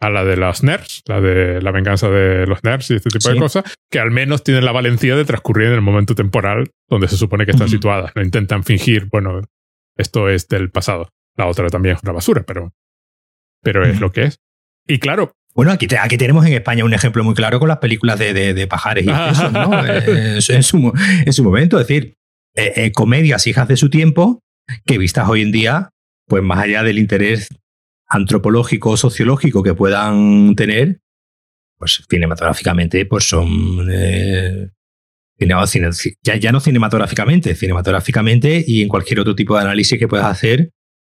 a 0.00 0.10
la 0.10 0.24
de 0.24 0.36
los 0.36 0.62
nerds, 0.62 1.02
la 1.06 1.20
de 1.20 1.62
la 1.62 1.70
venganza 1.70 2.10
de 2.10 2.46
los 2.46 2.62
nerds 2.62 2.90
y 2.90 2.94
este 2.94 3.10
tipo 3.10 3.30
de 3.30 3.38
cosas, 3.38 3.64
que 3.90 3.98
al 3.98 4.10
menos 4.10 4.42
tienen 4.42 4.64
la 4.64 4.72
valentía 4.72 5.16
de 5.16 5.24
transcurrir 5.24 5.68
en 5.68 5.74
el 5.74 5.80
momento 5.80 6.14
temporal 6.14 6.70
donde 6.88 7.08
se 7.08 7.16
supone 7.16 7.46
que 7.46 7.52
están 7.52 7.68
situadas. 7.68 8.12
No 8.14 8.22
intentan 8.22 8.64
fingir, 8.64 9.06
bueno, 9.10 9.40
esto 9.96 10.28
es 10.28 10.48
del 10.48 10.70
pasado. 10.70 11.08
La 11.36 11.46
otra 11.46 11.68
también 11.68 11.96
es 11.96 12.02
una 12.02 12.12
basura, 12.12 12.42
pero, 12.46 12.72
pero 13.62 13.84
es 13.86 14.00
lo 14.00 14.12
que 14.12 14.24
es. 14.24 14.38
Y 14.86 14.98
claro. 14.98 15.32
Bueno, 15.54 15.70
aquí, 15.72 15.86
aquí 15.98 16.18
tenemos 16.18 16.44
en 16.46 16.52
España 16.52 16.84
un 16.84 16.92
ejemplo 16.92 17.22
muy 17.22 17.34
claro 17.34 17.60
con 17.60 17.68
las 17.68 17.78
películas 17.78 18.18
de, 18.18 18.34
de, 18.34 18.66
pajares 18.66 19.06
y 19.06 19.10
eso, 19.30 19.50
¿no? 19.50 19.86
en, 19.86 20.42
su, 20.42 20.92
en, 21.24 21.32
su, 21.32 21.44
momento, 21.44 21.80
es 21.80 21.86
decir, 21.86 22.14
eh, 22.56 22.72
eh, 22.76 22.92
comedias 22.92 23.46
hijas 23.46 23.68
de 23.68 23.76
su 23.76 23.88
tiempo 23.88 24.43
que 24.84 24.98
vistas 24.98 25.28
hoy 25.28 25.42
en 25.42 25.52
día, 25.52 25.90
pues 26.26 26.42
más 26.42 26.58
allá 26.58 26.82
del 26.82 26.98
interés 26.98 27.48
antropológico 28.08 28.90
o 28.90 28.96
sociológico 28.96 29.62
que 29.62 29.74
puedan 29.74 30.54
tener, 30.54 31.00
pues 31.78 32.04
cinematográficamente 32.08 33.06
pues 33.06 33.28
son 33.28 33.88
eh, 33.90 34.70
ya, 36.22 36.52
no 36.52 36.60
cinematográficamente, 36.60 37.54
cinematográficamente 37.54 38.64
y 38.66 38.82
en 38.82 38.88
cualquier 38.88 39.20
otro 39.20 39.34
tipo 39.34 39.56
de 39.56 39.62
análisis 39.62 39.98
que 39.98 40.08
puedas 40.08 40.26
hacer 40.26 40.70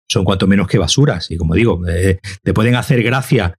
son 0.10 0.26
cuanto 0.26 0.47
menos 0.47 0.68
que 0.68 0.78
basuras. 0.78 1.30
Y 1.32 1.38
como 1.38 1.56
digo, 1.56 1.82
eh, 1.88 2.20
te 2.41 2.54
pueden 2.54 2.76
hacer 2.76 3.04
gracia 3.04 3.56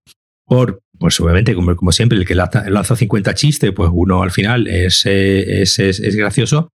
por, 0.46 0.80
pues 0.98 1.18
obviamente, 1.20 1.54
como, 1.54 1.92
siempre, 1.92 2.18
el 2.18 2.26
que 2.26 2.34
lanza 2.34 2.96
50 2.96 3.34
chistes, 3.34 3.72
pues 3.72 3.90
uno 3.92 4.22
al 4.22 4.30
final 4.30 4.66
es, 4.66 5.04
eh, 5.06 5.62
es, 5.62 5.78
es 5.78 6.16
gracioso, 6.16 6.70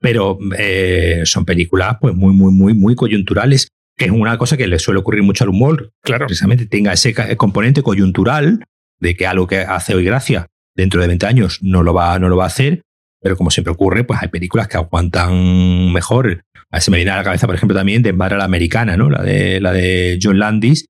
pero 0.00 0.38
eh, 0.58 1.22
son 1.24 1.44
películas 1.44 1.96
pues 2.00 2.14
muy, 2.14 2.32
muy, 2.32 2.52
muy, 2.52 2.74
muy 2.74 2.94
coyunturales 2.94 3.68
que 4.00 4.06
es 4.06 4.10
una 4.12 4.38
cosa 4.38 4.56
que 4.56 4.66
le 4.66 4.78
suele 4.78 5.00
ocurrir 5.00 5.22
mucho 5.22 5.44
al 5.44 5.50
humor, 5.50 5.92
claro. 6.02 6.26
precisamente 6.26 6.64
tenga 6.64 6.90
ese 6.90 7.14
componente 7.36 7.82
coyuntural 7.82 8.64
de 8.98 9.14
que 9.14 9.26
algo 9.26 9.46
que 9.46 9.58
hace 9.58 9.94
hoy 9.94 10.04
gracia 10.04 10.46
dentro 10.74 11.02
de 11.02 11.06
20 11.08 11.26
años 11.26 11.58
no 11.60 11.82
lo 11.82 11.92
va, 11.92 12.18
no 12.18 12.30
lo 12.30 12.38
va 12.38 12.44
a 12.44 12.46
hacer, 12.46 12.80
pero 13.20 13.36
como 13.36 13.50
siempre 13.50 13.72
ocurre, 13.72 14.04
pues 14.04 14.22
hay 14.22 14.28
películas 14.28 14.68
que 14.68 14.78
aguantan 14.78 15.92
mejor. 15.92 16.40
A 16.70 16.78
veces 16.78 16.88
me 16.88 16.96
viene 16.96 17.10
a 17.10 17.16
la 17.16 17.24
cabeza, 17.24 17.46
por 17.46 17.56
ejemplo, 17.56 17.76
también 17.76 18.02
de 18.02 18.14
Madre 18.14 18.38
la 18.38 18.44
Americana, 18.44 18.96
¿no? 18.96 19.10
La 19.10 19.22
de, 19.22 19.60
la 19.60 19.72
de 19.72 20.18
John 20.22 20.38
Landis, 20.38 20.86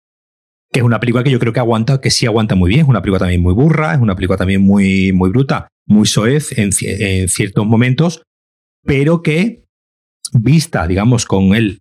que 0.72 0.78
es 0.78 0.84
una 0.84 1.00
película 1.00 1.24
que 1.24 1.32
yo 1.32 1.40
creo 1.40 1.52
que 1.52 1.58
aguanta, 1.58 2.00
que 2.00 2.10
sí 2.10 2.26
aguanta 2.26 2.54
muy 2.54 2.68
bien, 2.68 2.82
es 2.82 2.88
una 2.88 3.02
película 3.02 3.18
también 3.18 3.42
muy 3.42 3.54
burra, 3.54 3.94
es 3.94 4.00
una 4.00 4.14
película 4.14 4.36
también 4.36 4.62
muy, 4.62 5.12
muy 5.12 5.30
bruta, 5.30 5.66
muy 5.86 6.06
soez 6.06 6.56
en, 6.56 6.70
en 6.80 7.28
ciertos 7.28 7.66
momentos, 7.66 8.22
pero 8.84 9.22
que 9.22 9.64
vista, 10.32 10.86
digamos, 10.86 11.26
con 11.26 11.54
el 11.54 11.80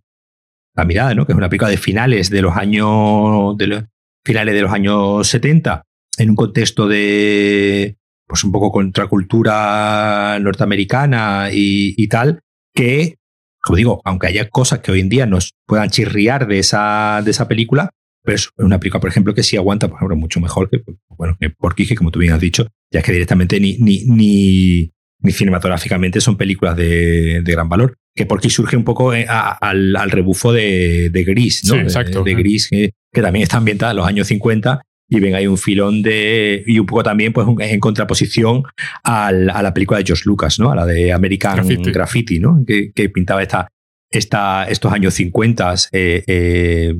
la 0.74 0.84
mirada, 0.84 1.14
¿no? 1.14 1.26
que 1.26 1.32
es 1.32 1.38
una 1.38 1.48
película 1.48 1.70
de 1.70 1.76
finales 1.76 2.30
de 2.30 2.42
los 2.42 2.56
años, 2.56 3.56
de 3.56 3.66
los, 3.66 3.84
finales 4.24 4.54
de 4.54 4.62
los 4.62 4.72
años 4.72 5.26
70, 5.26 5.82
en 6.18 6.30
un 6.30 6.36
contexto 6.36 6.86
de, 6.88 7.96
pues 8.26 8.44
un 8.44 8.52
poco 8.52 8.70
contracultura 8.70 10.38
norteamericana 10.40 11.48
y, 11.52 12.06
tal, 12.08 12.40
que, 12.74 13.16
como 13.62 13.76
digo, 13.76 14.00
aunque 14.04 14.28
haya 14.28 14.48
cosas 14.48 14.80
que 14.80 14.92
hoy 14.92 15.00
en 15.00 15.08
día 15.08 15.26
nos 15.26 15.54
puedan 15.66 15.90
chirriar 15.90 16.46
de 16.46 16.58
esa, 16.58 17.20
de 17.24 17.30
esa 17.30 17.48
película, 17.48 17.90
pero 18.22 18.36
es 18.36 18.50
una 18.58 18.78
película, 18.78 19.00
por 19.00 19.10
ejemplo, 19.10 19.34
que 19.34 19.42
sí 19.42 19.56
aguanta, 19.56 19.88
por 19.88 19.96
ejemplo, 19.96 20.16
mucho 20.16 20.40
mejor 20.40 20.68
que, 20.68 20.82
bueno, 21.08 21.36
que 21.38 21.96
como 21.96 22.10
tú 22.10 22.18
bien 22.18 22.34
has 22.34 22.40
dicho, 22.40 22.66
ya 22.92 23.02
que 23.02 23.12
directamente 23.12 23.58
ni, 23.58 23.76
ni 23.78 24.92
cinematográficamente 25.28 26.20
son 26.20 26.36
películas 26.36 26.76
de, 26.76 27.42
de 27.42 27.52
gran 27.52 27.68
valor 27.68 27.96
que 28.14 28.26
porque 28.26 28.50
surge 28.50 28.76
un 28.76 28.84
poco 28.84 29.14
eh, 29.14 29.26
al, 29.28 29.96
al, 29.96 30.10
rebufo 30.10 30.52
de, 30.52 31.10
de 31.10 31.24
Gris, 31.24 31.64
¿no? 31.66 31.76
exacto. 31.76 32.22
De, 32.22 32.34
Gris, 32.34 32.68
que, 32.68 32.92
también 33.12 33.44
está 33.44 33.56
ambientada 33.56 33.92
en 33.92 33.98
los 33.98 34.06
años 34.06 34.26
50 34.28 34.82
y 35.08 35.20
ven 35.20 35.34
ahí 35.34 35.46
un 35.46 35.58
filón 35.58 36.02
de. 36.02 36.62
y 36.66 36.78
un 36.78 36.86
poco 36.86 37.02
también 37.02 37.32
pues, 37.32 37.46
en 37.58 37.80
contraposición 37.80 38.62
al, 39.02 39.50
a 39.50 39.62
la 39.62 39.74
película 39.74 39.98
de 39.98 40.04
George 40.06 40.22
Lucas, 40.26 40.58
¿no? 40.60 40.70
A 40.70 40.76
la 40.76 40.86
de 40.86 41.12
American 41.12 41.66
Graffiti, 41.82 42.38
¿no? 42.38 42.62
Que, 42.66 42.92
que, 42.92 43.08
pintaba 43.08 43.42
esta, 43.42 43.68
esta, 44.10 44.64
estos 44.68 44.92
años 44.92 45.14
50 45.14 45.74
eh, 45.92 46.22
eh, 46.26 46.94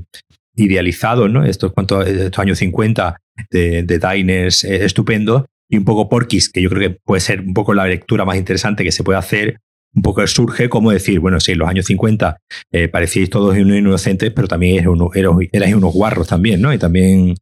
idealizados, 0.56 1.30
¿no? 1.30 1.44
Estos, 1.44 1.72
estos 1.76 2.38
años 2.38 2.58
50 2.58 3.16
de, 3.50 3.82
de 3.84 3.98
diners 3.98 4.64
eh, 4.64 4.84
estupendos 4.84 5.44
y 5.70 5.78
un 5.78 5.84
poco 5.84 6.08
Porky's, 6.08 6.50
que 6.50 6.60
yo 6.60 6.68
creo 6.68 6.90
que 6.90 6.98
puede 7.04 7.20
ser 7.20 7.40
un 7.40 7.54
poco 7.54 7.72
la 7.72 7.86
lectura 7.86 8.24
más 8.24 8.36
interesante 8.36 8.84
que 8.84 8.92
se 8.92 9.04
puede 9.04 9.18
hacer 9.18 9.60
un 9.94 10.02
poco 10.02 10.24
surge 10.26 10.68
como 10.68 10.90
decir, 10.90 11.20
bueno, 11.20 11.40
sí, 11.40 11.52
en 11.52 11.58
los 11.58 11.68
años 11.68 11.86
50 11.86 12.36
eh, 12.72 12.88
parecíais 12.88 13.30
todos 13.30 13.56
inocentes, 13.56 14.32
pero 14.32 14.46
también 14.46 14.74
erais, 14.74 14.88
uno, 14.88 15.10
erais, 15.14 15.74
unos 15.74 15.92
guarros 15.92 16.28
también, 16.28 16.60
¿no? 16.60 16.72
Y 16.72 16.78
también, 16.78 17.34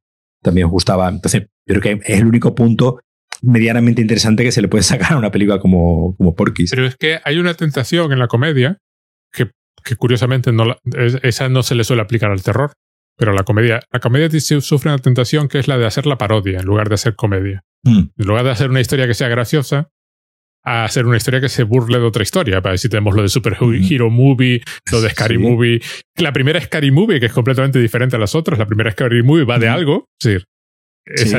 también 0.43 0.67
os 0.67 0.71
gustaba. 0.71 1.09
Entonces, 1.09 1.47
creo 1.67 1.81
que 1.81 2.01
es 2.05 2.21
el 2.21 2.27
único 2.27 2.55
punto 2.55 3.01
medianamente 3.43 4.01
interesante 4.01 4.45
que 4.45 4.53
se 4.53 4.63
le 4.63 4.69
puede 4.69 4.83
sacar 4.83 5.13
a 5.13 5.19
una 5.19 5.31
película 5.31 5.59
como, 5.59 6.17
como 6.17 6.35
Porky's. 6.35 6.71
Pero 6.71 6.87
es 6.87 6.97
que 6.97 7.21
hay 7.25 7.39
una 7.39 7.55
tentación 7.55 8.13
en 8.13 8.19
la 8.19 8.29
comedia 8.29 8.79
que, 9.33 9.51
que 9.85 9.97
curiosamente 9.97 10.53
no 10.53 10.77
esa 11.23 11.49
no 11.49 11.63
se 11.63 11.75
le 11.75 11.85
suele 11.85 12.03
aplicar 12.03 12.31
al 12.31 12.43
terror. 12.43 12.73
Pero 13.19 13.33
la 13.33 13.43
comedia, 13.43 13.81
la 13.93 14.01
comedia 14.01 14.31
sufre 14.41 14.91
una 14.91 14.99
tentación 14.99 15.49
que 15.49 15.59
es 15.59 15.69
la 15.69 15.77
de 15.77 15.87
hacer 15.87 16.07
la 16.07 16.17
parodia 16.17 16.61
en 16.61 16.67
lugar 16.67 16.89
de 16.89 16.95
hacer 16.95 17.17
comedia. 17.17 17.65
Mm. 17.83 17.99
En 18.17 18.27
lugar 18.27 18.45
de 18.45 18.51
hacer 18.51 18.71
una 18.71 18.81
historia 18.81 19.07
que 19.07 19.15
sea 19.15 19.29
graciosa, 19.29 19.91
a 20.65 20.85
hacer 20.85 21.07
una 21.07 21.17
historia 21.17 21.41
que 21.41 21.49
se 21.49 21.63
burle 21.63 21.99
de 21.99 22.05
otra 22.05 22.23
historia. 22.23 22.61
Para 22.61 22.77
si 22.77 22.89
tenemos 22.89 23.15
lo 23.15 23.23
de 23.23 23.29
Super 23.29 23.57
Hero 23.61 24.11
Movie, 24.11 24.61
lo 24.93 25.01
de 25.01 25.11
Scary 25.11 25.39
Movie. 25.39 25.81
La 26.17 26.33
primera 26.33 26.61
Scary 26.61 26.91
Movie, 26.91 27.21
que 27.21 27.27
es 27.27 27.33
completamente 27.33 27.79
diferente 27.79 28.17
a 28.17 28.19
las 28.19 28.35
otras. 28.35 28.59
La 28.59 28.67
primera 28.67 28.91
Scary 28.91 29.23
Movie 29.23 29.45
va 29.45 29.59
de 29.59 29.69
algo. 29.69 30.07
Es 30.21 30.27
decir, 30.27 30.47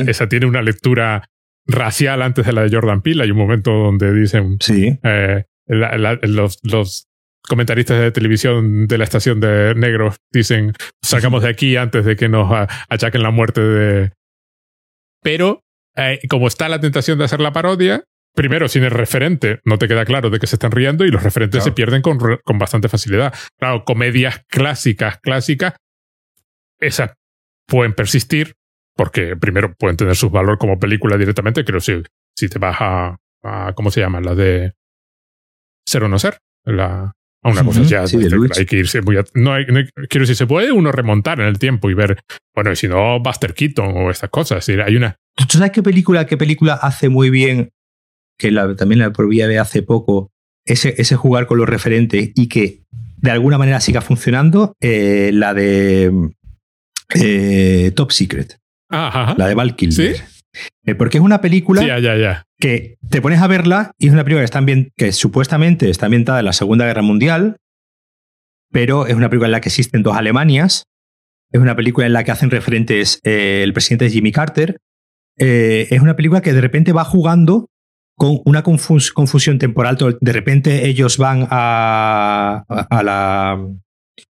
esa, 0.08 0.28
tiene 0.28 0.46
una 0.46 0.62
lectura 0.62 1.28
racial 1.66 2.22
antes 2.22 2.44
de 2.44 2.52
la 2.52 2.62
de 2.62 2.70
Jordan 2.70 3.02
Peele. 3.02 3.22
Hay 3.22 3.30
un 3.30 3.38
momento 3.38 3.70
donde 3.70 4.12
dicen 4.12 4.56
sí. 4.60 4.98
Eh, 5.02 5.44
los, 5.66 6.58
los, 6.62 7.08
comentaristas 7.48 7.98
de 8.00 8.12
televisión 8.12 8.86
de 8.86 8.98
la 8.98 9.04
estación 9.04 9.40
de 9.40 9.74
negros 9.74 10.16
dicen 10.32 10.72
sacamos 11.02 11.42
de 11.42 11.48
aquí 11.48 11.76
antes 11.76 12.04
de 12.04 12.16
que 12.16 12.28
nos 12.28 12.50
achaquen 12.88 13.22
la 13.22 13.30
muerte 13.30 13.60
de... 13.60 14.12
Pero 15.22 15.62
eh, 15.96 16.20
como 16.28 16.46
está 16.46 16.68
la 16.68 16.80
tentación 16.80 17.18
de 17.18 17.24
hacer 17.24 17.40
la 17.40 17.52
parodia, 17.52 18.04
primero, 18.34 18.68
sin 18.68 18.84
el 18.84 18.90
referente, 18.90 19.60
no 19.64 19.78
te 19.78 19.88
queda 19.88 20.04
claro 20.04 20.30
de 20.30 20.38
qué 20.38 20.46
se 20.46 20.56
están 20.56 20.70
riendo 20.70 21.04
y 21.04 21.10
los 21.10 21.22
referentes 21.22 21.64
se 21.64 21.72
pierden 21.72 22.02
con, 22.02 22.18
con, 22.18 22.58
bastante 22.58 22.88
facilidad. 22.88 23.34
Claro, 23.58 23.84
comedias 23.84 24.42
clásicas, 24.48 25.18
clásicas, 25.18 25.74
esas 26.78 27.12
pueden 27.66 27.94
persistir 27.94 28.54
porque 28.96 29.36
primero 29.36 29.74
pueden 29.74 29.96
tener 29.96 30.16
su 30.16 30.30
valor 30.30 30.58
como 30.58 30.78
película 30.78 31.16
directamente. 31.16 31.64
Creo 31.64 31.80
si, 31.80 32.02
si 32.36 32.48
te 32.48 32.58
vas 32.58 32.76
a, 32.80 33.16
a 33.42 33.72
¿cómo 33.74 33.90
se 33.90 34.00
llama? 34.00 34.20
La 34.20 34.34
de 34.34 34.72
Ser 35.86 36.04
o 36.04 36.08
No 36.08 36.18
Ser. 36.18 36.38
La, 36.64 37.12
una 37.42 37.64
cosa 37.64 37.82
ya 37.82 38.04
hay 38.04 38.66
que 38.66 38.76
irse 38.76 39.00
muy 39.02 39.16
no, 39.34 39.54
hay, 39.54 39.64
quiero 39.64 40.24
decir 40.24 40.36
se 40.36 40.46
puede 40.46 40.72
uno 40.72 40.92
remontar 40.92 41.40
en 41.40 41.46
el 41.46 41.58
tiempo 41.58 41.88
y 41.88 41.94
ver 41.94 42.20
bueno 42.54 42.72
y 42.72 42.76
si 42.76 42.86
no 42.86 43.18
Buster 43.20 43.54
Keaton 43.54 43.96
o 43.96 44.10
estas 44.10 44.30
cosas 44.30 44.68
hay 44.68 44.96
una 44.96 45.16
¿Tú 45.36 45.56
sabes 45.56 45.70
qué 45.70 45.82
película 45.82 46.26
qué 46.26 46.36
película 46.36 46.74
hace 46.74 47.08
muy 47.08 47.30
bien 47.30 47.70
que 48.38 48.52
también 48.76 48.98
la 48.98 49.12
prohibía 49.12 49.48
de 49.48 49.58
hace 49.58 49.82
poco 49.82 50.30
ese, 50.64 50.94
ese 50.98 51.16
jugar 51.16 51.46
con 51.46 51.58
los 51.58 51.68
referentes 51.68 52.30
y 52.34 52.48
que 52.48 52.82
de 53.16 53.30
alguna 53.30 53.58
manera 53.58 53.80
siga 53.80 54.00
funcionando 54.00 54.74
eh, 54.80 55.30
la 55.32 55.54
de 55.54 56.30
eh, 57.14 57.92
Top 57.94 58.12
Secret. 58.12 58.58
La 58.88 59.46
de 59.46 59.54
Val 59.54 59.76
Kilmer. 59.76 60.16
Eh, 60.84 60.94
porque 60.94 61.18
es 61.18 61.24
una 61.24 61.40
película 61.40 61.86
ya, 61.86 61.98
ya 62.16 62.44
que 62.60 62.98
te 63.08 63.20
pones 63.20 63.40
a 63.40 63.46
verla 63.46 63.92
y 63.98 64.06
es 64.06 64.12
una 64.12 64.22
película 64.22 64.42
que, 64.42 64.44
está 64.44 64.64
que 64.96 65.12
supuestamente 65.12 65.90
está 65.90 66.06
ambientada 66.06 66.40
en 66.40 66.44
la 66.44 66.52
Segunda 66.52 66.86
Guerra 66.86 67.02
Mundial, 67.02 67.56
pero 68.70 69.06
es 69.06 69.14
una 69.14 69.28
película 69.28 69.48
en 69.48 69.52
la 69.52 69.60
que 69.60 69.70
existen 69.70 70.02
dos 70.02 70.16
Alemanias, 70.16 70.84
es 71.50 71.60
una 71.60 71.74
película 71.74 72.06
en 72.06 72.12
la 72.12 72.22
que 72.22 72.30
hacen 72.30 72.50
referentes 72.50 73.18
eh, 73.24 73.62
el 73.64 73.72
presidente 73.72 74.10
Jimmy 74.10 74.30
Carter, 74.30 74.78
eh, 75.38 75.88
es 75.90 76.00
una 76.00 76.14
película 76.14 76.42
que 76.42 76.52
de 76.52 76.60
repente 76.60 76.92
va 76.92 77.04
jugando 77.04 77.70
con 78.16 78.40
una 78.44 78.62
confusión 78.62 79.58
temporal. 79.58 79.96
De 80.20 80.32
repente 80.32 80.86
ellos 80.86 81.16
van 81.16 81.48
a, 81.50 82.64
a, 82.68 83.02
la... 83.02 83.66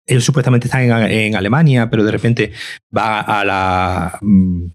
Ellos 0.07 0.25
supuestamente 0.25 0.69
están 0.69 0.85
en, 0.85 0.93
en, 0.93 1.37
Alemania, 1.37 1.91
pero 1.91 2.03
de 2.03 2.11
repente 2.11 2.53
va 2.97 3.21
a 3.21 3.45
la 3.45 4.19
mm, 4.23 4.69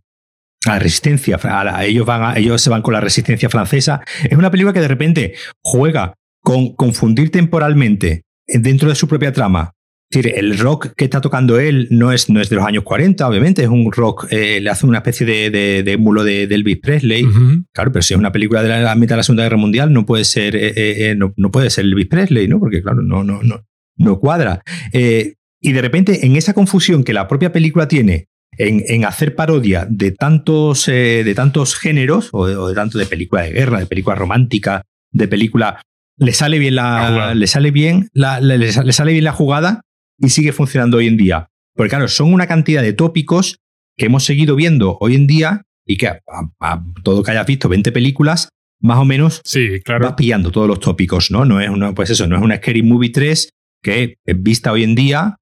a 0.65 0.72
la 0.72 0.80
resistencia, 0.80 1.40
a 1.41 1.86
ellos, 1.86 2.06
van 2.06 2.38
ellos 2.38 2.61
se 2.61 2.69
van 2.69 2.81
con 2.81 2.94
la 2.94 3.02
resistencia 3.02 3.49
francesa. 3.49 4.02
Es 4.23 4.38
una 4.38 4.52
película 4.52 4.73
que 4.73 4.81
de 4.81 4.88
repente 4.88 5.34
juega 5.61 6.15
con 6.41 6.73
confundir 6.76 7.31
temporalmente 7.31 8.23
dentro 8.48 8.90
de 8.90 8.95
su 8.95 9.07
propia 9.07 9.31
trama. 9.31 9.73
Es 10.11 10.23
decir, 10.23 10.40
el 10.40 10.57
rock 10.57 10.94
que 10.98 11.06
está 11.06 11.22
tocando 11.22 11.60
él 11.60 11.88
no 11.91 12.11
es, 12.11 12.31
no 12.31 12.41
es 12.41 12.49
de 12.49 12.56
los 12.56 12.65
años 12.65 12.84
40, 12.84 13.27
obviamente, 13.27 13.61
es 13.61 13.69
un 13.69 13.91
rock, 13.91 14.26
eh, 14.31 14.60
le 14.60 14.69
hace 14.72 14.88
una 14.88 14.98
especie 14.98 15.23
de, 15.23 15.52
de, 15.52 15.84
de 15.84 15.91
émulo 15.91 16.23
de, 16.23 16.44
Elvis 16.45 16.80
Presley. 16.80 17.27
Claro, 17.72 17.91
pero 17.91 18.02
si 18.02 18.15
es 18.15 18.19
una 18.19 18.31
película 18.31 18.64
de 18.64 18.69
la, 18.69 18.95
mitad 18.95 19.14
de 19.14 19.18
la 19.18 19.23
Segunda 19.23 19.44
Guerra 19.44 19.57
Mundial, 19.57 19.94
no 19.94 20.07
puede 20.07 20.26
ser, 20.26 20.56
eh, 20.56 20.73
eh, 20.76 21.15
no, 21.15 21.31
no, 21.38 21.52
puede 21.52 21.69
ser 21.69 21.86
Elvis 21.86 22.07
Presley, 22.07 22.48
¿no? 22.48 22.60
Porque, 22.60 22.81
claro, 22.81 23.03
no, 23.03 23.23
no, 23.23 23.44
no, 23.44 23.64
no 23.98 24.19
cuadra. 24.19 24.64
y 24.91 25.72
de 25.72 25.81
repente, 25.81 26.26
en 26.26 26.36
esa 26.36 26.53
confusión 26.53 27.03
que 27.03 27.14
la 27.14 27.27
propia 27.27 27.52
película 27.52 27.88
tiene 27.88 28.30
en, 28.60 29.06
hacer 29.06 29.36
parodia 29.36 29.88
de 29.90 30.11
tantos, 30.11 30.88
eh, 30.90 31.23
de 31.23 31.34
tantos 31.34 31.76
géneros, 31.76 32.30
o 32.34 32.45
de, 32.45 32.76
tanto 32.76 32.98
de 32.98 33.06
película 33.06 33.44
de 33.44 33.52
guerra, 33.52 33.80
de 33.80 33.86
película 33.86 34.15
romántica, 34.15 34.84
de 35.11 35.27
película. 35.27 35.81
Le 36.18 36.34
sale 36.34 36.60
bien 36.60 36.76
la, 36.76 37.34
le 37.34 37.48
sale 37.48 37.72
bien 37.72 38.10
la, 38.14 38.41
le, 38.41 38.72
sale 38.72 39.14
bien 39.14 39.23
la 39.23 39.31
jugada 39.31 39.81
y 40.18 40.30
sigue 40.30 40.52
funcionando 40.52 40.98
hoy 40.98 41.07
en 41.07 41.15
día. 41.15 41.48
Porque 41.73 41.91
claro, 41.91 42.10
son 42.10 42.34
una 42.34 42.48
cantidad 42.48 42.81
de 42.81 42.91
tópicos 42.91 43.60
que 43.98 44.07
hemos 44.07 44.26
seguido 44.26 44.57
viendo 44.57 44.98
hoy 44.99 45.15
en 45.15 45.27
día 45.27 45.64
y 45.86 45.95
que 45.95 46.07
a, 46.07 46.84
todo 47.03 47.23
que 47.23 47.31
hayas 47.31 47.48
visto 47.48 47.69
20 47.69 47.94
películas, 47.94 48.49
más 48.81 48.98
o 48.98 49.06
menos 49.06 49.41
sí, 49.45 49.80
claro. 49.86 50.06
vas 50.06 50.15
pillando 50.15 50.52
todos 50.52 50.68
los 50.68 50.81
tópicos, 50.81 51.31
¿no? 51.31 51.45
No 51.45 51.61
es 51.61 51.69
una, 51.69 51.94
pues 51.94 52.10
eso, 52.10 52.27
no 52.27 52.36
es 52.36 52.41
una 52.41 52.57
Scary 52.57 52.84
Movie 52.84 53.11
3 53.11 53.49
que 53.81 54.18
vista 54.26 54.73
hoy 54.73 54.84
en 54.84 54.95
día 54.95 55.39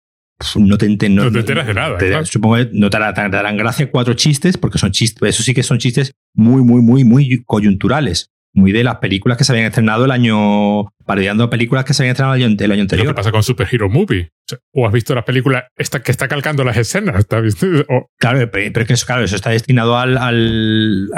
no 0.55 0.77
te, 0.77 1.09
no, 1.09 1.31
te 1.31 1.39
enteras 1.39 1.67
de 1.67 1.73
nada. 1.73 2.25
Supongo 2.25 2.55
que 2.57 2.69
no 2.73 2.89
te, 2.89 2.99
darán 2.99 3.57
gracia 3.57 3.89
cuatro 3.89 4.13
chistes, 4.13 4.57
porque 4.57 4.77
son 4.77 4.91
chistes, 4.91 5.27
eso 5.27 5.43
sí 5.43 5.53
que 5.53 5.63
son 5.63 5.79
chistes 5.79 6.13
muy, 6.33 6.61
muy, 6.61 6.81
muy, 6.81 7.03
muy 7.03 7.43
coyunturales. 7.45 8.31
Muy 8.57 8.71
de 8.71 8.83
las 8.83 8.95
películas 8.95 9.37
que 9.37 9.43
se 9.43 9.51
habían 9.51 9.67
estrenado 9.67 10.05
el 10.05 10.09
año. 10.09 10.85
parodiando 11.05 11.47
películas 11.47 11.85
que 11.85 11.93
se 11.93 12.01
habían 12.01 12.13
estrenado 12.13 12.33
el 12.33 12.43
año, 12.43 12.55
el 12.59 12.71
año 12.71 12.81
anterior. 12.81 13.07
¿Qué 13.09 13.13
pasa 13.13 13.31
con 13.31 13.43
Super 13.43 13.67
Hero 13.71 13.87
Movie? 13.87 14.31
¿O 14.73 14.87
has 14.87 14.91
visto 14.91 15.13
la 15.13 15.23
película 15.23 15.67
esta, 15.77 16.01
que 16.01 16.09
está 16.09 16.27
calcando 16.27 16.63
las 16.63 16.75
escenas? 16.75 17.27
Claro, 17.27 18.49
pero 18.51 18.85
que 18.87 18.93
eso, 18.93 19.05
claro, 19.05 19.23
eso 19.23 19.35
está 19.35 19.51
destinado 19.51 19.95
al, 19.95 20.17
al, 20.17 21.11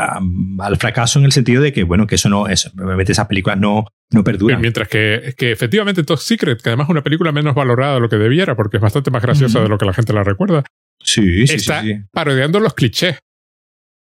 al, 0.59 0.77
fracaso 0.77 1.19
en 1.19 1.25
el 1.25 1.31
sentido 1.31 1.63
de 1.63 1.71
que, 1.71 1.83
bueno, 1.83 2.07
que 2.07 2.15
eso 2.15 2.27
no. 2.27 2.49
Eso, 2.49 2.71
obviamente 2.77 3.13
esas 3.13 3.27
películas 3.27 3.57
no, 3.57 3.85
no 4.11 4.25
perduran. 4.25 4.59
Mientras 4.59 4.89
que, 4.89 5.33
que 5.37 5.53
efectivamente 5.53 6.03
Top 6.03 6.19
Secret, 6.19 6.61
que 6.61 6.67
además 6.71 6.87
es 6.87 6.91
una 6.91 7.03
película 7.03 7.31
menos 7.31 7.55
valorada 7.55 7.93
de 7.93 7.99
lo 8.01 8.09
que 8.09 8.17
debiera, 8.17 8.57
porque 8.57 8.77
es 8.77 8.83
bastante 8.83 9.11
más 9.11 9.21
graciosa 9.21 9.61
de 9.61 9.69
lo 9.69 9.77
que 9.77 9.85
la 9.85 9.93
gente 9.93 10.11
la 10.11 10.25
recuerda. 10.25 10.65
Sí, 11.01 11.47
sí, 11.47 11.55
está 11.55 11.83
sí, 11.83 11.93
parodiando 12.11 12.59
los 12.59 12.73
clichés. 12.73 13.17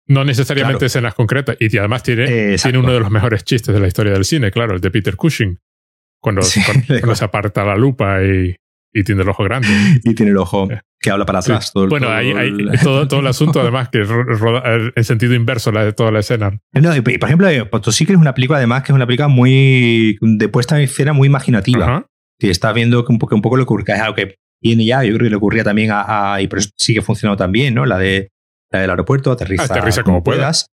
No 0.09 0.25
necesariamente 0.25 0.87
escenas 0.87 1.15
concretas. 1.15 1.57
Y 1.61 1.77
además 1.79 2.03
tiene, 2.03 2.57
tiene 2.57 2.79
uno 2.79 2.93
de 2.93 3.01
los 3.01 3.11
mejores 3.11 3.45
chistes 3.45 3.75
de 3.75 3.81
la 3.81 3.87
historia 3.87 4.13
del 4.13 4.25
cine, 4.25 4.51
claro, 4.51 4.75
el 4.75 4.81
de 4.81 4.91
Peter 4.91 5.17
Cushing. 5.17 5.59
Cuando, 6.21 6.43
cuando, 6.99 7.15
se 7.15 7.25
aparta 7.25 7.65
la 7.65 7.77
lupa 7.77 8.23
y, 8.25 8.57
y, 8.93 9.05
tiene 9.05 9.23
el 9.23 9.29
ojo 9.29 9.45
grande. 9.45 9.69
Y 10.05 10.15
tiene 10.15 10.33
el 10.33 10.39
ojo 10.39 10.69
que 11.01 11.11
habla 11.11 11.27
para 11.27 11.39
atrás. 11.39 11.73
Todo, 11.73 11.89
bueno, 11.89 12.11
hay, 12.11 12.33
todo, 12.83 13.07
todo, 13.09 13.21
el 13.21 13.27
asunto, 13.27 13.61
además, 13.61 13.89
que 13.91 14.03
roda, 14.03 14.63
en 14.95 15.05
sentido 15.05 15.35
inverso 15.35 15.71
la 15.71 15.85
de 15.85 15.93
toda 15.93 16.11
la 16.11 16.21
escena. 16.21 16.59
No, 16.73 16.97
y, 16.97 17.01
por 17.01 17.29
ejemplo, 17.29 17.49
Potosí 17.71 18.05
es 18.05 18.17
una 18.17 18.35
película, 18.35 18.59
además, 18.59 18.83
que 18.83 18.93
es 18.93 18.97
una 18.97 19.07
película 19.07 19.29
muy. 19.29 20.19
de 20.21 20.49
puesta 20.49 20.77
en 20.77 20.85
escena 20.85 21.13
muy 21.13 21.29
imaginativa. 21.29 22.07
Y 22.41 22.51
está 22.51 22.73
viendo 22.73 23.05
que 23.05 23.13
un 23.13 23.19
poco, 23.19 23.35
un 23.35 23.43
poco 23.43 23.57
lo 23.57 23.63
que 23.63 23.73
ocurre, 23.73 23.85
es 23.89 24.01
algo 24.01 24.15
que 24.15 24.37
viene 24.63 24.85
ya, 24.85 25.03
yo 25.05 25.15
creo 25.15 25.27
que 25.27 25.31
le 25.31 25.37
ocurría 25.37 25.65
también 25.65 25.91
a, 25.91 26.35
a, 26.35 26.43
y 26.43 26.49
por 26.49 26.61
eso 26.61 26.71
sigue 26.77 27.03
funcionando 27.03 27.37
también, 27.37 27.75
¿no? 27.75 27.85
La 27.85 27.99
de 27.99 28.31
la 28.71 28.81
del 28.81 28.91
aeropuerto, 28.91 29.33
aterriza, 29.33 29.65
aterriza 29.65 30.03
como, 30.03 30.23
puedas, 30.23 30.71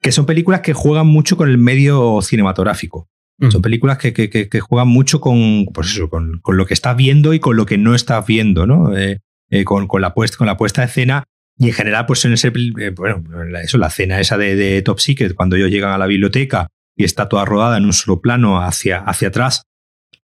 Que 0.00 0.12
son 0.12 0.26
películas 0.26 0.60
que 0.60 0.72
juegan 0.72 1.06
mucho 1.06 1.36
con 1.36 1.48
el 1.48 1.58
medio 1.58 2.20
cinematográfico. 2.22 3.08
Son 3.50 3.62
películas 3.62 3.96
que, 3.96 4.12
que, 4.12 4.28
que, 4.28 4.60
juegan 4.60 4.88
mucho 4.88 5.18
con, 5.18 5.64
pues 5.72 5.92
eso, 5.92 6.10
con, 6.10 6.40
con, 6.42 6.58
lo 6.58 6.66
que 6.66 6.74
estás 6.74 6.94
viendo 6.94 7.32
y 7.32 7.40
con 7.40 7.56
lo 7.56 7.64
que 7.64 7.78
no 7.78 7.94
estás 7.94 8.26
viendo, 8.26 8.66
¿no? 8.66 8.94
Eh, 8.94 9.20
eh, 9.48 9.64
con, 9.64 9.88
con, 9.88 10.02
la 10.02 10.12
puesta, 10.12 10.36
con 10.36 10.46
la 10.46 10.58
puesta 10.58 10.82
de 10.82 10.88
escena. 10.88 11.24
Y 11.56 11.68
en 11.68 11.72
general, 11.72 12.04
pues 12.04 12.22
en 12.26 12.34
ese, 12.34 12.48
eh, 12.48 12.90
bueno, 12.90 13.22
eso, 13.62 13.78
la 13.78 13.86
escena 13.86 14.20
esa 14.20 14.36
de, 14.36 14.56
de, 14.56 14.82
Top 14.82 14.98
Secret, 14.98 15.34
cuando 15.34 15.56
ellos 15.56 15.70
llegan 15.70 15.90
a 15.90 15.96
la 15.96 16.06
biblioteca 16.06 16.68
y 16.94 17.04
está 17.04 17.30
toda 17.30 17.46
rodada 17.46 17.78
en 17.78 17.86
un 17.86 17.94
solo 17.94 18.20
plano 18.20 18.60
hacia, 18.60 18.98
hacia 18.98 19.28
atrás, 19.28 19.62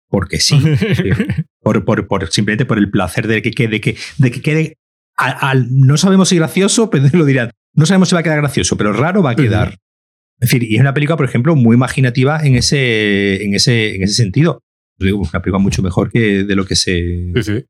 porque 0.07 0.39
sí, 0.39 0.57
por, 1.61 1.83
por, 1.83 2.07
por, 2.07 2.31
simplemente 2.31 2.65
por 2.65 2.77
el 2.77 2.89
placer 2.89 3.27
de 3.27 3.41
que, 3.41 3.67
de 3.67 3.81
que, 3.81 3.97
de 4.17 4.31
que 4.31 4.41
quede 4.41 4.77
no 5.69 5.97
sabemos 5.97 6.29
si 6.29 6.35
gracioso, 6.37 6.89
pero 6.91 7.07
lo 7.11 7.25
dirán, 7.25 7.51
no 7.73 7.85
sabemos 7.85 8.09
si 8.09 8.15
va 8.15 8.21
a 8.21 8.23
quedar 8.23 8.39
gracioso, 8.39 8.77
pero 8.77 8.93
raro 8.93 9.23
va 9.23 9.31
a 9.31 9.35
quedar. 9.35 9.77
Es 10.39 10.49
decir, 10.49 10.63
y 10.63 10.75
es 10.75 10.81
una 10.81 10.93
película, 10.93 11.17
por 11.17 11.25
ejemplo, 11.25 11.55
muy 11.55 11.75
imaginativa 11.75 12.39
en 12.43 12.55
ese, 12.55 13.43
en 13.43 13.53
ese, 13.53 13.95
en 13.95 14.03
ese 14.03 14.15
sentido. 14.15 14.63
Digo, 14.97 15.19
una 15.19 15.41
película 15.41 15.59
mucho 15.59 15.83
mejor 15.83 16.11
que 16.11 16.43
de 16.43 16.55
lo 16.55 16.65
que 16.65 16.75
se. 16.75 17.31
Sí, 17.35 17.43
sí. 17.43 17.65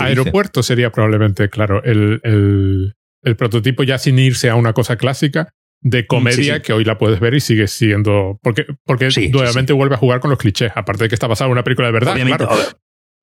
Aeropuerto 0.00 0.62
sería 0.62 0.90
probablemente, 0.90 1.48
claro, 1.50 1.82
el, 1.82 2.20
el, 2.22 2.94
el, 3.22 3.36
prototipo 3.36 3.82
ya 3.82 3.98
sin 3.98 4.18
irse 4.18 4.48
a 4.48 4.54
una 4.54 4.72
cosa 4.72 4.96
clásica, 4.96 5.50
de 5.80 6.06
comedia 6.06 6.60
que 6.60 6.72
hoy 6.72 6.84
la 6.84 6.98
puedes 6.98 7.20
ver 7.20 7.34
y 7.34 7.40
sigue 7.40 7.68
siendo. 7.68 8.38
Porque, 8.42 8.66
porque 8.84 9.08
nuevamente 9.30 9.72
vuelve 9.72 9.94
a 9.94 9.98
jugar 9.98 10.20
con 10.20 10.30
los 10.30 10.38
clichés, 10.38 10.72
aparte 10.74 11.04
de 11.04 11.08
que 11.08 11.14
está 11.14 11.26
basada 11.26 11.48
en 11.48 11.52
una 11.52 11.64
película 11.64 11.88
de 11.88 11.92
verdad. 11.92 12.16
claro. 12.16 12.48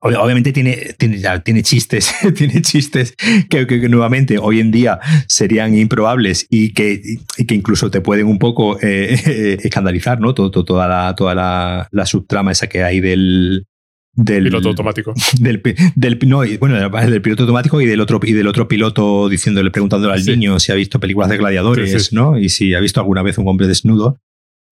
Obviamente 0.01 0.51
tiene, 0.51 0.93
tiene, 0.99 1.19
tiene 1.43 1.63
chistes, 1.63 2.13
tiene 2.35 2.61
chistes 2.61 3.15
que, 3.49 3.65
que, 3.65 3.89
nuevamente 3.89 4.38
hoy 4.38 4.59
en 4.59 4.69
día 4.69 4.99
serían 5.27 5.76
improbables 5.76 6.45
y 6.49 6.73
que, 6.73 7.01
y 7.38 7.45
que 7.45 7.55
incluso 7.55 7.89
te 7.89 8.01
pueden 8.01 8.27
un 8.27 8.38
poco 8.38 8.77
eh, 8.81 9.57
escandalizar, 9.63 10.19
¿no? 10.19 10.35
Todo, 10.35 10.51
toda 10.51 10.88
la, 10.88 11.15
toda 11.15 11.34
la, 11.34 11.88
la, 11.91 12.05
subtrama 12.05 12.51
esa 12.51 12.67
que 12.67 12.84
hay 12.84 12.99
del, 12.99 13.65
del 14.13 14.43
piloto 14.43 14.69
automático. 14.69 15.13
Del, 15.39 15.61
del, 15.95 16.19
no, 16.27 16.41
bueno, 16.59 16.89
del 16.89 17.22
piloto 17.22 17.43
automático 17.43 17.81
y 17.81 17.85
del 17.85 17.99
otro, 17.99 18.19
y 18.23 18.34
del 18.34 18.47
otro 18.47 18.67
piloto 18.67 19.27
diciéndole, 19.27 19.72
preguntándole 19.72 20.13
al 20.13 20.26
niño 20.26 20.59
si 20.59 20.72
ha 20.72 20.76
visto 20.76 20.99
películas 20.99 21.30
de 21.30 21.38
gladiadores, 21.38 22.13
¿no? 22.13 22.38
Y 22.38 22.49
si 22.49 22.73
ha 22.76 22.80
visto 22.80 22.99
alguna 22.99 23.23
vez 23.23 23.38
un 23.38 23.47
hombre 23.47 23.67
desnudo. 23.67 24.19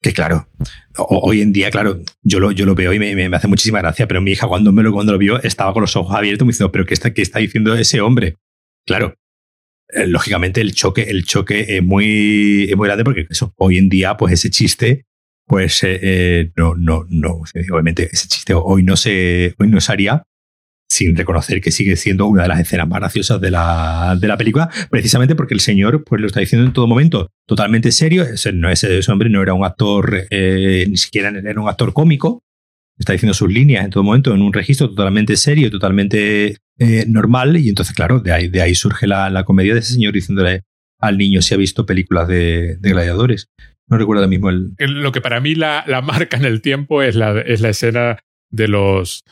Que 0.03 0.11
claro, 0.11 0.49
hoy 0.97 1.41
en 1.41 1.53
día, 1.53 1.71
claro, 1.71 2.01
yo 2.23 2.41
lo, 2.41 2.51
yo 2.51 2.65
lo 2.65 2.75
veo 2.75 2.91
y 2.91 2.99
me, 2.99 3.15
me, 3.15 3.35
hace 3.37 3.47
muchísima 3.47 3.79
gracia, 3.79 4.05
pero 4.05 4.21
mi 4.21 4.31
hija 4.31 4.47
cuando, 4.47 4.73
me 4.73 4.83
lo, 4.83 4.91
cuando 4.91 5.13
lo 5.13 5.17
vio 5.17 5.41
estaba 5.41 5.71
con 5.71 5.79
los 5.79 5.95
ojos 5.95 6.13
abiertos 6.13 6.45
me 6.45 6.51
diciendo, 6.51 6.73
pero 6.73 6.85
¿qué 6.85 6.93
está, 6.93 7.13
qué 7.13 7.21
está 7.21 7.39
diciendo 7.39 7.73
ese 7.73 8.01
hombre? 8.01 8.35
Claro, 8.85 9.15
eh, 9.87 10.05
lógicamente 10.05 10.59
el 10.59 10.73
choque, 10.75 11.03
el 11.03 11.23
choque 11.23 11.77
es 11.77 11.81
muy, 11.81 12.67
es 12.69 12.75
muy 12.75 12.87
grande 12.87 13.05
porque 13.05 13.27
eso, 13.29 13.53
hoy 13.55 13.77
en 13.77 13.87
día, 13.87 14.17
pues 14.17 14.33
ese 14.33 14.49
chiste, 14.49 15.05
pues 15.47 15.81
eh, 15.85 15.99
eh, 16.01 16.51
no, 16.57 16.75
no, 16.75 17.05
no, 17.09 17.41
obviamente 17.71 18.09
ese 18.11 18.27
chiste 18.27 18.53
hoy 18.53 18.83
no 18.83 18.97
se, 18.97 19.55
hoy 19.57 19.69
no 19.69 19.79
se 19.79 19.89
haría, 19.89 20.23
sin 20.93 21.15
reconocer 21.15 21.59
que 21.59 21.71
sigue 21.71 21.95
siendo 21.95 22.27
una 22.27 22.43
de 22.43 22.49
las 22.49 22.59
escenas 22.59 22.87
más 22.87 22.99
graciosas 22.99 23.41
de 23.41 23.49
la, 23.49 24.15
de 24.19 24.27
la 24.27 24.37
película, 24.37 24.69
precisamente 24.91 25.35
porque 25.35 25.55
el 25.55 25.59
señor 25.59 26.03
pues, 26.03 26.21
lo 26.21 26.27
está 26.27 26.39
diciendo 26.39 26.67
en 26.67 26.73
todo 26.73 26.85
momento 26.85 27.31
totalmente 27.47 27.91
serio. 27.91 28.23
Ese, 28.23 28.53
no, 28.53 28.69
ese, 28.69 28.99
hombre 29.11 29.29
no 29.29 29.41
era 29.41 29.55
un 29.55 29.65
actor, 29.65 30.27
eh, 30.29 30.85
ni 30.87 30.97
siquiera 30.97 31.29
era 31.29 31.59
un 31.59 31.67
actor 31.67 31.93
cómico, 31.93 32.43
está 32.97 33.13
diciendo 33.13 33.33
sus 33.33 33.51
líneas 33.51 33.85
en 33.85 33.89
todo 33.89 34.03
momento 34.03 34.35
en 34.35 34.43
un 34.43 34.53
registro 34.53 34.89
totalmente 34.89 35.35
serio, 35.35 35.71
totalmente 35.71 36.57
eh, 36.77 37.05
normal, 37.07 37.57
y 37.57 37.69
entonces, 37.69 37.95
claro, 37.95 38.19
de 38.19 38.31
ahí, 38.31 38.47
de 38.47 38.61
ahí 38.61 38.75
surge 38.75 39.07
la, 39.07 39.31
la, 39.31 39.45
comedia 39.45 39.73
de 39.73 39.79
ese 39.79 39.93
señor 39.93 40.13
diciéndole 40.13 40.61
al 40.99 41.17
niño 41.17 41.41
si 41.41 41.55
ha 41.55 41.57
visto 41.57 41.87
películas 41.87 42.27
de, 42.27 42.77
de 42.79 42.89
gladiadores. 42.91 43.47
No 43.87 43.97
recuerdo 43.97 44.21
ahora 44.21 44.29
mismo 44.29 44.49
el... 44.49 44.75
Lo 44.77 45.11
que 45.11 45.21
para 45.21 45.41
mí 45.41 45.55
la, 45.55 45.83
la 45.87 46.01
marca 46.01 46.37
en 46.37 46.45
el 46.45 46.61
tiempo 46.61 47.01
es 47.01 47.15
la, 47.15 47.41
es 47.41 47.61
la 47.61 47.69
escena 47.69 48.19
de 48.51 48.67
los 48.67 49.23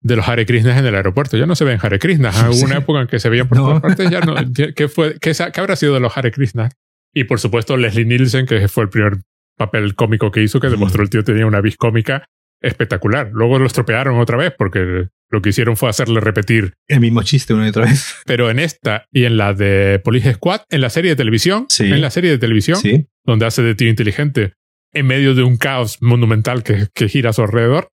de 0.00 0.16
los 0.16 0.28
Hare 0.28 0.46
Krishnas 0.46 0.78
en 0.78 0.86
el 0.86 0.94
aeropuerto. 0.94 1.36
Ya 1.36 1.46
no 1.46 1.54
se 1.54 1.64
ven 1.64 1.78
Hare 1.80 1.98
Krishnas. 1.98 2.36
Hubo 2.42 2.64
una 2.64 2.78
época 2.78 3.00
en 3.00 3.06
que 3.08 3.18
se 3.18 3.28
veían 3.28 3.48
por 3.48 3.58
todas 3.58 3.80
partes. 3.80 4.10
Ya 4.10 4.20
no. 4.20 4.34
¿Qué, 4.74 4.88
fue, 4.88 5.16
qué, 5.20 5.32
qué, 5.32 5.60
habrá 5.60 5.76
sido 5.76 5.94
de 5.94 6.00
los 6.00 6.16
Hare 6.16 6.30
Krishnas? 6.30 6.72
Y 7.12 7.24
por 7.24 7.40
supuesto, 7.40 7.76
Leslie 7.76 8.04
Nielsen, 8.04 8.46
que 8.46 8.68
fue 8.68 8.84
el 8.84 8.90
primer 8.90 9.18
papel 9.56 9.94
cómico 9.94 10.30
que 10.30 10.42
hizo, 10.42 10.60
que 10.60 10.68
demostró 10.68 11.02
el 11.02 11.10
tío 11.10 11.24
tenía 11.24 11.46
una 11.46 11.60
vis 11.60 11.76
cómica 11.76 12.24
espectacular. 12.60 13.30
Luego 13.32 13.58
lo 13.58 13.66
estropearon 13.66 14.18
otra 14.18 14.36
vez 14.36 14.52
porque 14.56 15.08
lo 15.30 15.42
que 15.42 15.50
hicieron 15.50 15.76
fue 15.76 15.88
hacerle 15.88 16.20
repetir 16.20 16.74
el 16.86 17.00
mismo 17.00 17.22
chiste 17.22 17.54
una 17.54 17.66
y 17.66 17.70
otra 17.70 17.84
vez. 17.84 18.16
Pero 18.26 18.50
en 18.50 18.58
esta 18.58 19.06
y 19.12 19.24
en 19.24 19.36
la 19.36 19.54
de 19.54 20.00
Police 20.02 20.34
Squad, 20.34 20.62
en 20.70 20.80
la 20.80 20.90
serie 20.90 21.10
de 21.10 21.16
televisión, 21.16 21.66
en 21.78 22.00
la 22.00 22.10
serie 22.10 22.30
de 22.30 22.38
televisión, 22.38 22.80
donde 23.24 23.46
hace 23.46 23.62
de 23.62 23.74
tío 23.74 23.88
inteligente 23.88 24.54
en 24.92 25.06
medio 25.06 25.34
de 25.34 25.42
un 25.42 25.58
caos 25.58 25.98
monumental 26.00 26.62
que, 26.62 26.88
que 26.94 27.08
gira 27.08 27.30
a 27.30 27.32
su 27.34 27.42
alrededor, 27.42 27.90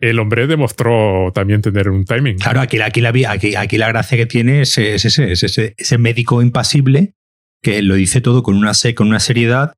el 0.00 0.18
hombre 0.18 0.46
demostró 0.46 1.32
también 1.34 1.62
tener 1.62 1.88
un 1.88 2.04
timing. 2.04 2.36
Claro, 2.38 2.60
aquí, 2.60 2.80
aquí, 2.80 3.00
la, 3.00 3.12
aquí, 3.28 3.54
aquí 3.54 3.78
la 3.78 3.88
gracia 3.88 4.18
que 4.18 4.26
tiene 4.26 4.62
es, 4.62 4.76
ese, 4.78 5.32
ese, 5.32 5.98
médico 5.98 6.42
impasible 6.42 7.14
que 7.62 7.82
lo 7.82 7.94
dice 7.94 8.20
todo 8.20 8.42
con 8.42 8.56
una, 8.56 8.72
con 8.94 9.08
una 9.08 9.20
seriedad 9.20 9.74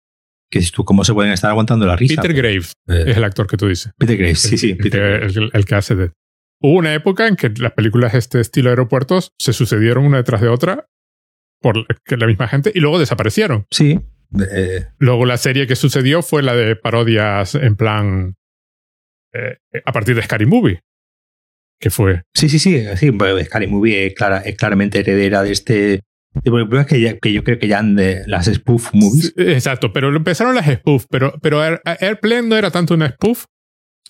que 0.51 0.61
tú, 0.73 0.85
¿cómo 0.85 1.05
se 1.05 1.13
pueden 1.13 1.33
estar 1.33 1.51
aguantando 1.51 1.87
la 1.87 1.97
risa? 1.97 2.21
Peter 2.21 2.35
Graves 2.37 2.73
eh. 2.89 3.05
es 3.07 3.17
el 3.17 3.25
actor 3.25 3.47
que 3.47 3.57
tú 3.57 3.69
dices. 3.69 3.93
Peter 3.99 4.17
Graves, 4.17 4.41
sí, 4.41 4.59
sí. 4.59 4.77
El, 4.81 5.65
que, 5.67 5.75
hace 5.75 5.95
de... 5.95 6.11
Hubo 6.61 6.79
una 6.79 6.95
época 6.95 7.29
en 7.29 7.37
que 7.37 7.51
las 7.59 7.73
películas 7.73 8.13
de 8.13 8.19
este 8.19 8.41
estilo 8.41 8.71
de 8.71 8.73
aeropuertos 8.73 9.33
se 9.39 9.53
sucedieron 9.53 10.05
una 10.05 10.17
detrás 10.17 10.41
de 10.41 10.49
otra 10.49 10.87
por 11.61 11.77
la 12.07 12.27
misma 12.27 12.49
gente 12.49 12.73
y 12.75 12.81
luego 12.81 12.99
desaparecieron. 12.99 13.67
Sí. 13.71 14.01
Eh. 14.53 14.87
Luego 14.99 15.27
la 15.27 15.37
serie 15.37 15.67
que 15.67 15.77
sucedió 15.77 16.23
fue 16.23 16.43
la 16.43 16.55
de 16.55 16.77
parodias 16.77 17.55
en 17.55 17.77
plan 17.77 18.35
eh, 19.33 19.59
a 19.85 19.93
partir 19.93 20.15
de 20.15 20.23
Scary 20.23 20.47
Movie. 20.47 20.81
Que 21.81 21.91
fue. 21.91 22.23
Sí, 22.35 22.49
sí, 22.49 22.59
sí. 22.59 22.85
sí 22.97 23.11
Scary 23.45 23.67
Movie 23.67 24.07
es, 24.07 24.15
clara, 24.15 24.39
es 24.39 24.57
claramente 24.57 25.01
heredera 25.01 25.43
de 25.43 25.53
este. 25.53 26.01
De, 26.35 26.87
que, 26.87 27.19
que 27.21 27.33
yo 27.33 27.43
creo 27.43 27.59
que 27.59 27.69
ya 27.69 27.79
han 27.79 27.97
de 27.97 28.23
las 28.27 28.47
spoof 28.47 28.91
movies. 28.93 29.33
Exacto, 29.37 29.93
pero 29.93 30.15
empezaron 30.15 30.55
las 30.55 30.67
spoof, 30.67 31.07
pero, 31.09 31.35
pero 31.41 31.63
Airplane 31.63 32.49
no 32.49 32.57
era 32.57 32.71
tanto 32.71 32.95
una 32.95 33.09
spoof 33.09 33.45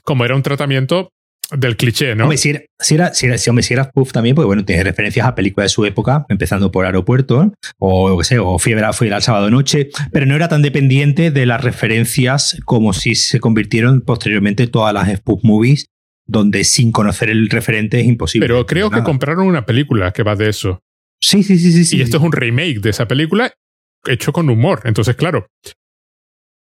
como 0.02 0.24
era 0.24 0.34
un 0.34 0.42
tratamiento 0.42 1.10
del 1.50 1.76
cliché, 1.76 2.14
¿no? 2.14 2.30
si 2.36 2.50
era, 2.50 2.62
si 2.78 2.94
era, 2.94 3.14
si 3.14 3.26
era, 3.26 3.38
si 3.38 3.72
era 3.72 3.84
spoof 3.84 4.12
también, 4.12 4.34
porque 4.34 4.46
bueno, 4.46 4.64
tiene 4.64 4.84
referencias 4.84 5.26
a 5.26 5.34
películas 5.34 5.66
de 5.66 5.74
su 5.74 5.84
época, 5.86 6.26
empezando 6.28 6.70
por 6.70 6.84
Aeropuerto, 6.84 7.52
o 7.78 8.18
qué 8.18 8.24
sé, 8.24 8.38
o 8.38 8.58
Fiebre, 8.58 8.86
Fiebre 8.92 9.14
al 9.14 9.22
sábado 9.22 9.50
noche, 9.50 9.88
pero 10.12 10.26
no 10.26 10.34
era 10.34 10.48
tan 10.48 10.62
dependiente 10.62 11.30
de 11.30 11.46
las 11.46 11.62
referencias 11.62 12.58
como 12.64 12.92
si 12.92 13.14
se 13.14 13.40
convirtieron 13.40 14.02
posteriormente 14.02 14.66
todas 14.66 14.92
las 14.92 15.08
spoof 15.08 15.42
movies, 15.42 15.86
donde 16.26 16.64
sin 16.64 16.92
conocer 16.92 17.30
el 17.30 17.48
referente 17.48 18.00
es 18.00 18.06
imposible. 18.06 18.46
Pero 18.46 18.66
creo 18.66 18.90
que 18.90 19.02
compraron 19.02 19.46
una 19.46 19.64
película 19.64 20.12
que 20.12 20.22
va 20.22 20.36
de 20.36 20.50
eso. 20.50 20.80
Sí, 21.20 21.42
sí, 21.42 21.58
sí, 21.58 21.84
sí. 21.84 21.96
Y 21.96 22.02
esto 22.02 22.18
es 22.18 22.22
un 22.22 22.32
remake 22.32 22.80
de 22.80 22.90
esa 22.90 23.08
película 23.08 23.52
hecho 24.06 24.32
con 24.32 24.50
humor. 24.50 24.82
Entonces, 24.84 25.16
claro, 25.16 25.46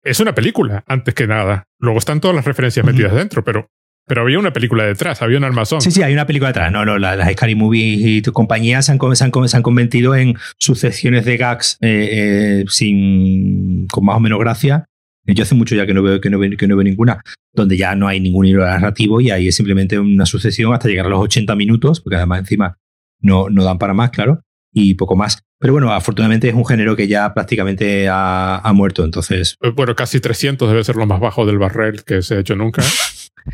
es 0.04 0.20
una 0.22 0.34
película, 0.34 0.84
antes 0.88 1.14
que 1.14 1.28
nada. 1.28 1.66
Luego 1.80 2.00
están 2.00 2.22
todas 2.22 2.36
las 2.36 2.46
referencias 2.46 2.86
metidas 2.86 3.14
dentro, 3.14 3.44
pero 3.44 3.68
pero 4.08 4.22
había 4.22 4.40
una 4.40 4.54
película 4.54 4.86
detrás, 4.86 5.22
había 5.22 5.38
un 5.38 5.44
armazón. 5.44 5.82
Sí, 5.82 5.92
sí, 5.92 6.02
hay 6.02 6.14
una 6.14 6.26
película 6.26 6.50
detrás. 6.50 6.72
No, 6.72 6.86
no, 6.86 6.98
las, 6.98 7.30
Scary 7.34 7.56
Movies 7.56 8.00
y 8.06 8.22
tu 8.22 8.32
compañía 8.32 8.82
se 8.82 8.94
han, 8.94 9.00
se, 9.16 9.24
han, 9.26 9.48
se 9.48 9.58
han, 9.58 9.64
convertido 9.64 10.16
en 10.16 10.36
sucesiones 10.58 11.26
de 11.26 11.36
gags 11.36 11.78
eh, 11.82 12.10
eh, 12.12 12.66
sin, 12.70 13.86
con 13.88 14.06
más 14.06 14.16
o 14.16 14.20
menos 14.22 14.40
gracia. 14.40 14.86
Yo 15.26 15.44
hace 15.44 15.56
mucho 15.56 15.76
ya 15.76 15.86
que 15.86 15.94
no 15.94 16.02
veo 16.02 16.22
que 16.22 16.30
no 16.30 16.40
veo, 16.40 16.52
que 16.58 16.68
no 16.68 16.78
veo 16.78 16.86
ninguna, 16.86 17.22
donde 17.54 17.76
ya 17.76 17.96
no 17.96 18.08
hay 18.08 18.22
ningún 18.22 18.46
hilo 18.46 18.66
narrativo 18.66 19.20
y 19.20 19.30
ahí 19.30 19.50
es 19.50 19.56
simplemente 19.58 20.00
una 20.00 20.26
sucesión 20.26 20.74
hasta 20.74 20.88
llegar 20.88 21.08
a 21.08 21.10
los 21.10 21.20
80 21.20 21.54
minutos, 21.58 22.00
porque 22.00 22.16
además 22.16 22.40
encima 22.40 22.78
no, 23.20 23.50
no 23.50 23.66
dan 23.66 23.78
para 23.78 23.94
más, 23.94 24.12
claro, 24.12 24.42
y 24.74 24.96
poco 24.96 25.16
más. 25.16 25.44
Pero 25.60 25.74
bueno, 25.74 25.92
afortunadamente 25.92 26.50
es 26.50 26.54
un 26.54 26.66
género 26.66 26.96
que 26.96 27.08
ya 27.08 27.34
prácticamente 27.34 28.08
ha, 28.10 28.58
ha 28.58 28.74
muerto, 28.74 29.04
entonces. 29.04 29.58
Bueno, 29.76 29.96
casi 29.96 30.20
300 30.20 30.70
debe 30.70 30.84
ser 30.84 30.96
lo 30.96 31.08
más 31.08 31.20
bajo 31.20 31.46
del 31.46 31.58
barrel 31.58 32.04
que 32.04 32.22
se 32.22 32.36
ha 32.36 32.40
hecho 32.40 32.56
nunca. 32.56 32.84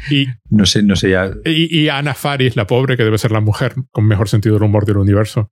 Y, 0.10 0.26
no 0.50 0.66
sé, 0.66 0.82
no 0.82 0.96
sé 0.96 1.12
ya. 1.12 1.32
Y, 1.46 1.82
y 1.82 1.90
Ana 1.90 2.16
Faris, 2.16 2.56
la 2.56 2.66
pobre, 2.66 2.98
que 2.98 3.04
debe 3.04 3.20
ser 3.20 3.32
la 3.32 3.42
mujer 3.42 3.76
con 3.92 4.08
mejor 4.08 4.28
sentido 4.28 4.56
del 4.56 4.64
humor 4.64 4.86
del 4.86 4.98
universo. 4.98 5.52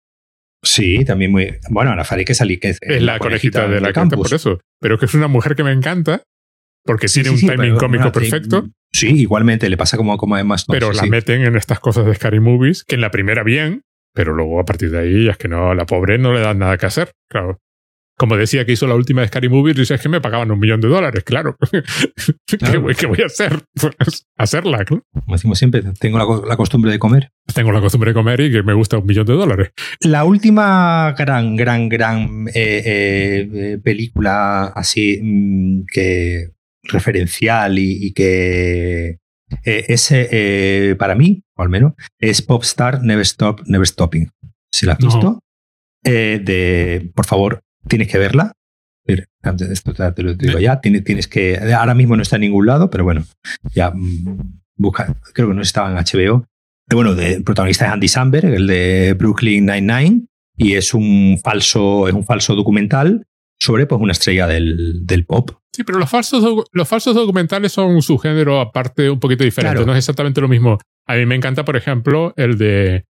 Sí, 0.64 1.06
también 1.06 1.32
muy. 1.32 1.58
Bueno, 1.70 1.92
Ana 1.92 2.04
Faris 2.04 2.26
que 2.26 2.34
salí 2.34 2.58
que 2.58 2.70
es, 2.70 2.80
la, 3.04 3.20
conejita, 3.20 3.68
de 3.68 3.82
la 3.82 3.94
campus. 3.94 4.30
por 4.30 4.36
eso. 4.36 4.60
Pero 4.80 4.98
que 4.98 5.06
es 5.06 5.14
una 5.14 5.28
mujer 5.28 5.56
que 5.56 5.64
me 5.64 5.72
encanta 5.72 6.24
porque 6.84 7.08
tiene 7.08 7.30
un 7.30 7.40
timing 7.40 7.76
cómico 7.76 8.12
perfecto. 8.12 8.70
Sí, 8.92 9.08
igualmente, 9.08 9.70
le 9.70 9.78
pasa 9.78 9.98
como, 9.98 10.18
como 10.18 10.36
además. 10.36 10.66
pero 10.68 10.92
la 10.92 11.04
meten 11.04 11.44
en 11.44 11.56
estas 11.56 11.80
cosas 11.80 12.06
de 12.06 12.16
Scary 12.16 12.40
Movies, 12.40 12.84
que 12.84 12.96
en 12.96 13.02
la 13.02 13.12
primera 13.12 13.44
bien, 13.44 13.84
pero 14.14 14.34
luego 14.34 14.60
a 14.60 14.66
partir 14.66 14.92
de 14.92 15.00
ahí 15.00 15.30
es 15.30 15.38
que 15.38 15.48
no, 15.48 15.74
la 15.74 15.86
pobre 15.86 16.18
no 16.18 16.34
le 16.34 16.42
dan 16.42 16.60
nada 16.60 16.78
que 16.78 16.86
hacer. 16.86 17.12
Claro 17.30 17.60
como 18.22 18.38
decía 18.38 18.66
que 18.66 18.74
hizo 18.74 18.86
la 18.86 18.94
última 18.94 19.22
de 19.22 19.30
Scary 19.30 19.50
Movie, 19.50 19.74
dice, 19.74 19.96
es 19.96 20.02
que 20.02 20.08
me 20.08 20.22
pagaban 20.22 20.52
un 20.52 20.60
millón 20.60 20.80
de 20.80 20.88
dólares, 20.88 21.24
claro. 21.24 21.58
¿Qué, 22.46 23.08
voy 23.08 23.22
a 23.24 23.26
hacer? 23.26 23.64
Pues 23.74 24.28
hacerla, 24.38 24.86
Como 24.86 25.04
decimos 25.30 25.58
siempre, 25.58 25.82
tengo 26.00 26.20
la, 26.46 26.56
costumbre 26.56 26.92
de 26.92 27.00
comer. 27.00 27.32
Tengo 27.52 27.72
la 27.72 27.82
costumbre 27.82 28.12
de 28.12 28.14
comer 28.14 28.42
y 28.42 28.52
que 28.52 28.62
me 28.62 28.76
gusta 28.76 29.00
un 29.00 29.08
millón 29.08 29.26
de 29.26 29.34
dólares. 29.34 29.72
La 30.02 30.24
última 30.24 31.16
gran, 31.18 31.56
gran, 31.56 31.90
gran 31.90 32.48
eh, 32.54 32.84
eh, 32.86 33.50
eh, 33.56 33.78
película 33.84 34.66
así 34.68 35.20
mm, 35.20 35.86
que 35.92 36.52
referencial 36.84 37.80
y, 37.80 38.14
que 38.14 39.18
es 39.64 40.14
para 40.98 41.15
mí, 41.15 41.44
o 41.56 41.64
al 41.64 41.69
menos, 41.69 41.94
es 42.19 42.41
Popstar 42.41 43.03
Never 43.03 43.23
Stop, 43.23 43.61
Never 43.65 43.88
Stopping. 43.88 44.30
¿Si 44.72 44.86
la 44.86 44.94
has 44.94 44.99
visto? 44.99 45.40
de, 46.03 47.11
por 47.14 47.26
favor, 47.26 47.61
tienes 47.88 48.07
que 48.07 48.18
verla. 48.18 48.53
Esto 49.06 49.94
te 50.14 50.23
lo 50.23 50.34
digo 50.36 50.60
ya, 50.60 50.80
tienes, 50.80 51.28
que. 51.28 51.57
Ahora 51.76 51.95
mismo 51.95 52.15
no 52.15 52.22
está 52.22 52.36
en 52.38 52.41
ningún 52.41 52.65
lado, 52.65 52.90
pero 52.90 53.03
bueno, 53.03 53.26
ya 53.73 53.91
mm, 53.91 54.61
busca. 54.78 55.14
Creo 55.34 55.49
que 55.49 55.53
no 55.56 55.61
estaba 55.61 55.90
en 55.90 55.98
HBO. 55.98 56.45
Pero 56.88 57.03
bueno, 57.03 57.22
el 57.22 57.44
protagonista 57.44 57.86
es 57.86 57.91
Andy 57.91 58.07
Samberg, 58.07 58.53
el 58.53 58.68
de 58.68 59.15
Brooklyn 59.18 59.65
Nine-Nine, 59.65 60.26
y 60.57 60.73
es 60.73 60.94
un 60.94 61.40
falso, 61.41 62.07
es 62.07 62.14
un 62.14 62.26
falso 62.26 62.56
documental 62.56 63.26
sobre 63.62 63.86
pues, 63.86 64.02
una 64.02 64.12
estrella 64.12 64.48
del, 64.48 65.06
del 65.06 65.26
pop. 65.26 65.52
Sí, 65.72 65.84
pero 65.84 66.00
los 66.00 66.10
falsos, 66.10 66.66
los 66.72 66.88
falsos 66.88 67.14
documentales 67.14 67.72
son 67.72 67.92
un 67.92 68.02
subgénero 68.02 68.60
aparte 68.60 69.10
un 69.10 69.20
poquito 69.20 69.44
diferente, 69.44 69.86
no 69.86 69.92
es 69.94 70.00
exactamente 70.00 70.42
lo 70.42 70.48
mismo. 70.48 70.80
A 71.08 71.16
mí 71.16 71.26
me 71.26 71.36
encanta, 71.36 71.64
por 71.64 71.78
ejemplo, 71.78 72.34
el 72.38 72.58
de 72.58 73.06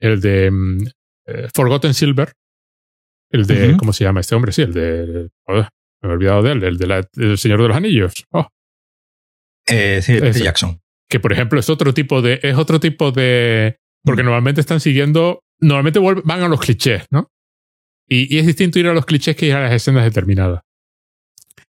el 0.00 0.20
de 0.20 0.50
mm, 0.50 0.86
eh, 1.26 1.48
Forgotten 1.52 1.92
Silver, 1.92 2.32
el 3.30 3.46
de, 3.46 3.76
¿cómo 3.76 3.92
se 3.92 4.04
llama 4.04 4.20
este 4.20 4.34
hombre? 4.34 4.52
Sí, 4.52 4.62
el 4.62 4.72
de... 4.72 5.28
Me 6.02 6.08
he 6.08 6.12
olvidado 6.12 6.42
de 6.42 6.52
él, 6.52 6.62
el 6.64 6.78
de 6.78 7.06
del 7.12 7.36
Señor 7.36 7.60
de 7.60 7.68
los 7.68 7.76
Anillos. 7.76 8.24
Oh. 8.30 8.48
Eh, 9.66 10.00
sí, 10.02 10.14
de 10.14 10.32
Jackson. 10.32 10.80
Que 11.08 11.20
por 11.20 11.32
ejemplo 11.32 11.60
es 11.60 11.68
otro 11.68 11.92
tipo 11.92 12.22
de. 12.22 12.40
Es 12.42 12.56
otro 12.56 12.80
tipo 12.80 13.12
de. 13.12 13.76
Porque 14.02 14.22
normalmente 14.22 14.62
están 14.62 14.80
siguiendo. 14.80 15.42
Normalmente 15.60 15.98
van 15.98 16.42
a 16.42 16.48
los 16.48 16.60
clichés, 16.60 17.04
¿no? 17.10 17.30
Y, 18.12 18.38
es 18.38 18.46
distinto 18.46 18.78
ir 18.78 18.88
a 18.88 18.92
los 18.92 19.06
clichés 19.06 19.36
que 19.36 19.46
ir 19.46 19.54
a 19.54 19.62
las 19.62 19.72
escenas 19.72 20.04
determinadas. 20.04 20.62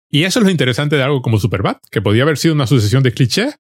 Y 0.10 0.24
eso 0.24 0.40
es 0.40 0.46
lo 0.46 0.52
interesante 0.52 0.96
de 0.96 1.04
algo 1.04 1.22
como 1.22 1.38
Superbad, 1.38 1.78
que 1.92 2.02
podía 2.02 2.24
haber 2.24 2.38
sido 2.38 2.54
una 2.54 2.68
sucesión 2.68 3.04
de 3.04 3.12
clichés, 3.12 3.58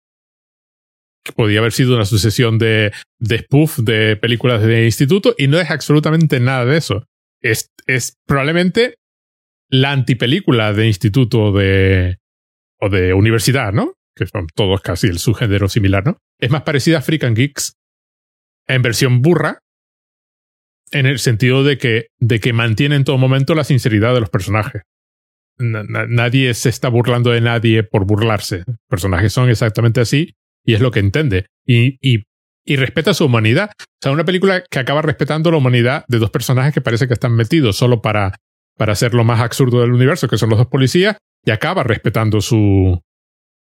que 1.23 1.33
podía 1.33 1.59
haber 1.59 1.73
sido 1.73 1.95
una 1.95 2.05
sucesión 2.05 2.57
de, 2.57 2.93
spoof 3.21 3.79
de 3.79 4.15
películas 4.15 4.61
de 4.63 4.85
instituto, 4.85 5.35
y 5.37 5.47
no 5.47 5.59
es 5.59 5.69
absolutamente 5.69 6.39
nada 6.39 6.65
de 6.65 6.77
eso. 6.77 7.05
Es, 7.41 7.69
es 7.87 8.15
probablemente 8.25 8.95
la 9.69 9.91
antipelícula 9.91 10.73
de 10.73 10.87
instituto 10.87 11.51
de, 11.51 12.19
o 12.79 12.89
de 12.89 13.13
universidad, 13.13 13.73
¿no? 13.73 13.93
Que 14.15 14.27
son 14.27 14.47
todos 14.55 14.81
casi 14.81 15.07
el 15.07 15.19
subgénero 15.19 15.67
similar, 15.67 16.05
¿no? 16.05 16.17
Es 16.39 16.51
más 16.51 16.63
parecida 16.63 16.99
a 16.99 17.01
Freak 17.01 17.25
and 17.25 17.37
Geeks 17.37 17.73
en 18.67 18.81
versión 18.81 19.21
burra, 19.21 19.59
en 20.91 21.05
el 21.05 21.19
sentido 21.19 21.63
de 21.63 21.77
que, 21.77 22.07
de 22.19 22.39
que 22.39 22.53
mantiene 22.53 22.95
en 22.95 23.03
todo 23.03 23.17
momento 23.17 23.55
la 23.55 23.63
sinceridad 23.63 24.13
de 24.13 24.19
los 24.19 24.29
personajes. 24.29 24.83
nadie 25.57 26.53
se 26.53 26.69
está 26.69 26.89
burlando 26.89 27.31
de 27.31 27.41
nadie 27.41 27.83
por 27.83 28.05
burlarse. 28.05 28.63
Personajes 28.89 29.33
son 29.33 29.49
exactamente 29.49 30.01
así 30.01 30.33
y 30.65 30.73
es 30.73 30.81
lo 30.81 30.91
que 30.91 30.99
entiende. 30.99 31.47
Y, 31.65 31.97
y, 32.01 32.23
y 32.65 32.75
respeta 32.75 33.13
su 33.13 33.25
humanidad. 33.25 33.71
O 33.79 33.83
sea, 34.01 34.11
una 34.11 34.25
película 34.25 34.63
que 34.69 34.79
acaba 34.79 35.01
respetando 35.01 35.51
la 35.51 35.57
humanidad 35.57 36.05
de 36.07 36.19
dos 36.19 36.31
personajes 36.31 36.73
que 36.73 36.81
parece 36.81 37.07
que 37.07 37.13
están 37.13 37.35
metidos 37.35 37.77
solo 37.77 38.01
para 38.01 38.35
para 38.81 38.95
ser 38.95 39.13
lo 39.13 39.23
más 39.23 39.39
absurdo 39.41 39.81
del 39.81 39.91
universo, 39.91 40.27
que 40.27 40.39
son 40.39 40.49
los 40.49 40.57
dos 40.57 40.67
policías, 40.67 41.15
y 41.45 41.51
acaba 41.51 41.83
respetando 41.83 42.41
su... 42.41 42.99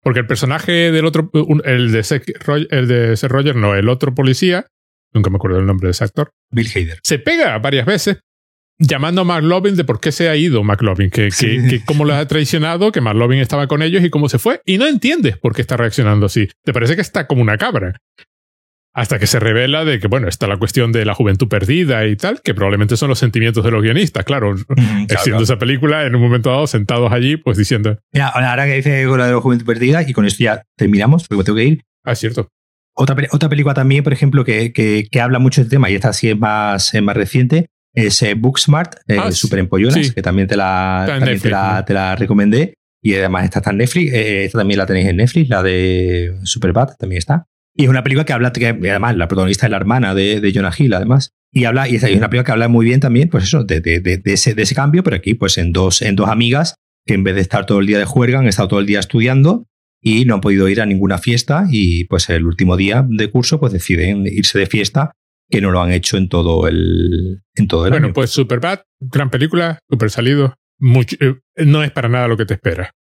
Porque 0.03 0.21
el 0.21 0.27
personaje 0.27 0.93
del 0.93 1.07
otro, 1.07 1.31
el 1.65 1.93
de, 1.93 2.03
Seth, 2.03 2.29
el 2.71 2.89
de 2.89 3.17
Roger, 3.27 3.57
no, 3.57 3.75
el 3.75 3.89
otro 3.89 4.15
policía, 4.15 4.67
nunca 5.13 5.31
me 5.31 5.37
acuerdo 5.37 5.59
el 5.59 5.67
nombre 5.67 5.89
de 5.89 5.93
ese 5.93 6.05
actor. 6.05 6.31
Bill 6.51 6.69
Hader. 6.75 7.01
Se 7.03 7.19
pega 7.19 7.59
varias 7.59 7.87
veces 7.87 8.19
llamando 8.79 9.23
a 9.23 9.25
McLovin 9.25 9.77
de 9.77 9.85
por 9.85 10.01
qué 10.01 10.13
se 10.13 10.29
ha 10.29 10.37
ido 10.37 10.63
McLovin, 10.63 11.11
que, 11.11 11.31
que, 11.31 11.83
cómo 11.85 12.05
lo 12.05 12.15
ha 12.15 12.27
traicionado, 12.27 12.93
que 12.93 13.01
McLovin 13.01 13.41
estaba 13.41 13.67
con 13.67 13.83
ellos 13.83 14.05
y 14.05 14.11
cómo 14.11 14.29
se 14.29 14.39
fue, 14.39 14.63
y 14.65 14.79
no 14.79 14.87
entiendes 14.87 15.37
por 15.37 15.55
qué 15.55 15.63
está 15.63 15.77
reaccionando 15.77 16.27
así. 16.27 16.49
Te 16.65 16.73
parece 16.73 16.95
que 16.95 17.03
está 17.03 17.27
como 17.27 17.43
una 17.43 17.59
cabra. 17.59 17.97
Hasta 18.95 19.19
que 19.19 19.29
se 19.29 19.39
revela 19.39 19.85
de 19.85 20.01
que, 20.01 20.09
bueno, 20.09 20.27
está 20.27 20.49
la 20.49 20.57
cuestión 20.57 20.91
de 20.91 21.05
la 21.05 21.15
juventud 21.15 21.47
perdida 21.47 22.05
y 22.07 22.17
tal, 22.17 22.41
que 22.43 22.55
probablemente 22.55 22.97
son 22.97 23.09
los 23.09 23.19
sentimientos 23.19 23.63
de 23.63 23.71
los 23.71 23.83
guionistas, 23.83 24.25
claro, 24.25 24.57
haciendo 25.15 25.43
esa 25.45 25.59
película 25.59 26.05
en 26.05 26.17
un 26.17 26.23
momento 26.23 26.51
dado 26.51 26.67
sentados 26.67 27.13
allí, 27.13 27.37
pues 27.37 27.59
diciendo... 27.59 27.99
Mira, 28.13 28.29
ahora 28.29 28.65
que 28.67 28.75
dice 28.75 29.05
con 29.07 29.19
la 29.19 29.27
de 29.27 29.35
la 29.35 29.41
juventud 29.41 29.67
perdida, 29.67 30.03
y 30.03 30.13
con 30.13 30.25
esto 30.25 30.43
ya 30.43 30.65
terminamos, 30.77 31.29
porque 31.29 31.39
me 31.39 31.45
tengo 31.45 31.57
que 31.57 31.65
ir. 31.65 31.85
Ah, 32.05 32.13
es 32.13 32.19
cierto. 32.19 32.49
Otra, 33.01 33.17
otra 33.31 33.49
película 33.49 33.75
también, 33.75 34.03
por 34.03 34.13
ejemplo, 34.13 34.45
que, 34.45 34.73
que, 34.73 35.21
habla 35.21 35.39
mucho 35.39 35.61
del 35.61 35.71
tema, 35.71 35.89
y 35.89 35.95
esta 35.95 36.13
sí 36.13 36.31
es 36.31 36.37
más, 36.37 36.93
más 37.01 37.17
reciente, 37.17 37.67
es 37.95 38.21
eh, 38.23 38.35
Booksmart, 38.35 38.97
eh, 39.07 39.19
ah, 39.21 39.31
Super 39.31 39.61
Empollonas, 39.61 40.13
que 40.13 40.21
también, 40.21 40.49
te 40.49 40.57
la, 40.57 41.05
también 41.07 41.39
te, 41.39 41.49
la, 41.49 41.85
te 41.85 41.95
la 41.95 42.17
recomendé. 42.17 42.75
Y 43.01 43.15
además 43.15 43.45
esta 43.45 43.61
está 43.61 43.71
en 43.71 43.77
Netflix, 43.77 44.13
eh, 44.13 44.45
esta 44.47 44.59
también 44.59 44.79
la 44.79 44.87
tenéis 44.87 45.07
en 45.07 45.17
Netflix, 45.17 45.49
la 45.49 45.63
de 45.63 46.35
Superbad 46.43 46.97
también 46.99 47.19
está. 47.19 47.47
Y 47.77 47.85
es 47.85 47.89
una 47.89 48.03
película 48.03 48.25
que 48.25 48.33
habla, 48.33 48.53
que 48.53 48.67
además 48.67 49.17
la 49.17 49.29
protagonista 49.29 49.67
es 49.67 49.71
la 49.71 49.77
hermana 49.77 50.17
de, 50.17 50.41
de 50.41 50.53
Jonah 50.53 50.73
Hill, 50.77 50.93
además. 50.93 51.31
Y 51.53 51.67
habla, 51.67 51.89
y 51.89 51.95
es 51.95 52.03
una 52.03 52.29
película 52.29 52.43
que 52.43 52.53
habla 52.53 52.67
muy 52.67 52.85
bien 52.85 52.99
también, 52.99 53.29
pues 53.29 53.45
eso, 53.45 53.63
de, 53.63 53.81
de, 53.81 54.01
de, 54.01 54.21
ese, 54.25 54.55
de 54.55 54.63
ese 54.63 54.75
cambio, 54.75 55.05
pero 55.05 55.15
aquí, 55.15 55.35
pues 55.35 55.57
en 55.57 55.73
dos, 55.73 56.03
en 56.03 56.17
dos 56.17 56.29
amigas 56.29 56.75
que 57.07 57.15
en 57.15 57.23
vez 57.23 57.37
de 57.37 57.43
estar 57.43 57.65
todo 57.65 57.79
el 57.79 57.87
día 57.87 57.99
de 57.99 58.05
juerga, 58.05 58.41
han 58.41 58.49
estado 58.49 58.67
todo 58.67 58.81
el 58.81 58.87
día 58.87 58.99
estudiando 58.99 59.69
y 60.01 60.25
no 60.25 60.35
han 60.35 60.41
podido 60.41 60.69
ir 60.69 60.81
a 60.81 60.87
ninguna 60.87 61.19
fiesta 61.19 61.67
y 61.71 62.05
pues 62.05 62.29
el 62.31 62.47
último 62.47 62.77
día 62.77 63.05
de 63.09 63.31
curso 63.31 63.59
pues 63.59 63.73
deciden 63.73 64.27
irse 64.27 64.59
de 64.59 64.67
fiesta 64.67 65.13
que 65.51 65.61
no 65.61 65.71
lo 65.71 65.81
han 65.81 65.93
hecho 65.93 66.17
en 66.17 66.29
todo 66.29 66.69
el 66.69 67.43
en 67.55 67.69
todo 67.69 67.87
el 67.87 67.91
bueno 67.91 68.13
pues 68.13 68.31
Superbad 68.31 68.81
gran 69.01 69.31
película 69.31 69.79
super 69.91 70.11
salido 70.11 70.55
eh, 71.21 71.35
no 71.65 71.83
es 71.83 71.91
para 71.91 72.09
nada 72.09 72.29
lo 72.29 72.37
que 72.37 72.47
te 72.47 72.55
espera 72.55 72.93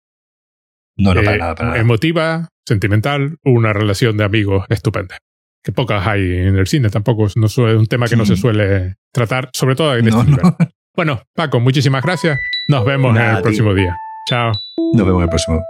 no 0.98 1.14
no 1.14 1.22
para 1.22 1.36
eh, 1.36 1.40
nada 1.40 1.56
para 1.56 1.70
nada 1.70 1.82
emotiva 1.82 2.50
sentimental, 2.68 3.38
una 3.44 3.74
relación 3.74 4.18
de 4.18 4.26
amigos 4.26 4.66
estupenda. 4.70 5.18
Que 5.64 5.72
pocas 5.72 6.06
hay 6.06 6.22
en 6.22 6.58
el 6.58 6.68
cine, 6.68 6.90
tampoco 6.90 7.26
es 7.26 7.36
un 7.36 7.88
tema 7.88 8.08
que 8.08 8.16
no 8.16 8.26
se 8.26 8.36
suele 8.36 8.96
tratar, 9.12 9.50
sobre 9.54 9.76
todo 9.76 9.96
en 9.96 10.08
este 10.08 10.24
nivel. 10.24 10.54
Bueno, 10.96 11.22
Paco, 11.36 11.60
muchísimas 11.60 12.04
gracias. 12.04 12.40
Nos 12.68 12.84
vemos 12.86 13.16
en 13.16 13.24
el 13.24 13.42
próximo 13.42 13.74
día. 13.74 13.96
Chao. 14.28 14.52
Nos 14.94 15.06
vemos 15.06 15.20
en 15.20 15.24
el 15.24 15.30
próximo. 15.30 15.64